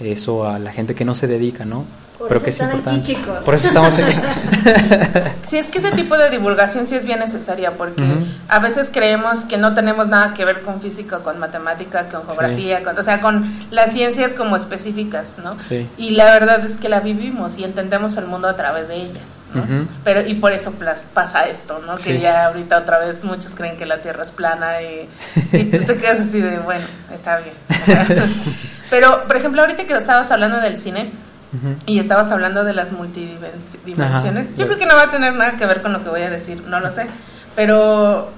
eso 0.00 0.48
a 0.48 0.58
la 0.58 0.72
gente 0.72 0.94
que 0.94 1.04
no 1.04 1.14
se 1.14 1.26
dedica, 1.26 1.64
¿no? 1.64 1.84
Por 2.18 2.26
Pero 2.28 2.38
eso 2.38 2.44
que 2.44 2.50
es 2.50 2.56
están 2.56 2.68
aquí, 2.70 2.78
importante. 2.78 3.06
chicos. 3.14 3.44
Por 3.44 3.54
eso 3.54 3.68
estamos 3.68 3.94
aquí. 3.96 4.14
Sí, 5.42 5.56
es 5.56 5.66
que 5.68 5.78
ese 5.78 5.92
tipo 5.92 6.18
de 6.18 6.28
divulgación 6.28 6.86
sí 6.86 6.94
es 6.94 7.04
bien 7.06 7.20
necesaria 7.20 7.72
porque 7.78 8.02
a 8.48 8.58
veces 8.58 8.90
creemos 8.92 9.44
que 9.46 9.56
no 9.56 9.72
tenemos 9.74 10.08
nada 10.08 10.34
que 10.34 10.44
ver 10.44 10.60
con 10.62 10.82
física, 10.82 11.20
con 11.20 11.38
matemática, 11.38 12.08
con 12.10 12.26
geografía, 12.26 12.82
con, 12.82 12.98
o 12.98 13.02
sea, 13.02 13.20
con 13.22 13.50
las 13.70 13.92
ciencias 13.92 14.34
como 14.34 14.56
específicas, 14.56 15.36
¿no? 15.42 15.58
Sí. 15.60 15.88
Y 15.96 16.10
la 16.10 16.26
verdad 16.32 16.62
es 16.66 16.76
que 16.76 16.90
la 16.90 17.00
vivimos 17.00 17.56
y 17.56 17.64
entendemos 17.64 18.16
el 18.18 18.26
mundo 18.26 18.46
a 18.48 18.56
través 18.56 18.88
de 18.88 18.96
ellas. 18.96 19.28
Pero 20.04 20.20
y 20.26 20.34
por 20.34 20.52
eso 20.52 20.74
pasa 21.14 21.46
esto, 21.48 21.80
¿no? 21.86 21.94
Que 21.96 22.02
Sí. 22.02 22.20
ya 22.20 22.44
ahorita 22.46 22.76
otra 22.78 22.98
vez 22.98 23.24
muchos 23.24 23.54
creen 23.54 23.78
que 23.78 23.86
la 23.86 24.02
Tierra 24.02 24.22
es 24.24 24.30
plana 24.32 24.82
y, 24.82 25.08
y 25.52 25.64
tú 25.64 25.84
te 25.84 25.96
quedas 25.96 26.20
así 26.20 26.40
de, 26.42 26.58
bueno, 26.58 26.84
está 27.14 27.38
bien. 27.38 27.54
Pero, 28.90 29.24
por 29.26 29.36
ejemplo, 29.36 29.62
ahorita 29.62 29.84
que 29.84 29.94
estabas 29.94 30.30
hablando 30.30 30.60
del 30.60 30.76
cine, 30.76 31.12
Y 31.86 31.98
estabas 31.98 32.30
hablando 32.30 32.64
de 32.64 32.74
las 32.74 32.92
multidimensiones. 32.92 34.54
Yo 34.56 34.66
creo 34.66 34.78
que 34.78 34.86
no 34.86 34.94
va 34.94 35.04
a 35.04 35.10
tener 35.10 35.34
nada 35.34 35.56
que 35.56 35.66
ver 35.66 35.82
con 35.82 35.92
lo 35.92 36.02
que 36.02 36.10
voy 36.10 36.22
a 36.22 36.30
decir, 36.30 36.62
no 36.66 36.80
lo 36.80 36.90
sé. 36.90 37.06
Pero 37.56 38.30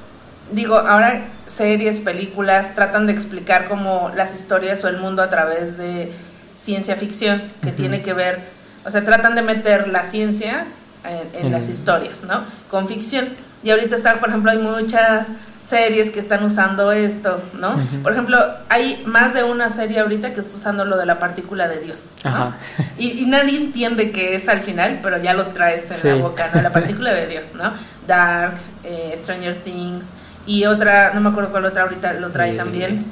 digo, 0.53 0.77
ahora 0.77 1.25
series, 1.47 2.01
películas 2.01 2.75
tratan 2.75 3.07
de 3.07 3.13
explicar 3.13 3.69
como 3.69 4.11
las 4.15 4.35
historias 4.35 4.83
o 4.85 4.89
el 4.89 4.99
mundo 4.99 5.23
a 5.23 5.31
través 5.31 5.77
de 5.77 6.13
ciencia 6.57 6.97
ficción, 6.97 7.43
que 7.63 7.73
tiene 7.73 8.03
que 8.03 8.13
ver, 8.13 8.49
o 8.85 8.91
sea, 8.91 9.05
tratan 9.05 9.35
de 9.35 9.43
meter 9.43 9.89
la 9.89 10.05
ciencia 10.05 10.67
en, 11.05 11.41
en 11.41 11.47
En- 11.47 11.53
las 11.53 11.69
historias, 11.69 12.23
¿no? 12.25 12.45
Con 12.71 12.87
ficción. 12.89 13.29
Y 13.63 13.71
ahorita 13.71 13.97
está, 13.97 14.15
por 14.21 14.29
ejemplo, 14.29 14.51
hay 14.51 14.59
muchas 14.59 15.29
series 15.61 16.11
que 16.11 16.21
están 16.21 16.43
usando 16.45 16.91
esto, 16.93 17.43
¿no? 17.53 17.79
Por 18.03 18.13
ejemplo, 18.13 18.39
hay 18.69 19.03
más 19.07 19.35
de 19.35 19.45
una 19.45 19.71
serie 19.71 20.01
ahorita 20.01 20.33
que 20.33 20.41
está 20.41 20.55
usando 20.57 20.85
lo 20.85 20.97
de 20.97 21.07
la 21.07 21.19
partícula 21.19 21.69
de 21.69 21.81
Dios, 21.81 22.07
¿no? 22.25 22.31
Ajá. 22.31 22.57
Y, 22.99 23.23
y 23.23 23.27
nadie 23.27 23.57
entiende 23.57 24.11
qué 24.11 24.35
es 24.35 24.49
al 24.49 24.63
final, 24.63 25.01
pero 25.03 25.19
ya 25.23 25.35
lo 25.35 25.49
traes 25.49 25.91
en 25.91 25.97
Sí. 25.97 26.09
la 26.09 26.15
boca, 26.17 26.51
¿no? 26.55 26.63
La 26.63 26.73
partícula 26.73 27.13
de 27.13 27.27
Dios, 27.27 27.53
¿no? 27.55 27.73
Dark, 28.07 28.55
eh, 28.85 29.15
Stranger 29.17 29.61
Things 29.63 30.11
y 30.47 30.65
otra, 30.65 31.13
no 31.15 31.21
me 31.21 31.29
acuerdo 31.29 31.51
cuál 31.51 31.67
otra 31.67 31.83
ahorita 31.83 32.15
lo 32.15 32.31
trae 32.31 32.53
Eh, 32.55 32.57
también. 32.57 33.05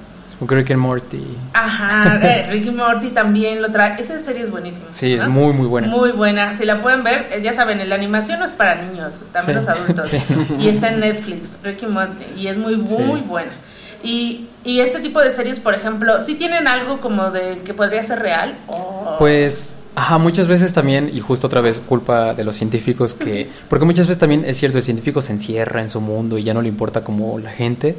Que 0.47 0.55
Rick 0.55 0.71
and 0.71 0.81
Morty. 0.81 1.25
Ajá, 1.53 2.21
eh, 2.23 2.47
Ricky 2.51 2.71
Morty 2.71 3.09
también 3.09 3.61
lo 3.61 3.71
trae. 3.73 4.01
Esa 4.01 4.19
serie 4.21 4.43
es 4.43 4.51
buenísima. 4.51 4.87
Sí, 4.93 5.15
es 5.15 5.27
muy, 5.29 5.53
muy 5.53 5.67
buena. 5.67 5.89
Muy 5.89 6.13
buena. 6.13 6.57
Si 6.57 6.65
la 6.65 6.81
pueden 6.81 7.03
ver, 7.03 7.29
eh, 7.33 7.41
ya 7.43 7.53
saben, 7.53 7.87
la 7.89 7.95
animación 7.95 8.39
no 8.39 8.45
es 8.45 8.53
para 8.53 8.77
niños, 8.77 9.25
también 9.33 9.61
Sí. 9.61 9.67
los 9.67 9.77
adultos. 9.77 10.09
Sí. 10.09 10.19
Y 10.61 10.69
está 10.69 10.93
en 10.93 11.01
Netflix, 11.01 11.59
Ricky 11.65 11.87
Morty, 11.87 12.25
y 12.37 12.47
es 12.47 12.57
muy, 12.59 12.87
Sí. 12.87 12.97
muy 12.99 13.21
buena. 13.21 13.51
Y, 14.03 14.47
y 14.65 14.79
este 14.79 15.01
tipo 15.01 15.21
de 15.21 15.33
series, 15.33 15.59
por 15.59 15.75
ejemplo, 15.75 16.21
¿sí 16.21 16.37
tienen 16.37 16.69
algo 16.69 17.01
como 17.01 17.31
de 17.33 17.63
que 17.65 17.75
podría 17.75 18.01
ser 18.05 18.21
real? 18.21 18.57
Pues, 19.19 19.77
ajá, 19.97 20.19
muchas 20.19 20.47
veces 20.47 20.73
también, 20.73 21.11
y 21.13 21.19
justo 21.19 21.49
otra 21.49 21.61
vez 21.61 21.81
culpa 21.81 22.33
de 22.35 22.45
los 22.45 22.55
científicos 22.55 23.15
que, 23.15 23.51
porque 23.69 23.85
muchas 23.85 24.07
veces 24.07 24.19
también 24.21 24.45
es 24.45 24.57
cierto, 24.57 24.79
el 24.79 24.85
científico 24.85 25.21
se 25.21 25.33
encierra 25.33 25.81
en 25.83 25.91
su 25.91 26.01
mundo 26.01 26.39
y 26.39 26.45
ya 26.45 26.55
no 26.55 26.63
le 26.63 26.69
importa 26.69 27.03
como 27.03 27.41
la 27.41 27.51
gente, 27.51 27.97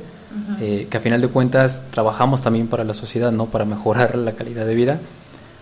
eh, 0.60 0.88
que 0.90 0.98
a 0.98 1.00
final 1.00 1.22
de 1.22 1.28
cuentas 1.28 1.86
trabajamos 1.92 2.42
también 2.42 2.68
para 2.68 2.84
la 2.84 2.94
sociedad, 2.94 3.32
¿no? 3.32 3.48
Para 3.48 3.66
mejorar 3.66 4.16
la 4.16 4.34
calidad 4.34 4.66
de 4.66 4.76
vida. 4.76 5.00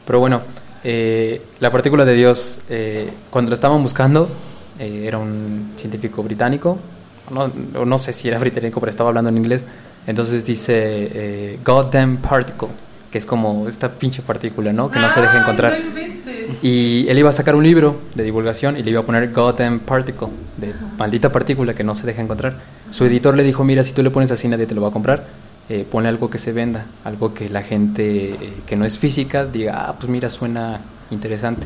Pero 0.06 0.20
bueno, 0.20 0.42
eh, 0.84 1.42
la 1.60 1.72
partícula 1.72 2.06
de 2.06 2.14
Dios, 2.14 2.62
eh, 2.70 3.12
cuando 3.30 3.50
lo 3.50 3.56
estaban 3.56 3.82
buscando, 3.82 4.30
era 4.80 5.18
un 5.18 5.72
científico 5.76 6.22
británico, 6.22 6.78
no, 7.32 7.48
no 7.86 7.98
sé 7.98 8.14
si 8.14 8.28
era 8.28 8.40
británico, 8.40 8.80
pero 8.80 8.90
estaba 8.90 9.10
hablando 9.10 9.30
en 9.30 9.38
inglés, 9.38 9.66
entonces 10.06 10.46
dice 10.46 10.74
eh, 10.76 11.60
Goddamn 11.64 12.18
Particle, 12.18 12.70
que 13.18 13.20
es 13.20 13.26
como 13.26 13.68
esta 13.68 13.90
pinche 13.94 14.22
partícula, 14.22 14.72
¿no? 14.74 14.92
Que 14.92 15.00
no 15.00 15.10
se 15.10 15.20
deja 15.22 15.40
encontrar. 15.42 15.76
Y 16.62 17.08
él 17.10 17.18
iba 17.18 17.30
a 17.32 17.34
sacar 17.34 17.56
un 17.56 17.64
libro 17.64 18.00
de 18.14 18.24
divulgación 18.24 18.78
y 18.78 18.84
le 18.84 18.92
iba 18.92 19.00
a 19.00 19.04
poner 19.06 19.32
Goddamn 19.34 19.80
Particle, 19.80 20.28
de 20.56 20.76
maldita 21.00 21.32
partícula 21.32 21.74
que 21.74 21.84
no 21.84 21.96
se 21.96 22.06
deja 22.06 22.22
encontrar. 22.22 22.58
Su 22.92 23.06
editor 23.06 23.36
le 23.36 23.42
dijo, 23.44 23.64
mira, 23.64 23.82
si 23.82 23.94
tú 23.94 24.04
le 24.04 24.12
pones 24.12 24.30
así 24.32 24.48
nadie 24.48 24.68
te 24.68 24.76
lo 24.76 24.82
va 24.84 24.90
a 24.90 24.92
comprar, 24.92 25.26
eh, 25.68 25.84
ponle 25.90 26.10
algo 26.10 26.30
que 26.30 26.38
se 26.38 26.52
venda, 26.52 26.86
algo 27.04 27.34
que 27.34 27.50
la 27.50 27.64
gente 27.64 28.30
eh, 28.36 28.54
que 28.68 28.76
no 28.76 28.86
es 28.86 29.00
física 29.00 29.46
diga, 29.46 29.86
ah, 29.88 29.96
pues 30.00 30.10
mira, 30.12 30.30
suena 30.30 30.82
interesante. 31.10 31.66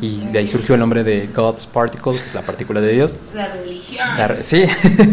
Y 0.00 0.18
de 0.32 0.40
ahí 0.40 0.48
surgió 0.48 0.74
el 0.74 0.80
nombre 0.80 1.04
de 1.04 1.28
God's 1.34 1.66
Particle, 1.66 2.12
que 2.18 2.24
es 2.26 2.34
la 2.34 2.42
partícula 2.42 2.80
de 2.80 2.92
Dios. 2.92 3.16
La 3.34 3.46
religión. 3.46 4.08
La 4.18 4.26
re- 4.26 4.42
sí. 4.50 4.64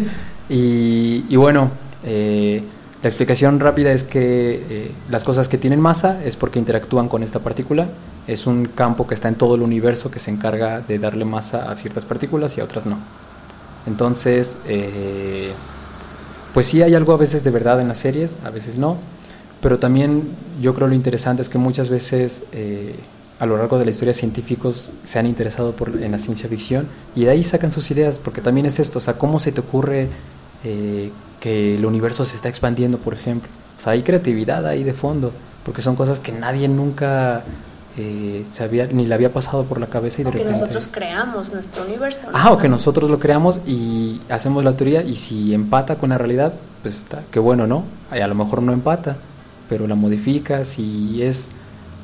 y, 0.49 1.23
y 1.29 1.35
bueno, 1.35 1.69
Eh, 2.03 2.63
la 3.07 3.09
explicación 3.09 3.61
rápida 3.61 3.93
es 3.93 4.03
que 4.03 4.65
eh, 4.69 4.91
las 5.09 5.23
cosas 5.23 5.47
que 5.47 5.57
tienen 5.57 5.79
masa 5.79 6.21
es 6.25 6.35
porque 6.35 6.59
interactúan 6.59 7.07
con 7.07 7.23
esta 7.23 7.39
partícula. 7.39 7.87
Es 8.27 8.45
un 8.45 8.65
campo 8.65 9.07
que 9.07 9.13
está 9.13 9.29
en 9.29 9.35
todo 9.35 9.55
el 9.55 9.61
universo 9.61 10.11
que 10.11 10.19
se 10.19 10.29
encarga 10.29 10.81
de 10.81 10.99
darle 10.99 11.23
masa 11.23 11.71
a 11.71 11.75
ciertas 11.75 12.03
partículas 12.03 12.57
y 12.57 12.59
a 12.59 12.65
otras 12.65 12.85
no. 12.85 12.99
Entonces, 13.85 14.57
eh, 14.67 15.53
pues 16.53 16.65
sí 16.65 16.81
hay 16.81 16.95
algo 16.95 17.13
a 17.13 17.17
veces 17.17 17.45
de 17.45 17.49
verdad 17.49 17.79
en 17.79 17.87
las 17.87 17.99
series, 17.99 18.39
a 18.43 18.49
veces 18.49 18.77
no. 18.77 18.97
Pero 19.61 19.79
también 19.79 20.35
yo 20.59 20.73
creo 20.73 20.89
lo 20.89 20.93
interesante 20.93 21.41
es 21.41 21.47
que 21.47 21.57
muchas 21.57 21.89
veces 21.89 22.43
eh, 22.51 22.93
a 23.39 23.45
lo 23.45 23.55
largo 23.55 23.79
de 23.79 23.85
la 23.85 23.91
historia 23.91 24.13
científicos 24.13 24.91
se 25.05 25.17
han 25.17 25.27
interesado 25.27 25.73
en 26.01 26.11
la 26.11 26.17
ciencia 26.17 26.49
ficción 26.49 26.89
y 27.15 27.23
de 27.23 27.31
ahí 27.31 27.43
sacan 27.43 27.71
sus 27.71 27.89
ideas, 27.89 28.17
porque 28.17 28.41
también 28.41 28.65
es 28.65 28.79
esto, 28.79 28.97
o 28.97 29.01
sea, 29.01 29.17
¿cómo 29.17 29.39
se 29.39 29.53
te 29.53 29.61
ocurre 29.61 30.09
eh, 30.63 31.11
que 31.39 31.75
el 31.75 31.85
universo 31.85 32.25
se 32.25 32.35
está 32.35 32.49
expandiendo, 32.49 32.97
por 32.97 33.13
ejemplo? 33.13 33.49
O 33.75 33.79
sea, 33.79 33.93
hay 33.93 34.03
creatividad 34.03 34.65
ahí 34.65 34.83
de 34.83 34.93
fondo, 34.93 35.31
porque 35.63 35.81
son 35.81 35.95
cosas 35.95 36.19
que 36.19 36.31
nadie 36.31 36.67
nunca 36.67 37.43
eh, 37.97 38.45
se 38.49 38.63
había, 38.63 38.87
ni 38.87 39.05
le 39.05 39.13
había 39.15 39.33
pasado 39.33 39.65
por 39.65 39.79
la 39.79 39.87
cabeza 39.87 40.21
y 40.21 40.25
de 40.25 40.31
Que 40.31 40.37
repente... 40.39 40.59
nosotros 40.59 40.87
creamos 40.91 41.51
nuestro 41.53 41.83
universo. 41.85 42.27
¿no? 42.31 42.37
Ah, 42.37 42.51
o 42.51 42.57
que 42.57 42.69
nosotros 42.69 43.09
lo 43.09 43.19
creamos 43.19 43.59
y 43.65 44.21
hacemos 44.29 44.63
la 44.63 44.75
teoría 44.77 45.01
y 45.01 45.15
si 45.15 45.53
empata 45.53 45.97
con 45.97 46.09
la 46.09 46.17
realidad, 46.17 46.53
pues 46.81 46.97
está, 46.97 47.23
qué 47.31 47.39
bueno, 47.39 47.65
¿no? 47.67 47.83
A 48.09 48.27
lo 48.27 48.35
mejor 48.35 48.61
no 48.61 48.71
empata, 48.71 49.17
pero 49.67 49.87
la 49.87 49.95
modificas 49.95 50.79
y 50.79 51.21
es 51.23 51.51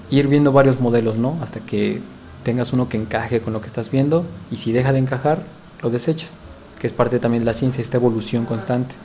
ir 0.09 0.27
viendo 0.27 0.51
varios 0.51 0.79
modelos, 0.79 1.17
¿no? 1.17 1.37
Hasta 1.41 1.59
que 1.59 2.01
tengas 2.43 2.73
uno 2.73 2.89
que 2.89 2.97
encaje 2.97 3.41
con 3.41 3.53
lo 3.53 3.61
que 3.61 3.67
estás 3.67 3.89
viendo 3.89 4.25
y 4.51 4.57
si 4.57 4.71
deja 4.71 4.93
de 4.93 4.99
encajar, 4.99 5.43
lo 5.81 5.89
desechas, 5.89 6.35
que 6.83 6.87
es 6.87 6.91
parte 6.91 7.17
también 7.17 7.43
de 7.43 7.45
la 7.45 7.53
ciencia, 7.53 7.81
esta 7.81 7.95
evolución 7.95 8.43
constante. 8.43 8.95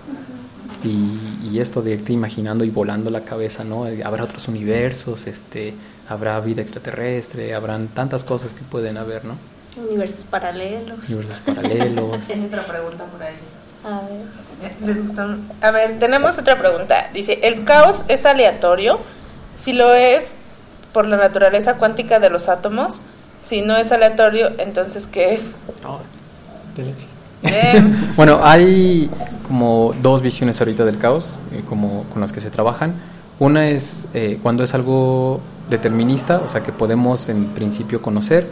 Y, 0.82 1.48
y 1.48 1.60
esto 1.60 1.80
de 1.80 1.92
irte 1.92 2.12
imaginando 2.12 2.64
y 2.64 2.70
volando 2.70 3.08
la 3.08 3.24
cabeza, 3.24 3.62
¿no? 3.62 3.86
Eh, 3.86 4.02
Habrá 4.02 4.24
otros 4.24 4.48
universos, 4.48 5.28
este, 5.28 5.74
habrá 6.08 6.40
vida 6.40 6.60
extraterrestre, 6.60 7.54
habrán 7.54 7.86
tantas 7.86 8.24
cosas 8.24 8.52
que 8.52 8.64
pueden 8.64 8.96
haber, 8.96 9.24
¿no? 9.24 9.36
Universos 9.76 10.24
paralelos. 10.24 11.08
Universos 11.08 11.38
paralelos. 11.46 12.18
Tiene 12.26 12.46
otra 12.46 12.66
pregunta 12.66 13.04
por 13.04 13.22
ahí. 13.22 13.36
A 13.84 14.00
ver. 14.00 14.72
¿Les 14.84 15.00
gustó? 15.00 15.36
A 15.60 15.70
ver, 15.70 16.00
tenemos 16.00 16.36
otra 16.36 16.58
pregunta. 16.58 17.10
Dice, 17.14 17.38
¿el 17.44 17.62
caos 17.62 18.04
es 18.08 18.26
aleatorio? 18.26 18.98
Si 19.54 19.72
lo 19.72 19.94
es, 19.94 20.34
por 20.92 21.06
la 21.06 21.16
naturaleza 21.16 21.76
cuántica 21.76 22.18
de 22.18 22.28
los 22.28 22.48
átomos. 22.48 23.02
Si 23.40 23.62
no 23.62 23.76
es 23.76 23.92
aleatorio, 23.92 24.50
entonces 24.58 25.06
¿qué 25.06 25.34
es? 25.34 25.54
Eh, 26.76 26.94
Bueno, 28.16 28.40
hay 28.42 29.10
como 29.46 29.94
dos 30.02 30.22
visiones 30.22 30.60
ahorita 30.60 30.84
del 30.84 30.98
caos, 30.98 31.38
eh, 31.52 31.62
como 31.68 32.04
con 32.04 32.20
las 32.20 32.32
que 32.32 32.40
se 32.40 32.50
trabajan. 32.50 32.94
Una 33.38 33.68
es 33.68 34.08
eh, 34.14 34.38
cuando 34.42 34.64
es 34.64 34.74
algo 34.74 35.40
determinista, 35.70 36.38
o 36.38 36.48
sea, 36.48 36.62
que 36.62 36.72
podemos 36.72 37.28
en 37.28 37.54
principio 37.54 38.02
conocer, 38.02 38.48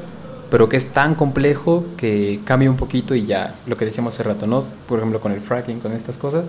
pero 0.51 0.69
que 0.69 0.77
es 0.77 0.89
tan 0.89 1.15
complejo 1.15 1.85
que 1.97 2.41
cambia 2.45 2.71
un 2.71 2.77
poquito 2.77 3.15
y 3.15 3.27
ya, 3.27 3.57
lo 3.67 3.77
que 3.77 3.85
decíamos 3.85 4.15
hace 4.15 4.23
rato, 4.23 4.47
¿no? 4.47 4.61
Por 4.87 4.99
ejemplo, 4.99 5.21
con 5.21 5.33
el 5.33 5.41
fracking, 5.41 5.81
con 5.81 5.93
estas 5.93 6.17
cosas, 6.17 6.47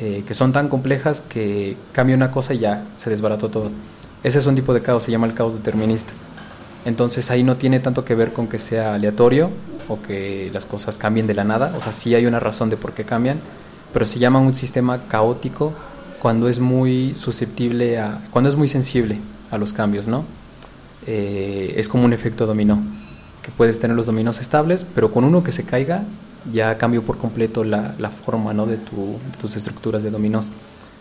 eh, 0.00 0.22
que 0.26 0.34
son 0.34 0.52
tan 0.52 0.68
complejas 0.68 1.20
que 1.20 1.76
cambia 1.92 2.14
una 2.14 2.30
cosa 2.30 2.52
y 2.54 2.58
ya 2.58 2.84
se 2.98 3.08
desbarató 3.08 3.48
todo. 3.48 3.70
Ese 4.22 4.38
es 4.38 4.46
un 4.46 4.54
tipo 4.54 4.74
de 4.74 4.82
caos, 4.82 5.04
se 5.04 5.10
llama 5.10 5.26
el 5.26 5.34
caos 5.34 5.54
determinista. 5.54 6.12
Entonces 6.84 7.30
ahí 7.30 7.42
no 7.42 7.56
tiene 7.56 7.80
tanto 7.80 8.04
que 8.04 8.14
ver 8.14 8.32
con 8.32 8.48
que 8.48 8.58
sea 8.58 8.94
aleatorio 8.94 9.50
o 9.88 10.00
que 10.02 10.50
las 10.52 10.66
cosas 10.66 10.98
cambien 10.98 11.26
de 11.26 11.34
la 11.34 11.44
nada. 11.44 11.74
O 11.76 11.80
sea, 11.80 11.92
sí 11.92 12.14
hay 12.14 12.26
una 12.26 12.40
razón 12.40 12.70
de 12.70 12.76
por 12.76 12.92
qué 12.92 13.04
cambian, 13.04 13.40
pero 13.92 14.06
se 14.06 14.18
llama 14.18 14.38
un 14.38 14.54
sistema 14.54 15.06
caótico 15.06 15.72
cuando 16.18 16.48
es 16.48 16.60
muy 16.60 17.14
susceptible 17.14 17.98
a, 17.98 18.22
cuando 18.30 18.48
es 18.48 18.56
muy 18.56 18.68
sensible 18.68 19.18
a 19.50 19.58
los 19.58 19.72
cambios, 19.72 20.06
¿no? 20.06 20.24
Eh, 21.06 21.74
es 21.76 21.88
como 21.88 22.04
un 22.04 22.12
efecto 22.12 22.46
dominó, 22.46 22.80
que 23.42 23.50
puedes 23.50 23.78
tener 23.80 23.96
los 23.96 24.06
dominos 24.06 24.40
estables, 24.40 24.86
pero 24.94 25.10
con 25.10 25.24
uno 25.24 25.42
que 25.42 25.50
se 25.52 25.64
caiga 25.64 26.04
ya 26.48 26.78
cambió 26.78 27.04
por 27.04 27.18
completo 27.18 27.64
la, 27.64 27.94
la 27.98 28.10
forma, 28.10 28.52
¿no? 28.52 28.66
De, 28.66 28.76
tu- 28.76 29.18
de 29.32 29.38
tus 29.40 29.56
estructuras 29.56 30.02
de 30.02 30.10
dominós. 30.10 30.50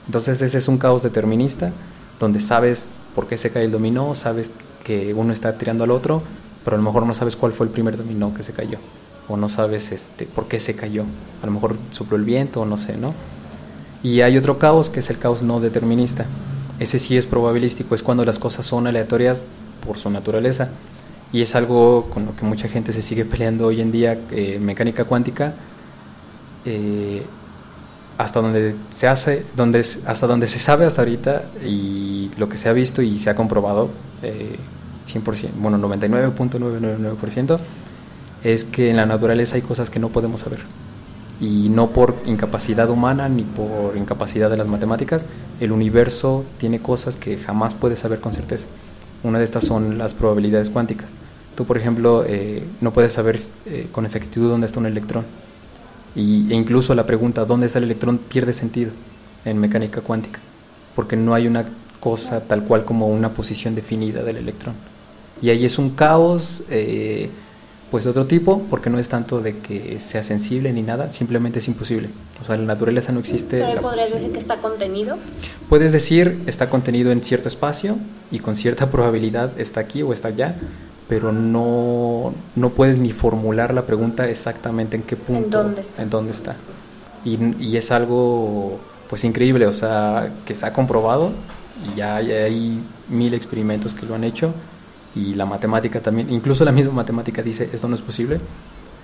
Entonces 0.08 0.42
ese 0.42 0.58
es 0.58 0.68
un 0.68 0.78
caos 0.80 1.04
determinista, 1.04 1.72
donde 2.20 2.40
sabes 2.40 2.96
por 3.16 3.28
qué 3.28 3.38
se 3.38 3.52
cae 3.52 3.66
el 3.66 3.72
dominó, 3.72 4.16
sabes 4.16 4.52
que 4.84 5.14
uno 5.14 5.34
está 5.34 5.58
tirando 5.58 5.84
al 5.84 5.92
otro, 5.92 6.24
pero 6.64 6.76
a 6.76 6.80
lo 6.80 6.84
mejor 6.84 7.06
no 7.06 7.14
sabes 7.14 7.36
cuál 7.36 7.52
fue 7.52 7.66
el 7.66 7.72
primer 7.72 7.98
dominó 7.98 8.34
que 8.34 8.44
se 8.44 8.54
cayó, 8.54 8.80
o 9.28 9.38
no 9.38 9.50
sabes 9.50 9.92
este, 9.92 10.26
por 10.26 10.48
qué 10.48 10.60
se 10.60 10.76
cayó. 10.76 11.06
A 11.42 11.46
lo 11.46 11.52
mejor 11.52 11.78
sopló 11.90 12.18
el 12.18 12.24
viento, 12.24 12.62
o 12.62 12.66
no 12.66 12.78
sé, 12.78 12.98
¿no? 12.98 13.14
Y 14.04 14.22
hay 14.22 14.38
otro 14.38 14.58
caos 14.58 14.90
que 14.90 15.00
es 15.00 15.10
el 15.10 15.18
caos 15.18 15.42
no 15.42 15.60
determinista. 15.60 16.26
Ese 16.80 16.98
sí 17.00 17.18
es 17.18 17.28
probabilístico, 17.28 17.94
es 17.96 18.04
cuando 18.04 18.26
las 18.26 18.40
cosas 18.40 18.66
son 18.66 18.88
aleatorias 18.88 19.44
por 19.86 19.98
su 19.98 20.10
naturaleza. 20.10 20.70
Y 21.34 21.42
es 21.42 21.56
algo 21.56 22.10
con 22.10 22.26
lo 22.26 22.36
que 22.36 22.44
mucha 22.46 22.68
gente 22.68 22.92
se 22.92 23.02
sigue 23.02 23.26
peleando 23.26 23.68
hoy 23.68 23.80
en 23.82 23.92
día, 23.92 24.20
eh, 24.32 24.60
mecánica 24.60 25.06
cuántica. 25.06 25.54
eh, 26.66 27.24
hasta 28.18 28.42
donde 28.42 28.76
se 28.90 29.08
hace, 29.08 29.46
donde, 29.56 29.80
hasta 29.80 30.28
donde 30.28 30.48
se 30.48 30.60
sabe 30.60 30.86
hasta 30.86 31.02
ahorita 31.02 31.52
y 31.66 32.30
lo 32.38 32.50
que 32.50 32.58
se 32.58 32.70
ha 32.70 32.74
visto 32.74 33.02
y 33.02 33.18
se 33.18 33.30
ha 33.32 33.36
comprobado, 33.36 33.90
eh, 34.22 34.58
100%, 35.06 35.50
bueno, 35.56 35.78
99.999%, 35.78 37.60
es 38.44 38.66
que 38.66 38.90
en 38.90 38.98
la 38.98 39.06
naturaleza 39.06 39.56
hay 39.56 39.62
cosas 39.62 39.90
que 39.90 40.00
no 40.00 40.10
podemos 40.10 40.42
saber. 40.42 40.60
Y 41.40 41.70
no 41.70 41.92
por 41.92 42.16
incapacidad 42.26 42.90
humana 42.90 43.28
ni 43.28 43.44
por 43.44 43.98
incapacidad 43.98 44.50
de 44.50 44.58
las 44.58 44.68
matemáticas, 44.68 45.26
el 45.60 45.72
universo 45.72 46.46
tiene 46.58 46.82
cosas 46.82 47.16
que 47.16 47.38
jamás 47.38 47.74
puedes 47.74 48.00
saber 48.00 48.20
con 48.20 48.34
certeza. 48.34 48.68
Una 49.24 49.40
de 49.40 49.46
estas 49.46 49.64
son 49.64 49.98
las 49.98 50.14
probabilidades 50.14 50.70
cuánticas. 50.70 51.12
Tú, 51.56 51.66
por 51.66 51.78
ejemplo, 51.78 52.24
eh, 52.28 52.64
no 52.80 52.94
puedes 52.94 53.14
saber 53.14 53.40
eh, 53.66 53.88
con 53.92 54.06
exactitud 54.06 54.50
dónde 54.50 54.68
está 54.68 54.80
un 54.80 54.86
electrón. 54.86 55.26
Y, 56.16 56.52
e 56.52 56.56
incluso 56.56 56.94
la 56.94 57.06
pregunta 57.06 57.46
¿dónde 57.46 57.68
está 57.68 57.80
el 57.80 57.86
electrón? 57.86 58.18
pierde 58.18 58.54
sentido 58.54 58.92
en 59.46 59.58
mecánica 59.58 60.02
cuántica, 60.02 60.40
porque 60.96 61.16
no 61.16 61.34
hay 61.34 61.48
una 61.48 61.66
cosa 62.00 62.42
tal 62.42 62.64
cual 62.66 62.84
como 62.84 63.08
una 63.08 63.34
posición 63.34 63.76
definida 63.76 64.24
del 64.24 64.38
electrón. 64.38 64.76
Y 65.42 65.50
ahí 65.50 65.66
es 65.66 65.80
un 65.80 65.92
caos, 65.92 66.64
eh, 66.70 67.30
pues 67.90 68.04
de 68.04 68.12
otro 68.12 68.28
tipo, 68.28 68.64
porque 68.70 68.90
no 68.90 69.00
es 69.00 69.10
tanto 69.10 69.42
de 69.42 69.58
que 69.58 70.00
sea 70.00 70.24
sensible 70.24 70.72
ni 70.72 70.84
nada, 70.84 71.10
simplemente 71.10 71.60
es 71.60 71.68
imposible. 71.68 72.10
O 72.42 72.46
sea, 72.46 72.56
en 72.56 72.62
la 72.62 72.74
naturaleza 72.74 73.12
no 73.12 73.20
existe... 73.20 73.60
Pero 73.60 73.82
podrías 73.82 74.14
decir 74.14 74.32
que 74.32 74.40
está 74.40 74.62
contenido. 74.62 75.18
Puedes 75.68 75.92
decir 75.92 76.44
está 76.46 76.70
contenido 76.70 77.12
en 77.12 77.24
cierto 77.24 77.48
espacio 77.48 77.98
y 78.32 78.40
con 78.40 78.56
cierta 78.56 78.90
probabilidad 78.92 79.60
está 79.60 79.82
aquí 79.82 80.04
o 80.04 80.14
está 80.14 80.30
allá, 80.30 80.56
pero 81.10 81.32
no, 81.32 82.34
no 82.56 82.70
puedes 82.70 82.98
ni 82.98 83.12
formular 83.12 83.74
la 83.74 83.86
pregunta 83.86 84.30
exactamente 84.30 84.96
en 84.96 85.04
qué 85.04 85.18
punto, 85.18 85.64
dónde 85.64 85.82
está? 85.82 86.04
en 86.04 86.10
dónde 86.10 86.32
está. 86.32 86.56
Y, 87.26 87.38
y 87.62 87.78
es 87.78 87.92
algo 87.92 88.80
pues 89.10 89.26
increíble, 89.26 89.68
o 89.68 89.74
sea, 89.74 90.32
que 90.46 90.56
se 90.56 90.66
ha 90.66 90.72
comprobado 90.72 91.34
y 91.86 91.98
ya 91.98 92.16
hay, 92.16 92.32
hay 92.32 92.84
mil 93.10 93.34
experimentos 93.34 93.94
que 93.94 94.06
lo 94.06 94.16
han 94.16 94.24
hecho 94.24 94.54
y 95.16 95.34
la 95.34 95.46
matemática 95.46 96.02
también, 96.02 96.30
incluso 96.30 96.64
la 96.64 96.72
misma 96.72 96.94
matemática 96.94 97.42
dice 97.42 97.70
esto 97.72 97.88
no 97.88 97.96
es 97.96 98.02
posible, 98.02 98.40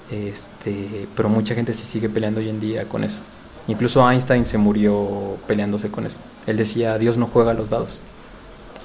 este, 0.09 1.07
pero 1.15 1.29
mucha 1.29 1.53
gente 1.53 1.73
sí 1.73 1.85
sigue 1.85 2.09
peleando 2.09 2.39
hoy 2.39 2.49
en 2.49 2.59
día 2.59 2.87
con 2.87 3.03
eso. 3.03 3.21
Incluso 3.67 4.09
Einstein 4.09 4.45
se 4.45 4.57
murió 4.57 5.37
peleándose 5.45 5.91
con 5.91 6.05
eso. 6.05 6.19
Él 6.45 6.55
decía, 6.55 6.97
Dios 6.97 7.17
no 7.17 7.27
juega 7.27 7.51
a 7.51 7.53
los 7.53 7.69
dados. 7.69 8.01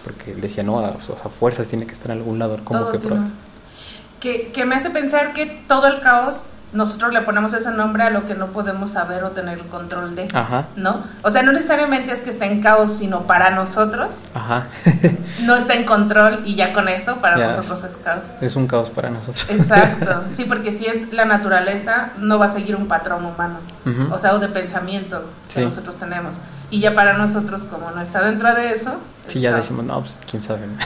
Porque 0.02 0.32
él 0.32 0.40
decía, 0.40 0.64
no, 0.64 0.80
a, 0.80 1.00
sea, 1.00 1.16
fuerzas 1.16 1.68
tiene 1.68 1.86
que 1.86 1.92
estar 1.92 2.10
en 2.10 2.18
algún 2.18 2.40
lado. 2.40 2.58
Como 2.64 2.90
que 2.90 2.98
que, 4.18 4.52
que 4.52 4.64
me 4.64 4.74
hace 4.74 4.90
pensar 4.90 5.32
que 5.32 5.64
todo 5.68 5.86
el 5.86 6.00
caos 6.00 6.46
nosotros 6.72 7.12
le 7.12 7.20
ponemos 7.20 7.52
ese 7.52 7.70
nombre 7.70 8.02
a 8.02 8.10
lo 8.10 8.24
que 8.24 8.34
no 8.34 8.46
podemos 8.52 8.90
saber 8.92 9.24
o 9.24 9.30
tener 9.32 9.58
el 9.58 9.66
control 9.66 10.14
de, 10.14 10.28
Ajá, 10.32 10.68
¿no? 10.76 11.02
O 11.22 11.30
sea, 11.30 11.42
no 11.42 11.52
necesariamente 11.52 12.12
es 12.12 12.20
que 12.22 12.30
está 12.30 12.46
en 12.46 12.62
caos, 12.62 12.94
sino 12.96 13.26
para 13.26 13.50
nosotros 13.50 14.20
ajá. 14.34 14.68
no 15.44 15.54
está 15.54 15.74
en 15.74 15.84
control 15.84 16.40
y 16.44 16.54
ya 16.56 16.72
con 16.72 16.88
eso 16.88 17.16
para 17.16 17.36
Ya. 17.38 17.48
nosotros 17.56 17.84
es 17.84 17.96
caos. 17.96 18.26
es 18.40 18.56
un 18.56 18.66
caos 18.66 18.90
para 18.90 19.10
nosotros. 19.10 19.46
Exacto, 19.50 20.24
sí, 20.34 20.44
porque 20.44 20.72
si 20.72 20.86
es 20.86 21.12
la 21.12 21.24
naturaleza, 21.26 22.10
no 22.18 22.38
va 22.38 22.46
a 22.46 22.48
seguir 22.48 22.74
un 22.76 22.88
patrón 22.88 23.24
humano, 23.26 23.58
Ujú. 23.84 24.12
o 24.14 24.18
sea, 24.18 24.34
o 24.34 24.38
de 24.38 24.48
pensamiento 24.48 25.24
que 25.48 25.60
Sí. 25.60 25.64
nosotros 25.64 25.96
tenemos. 25.96 26.36
Y 26.70 26.80
ya 26.80 26.94
para 26.94 27.12
nosotros, 27.12 27.64
como 27.64 27.90
no 27.90 28.00
está 28.00 28.22
dentro 28.22 28.54
de 28.54 28.70
eso, 28.72 28.98
es 29.26 29.32
Sí, 29.34 29.40
ya 29.40 29.50
caos. 29.50 29.64
decimos, 29.66 29.84
no, 29.84 30.00
pues 30.00 30.18
quién 30.28 30.40
sabe. 30.40 30.66
¿no? 30.66 30.76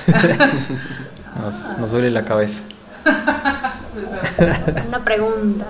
nos, 1.42 1.78
nos 1.78 1.90
duele 1.92 2.10
la 2.10 2.24
cabeza. 2.24 2.62
Una 4.88 5.04
pregunta 5.04 5.66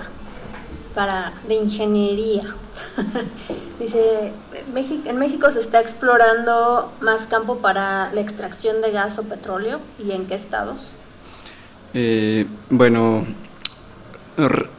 para 0.95 1.33
de 1.47 1.55
ingeniería. 1.55 2.41
Dice, 3.79 4.33
"México- 4.73 5.07
en 5.09 5.17
México 5.17 5.51
se 5.51 5.59
está 5.59 5.79
explorando 5.79 6.91
más 7.01 7.27
campo 7.27 7.57
para 7.59 8.11
la 8.13 8.21
extracción 8.21 8.81
de 8.81 8.91
gas 8.91 9.19
o 9.19 9.23
petróleo 9.23 9.79
y 10.03 10.11
en 10.11 10.25
qué 10.25 10.35
estados? 10.35 10.93
Eh, 11.93 12.47
bueno, 12.69 13.25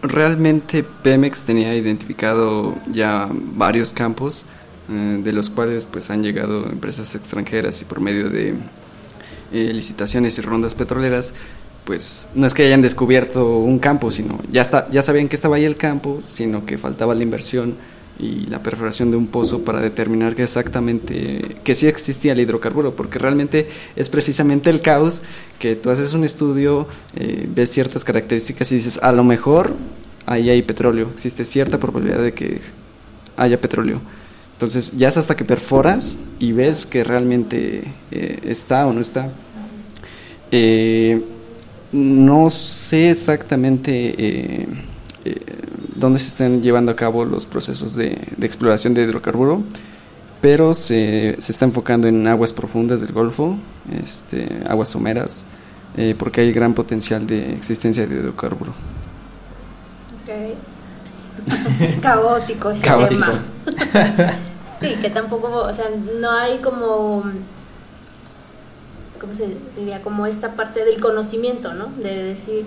realmente 0.02 0.84
Pemex 0.84 1.44
tenía 1.44 1.74
identificado 1.74 2.76
ya 2.90 3.28
varios 3.30 3.92
campos, 3.92 4.44
eh, 4.90 5.20
de 5.22 5.32
los 5.32 5.50
cuales 5.50 5.86
pues 5.86 6.10
han 6.10 6.22
llegado 6.22 6.66
empresas 6.66 7.14
extranjeras 7.14 7.80
y 7.82 7.84
por 7.84 8.00
medio 8.00 8.30
de 8.30 8.54
eh, 9.52 9.72
licitaciones 9.72 10.38
y 10.38 10.42
rondas 10.42 10.74
petroleras, 10.74 11.34
pues 11.88 12.28
no 12.34 12.46
es 12.46 12.52
que 12.52 12.66
hayan 12.66 12.82
descubierto 12.82 13.60
un 13.60 13.78
campo, 13.78 14.10
sino 14.10 14.40
ya, 14.52 14.60
está, 14.60 14.90
ya 14.90 15.00
sabían 15.00 15.26
que 15.26 15.36
estaba 15.36 15.56
ahí 15.56 15.64
el 15.64 15.74
campo, 15.74 16.20
sino 16.28 16.66
que 16.66 16.76
faltaba 16.76 17.14
la 17.14 17.22
inversión 17.22 17.76
y 18.18 18.44
la 18.44 18.62
perforación 18.62 19.10
de 19.10 19.16
un 19.16 19.26
pozo 19.26 19.64
para 19.64 19.80
determinar 19.80 20.34
que 20.34 20.42
exactamente 20.42 21.56
que 21.64 21.74
sí 21.74 21.86
existía 21.86 22.32
el 22.32 22.40
hidrocarburo, 22.40 22.94
porque 22.94 23.18
realmente 23.18 23.68
es 23.96 24.10
precisamente 24.10 24.68
el 24.68 24.82
caos 24.82 25.22
que 25.58 25.76
tú 25.76 25.88
haces 25.88 26.12
un 26.12 26.24
estudio, 26.24 26.86
eh, 27.16 27.48
ves 27.54 27.70
ciertas 27.70 28.04
características 28.04 28.70
y 28.70 28.74
dices, 28.74 29.00
a 29.02 29.10
lo 29.10 29.24
mejor 29.24 29.72
ahí 30.26 30.50
hay 30.50 30.60
petróleo, 30.60 31.08
existe 31.14 31.46
cierta 31.46 31.80
probabilidad 31.80 32.22
de 32.22 32.34
que 32.34 32.60
haya 33.38 33.58
petróleo. 33.58 34.02
Entonces 34.52 34.92
ya 34.94 35.08
es 35.08 35.16
hasta 35.16 35.34
que 35.36 35.46
perforas 35.46 36.18
y 36.38 36.52
ves 36.52 36.84
que 36.84 37.02
realmente 37.02 37.84
eh, 38.10 38.40
está 38.42 38.86
o 38.86 38.92
no 38.92 39.00
está. 39.00 39.32
Eh, 40.50 41.22
no 41.92 42.50
sé 42.50 43.10
exactamente 43.10 43.92
eh, 43.92 44.68
eh, 45.24 45.40
dónde 45.94 46.18
se 46.18 46.28
están 46.28 46.62
llevando 46.62 46.92
a 46.92 46.96
cabo 46.96 47.24
los 47.24 47.46
procesos 47.46 47.94
de, 47.94 48.18
de 48.36 48.46
exploración 48.46 48.94
de 48.94 49.02
hidrocarburo, 49.02 49.62
pero 50.40 50.74
se, 50.74 51.36
se, 51.38 51.52
está 51.52 51.64
enfocando 51.64 52.06
en 52.08 52.26
aguas 52.26 52.52
profundas 52.52 53.00
del 53.00 53.12
Golfo, 53.12 53.56
este, 54.04 54.62
aguas 54.68 54.88
someras, 54.88 55.46
eh, 55.96 56.14
porque 56.16 56.42
hay 56.42 56.52
gran 56.52 56.74
potencial 56.74 57.26
de 57.26 57.54
existencia 57.54 58.06
de 58.06 58.14
hidrocarburo. 58.14 58.72
Ok. 60.22 60.30
Caótico 62.00 62.70
ese 62.70 62.86
Caótico. 62.86 63.20
tema. 63.20 63.44
sí, 64.80 64.94
que 65.00 65.10
tampoco, 65.10 65.62
o 65.62 65.74
sea, 65.74 65.86
no 66.20 66.30
hay 66.30 66.58
como, 66.58 67.24
¿cómo 69.20 69.34
se 69.34 69.48
diría? 69.76 70.02
Como 70.02 70.26
esta 70.26 70.52
parte 70.52 70.84
del 70.84 71.00
conocimiento, 71.00 71.72
¿no? 71.74 71.86
De 72.02 72.22
decir, 72.24 72.64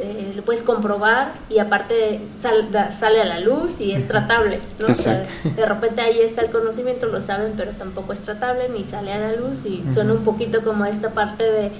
eh, 0.00 0.32
lo 0.36 0.44
puedes 0.44 0.62
comprobar 0.62 1.32
y 1.50 1.58
aparte 1.58 2.20
sal- 2.40 2.70
da- 2.70 2.92
sale 2.92 3.20
a 3.20 3.24
la 3.24 3.40
luz 3.40 3.80
y 3.80 3.92
es 3.92 4.06
tratable, 4.06 4.60
¿no? 4.80 4.92
O 4.92 4.94
sea, 4.94 5.22
Exacto. 5.22 5.50
de 5.60 5.66
repente 5.66 6.00
ahí 6.02 6.20
está 6.20 6.42
el 6.42 6.50
conocimiento, 6.50 7.06
lo 7.06 7.20
saben, 7.20 7.54
pero 7.56 7.72
tampoco 7.72 8.12
es 8.12 8.20
tratable 8.20 8.68
ni 8.68 8.84
sale 8.84 9.12
a 9.12 9.18
la 9.18 9.32
luz 9.32 9.64
y 9.64 9.82
suena 9.92 10.12
un 10.12 10.22
poquito 10.22 10.62
como 10.62 10.84
esta 10.84 11.10
parte 11.10 11.44
de 11.50 11.70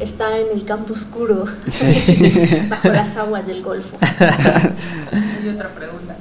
está 0.00 0.36
en 0.38 0.46
el 0.52 0.64
campo 0.64 0.94
oscuro, 0.94 1.44
bajo 2.68 2.88
las 2.88 3.16
aguas 3.16 3.46
del 3.46 3.62
Golfo. 3.62 3.96
Hay 4.02 5.48
otra 5.54 5.68
pregunta. 5.74 6.16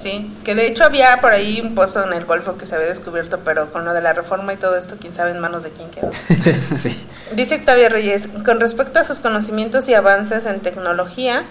Sí, 0.00 0.34
que 0.44 0.54
de 0.54 0.66
hecho 0.66 0.84
había 0.84 1.20
por 1.20 1.32
ahí 1.32 1.60
un 1.60 1.74
pozo 1.74 2.02
en 2.02 2.14
el 2.14 2.24
Golfo 2.24 2.56
que 2.56 2.64
se 2.64 2.74
había 2.74 2.86
descubierto, 2.86 3.40
pero 3.44 3.70
con 3.70 3.84
lo 3.84 3.92
de 3.92 4.00
la 4.00 4.14
reforma 4.14 4.54
y 4.54 4.56
todo 4.56 4.74
esto, 4.76 4.96
quién 4.98 5.12
sabe 5.12 5.32
en 5.32 5.40
manos 5.40 5.62
de 5.62 5.72
quién 5.72 5.90
quedó. 5.90 6.10
sí. 6.74 7.06
Dice 7.34 7.56
Octavia 7.56 7.90
Reyes, 7.90 8.26
con 8.42 8.60
respecto 8.60 8.98
a 8.98 9.04
sus 9.04 9.20
conocimientos 9.20 9.88
y 9.90 9.94
avances 9.94 10.46
en 10.46 10.60
tecnología, 10.60 11.44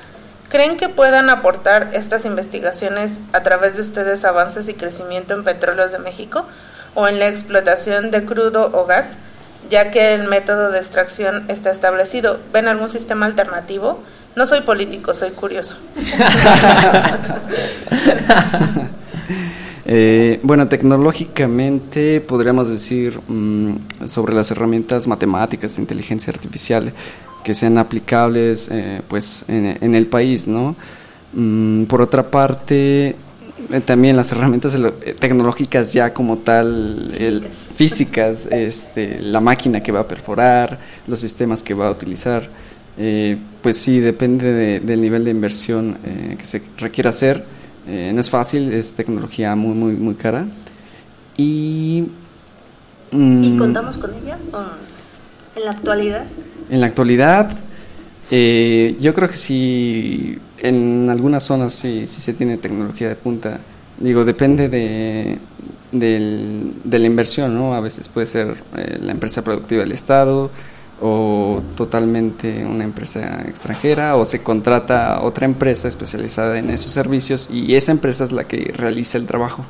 ¿creen 0.50 0.78
que 0.78 0.90
puedan 0.90 1.30
aportar 1.30 1.92
estas 1.94 2.26
investigaciones 2.26 3.20
a 3.34 3.44
través 3.44 3.76
de 3.76 3.84
ustedes 3.84 4.26
avances 4.26 4.68
y 4.68 4.74
crecimiento 4.74 5.36
en 5.36 5.44
petróleos 5.44 5.92
de 5.92 6.00
México 6.00 6.48
o 6.96 7.08
en 7.08 7.20
la 7.20 7.28
explotación 7.28 8.10
de 8.10 8.26
crudo 8.26 8.72
o 8.74 8.88
gas, 8.88 9.20
ya 9.70 9.92
que 9.92 10.16
el 10.16 10.24
método 10.24 10.72
de 10.72 10.80
extracción 10.80 11.46
está 11.50 11.70
establecido? 11.70 12.40
¿Ven 12.52 12.68
algún 12.68 12.90
sistema 12.90 13.28
alternativo? 13.28 14.04
No 14.40 14.48
soy 14.48 14.62
político, 14.62 15.14
soy 15.14 15.32
curioso. 15.32 15.76
Eh, 19.92 20.40
bueno, 20.44 20.68
tecnológicamente 20.68 22.22
podríamos 22.22 22.70
decir 22.70 23.20
mm, 23.28 24.06
sobre 24.06 24.36
las 24.36 24.52
herramientas 24.52 25.08
matemáticas 25.08 25.76
de 25.76 25.82
inteligencia 25.82 26.32
artificial 26.32 26.94
que 27.44 27.56
sean 27.56 27.80
aplicables 27.80 28.70
eh, 28.72 29.02
pues 29.08 29.46
en, 29.48 29.80
en 29.82 29.96
el 29.96 30.06
país, 30.06 30.48
¿no? 30.48 30.76
Mm, 31.34 31.86
por 31.86 32.04
otra 32.04 32.30
parte, 32.30 33.16
eh, 33.72 33.82
también 33.84 34.16
las 34.16 34.32
herramientas 34.32 34.78
tecnológicas 35.18 35.92
ya 35.92 36.14
como 36.14 36.38
tal, 36.38 37.12
el- 37.18 37.48
físicas, 37.76 38.46
este, 38.52 39.20
la 39.22 39.40
máquina 39.40 39.82
que 39.82 39.92
va 39.92 40.02
a 40.02 40.08
perforar, 40.08 40.78
los 41.08 41.20
sistemas 41.20 41.64
que 41.64 41.74
va 41.74 41.88
a 41.88 41.92
utilizar, 41.92 42.48
eh, 43.00 43.38
pues 43.64 43.78
sí, 43.78 44.00
depende 44.00 44.52
de- 44.54 44.80
del 44.82 45.02
nivel 45.02 45.24
de 45.24 45.32
inversión 45.32 45.98
eh, 46.06 46.36
que 46.38 46.46
se 46.46 46.62
requiera 46.78 47.10
hacer. 47.10 47.44
Eh, 47.88 48.12
no 48.14 48.20
es 48.22 48.30
fácil, 48.30 48.72
es 48.74 48.94
tecnología 48.94 49.56
muy, 49.56 49.74
muy, 49.74 49.94
muy 49.94 50.16
cara. 50.16 50.46
Y... 51.38 52.04
¿Y 53.12 53.16
mm, 53.16 53.58
contamos 53.58 53.98
con 53.98 54.12
ella 54.14 54.38
o 54.54 55.58
en 55.60 55.66
la 55.66 55.72
actualidad? 55.72 56.26
en 56.70 56.82
la 56.82 56.86
actualidad, 56.86 57.50
eh, 58.30 58.96
yo 59.00 59.16
creo 59.16 59.28
que 59.28 59.34
sí, 59.36 60.38
en 60.60 61.10
algunas 61.10 61.42
zonas 61.42 61.74
sí, 61.74 62.06
sí 62.06 62.22
se 62.22 62.34
tiene 62.34 62.58
tecnología 62.58 63.10
de 63.10 63.16
punta. 63.16 63.60
Digo, 64.00 64.24
depende 64.26 64.70
de, 64.70 65.40
del- 65.92 66.74
de 66.84 67.00
la 67.00 67.06
inversión, 67.08 67.56
¿no? 67.56 67.74
A 67.74 67.80
veces 67.82 68.08
puede 68.10 68.28
ser 68.28 68.62
la 69.02 69.12
empresa 69.12 69.44
productiva 69.44 69.82
del 69.82 69.94
Estado 69.94 70.52
o 71.02 71.62
totalmente 71.76 72.66
una 72.66 72.84
empresa 72.84 73.44
extranjera 73.48 74.16
o 74.18 74.26
se 74.26 74.42
contrata 74.44 75.22
otra 75.22 75.46
empresa 75.46 75.88
especializada 75.88 76.60
en 76.60 76.70
esos 76.70 76.92
servicios 76.92 77.50
y 77.52 77.76
esa 77.76 77.92
empresa 77.92 78.24
es 78.26 78.32
la 78.32 78.46
que 78.48 78.74
realiza 78.76 79.18
el 79.18 79.26
trabajo. 79.26 79.64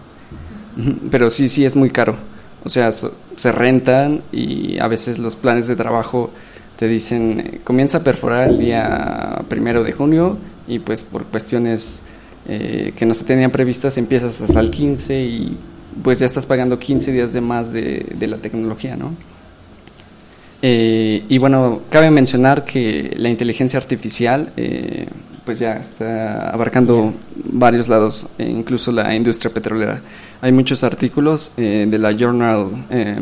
Pero 1.12 1.30
sí, 1.30 1.50
sí 1.50 1.66
es 1.66 1.76
muy 1.76 1.90
caro. 1.90 2.16
O 2.64 2.70
sea, 2.70 2.92
so- 2.92 3.14
se 3.36 3.52
rentan 3.52 4.22
y 4.32 4.78
a 4.80 4.88
veces 4.88 5.20
los 5.20 5.36
planes 5.36 5.68
de 5.68 5.76
trabajo 5.76 6.30
te 6.78 6.88
dicen, 6.88 7.40
eh, 7.40 7.62
comienza 7.64 8.00
a 8.00 8.04
perforar 8.04 8.50
el 8.50 8.60
día 8.60 9.42
primero 9.50 9.84
de 9.84 9.92
junio 9.92 10.38
y 10.68 10.80
pues 10.80 11.04
por 11.04 11.26
cuestiones 11.26 12.02
eh, 12.48 12.94
que 12.96 13.06
no 13.06 13.14
se 13.14 13.26
tenían 13.26 13.52
previstas 13.52 13.98
empiezas 13.98 14.42
hasta 14.42 14.60
el 14.60 14.72
15 14.72 15.22
y 15.22 15.58
pues 16.04 16.20
ya 16.20 16.26
estás 16.26 16.46
pagando 16.46 16.80
15 16.80 17.12
días 17.12 17.34
de 17.34 17.42
más 17.42 17.72
de 17.74 18.28
la 18.28 18.38
tecnología, 18.38 18.96
¿no? 18.96 19.12
Eh, 20.62 21.24
y 21.30 21.38
bueno, 21.38 21.82
cabe 21.90 22.12
mencionar 22.12 22.66
que 22.66 23.14
la 23.16 23.30
inteligencia 23.30 23.80
artificial 23.80 24.52
eh, 24.58 25.08
pues 25.50 25.58
ya 25.58 25.78
está 25.78 26.52
abarcando 26.52 27.12
varios 27.36 27.88
lados, 27.88 28.28
eh, 28.38 28.48
incluso 28.48 28.92
la 28.92 29.16
industria 29.16 29.52
petrolera. 29.52 30.00
Hay 30.42 30.52
muchos 30.52 30.84
artículos 30.84 31.52
eh, 31.58 31.88
de 31.90 31.98
la 31.98 32.12
Journal 32.12 32.86
eh, 32.92 33.20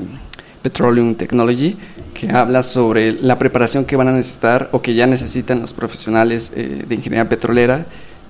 Petroleum 0.61 1.15
Technology 1.15 1.77
que 2.13 2.29
habla 2.29 2.63
sobre 2.63 3.13
la 3.13 3.39
preparación 3.39 3.85
que 3.85 3.95
van 3.95 4.09
a 4.09 4.11
necesitar 4.11 4.67
o 4.73 4.81
que 4.81 4.93
ya 4.93 5.07
necesitan 5.07 5.61
los 5.61 5.71
profesionales 5.71 6.51
de 6.53 6.93
ingeniería 6.93 7.29
petrolera 7.29 7.85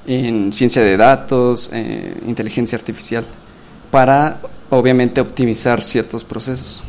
en 0.06 0.54
ciencia 0.54 0.84
de 0.84 0.96
datos, 0.96 1.72
inteligencia 2.28 2.78
artificial, 2.78 3.26
para 3.90 4.42
obviamente 4.70 5.22
optimizar 5.22 5.82
ciertos 5.82 6.24
procesos. 6.24 6.84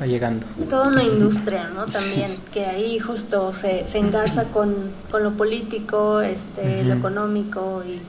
Va 0.00 0.06
llegando. 0.06 0.46
Es 0.58 0.66
toda 0.68 0.88
una 0.88 1.02
industria, 1.04 1.68
¿no? 1.68 1.86
Sí. 1.88 2.10
También, 2.10 2.40
que 2.52 2.64
ahí 2.66 2.98
justo 2.98 3.52
se, 3.52 3.86
se 3.86 3.98
engarza 3.98 4.44
con, 4.44 4.74
con 5.10 5.22
lo 5.22 5.32
político, 5.32 6.20
este, 6.22 6.82
lo 6.84 6.90
Ujú. 6.94 6.98
económico 7.00 7.82
y, 7.86 8.00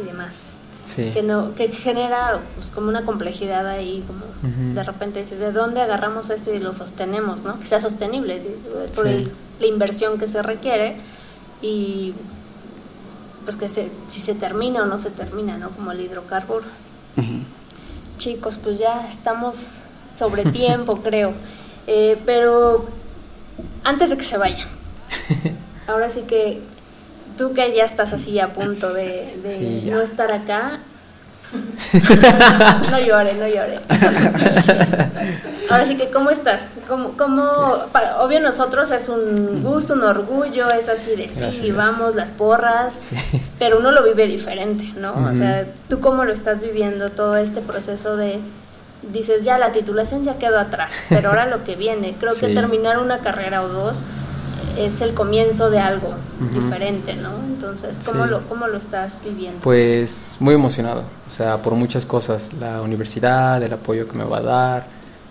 y 0.00 0.04
demás. 0.04 0.36
Sí. 0.84 1.10
Que, 1.12 1.22
no, 1.22 1.54
que 1.54 1.68
genera 1.68 2.40
pues, 2.56 2.70
como 2.70 2.88
una 2.88 3.04
complejidad 3.04 3.66
ahí, 3.68 4.02
como 4.06 4.24
Ujú. 4.26 4.74
de 4.74 4.82
repente 4.82 5.20
dices, 5.20 5.38
¿de 5.38 5.52
dónde 5.52 5.80
agarramos 5.80 6.30
esto 6.30 6.52
y 6.52 6.58
lo 6.58 6.72
sostenemos, 6.74 7.44
¿no? 7.44 7.60
Que 7.60 7.66
sea 7.66 7.80
sostenible 7.80 8.40
por 8.94 9.06
Sí. 9.06 9.12
el- 9.12 9.32
la 9.60 9.66
inversión 9.66 10.18
que 10.18 10.26
se 10.28 10.42
requiere 10.42 10.96
y 11.62 12.12
pues 13.44 13.56
que 13.56 13.68
se, 13.68 13.90
si 14.10 14.20
se 14.20 14.34
termina 14.34 14.82
o 14.82 14.86
no 14.86 14.98
se 14.98 15.10
termina, 15.10 15.56
¿no? 15.58 15.70
Como 15.70 15.92
el 15.92 16.00
hidrocarburo. 16.00 16.66
Ujú. 17.16 17.38
Chicos, 18.18 18.58
pues 18.62 18.78
ya 18.78 19.06
estamos 19.08 19.78
sobre 20.16 20.44
tiempo, 20.46 20.96
creo. 21.04 21.32
Eh, 21.86 22.20
pero 22.26 22.86
antes 23.84 24.10
de 24.10 24.16
que 24.16 24.24
se 24.24 24.36
vayan, 24.38 24.68
ahora 25.86 26.10
sí 26.10 26.22
que 26.22 26.60
tú 27.38 27.52
que 27.54 27.72
ya 27.76 27.84
estás 27.84 28.12
así 28.12 28.40
a 28.40 28.52
punto 28.52 28.92
de, 28.92 29.38
de 29.42 29.56
Sí, 29.56 29.90
no 29.90 30.00
estar 30.00 30.32
acá, 30.32 30.80
no 32.90 32.98
llore, 32.98 33.34
no 33.34 33.46
llore. 33.46 33.78
Ahora 35.70 35.84
sí 35.86 35.96
que, 35.96 36.10
¿cómo 36.10 36.30
estás? 36.30 36.72
¿Cómo, 36.88 37.16
cómo, 37.16 37.44
Pues 37.68 37.82
para- 37.92 38.20
obvio 38.22 38.40
nosotros 38.40 38.90
es 38.90 39.08
un 39.08 39.62
gusto, 39.62 39.94
un 39.94 40.02
orgullo, 40.04 40.68
es 40.70 40.88
así 40.88 41.10
de 41.16 41.28
sí, 41.28 41.34
Gracias, 41.38 41.56
gracias. 41.66 41.76
vamos, 41.76 42.14
las 42.14 42.30
porras, 42.30 42.96
Sí. 43.00 43.16
pero 43.58 43.78
uno 43.78 43.90
lo 43.90 44.02
vive 44.02 44.26
diferente, 44.26 44.92
¿no? 44.96 45.14
O 45.30 45.34
sea, 45.34 45.66
¿tú 45.88 46.00
cómo 46.00 46.24
lo 46.24 46.32
estás 46.32 46.60
viviendo 46.60 47.10
todo 47.10 47.36
este 47.36 47.60
proceso 47.60 48.16
de, 48.16 48.38
dices, 49.02 49.44
ya 49.44 49.58
la 49.58 49.72
titulación 49.72 50.24
ya 50.24 50.38
quedó 50.38 50.58
atrás, 50.58 50.92
pero 51.08 51.28
ahora 51.30 51.46
lo 51.46 51.64
que 51.64 51.76
viene, 51.76 52.16
creo 52.18 52.34
que 52.34 52.48
Sí. 52.48 52.54
terminar 52.54 52.98
una 52.98 53.20
carrera 53.20 53.62
o 53.62 53.68
dos 53.68 54.02
es 54.78 55.00
el 55.00 55.14
comienzo 55.14 55.70
de 55.70 55.78
algo 55.78 56.14
Ujú. 56.40 56.60
diferente, 56.60 57.14
¿no? 57.14 57.30
Entonces, 57.46 58.02
¿cómo, 58.04 58.24
Sí. 58.24 58.30
lo, 58.30 58.46
¿cómo 58.48 58.66
lo 58.66 58.76
estás 58.76 59.22
viviendo? 59.24 59.60
Pues 59.60 60.36
muy 60.40 60.54
emocionado, 60.54 61.04
o 61.26 61.30
sea, 61.30 61.62
por 61.62 61.74
muchas 61.74 62.04
cosas, 62.04 62.52
la 62.60 62.82
universidad, 62.82 63.62
el 63.62 63.72
apoyo 63.72 64.06
que 64.08 64.16
me 64.18 64.24
va 64.24 64.38
a 64.38 64.42
dar 64.42 64.86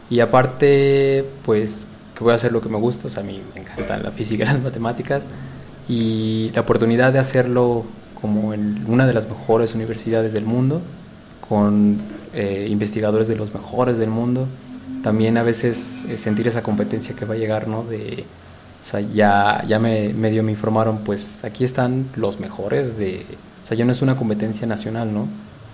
y 0.10 0.20
aparte, 0.20 1.30
pues 1.44 1.88
que 2.16 2.24
voy 2.24 2.32
a 2.32 2.36
hacer 2.36 2.52
lo 2.54 2.62
que 2.62 2.70
me 2.70 2.78
gusta, 2.78 3.08
o 3.08 3.10
sea, 3.10 3.22
a 3.22 3.26
mí 3.26 3.42
me 3.54 3.62
encantan 3.62 4.02
la 4.02 4.12
física 4.12 4.44
y 4.46 4.48
las 4.48 4.62
matemáticas 4.62 5.28
y 5.88 6.50
la 6.56 6.62
oportunidad 6.62 7.12
de 7.14 7.20
hacerlo 7.20 7.84
como 8.20 8.54
en 8.54 8.86
una 8.88 9.06
de 9.06 9.14
las 9.14 9.28
mejores 9.28 9.76
universidades 9.76 10.34
del 10.34 10.46
mundo, 10.46 10.82
con 11.48 11.98
eh, 12.36 12.68
investigadores 12.70 13.28
de 13.28 13.36
los 13.36 13.54
mejores 13.54 13.98
del 13.98 14.10
mundo, 14.10 14.48
también 15.02 15.38
a 15.38 15.44
veces 15.44 16.04
eh, 16.08 16.18
sentir 16.18 16.48
esa 16.48 16.62
competencia 16.64 17.16
que 17.16 17.26
va 17.26 17.36
a 17.36 17.38
llegar, 17.38 17.68
¿no? 17.68 17.84
De, 17.84 18.26
o 18.82 18.86
sea, 18.86 19.00
ya, 19.00 19.64
ya 19.68 19.80
me 19.80 20.14
medio 20.14 20.44
me 20.44 20.52
informaron, 20.52 21.00
pues 21.00 21.44
aquí 21.44 21.64
están 21.64 22.10
los 22.16 22.40
mejores 22.40 22.98
de... 22.98 23.26
O 23.64 23.68
sea, 23.68 23.76
ya 23.76 23.86
no 23.86 23.92
es 23.92 24.02
una 24.02 24.16
competencia 24.16 24.68
nacional, 24.68 25.12
¿no? 25.14 25.28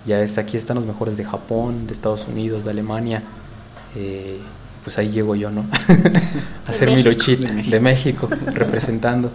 Ya 0.06 0.20
es 0.20 0.38
aquí 0.38 0.56
están 0.56 0.76
los 0.76 0.86
mejores 0.86 1.16
de 1.16 1.24
Japón, 1.24 1.86
de 1.86 1.92
Estados 1.92 2.26
Unidos, 2.26 2.64
de 2.64 2.70
Alemania. 2.70 3.22
eh, 3.96 4.38
pues 4.82 4.98
ahí 4.98 5.10
llego 5.10 5.34
yo, 5.36 5.50
¿no? 5.50 5.64
a 6.66 6.70
hacer 6.70 6.90
mi 6.90 7.02
luchita 7.02 7.50
de 7.52 7.80
México, 7.80 8.28
representando. 8.46 9.30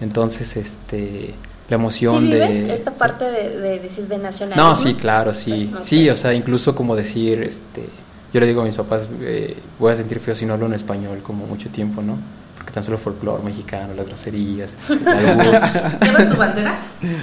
Entonces, 0.00 0.56
este, 0.56 1.34
la 1.68 1.74
emoción 1.74 2.26
¿Sí 2.26 2.32
vives 2.32 2.66
de... 2.66 2.74
esta 2.74 2.94
parte 2.94 3.24
de, 3.26 3.60
de 3.60 3.78
decir 3.78 4.06
de 4.08 4.18
nacionalismo? 4.18 4.70
No, 4.70 4.74
sí, 4.74 4.94
claro, 4.94 5.34
sí. 5.34 5.70
Ok. 5.74 5.82
Sí, 5.82 6.08
o 6.08 6.14
sea, 6.14 6.32
incluso 6.32 6.74
como 6.74 6.96
decir, 6.96 7.42
este, 7.42 7.84
yo 8.32 8.40
le 8.40 8.46
digo 8.46 8.62
a 8.62 8.64
mis 8.64 8.76
papás, 8.76 9.08
eh, 9.20 9.56
voy 9.78 9.92
a 9.92 9.96
sentir 9.96 10.20
feo 10.20 10.34
si 10.34 10.46
no 10.46 10.54
hablo 10.54 10.66
en 10.66 10.74
español 10.74 11.20
como 11.22 11.46
mucho 11.46 11.68
tiempo, 11.70 12.02
¿no? 12.02 12.18
Porque 12.56 12.72
tan 12.72 12.82
solo 12.82 12.96
el 12.96 13.02
folclore 13.02 13.42
mexicano, 13.42 13.94
las 13.94 14.06
groserías. 14.06 14.76
¿Llevas 14.88 16.30
tu 16.30 16.36
bandera? 16.36 16.78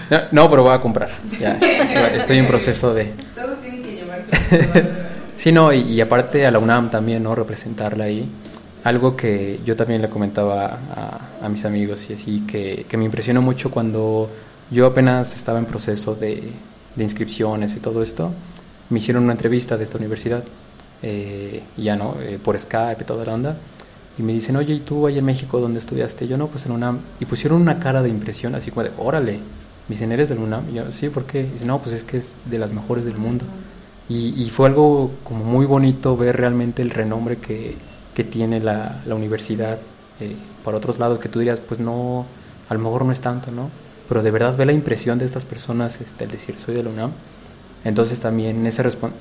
No, 0.09 0.19
no, 0.31 0.49
pero 0.49 0.63
voy 0.63 0.73
a 0.73 0.79
comprar. 0.79 1.09
Ya, 1.39 1.57
estoy 2.13 2.37
en 2.37 2.47
proceso 2.47 2.93
de... 2.93 3.13
Todos 3.35 3.59
tienen 3.61 3.83
que 3.83 3.93
llevar 3.93 4.21
su 4.23 4.31
bandera. 4.31 5.01
Sí, 5.35 5.51
no, 5.51 5.73
y, 5.73 5.81
y 5.81 5.99
aparte 5.99 6.47
a 6.47 6.51
la 6.51 6.59
UNAM 6.59 6.89
también, 6.89 7.21
¿no? 7.21 7.35
Representarla 7.35 8.05
ahí. 8.05 8.25
Algo 8.85 9.15
que 9.15 9.59
yo 9.65 9.75
también 9.75 9.99
le 10.01 10.09
comentaba 10.09 10.79
a, 10.89 11.45
a 11.45 11.49
mis 11.49 11.65
amigos 11.65 12.07
y 12.07 12.13
así, 12.13 12.43
que, 12.45 12.85
que 12.87 12.97
me 12.97 13.05
impresionó 13.05 13.41
mucho 13.41 13.71
cuando 13.71 14.29
yo 14.69 14.85
apenas 14.85 15.35
estaba 15.35 15.57
en 15.57 15.65
proceso 15.65 16.13
de, 16.13 16.53
de 16.95 17.03
inscripciones 17.03 17.75
y 17.75 17.79
todo 17.79 18.03
esto, 18.03 18.31
me 18.91 18.99
hicieron 18.99 19.23
una 19.23 19.33
entrevista 19.33 19.75
de 19.75 19.83
esta 19.83 19.97
universidad, 19.97 20.43
eh, 21.01 21.63
ya 21.77 21.95
no, 21.95 22.15
Eh, 22.21 22.37
por 22.37 22.59
Skype 22.59 23.01
y 23.01 23.05
toda 23.05 23.25
la 23.25 23.33
onda, 23.33 23.57
y 24.19 24.21
me 24.21 24.33
dicen, 24.33 24.55
oye, 24.55 24.75
¿y 24.75 24.79
tú 24.81 25.07
ahí 25.07 25.17
en 25.17 25.25
México 25.25 25.59
dónde 25.59 25.79
estudiaste? 25.79 26.27
Yo 26.27 26.37
no, 26.37 26.47
pues 26.47 26.67
en 26.67 26.71
UNAM, 26.71 26.99
y 27.19 27.25
pusieron 27.25 27.61
una 27.61 27.79
cara 27.79 28.03
de 28.03 28.09
impresión, 28.09 28.53
así 28.53 28.69
como 28.69 28.83
de, 28.83 28.91
órale, 28.99 29.39
me 29.87 29.95
dicen, 29.95 30.11
¿eres 30.11 30.29
del 30.29 30.37
UNAM? 30.37 30.69
Y 30.69 30.73
yo, 30.75 30.91
sí, 30.91 31.09
¿por 31.09 31.25
qué? 31.25 31.41
Y 31.41 31.53
dicen, 31.53 31.67
no, 31.69 31.81
pues 31.81 31.95
es 31.95 32.03
que 32.03 32.17
es 32.17 32.43
de 32.51 32.59
las 32.59 32.71
mejores 32.71 33.03
del 33.03 33.17
mundo. 33.17 33.45
Y, 34.07 34.39
y 34.39 34.49
fue 34.51 34.67
algo 34.67 35.09
como 35.23 35.43
muy 35.43 35.65
bonito 35.65 36.15
ver 36.15 36.37
realmente 36.37 36.83
el 36.83 36.91
renombre 36.91 37.37
que, 37.37 37.75
que 38.15 38.23
tiene 38.23 38.59
la, 38.59 39.03
la 39.05 39.13
universidad 39.15 39.77
eh, 40.19 40.35
para 40.63 40.77
otros 40.77 40.97
lados, 40.97 41.19
que 41.19 41.29
tú 41.29 41.39
dirías, 41.39 41.59
pues 41.59 41.79
no, 41.79 42.25
a 42.69 42.73
lo 42.73 42.79
mejor 42.79 43.05
no 43.05 43.11
es 43.11 43.21
tanto, 43.21 43.51
¿no? 43.51 43.69
Pero 44.07 44.23
de 44.23 44.31
verdad 44.31 44.55
ve 44.57 44.65
la 44.65 44.71
impresión 44.71 45.19
de 45.19 45.25
estas 45.25 45.45
personas 45.45 45.99
este, 46.01 46.23
al 46.23 46.31
decir 46.31 46.57
soy 46.57 46.75
de 46.75 46.83
la 46.83 46.89
UNAM. 46.89 47.11
Entonces 47.83 48.19
también 48.19 48.63
respon- 48.65 49.11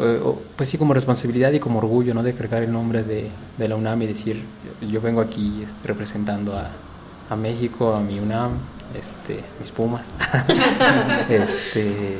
eh, 0.00 0.20
pues 0.56 0.68
sí 0.68 0.78
como 0.78 0.94
responsabilidad 0.94 1.52
y 1.52 1.58
como 1.58 1.78
orgullo, 1.78 2.14
¿no? 2.14 2.22
De 2.22 2.34
cargar 2.34 2.62
el 2.62 2.72
nombre 2.72 3.02
de, 3.02 3.28
de 3.58 3.68
la 3.68 3.76
UNAM 3.76 4.02
y 4.02 4.06
decir, 4.06 4.42
yo, 4.80 4.88
yo 4.88 5.00
vengo 5.00 5.20
aquí 5.20 5.62
este, 5.64 5.88
representando 5.88 6.56
a, 6.56 6.70
a 7.28 7.36
México, 7.36 7.94
a 7.94 8.00
mi 8.00 8.18
UNAM, 8.20 8.52
este, 8.98 9.42
mis 9.60 9.72
Pumas. 9.72 10.08
este 11.28 12.18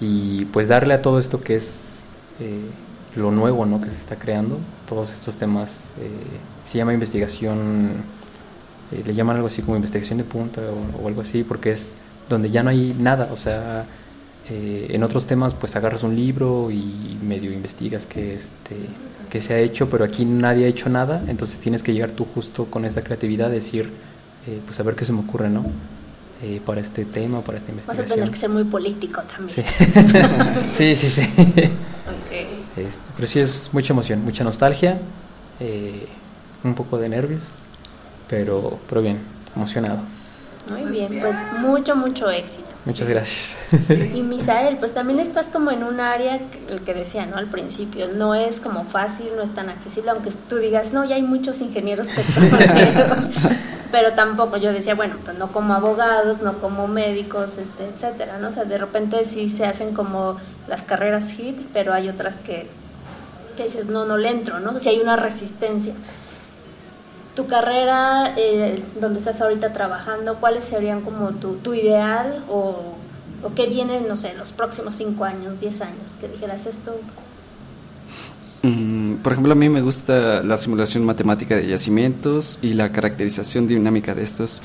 y 0.00 0.44
pues 0.46 0.68
darle 0.68 0.94
a 0.94 1.00
todo 1.02 1.18
esto 1.18 1.40
que 1.40 1.54
es 1.56 2.04
eh, 2.40 2.60
lo 3.14 3.30
nuevo 3.30 3.64
¿no? 3.64 3.80
que 3.80 3.88
se 3.88 3.96
está 3.96 4.16
creando, 4.16 4.58
todos 4.88 5.12
estos 5.12 5.36
temas, 5.36 5.92
eh, 6.00 6.10
se 6.64 6.78
llama 6.78 6.92
investigación, 6.94 7.90
eh, 8.92 9.02
le 9.04 9.14
llaman 9.14 9.36
algo 9.36 9.48
así 9.48 9.62
como 9.62 9.76
investigación 9.76 10.18
de 10.18 10.24
punta 10.24 10.60
o, 10.62 11.04
o 11.04 11.08
algo 11.08 11.20
así, 11.20 11.42
porque 11.44 11.72
es 11.72 11.96
donde 12.28 12.50
ya 12.50 12.62
no 12.62 12.70
hay 12.70 12.94
nada, 12.98 13.28
o 13.32 13.36
sea, 13.36 13.86
eh, 14.48 14.86
en 14.90 15.02
otros 15.02 15.26
temas 15.26 15.54
pues 15.54 15.74
agarras 15.74 16.04
un 16.04 16.14
libro 16.14 16.70
y 16.70 17.18
medio 17.20 17.52
investigas 17.52 18.06
qué, 18.06 18.34
este, 18.34 18.76
qué 19.28 19.40
se 19.40 19.54
ha 19.54 19.58
hecho, 19.58 19.88
pero 19.90 20.04
aquí 20.04 20.24
nadie 20.24 20.66
ha 20.66 20.68
hecho 20.68 20.88
nada, 20.88 21.24
entonces 21.26 21.58
tienes 21.58 21.82
que 21.82 21.92
llegar 21.92 22.12
tú 22.12 22.24
justo 22.32 22.66
con 22.66 22.84
esta 22.84 23.02
creatividad, 23.02 23.50
decir, 23.50 23.90
eh, 24.46 24.60
pues 24.64 24.78
a 24.78 24.84
ver 24.84 24.94
qué 24.94 25.04
se 25.04 25.12
me 25.12 25.20
ocurre, 25.20 25.48
¿no? 25.50 25.64
Eh, 26.42 26.60
para 26.64 26.80
este 26.80 27.04
tema, 27.06 27.40
para 27.40 27.58
esta 27.58 27.72
Vas 27.72 27.88
a 27.88 27.92
investigación. 27.92 28.18
tener 28.18 28.30
que 28.30 28.36
ser 28.36 28.50
muy 28.50 28.64
político 28.64 29.22
también. 29.22 29.66
Sí, 30.70 30.94
sí, 30.94 31.10
sí. 31.10 31.22
sí. 31.22 31.70
Este, 32.76 33.00
pero 33.14 33.26
sí 33.26 33.40
es 33.40 33.70
mucha 33.72 33.92
emoción, 33.92 34.22
mucha 34.24 34.44
nostalgia, 34.44 34.98
eh, 35.60 36.06
un 36.62 36.74
poco 36.74 36.98
de 36.98 37.08
nervios, 37.08 37.42
pero, 38.28 38.78
pero 38.88 39.00
bien, 39.02 39.20
emocionado. 39.54 40.00
Muy 40.70 40.82
bien, 40.90 41.20
pues 41.20 41.36
mucho, 41.60 41.94
mucho 41.94 42.28
éxito. 42.28 42.68
Muchas 42.84 43.08
gracias. 43.08 43.58
Y 44.14 44.20
Misael, 44.22 44.78
pues 44.78 44.92
también 44.92 45.20
estás 45.20 45.48
como 45.48 45.70
en 45.70 45.84
un 45.84 46.00
área, 46.00 46.38
que- 46.50 46.66
el 46.72 46.80
que 46.80 46.92
decía, 46.92 47.24
¿no? 47.24 47.36
Al 47.36 47.48
principio, 47.48 48.08
no 48.12 48.34
es 48.34 48.58
como 48.58 48.84
fácil, 48.84 49.28
no 49.36 49.42
es 49.42 49.54
tan 49.54 49.68
accesible, 49.70 50.10
aunque 50.10 50.30
tú 50.48 50.56
digas, 50.56 50.92
no, 50.92 51.04
ya 51.04 51.14
hay 51.14 51.22
muchos 51.22 51.60
ingenieros 51.60 52.08
petroleros, 52.16 53.24
pero 53.96 54.12
tampoco, 54.12 54.58
yo 54.58 54.74
decía, 54.74 54.94
bueno, 54.94 55.16
pues 55.24 55.38
no 55.38 55.50
como 55.52 55.72
abogados, 55.72 56.42
no 56.42 56.58
como 56.60 56.86
médicos, 56.86 57.56
este, 57.56 57.86
etcétera, 57.86 58.36
¿no? 58.36 58.48
O 58.48 58.52
sea, 58.52 58.66
de 58.66 58.76
repente 58.76 59.24
sí 59.24 59.48
se 59.48 59.64
hacen 59.64 59.94
como 59.94 60.36
las 60.68 60.82
carreras 60.82 61.30
hit, 61.30 61.58
pero 61.72 61.94
hay 61.94 62.10
otras 62.10 62.42
que, 62.42 62.68
que 63.56 63.64
dices, 63.64 63.86
no, 63.86 64.04
no 64.04 64.18
le 64.18 64.28
entro, 64.28 64.60
¿no? 64.60 64.72
O 64.72 64.80
sea, 64.80 64.92
hay 64.92 65.00
una 65.00 65.16
resistencia. 65.16 65.94
Tu 67.34 67.46
carrera, 67.46 68.34
eh, 68.36 68.84
donde 69.00 69.18
estás 69.18 69.40
ahorita 69.40 69.72
trabajando, 69.72 70.36
¿cuáles 70.40 70.66
serían 70.66 71.00
como 71.00 71.30
tu, 71.30 71.54
tu 71.54 71.72
ideal 71.72 72.44
o, 72.50 72.96
o 73.42 73.54
qué 73.54 73.66
viene, 73.66 74.02
no 74.02 74.16
sé, 74.16 74.32
en 74.32 74.36
los 74.36 74.52
próximos 74.52 74.94
5 74.96 75.24
años, 75.24 75.58
10 75.58 75.80
años? 75.80 76.18
Que 76.20 76.28
dijeras 76.28 76.66
esto, 76.66 76.96
Mm, 78.66 79.16
por 79.22 79.32
ejemplo, 79.32 79.52
a 79.52 79.54
mí 79.54 79.68
me 79.68 79.80
gusta 79.80 80.42
la 80.42 80.58
simulación 80.58 81.04
matemática 81.04 81.54
de 81.56 81.68
yacimientos 81.68 82.58
y 82.62 82.72
la 82.74 82.90
caracterización 82.90 83.66
dinámica 83.66 84.14
de 84.14 84.24
estos. 84.24 84.60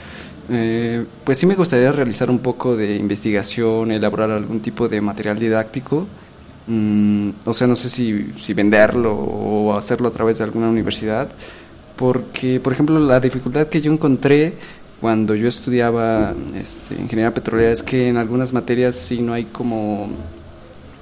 Eh, 0.50 1.06
pues 1.24 1.38
sí 1.38 1.46
me 1.46 1.54
gustaría 1.56 1.92
realizar 1.92 2.30
un 2.32 2.40
poco 2.40 2.76
de 2.76 2.96
investigación, 2.96 3.92
elaborar 3.92 4.32
algún 4.32 4.60
tipo 4.60 4.90
de 4.90 5.02
material 5.02 5.38
didáctico. 5.38 6.08
Mm, 6.68 7.30
o 7.46 7.54
sea, 7.54 7.68
no 7.68 7.76
sé 7.76 7.90
si, 7.90 8.34
si 8.38 8.54
venderlo 8.54 9.14
o 9.16 9.78
hacerlo 9.78 10.08
a 10.08 10.12
través 10.12 10.40
de 10.40 10.46
alguna 10.46 10.70
universidad. 10.70 11.30
Porque, 11.96 12.60
por 12.60 12.74
ejemplo, 12.74 13.00
la 13.00 13.20
dificultad 13.20 13.68
que 13.68 13.82
yo 13.82 13.92
encontré 13.92 14.56
cuando 15.00 15.36
yo 15.36 15.48
estudiaba 15.48 16.34
este, 16.56 16.96
ingeniería 16.96 17.34
petrolera 17.34 17.72
es 17.72 17.84
que 17.84 18.08
en 18.10 18.18
algunas 18.18 18.54
materias 18.54 18.96
sí 18.96 19.22
no 19.22 19.34
hay 19.34 19.46
como 19.46 20.10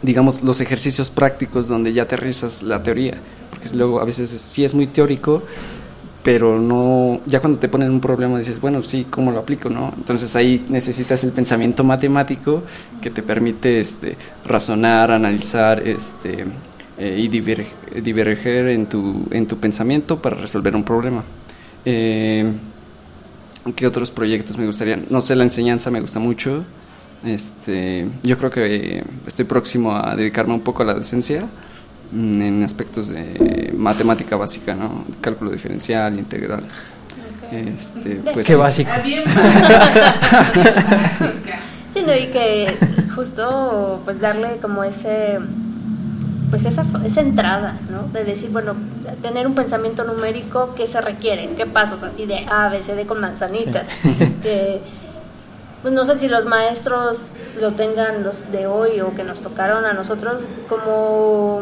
digamos, 0.01 0.41
los 0.43 0.61
ejercicios 0.61 1.09
prácticos 1.09 1.67
donde 1.67 1.93
ya 1.93 2.03
aterrizas 2.03 2.63
la 2.63 2.81
teoría, 2.83 3.15
porque 3.49 3.69
luego 3.75 3.99
a 3.99 4.05
veces 4.05 4.31
es- 4.33 4.41
sí 4.41 4.63
es 4.63 4.73
muy 4.73 4.87
teórico, 4.87 5.43
pero 6.23 6.59
no, 6.59 7.21
ya 7.25 7.39
cuando 7.39 7.59
te 7.59 7.69
ponen 7.69 7.89
un 7.91 8.01
problema 8.01 8.37
dices, 8.37 8.59
bueno, 8.59 8.83
sí, 8.83 9.07
¿cómo 9.09 9.31
lo 9.31 9.39
aplico? 9.39 9.69
no 9.69 9.93
Entonces 9.95 10.35
ahí 10.35 10.65
necesitas 10.69 11.23
el 11.23 11.31
pensamiento 11.31 11.83
matemático 11.83 12.63
que 13.01 13.09
te 13.09 13.23
permite 13.23 13.79
este, 13.79 14.17
razonar, 14.45 15.11
analizar 15.11 15.85
este, 15.87 16.43
eh, 16.97 17.15
y 17.17 17.29
diver- 17.29 17.67
diverger 18.03 18.67
en 18.67 18.87
tu, 18.87 19.25
en 19.31 19.47
tu 19.47 19.57
pensamiento 19.57 20.21
para 20.21 20.35
resolver 20.35 20.75
un 20.75 20.83
problema. 20.83 21.23
Eh, 21.85 22.51
¿Qué 23.75 23.85
otros 23.87 24.11
proyectos 24.11 24.57
me 24.57 24.65
gustarían? 24.65 25.05
No 25.09 25.21
sé, 25.21 25.35
la 25.35 25.43
enseñanza 25.43 25.91
me 25.91 26.01
gusta 26.01 26.19
mucho. 26.19 26.63
Este, 27.23 28.07
yo 28.23 28.37
creo 28.37 28.49
que 28.49 29.03
estoy 29.27 29.45
próximo 29.45 29.95
a 29.95 30.15
dedicarme 30.15 30.53
un 30.53 30.61
poco 30.61 30.83
a 30.83 30.85
la 30.85 30.93
docencia 30.93 31.45
mm, 32.11 32.41
en 32.41 32.63
aspectos 32.63 33.09
de 33.09 33.73
matemática 33.75 34.35
básica, 34.37 34.73
¿no? 34.73 35.05
Cálculo 35.21 35.51
diferencial, 35.51 36.17
integral. 36.17 36.63
Este, 37.51 38.15
pues, 38.33 38.45
Qué 38.45 38.55
básico. 38.55 38.91
Ah. 38.93 39.03
Sí, 41.91 42.03
no, 42.05 42.15
y 42.15 42.27
que 42.27 42.71
justo 43.15 44.01
pues 44.05 44.19
darle 44.21 44.57
como 44.61 44.83
ese 44.83 45.39
pues 46.49 46.65
esa, 46.65 46.83
esa 47.05 47.21
entrada, 47.21 47.79
¿no? 47.91 48.03
De 48.11 48.23
decir, 48.25 48.49
bueno, 48.49 48.75
tener 49.21 49.45
un 49.45 49.53
pensamiento 49.53 50.03
numérico, 50.03 50.73
¿qué 50.75 50.87
se 50.87 50.99
requiere? 50.99 51.49
¿Qué 51.55 51.65
pasos? 51.65 52.01
Así 52.03 52.25
de 52.25 52.45
A, 52.49 52.69
B, 52.69 52.81
C, 52.81 52.95
D 52.95 53.05
con 53.05 53.21
manzanitas. 53.21 53.85
Que, 54.41 54.81
pues 55.81 55.93
no 55.93 56.05
sé 56.05 56.15
si 56.15 56.27
los 56.27 56.45
maestros 56.45 57.29
lo 57.59 57.71
tengan 57.73 58.23
los 58.23 58.51
de 58.51 58.67
hoy 58.67 59.01
o 59.01 59.13
que 59.15 59.23
nos 59.23 59.41
tocaron 59.41 59.85
a 59.85 59.93
nosotros 59.93 60.41
como 60.67 61.61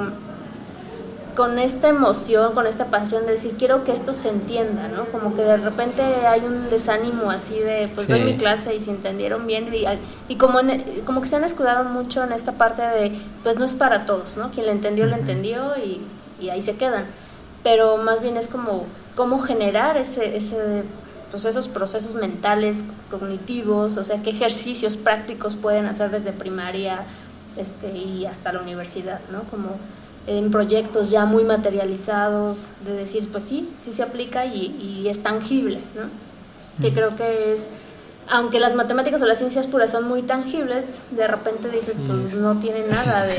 con 1.35 1.59
esta 1.59 1.89
emoción, 1.89 2.53
con 2.55 2.65
esta 2.65 2.85
pasión 2.85 3.27
de 3.27 3.33
decir, 3.33 3.53
quiero 3.59 3.83
que 3.83 3.91
esto 3.91 4.15
se 4.15 4.29
entienda, 4.29 4.87
¿no? 4.87 5.05
Como 5.11 5.35
que 5.35 5.43
de 5.43 5.57
repente 5.57 6.01
hay 6.01 6.41
un 6.41 6.67
desánimo 6.71 7.29
así 7.29 7.59
de, 7.59 7.87
pues 7.93 8.07
Sí. 8.07 8.13
doy 8.13 8.21
mi 8.23 8.37
clase 8.37 8.73
y 8.73 8.79
se 8.79 8.89
entendieron 8.89 9.45
bien 9.45 9.71
y, 9.71 9.85
y 10.27 10.35
como, 10.37 10.59
en- 10.61 10.83
como 11.05 11.21
que 11.21 11.27
se 11.27 11.35
han 11.35 11.43
escudado 11.43 11.83
mucho 11.83 12.23
en 12.23 12.31
esta 12.31 12.53
parte 12.53 12.81
de, 12.81 13.21
pues 13.43 13.57
no 13.59 13.65
es 13.65 13.75
para 13.75 14.07
todos, 14.07 14.35
¿no? 14.37 14.49
Quien 14.49 14.65
le 14.65 14.71
entendió, 14.71 15.05
le 15.05 15.13
entendió 15.15 15.73
y, 15.77 16.01
y 16.43 16.49
ahí 16.49 16.63
se 16.63 16.75
quedan. 16.75 17.05
Pero 17.63 17.97
más 17.97 18.19
bien 18.21 18.35
es 18.35 18.47
como 18.47 18.85
cómo 19.15 19.37
generar 19.37 19.95
ese, 19.95 20.37
ese, 20.37 20.83
pues 21.31 21.45
esos 21.45 21.67
procesos 21.67 22.15
mentales, 22.15 22.83
cognitivos, 23.11 23.97
o 23.97 24.03
sea, 24.03 24.21
qué 24.21 24.29
ejercicios 24.31 24.97
prácticos 24.97 25.55
pueden 25.55 25.85
hacer 25.85 26.09
desde 26.11 26.31
primaria 26.31 27.05
este, 27.57 27.91
y 27.97 28.25
hasta 28.25 28.53
la 28.53 28.61
universidad, 28.61 29.19
¿no? 29.31 29.43
Como 29.43 29.69
en 30.27 30.51
proyectos 30.51 31.09
ya 31.09 31.25
muy 31.25 31.43
materializados, 31.43 32.69
de 32.85 32.93
decir, 32.93 33.29
pues 33.31 33.43
sí, 33.45 33.69
sí 33.79 33.93
se 33.93 34.03
aplica 34.03 34.45
y, 34.45 34.75
y 35.03 35.07
es 35.07 35.21
tangible, 35.23 35.79
¿no? 35.95 36.03
Que 36.81 36.93
creo 36.93 37.15
que 37.15 37.53
es, 37.55 37.67
aunque 38.29 38.59
las 38.59 38.75
matemáticas 38.75 39.21
o 39.21 39.25
las 39.25 39.37
ciencias 39.39 39.65
puras 39.67 39.89
son 39.91 40.07
muy 40.07 40.21
tangibles, 40.21 40.85
de 41.11 41.27
repente 41.27 41.69
dices, 41.69 41.95
Sí, 41.95 42.03
pues 42.07 42.33
es- 42.33 42.39
no 42.39 42.59
tiene 42.59 42.85
nada 42.89 43.23
de, 43.23 43.37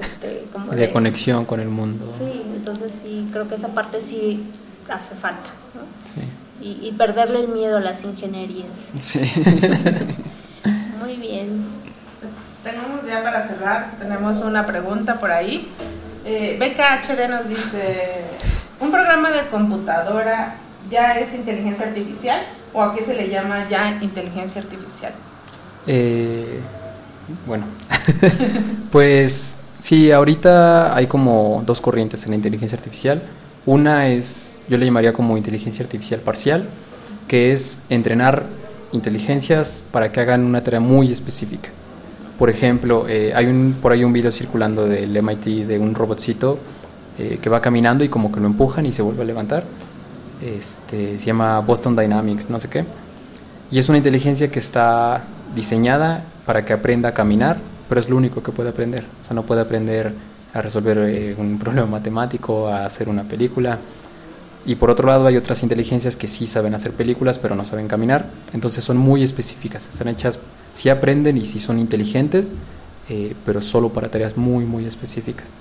este, 0.00 0.46
como 0.52 0.72
de 0.72 0.90
conexión 0.90 1.44
con 1.44 1.60
el 1.60 1.68
mundo. 1.68 2.06
Sí, 2.16 2.42
entonces 2.54 2.92
sí, 3.02 3.28
creo 3.32 3.48
que 3.48 3.54
esa 3.54 3.68
parte 3.68 4.00
sí 4.00 4.42
hace 4.88 5.14
falta, 5.14 5.50
¿no? 5.74 5.82
Sí. 6.12 6.26
Y, 6.62 6.78
y 6.80 6.92
perderle 6.92 7.40
el 7.40 7.48
miedo 7.48 7.78
a 7.78 7.80
las 7.80 8.04
ingenierías. 8.04 8.68
Sí. 8.98 9.18
Muy 11.02 11.16
bien. 11.16 11.64
Pues 12.20 12.32
tenemos 12.62 13.04
ya 13.06 13.22
para 13.22 13.46
cerrar, 13.46 13.96
tenemos 13.98 14.40
una 14.40 14.64
pregunta 14.64 15.18
por 15.18 15.32
ahí. 15.32 15.68
Eh, 16.24 16.56
BKHD 16.60 17.28
nos 17.28 17.48
dice, 17.48 18.22
¿un 18.78 18.92
programa 18.92 19.32
de 19.32 19.40
computadora 19.48 20.54
ya 20.88 21.18
es 21.18 21.34
inteligencia 21.34 21.86
artificial 21.86 22.40
o 22.72 22.82
a 22.82 22.94
qué 22.94 23.04
se 23.04 23.14
le 23.14 23.28
llama 23.28 23.68
ya 23.68 23.98
inteligencia 24.00 24.62
artificial? 24.62 25.12
Eh, 25.86 26.60
bueno, 27.46 27.64
pues 28.92 29.58
sí, 29.78 30.12
ahorita 30.12 30.94
hay 30.94 31.08
como 31.08 31.62
dos 31.66 31.80
corrientes 31.80 32.24
en 32.24 32.30
la 32.30 32.36
inteligencia 32.36 32.76
artificial. 32.76 33.22
Una 33.66 34.08
es, 34.08 34.51
yo 34.68 34.78
le 34.78 34.86
llamaría 34.86 35.12
como 35.12 35.36
inteligencia 35.36 35.84
artificial 35.84 36.20
parcial, 36.20 36.68
que 37.28 37.52
es 37.52 37.80
entrenar 37.88 38.44
inteligencias 38.92 39.82
para 39.90 40.12
que 40.12 40.20
hagan 40.20 40.44
una 40.44 40.62
tarea 40.62 40.80
muy 40.80 41.10
específica. 41.10 41.70
Por 42.38 42.50
ejemplo, 42.50 43.06
eh, 43.08 43.32
hay 43.34 43.46
un, 43.46 43.76
por 43.80 43.92
ahí 43.92 44.04
un 44.04 44.12
video 44.12 44.30
circulando 44.30 44.86
del 44.86 45.20
MIT 45.22 45.66
de 45.66 45.78
un 45.78 45.94
robotcito 45.94 46.58
eh, 47.18 47.38
que 47.40 47.50
va 47.50 47.60
caminando 47.60 48.04
y 48.04 48.08
como 48.08 48.32
que 48.32 48.40
lo 48.40 48.46
empujan 48.46 48.86
y 48.86 48.92
se 48.92 49.02
vuelve 49.02 49.22
a 49.22 49.24
levantar. 49.24 49.64
Este, 50.42 51.18
se 51.18 51.26
llama 51.26 51.60
Boston 51.60 51.94
Dynamics, 51.94 52.50
no 52.50 52.58
sé 52.58 52.68
qué. 52.68 52.84
Y 53.70 53.78
es 53.78 53.88
una 53.88 53.98
inteligencia 53.98 54.50
que 54.50 54.58
está 54.58 55.24
diseñada 55.54 56.24
para 56.44 56.64
que 56.64 56.72
aprenda 56.72 57.10
a 57.10 57.14
caminar, 57.14 57.58
pero 57.88 58.00
es 58.00 58.08
lo 58.08 58.16
único 58.16 58.42
que 58.42 58.50
puede 58.50 58.70
aprender. 58.70 59.04
O 59.22 59.24
sea, 59.24 59.34
no 59.34 59.44
puede 59.44 59.60
aprender 59.60 60.12
a 60.52 60.60
resolver 60.60 60.98
eh, 60.98 61.34
un 61.38 61.58
problema 61.60 61.86
matemático, 61.86 62.68
a 62.68 62.86
hacer 62.86 63.08
una 63.08 63.24
película. 63.24 63.78
Y 64.64 64.76
por 64.76 64.90
otro 64.90 65.08
lado 65.08 65.26
hay 65.26 65.36
otras 65.36 65.62
inteligencias 65.62 66.16
que 66.16 66.28
sí 66.28 66.46
saben 66.46 66.74
hacer 66.74 66.92
películas, 66.92 67.38
pero 67.38 67.54
no 67.54 67.64
saben 67.64 67.88
caminar. 67.88 68.30
Entonces 68.52 68.84
son 68.84 68.96
muy 68.96 69.22
específicas. 69.22 69.88
Están 69.88 70.08
hechas, 70.08 70.38
sí 70.72 70.88
aprenden 70.88 71.36
y 71.36 71.44
sí 71.46 71.58
son 71.58 71.78
inteligentes, 71.78 72.52
eh, 73.08 73.34
pero 73.44 73.60
solo 73.60 73.92
para 73.92 74.08
tareas 74.08 74.36
muy, 74.36 74.64
muy 74.64 74.86
específicas. 74.86 75.52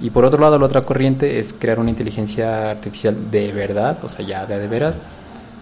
Y 0.00 0.10
por 0.10 0.24
otro 0.24 0.40
lado, 0.40 0.58
la 0.58 0.64
otra 0.64 0.82
corriente 0.82 1.38
es 1.38 1.52
crear 1.52 1.78
una 1.78 1.90
inteligencia 1.90 2.70
artificial 2.70 3.30
de 3.30 3.52
verdad, 3.52 3.98
o 4.02 4.08
sea, 4.08 4.24
ya 4.24 4.46
de, 4.46 4.58
de 4.58 4.68
veras, 4.68 5.00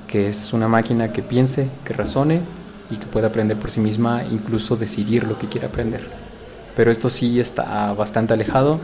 que 0.06 0.28
es 0.28 0.52
una 0.52 0.68
máquina 0.68 1.12
que 1.12 1.22
piense, 1.22 1.68
que 1.84 1.94
razone 1.94 2.42
y 2.90 2.96
que 2.96 3.06
pueda 3.06 3.28
aprender 3.28 3.58
por 3.58 3.70
sí 3.70 3.80
misma, 3.80 4.24
incluso 4.30 4.76
decidir 4.76 5.26
lo 5.26 5.38
que 5.38 5.48
quiere 5.48 5.66
aprender. 5.66 6.08
Pero 6.76 6.92
esto 6.92 7.08
sí 7.08 7.40
está 7.40 7.92
bastante 7.94 8.34
alejado. 8.34 8.78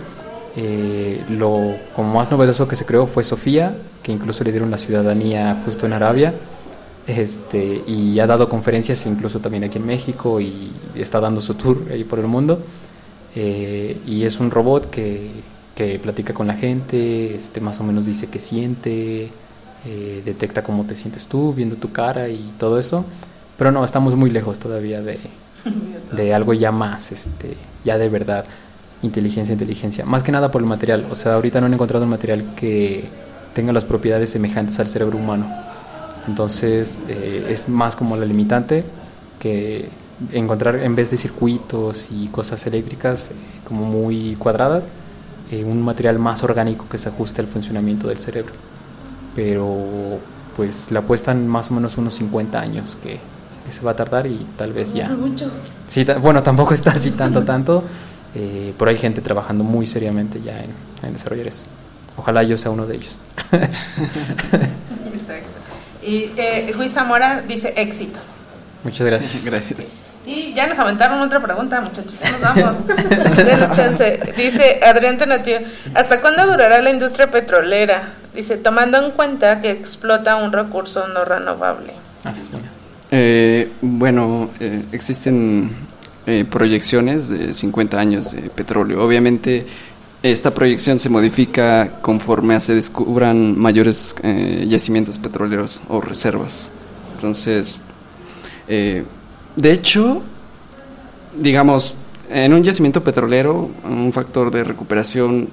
Eh, 0.56 1.22
lo 1.28 1.76
como 1.94 2.14
más 2.14 2.30
novedoso 2.30 2.66
que 2.66 2.76
se 2.76 2.84
creó 2.84 3.06
fue 3.06 3.22
Sofía, 3.22 3.74
que 4.02 4.12
incluso 4.12 4.44
le 4.44 4.50
dieron 4.50 4.70
la 4.70 4.78
ciudadanía 4.78 5.62
justo 5.64 5.86
en 5.86 5.92
Arabia. 5.92 6.34
Este, 7.06 7.82
y 7.86 8.20
ha 8.20 8.26
dado 8.26 8.48
conferencias 8.48 9.06
incluso 9.06 9.40
también 9.40 9.64
aquí 9.64 9.78
en 9.78 9.86
México 9.86 10.40
y 10.40 10.70
está 10.94 11.20
dando 11.20 11.40
su 11.40 11.54
tour 11.54 11.84
ahí 11.90 12.04
por 12.04 12.18
el 12.18 12.26
mundo. 12.26 12.60
Eh, 13.34 14.00
y 14.06 14.24
es 14.24 14.38
un 14.40 14.50
robot 14.50 14.90
que, 14.90 15.30
que 15.74 15.98
platica 15.98 16.34
con 16.34 16.46
la 16.46 16.54
gente, 16.54 17.34
este, 17.34 17.60
más 17.60 17.80
o 17.80 17.84
menos 17.84 18.06
dice 18.06 18.28
qué 18.28 18.38
siente, 18.38 19.30
eh, 19.84 20.22
detecta 20.24 20.62
cómo 20.62 20.84
te 20.84 20.94
sientes 20.94 21.26
tú, 21.26 21.54
viendo 21.54 21.76
tu 21.76 21.92
cara 21.92 22.28
y 22.28 22.52
todo 22.58 22.78
eso. 22.78 23.04
Pero 23.58 23.72
no, 23.72 23.84
estamos 23.84 24.14
muy 24.16 24.30
lejos 24.30 24.58
todavía 24.58 25.02
de, 25.02 25.18
de 26.12 26.34
algo 26.34 26.52
ya 26.52 26.72
más, 26.72 27.12
este, 27.12 27.56
ya 27.84 27.98
de 27.98 28.08
verdad, 28.08 28.44
inteligencia, 29.02 29.52
inteligencia. 29.52 30.04
Más 30.04 30.22
que 30.22 30.32
nada 30.32 30.50
por 30.50 30.62
el 30.62 30.68
material. 30.68 31.06
O 31.10 31.16
sea, 31.16 31.34
ahorita 31.34 31.60
no 31.60 31.66
han 31.66 31.74
encontrado 31.74 32.04
un 32.04 32.10
material 32.10 32.54
que 32.54 33.08
tenga 33.54 33.72
las 33.72 33.84
propiedades 33.84 34.30
semejantes 34.30 34.78
al 34.80 34.86
cerebro 34.86 35.18
humano. 35.18 35.46
Entonces, 36.26 37.02
eh, 37.08 37.46
es 37.48 37.68
más 37.68 37.96
como 37.96 38.16
la 38.16 38.24
limitante 38.24 38.84
que 39.38 39.88
encontrar, 40.32 40.76
en 40.76 40.94
vez 40.94 41.10
de 41.10 41.16
circuitos 41.16 42.08
y 42.10 42.28
cosas 42.28 42.64
eléctricas 42.66 43.30
eh, 43.30 43.34
como 43.66 43.84
muy 43.84 44.36
cuadradas, 44.36 44.88
eh, 45.50 45.64
un 45.64 45.82
material 45.82 46.18
más 46.18 46.42
orgánico 46.44 46.86
que 46.88 46.98
se 46.98 47.08
ajuste 47.08 47.40
al 47.40 47.48
funcionamiento 47.48 48.06
del 48.06 48.18
cerebro. 48.18 48.52
Pero, 49.34 50.18
pues, 50.56 50.90
le 50.90 50.98
apuestan 50.98 51.48
más 51.48 51.70
o 51.70 51.74
menos 51.74 51.98
unos 51.98 52.14
50 52.14 52.60
años 52.60 52.96
que, 53.02 53.18
que 53.66 53.72
se 53.72 53.82
va 53.82 53.92
a 53.92 53.96
tardar 53.96 54.26
y 54.26 54.46
tal 54.56 54.72
vez 54.72 54.92
ya. 54.92 55.08
Mucho. 55.08 55.50
Sí, 55.86 56.06
bueno, 56.20 56.42
tampoco 56.42 56.74
está 56.74 56.92
así 56.92 57.10
tanto, 57.12 57.42
tanto, 57.42 57.82
pero 58.78 58.90
hay 58.90 58.98
gente 58.98 59.20
trabajando 59.22 59.64
muy 59.64 59.86
seriamente 59.86 60.40
ya 60.42 60.62
en, 60.62 60.70
en 61.02 61.12
desarrollar 61.14 61.48
eso. 61.48 61.62
Ojalá 62.16 62.43
yo 62.43 62.59
sea 62.59 62.70
uno 62.70 62.86
de 62.86 62.97
ellos. 62.97 63.20
Exacto. 65.12 65.59
Y 66.02 66.30
eh, 66.36 66.72
Luis 66.76 66.93
Zamora 66.93 67.43
dice 67.47 67.72
éxito. 67.76 68.20
Muchas 68.84 69.06
gracias. 69.06 69.44
Gracias. 69.44 69.93
Y 70.24 70.52
ya 70.55 70.68
nos 70.68 70.78
aventaron 70.78 71.20
otra 71.20 71.43
pregunta, 71.43 71.80
muchachos, 71.80 72.16
ya 72.22 72.30
nos 72.30 72.40
vamos. 72.40 72.86
Denos 73.36 73.76
chance. 73.76 74.20
Dice 74.36 74.80
Adrián 74.84 75.18
Tonatiu, 75.18 75.56
¿hasta 75.94 76.20
cuándo 76.20 76.47
durará 76.47 76.80
la 76.80 76.90
industria 76.90 77.30
petrolera? 77.30 78.14
Dice, 78.32 78.56
tomando 78.56 79.05
en 79.05 79.10
cuenta 79.12 79.60
que 79.60 79.72
explota 79.72 80.36
un 80.36 80.52
recurso 80.52 81.09
no 81.09 81.24
renovable. 81.24 81.93
Ah, 82.24 82.32
sí, 82.32 82.47
bueno. 82.51 82.68
Eh, 83.10 83.72
bueno, 83.82 84.51
eh, 84.60 84.84
existen 84.93 85.70
eh, 86.26 86.47
proyecciones 86.48 87.28
de 87.28 87.52
50 87.52 87.98
años 87.98 88.30
de 88.30 88.43
petróleo. 88.43 89.05
Obviamente, 89.05 89.66
esta 90.22 90.54
proyección 90.54 90.98
se 90.98 91.08
modifica 91.08 92.00
conforme 92.00 92.60
se 92.60 92.74
descubran 92.74 93.58
mayores 93.58 94.14
eh, 94.22 94.66
yacimientos 94.68 95.18
petroleros 95.18 95.80
o 95.88 96.00
reservas. 96.00 96.70
Entonces, 97.14 97.78
eh, 98.68 99.04
de 99.56 99.72
hecho, 99.72 100.22
digamos, 101.36 101.94
en 102.30 102.52
un 102.52 102.62
yacimiento 102.62 103.02
petrolero, 103.02 103.70
un 103.84 104.12
factor 104.12 104.50
de 104.50 104.64
recuperación, 104.64 105.48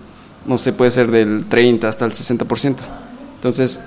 no 0.45 0.57
sé, 0.57 0.71
puede 0.71 0.91
ser 0.91 1.09
del 1.09 1.45
30 1.49 1.87
hasta 1.87 2.05
el 2.05 2.11
60%. 2.11 2.77
Entonces, 3.35 3.79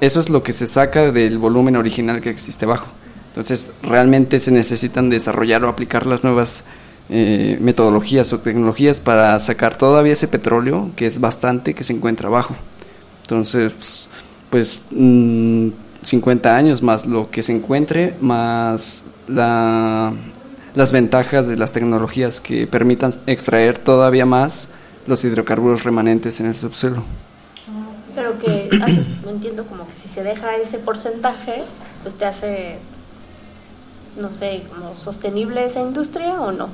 eso 0.00 0.20
es 0.20 0.30
lo 0.30 0.42
que 0.42 0.52
se 0.52 0.68
saca 0.68 1.10
del 1.10 1.38
volumen 1.38 1.76
original 1.76 2.20
que 2.20 2.30
existe 2.30 2.64
abajo. 2.64 2.86
Entonces, 3.28 3.72
realmente 3.82 4.38
se 4.38 4.52
necesitan 4.52 5.10
desarrollar 5.10 5.64
o 5.64 5.68
aplicar 5.68 6.06
las 6.06 6.22
nuevas 6.24 6.64
eh, 7.10 7.56
metodologías 7.60 8.32
o 8.32 8.40
tecnologías 8.40 9.00
para 9.00 9.38
sacar 9.40 9.78
todavía 9.78 10.12
ese 10.12 10.28
petróleo, 10.28 10.90
que 10.94 11.06
es 11.06 11.20
bastante, 11.20 11.74
que 11.74 11.84
se 11.84 11.94
encuentra 11.94 12.28
abajo. 12.28 12.54
Entonces, 13.22 13.72
pues, 13.72 14.08
pues 14.50 14.80
mm, 14.90 15.68
50 16.02 16.56
años 16.56 16.82
más 16.82 17.06
lo 17.06 17.30
que 17.30 17.42
se 17.42 17.54
encuentre, 17.54 18.14
más 18.20 19.04
la, 19.26 20.12
las 20.74 20.92
ventajas 20.92 21.46
de 21.46 21.56
las 21.56 21.72
tecnologías 21.72 22.40
que 22.40 22.66
permitan 22.66 23.12
extraer 23.26 23.78
todavía 23.78 24.26
más 24.26 24.68
los 25.06 25.24
hidrocarburos 25.24 25.84
remanentes 25.84 26.40
en 26.40 26.46
el 26.46 26.54
subsuelo. 26.54 27.04
Pero 28.14 28.38
que 28.38 28.68
haces, 28.82 29.06
no 29.24 29.30
entiendo 29.30 29.64
como 29.64 29.86
que 29.86 29.94
si 29.94 30.08
se 30.08 30.22
deja 30.22 30.56
ese 30.56 30.78
porcentaje, 30.78 31.62
pues 32.02 32.14
te 32.14 32.26
hace, 32.26 32.78
no 34.18 34.30
sé, 34.30 34.64
como 34.68 34.94
sostenible 34.94 35.64
esa 35.64 35.80
industria 35.80 36.40
o 36.40 36.52
no. 36.52 36.68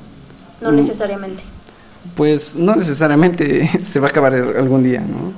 No 0.60 0.70
Mm. 0.72 0.76
necesariamente. 0.76 1.42
Pues 2.16 2.54
no 2.56 2.74
necesariamente 2.76 3.68
se 3.82 4.00
va 4.00 4.08
a 4.08 4.10
acabar 4.10 4.34
el- 4.34 4.56
algún 4.56 4.82
día, 4.82 5.00
¿no? 5.00 5.32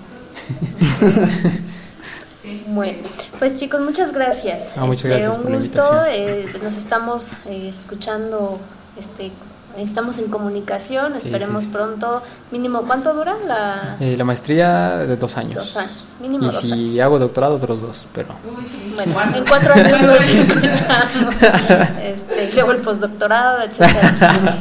Bueno, 2.68 2.98
pues 3.38 3.56
chicos, 3.56 3.80
muchas 3.80 4.12
gracias. 4.12 4.70
Ah, 4.76 4.84
muchas 4.84 5.05
Este, 5.06 5.09
gracias 5.09 5.36
Un 5.36 5.43
por 5.43 5.51
la 5.51 5.56
gusto. 5.56 5.80
invitación. 5.82 6.05
eh, 6.12 6.60
nos 6.62 6.76
estamos 6.76 7.32
eh, 7.47 7.68
escuchando 7.68 8.59
este 8.98 9.32
estamos 9.76 10.16
en 10.16 10.28
comunicación, 10.28 11.16
esperemos 11.16 11.64
sí, 11.64 11.66
sí. 11.68 11.72
pronto, 11.74 12.22
mínimo, 12.51 12.84
¿cuánto 12.86 13.12
dura 13.12 13.36
la...? 13.47 13.97
Eh, 14.01 14.16
la 14.16 14.24
maestría 14.24 14.97
de 15.01 15.18
dos 15.18 15.36
años. 15.36 15.56
Dos 15.56 15.76
años, 15.76 16.16
mínimo 16.18 16.44
Y 16.44 16.47
dos 16.47 16.60
si 16.62 16.72
años. 16.72 17.01
hago 17.01 17.18
doctorado, 17.18 17.56
otros 17.56 17.82
dos, 17.82 18.06
pero... 18.14 18.28
Bueno, 18.97 19.12
en 19.36 19.44
cuatro 19.44 19.74
años 19.74 20.01
nos 20.01 20.20
escuchamos. 20.24 21.34
Este, 22.02 22.52
luego 22.55 22.72
el 22.72 22.78
postdoctorado, 22.78 23.62
etcétera. 23.64 24.56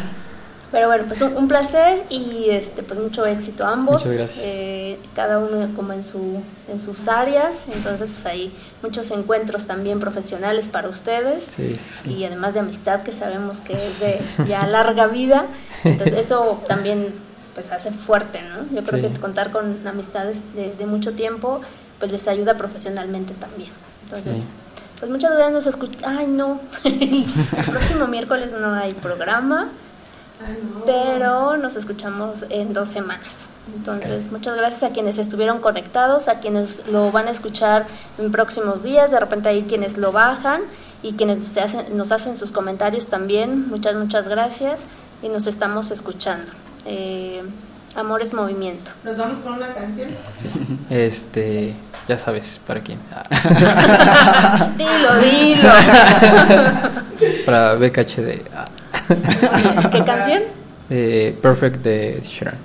Pero 0.71 0.87
bueno, 0.87 1.05
pues 1.07 1.21
un, 1.21 1.37
un 1.37 1.47
placer 1.47 2.03
y 2.09 2.49
este 2.49 2.83
pues 2.83 2.99
mucho 2.99 3.25
éxito 3.25 3.65
a 3.65 3.71
ambos. 3.73 4.01
Muchas 4.03 4.13
gracias. 4.17 4.43
Eh, 4.45 4.99
cada 5.15 5.39
uno 5.39 5.69
como 5.75 5.93
en 5.93 6.03
su 6.03 6.41
en 6.67 6.79
sus 6.79 7.07
áreas, 7.07 7.65
entonces 7.71 8.09
pues 8.11 8.25
hay 8.25 8.51
muchos 8.81 9.11
encuentros 9.11 9.65
también 9.65 9.99
profesionales 9.99 10.67
para 10.67 10.89
ustedes. 10.89 11.45
Sí. 11.45 11.73
Y 12.09 12.23
además 12.25 12.55
de 12.55 12.61
amistad 12.61 13.03
que 13.03 13.11
sabemos 13.11 13.61
que 13.61 13.73
es 13.73 13.99
de 13.99 14.19
ya 14.47 14.65
larga 14.67 15.07
vida. 15.07 15.45
Entonces 15.83 16.17
eso 16.19 16.61
también 16.67 17.13
pues 17.53 17.71
hace 17.71 17.91
fuerte, 17.91 18.41
¿no? 18.41 18.65
Yo 18.75 18.83
creo 18.83 19.01
Sí. 19.07 19.13
que 19.13 19.19
contar 19.19 19.51
con 19.51 19.87
amistades 19.87 20.39
de, 20.55 20.73
de 20.73 20.85
mucho 20.85 21.13
tiempo 21.13 21.61
pues 21.99 22.11
les 22.11 22.27
ayuda 22.27 22.57
profesionalmente 22.57 23.33
también. 23.35 23.69
Entonces, 24.03 24.45
pues 24.99 25.09
muchas 25.09 25.31
gracias, 25.33 25.53
nos 25.65 25.67
escuch- 25.79 26.03
Ay, 26.05 26.27
no. 26.27 26.59
El 26.83 27.25
próximo 27.69 28.07
miércoles 28.07 28.53
no 28.59 28.73
hay 28.73 28.91
programa, 28.93 29.69
pero 30.85 31.57
nos 31.57 31.75
escuchamos 31.75 32.45
en 32.49 32.73
dos 32.73 32.89
semanas. 32.89 33.47
Entonces, 33.75 34.31
muchas 34.31 34.55
gracias 34.55 34.83
a 34.83 34.93
quienes 34.93 35.17
estuvieron 35.17 35.59
conectados, 35.59 36.27
a 36.27 36.39
quienes 36.39 36.87
lo 36.87 37.11
van 37.11 37.27
a 37.27 37.31
escuchar 37.31 37.87
en 38.17 38.31
próximos 38.31 38.83
días, 38.83 39.11
de 39.11 39.19
repente 39.19 39.49
hay 39.49 39.63
quienes 39.63 39.97
lo 39.97 40.11
bajan 40.11 40.61
y 41.01 41.13
quienes 41.13 41.45
se 41.45 41.61
hacen, 41.61 41.97
nos 41.97 42.11
hacen 42.11 42.37
sus 42.37 42.51
comentarios 42.51 43.07
también. 43.07 43.67
Muchas, 43.67 43.95
muchas 43.95 44.27
gracias 44.27 44.81
y 45.21 45.29
nos 45.29 45.47
estamos 45.47 45.91
escuchando. 45.91 46.51
Eh, 46.85 47.43
Amor 47.95 48.21
es 48.21 48.33
movimiento. 48.33 48.91
Nos 49.05 49.17
vamos 49.17 49.37
con 49.37 49.53
una 49.53 49.73
canción. 49.73 50.09
Este, 50.89 51.73
ya 52.07 52.17
sabes, 52.19 52.59
¿para 52.67 52.81
quién? 52.81 52.99
Dilo, 54.77 55.15
dilo. 55.19 55.69
para 57.45 57.73
BKHD. 57.75 58.41
¿Qué 59.91 60.03
canción? 60.03 60.43
Eh, 60.89 61.37
Perfect 61.41 61.83
de 61.83 62.21
Sharon. 62.23 62.57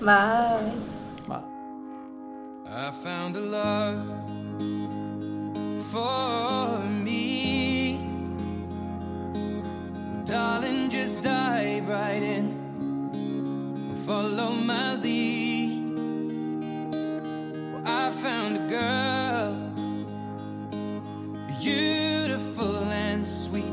Bye. 0.00 0.72
Va. 1.28 1.42
I 2.66 2.90
found 3.02 3.36
a 3.36 3.40
love 3.40 4.06
for 5.90 6.80
me. 6.88 7.98
Darling, 10.24 10.88
just 10.90 11.20
dive 11.20 11.88
right 11.88 12.22
in. 12.22 13.92
Follow 14.06 14.50
my 14.50 14.94
lead. 14.96 15.94
Well, 17.72 17.82
I 17.86 18.10
found 18.10 18.56
a 18.56 18.66
girl, 18.68 19.54
beautiful 21.60 22.76
and 22.90 23.26
sweet. 23.26 23.72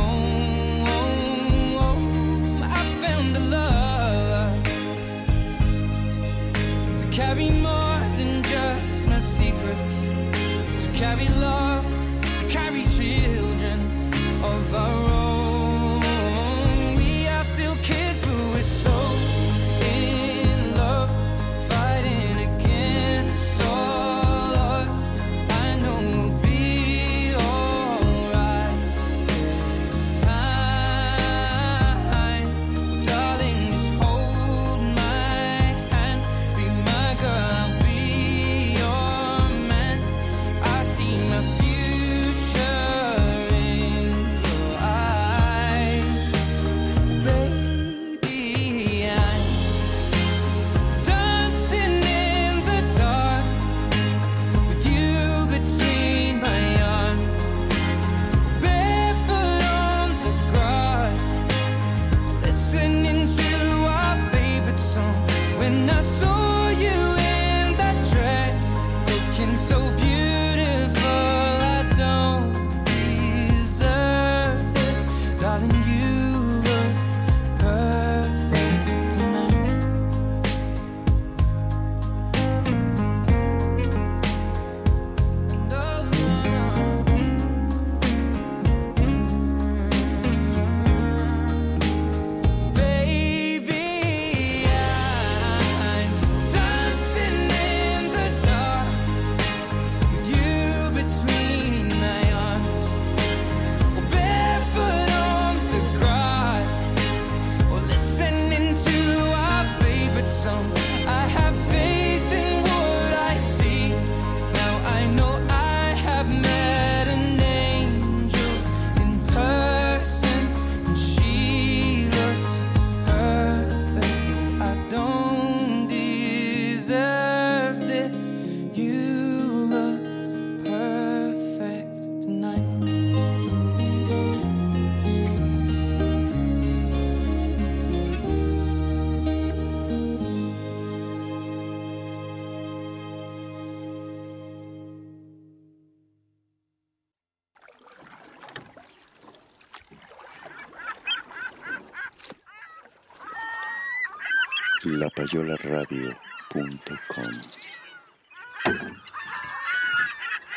lapayolaradio.com. 155.21 157.31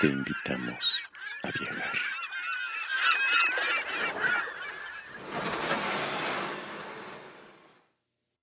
Te 0.00 0.06
invitamos 0.06 0.98
a 1.42 1.50
viajar. 1.50 1.83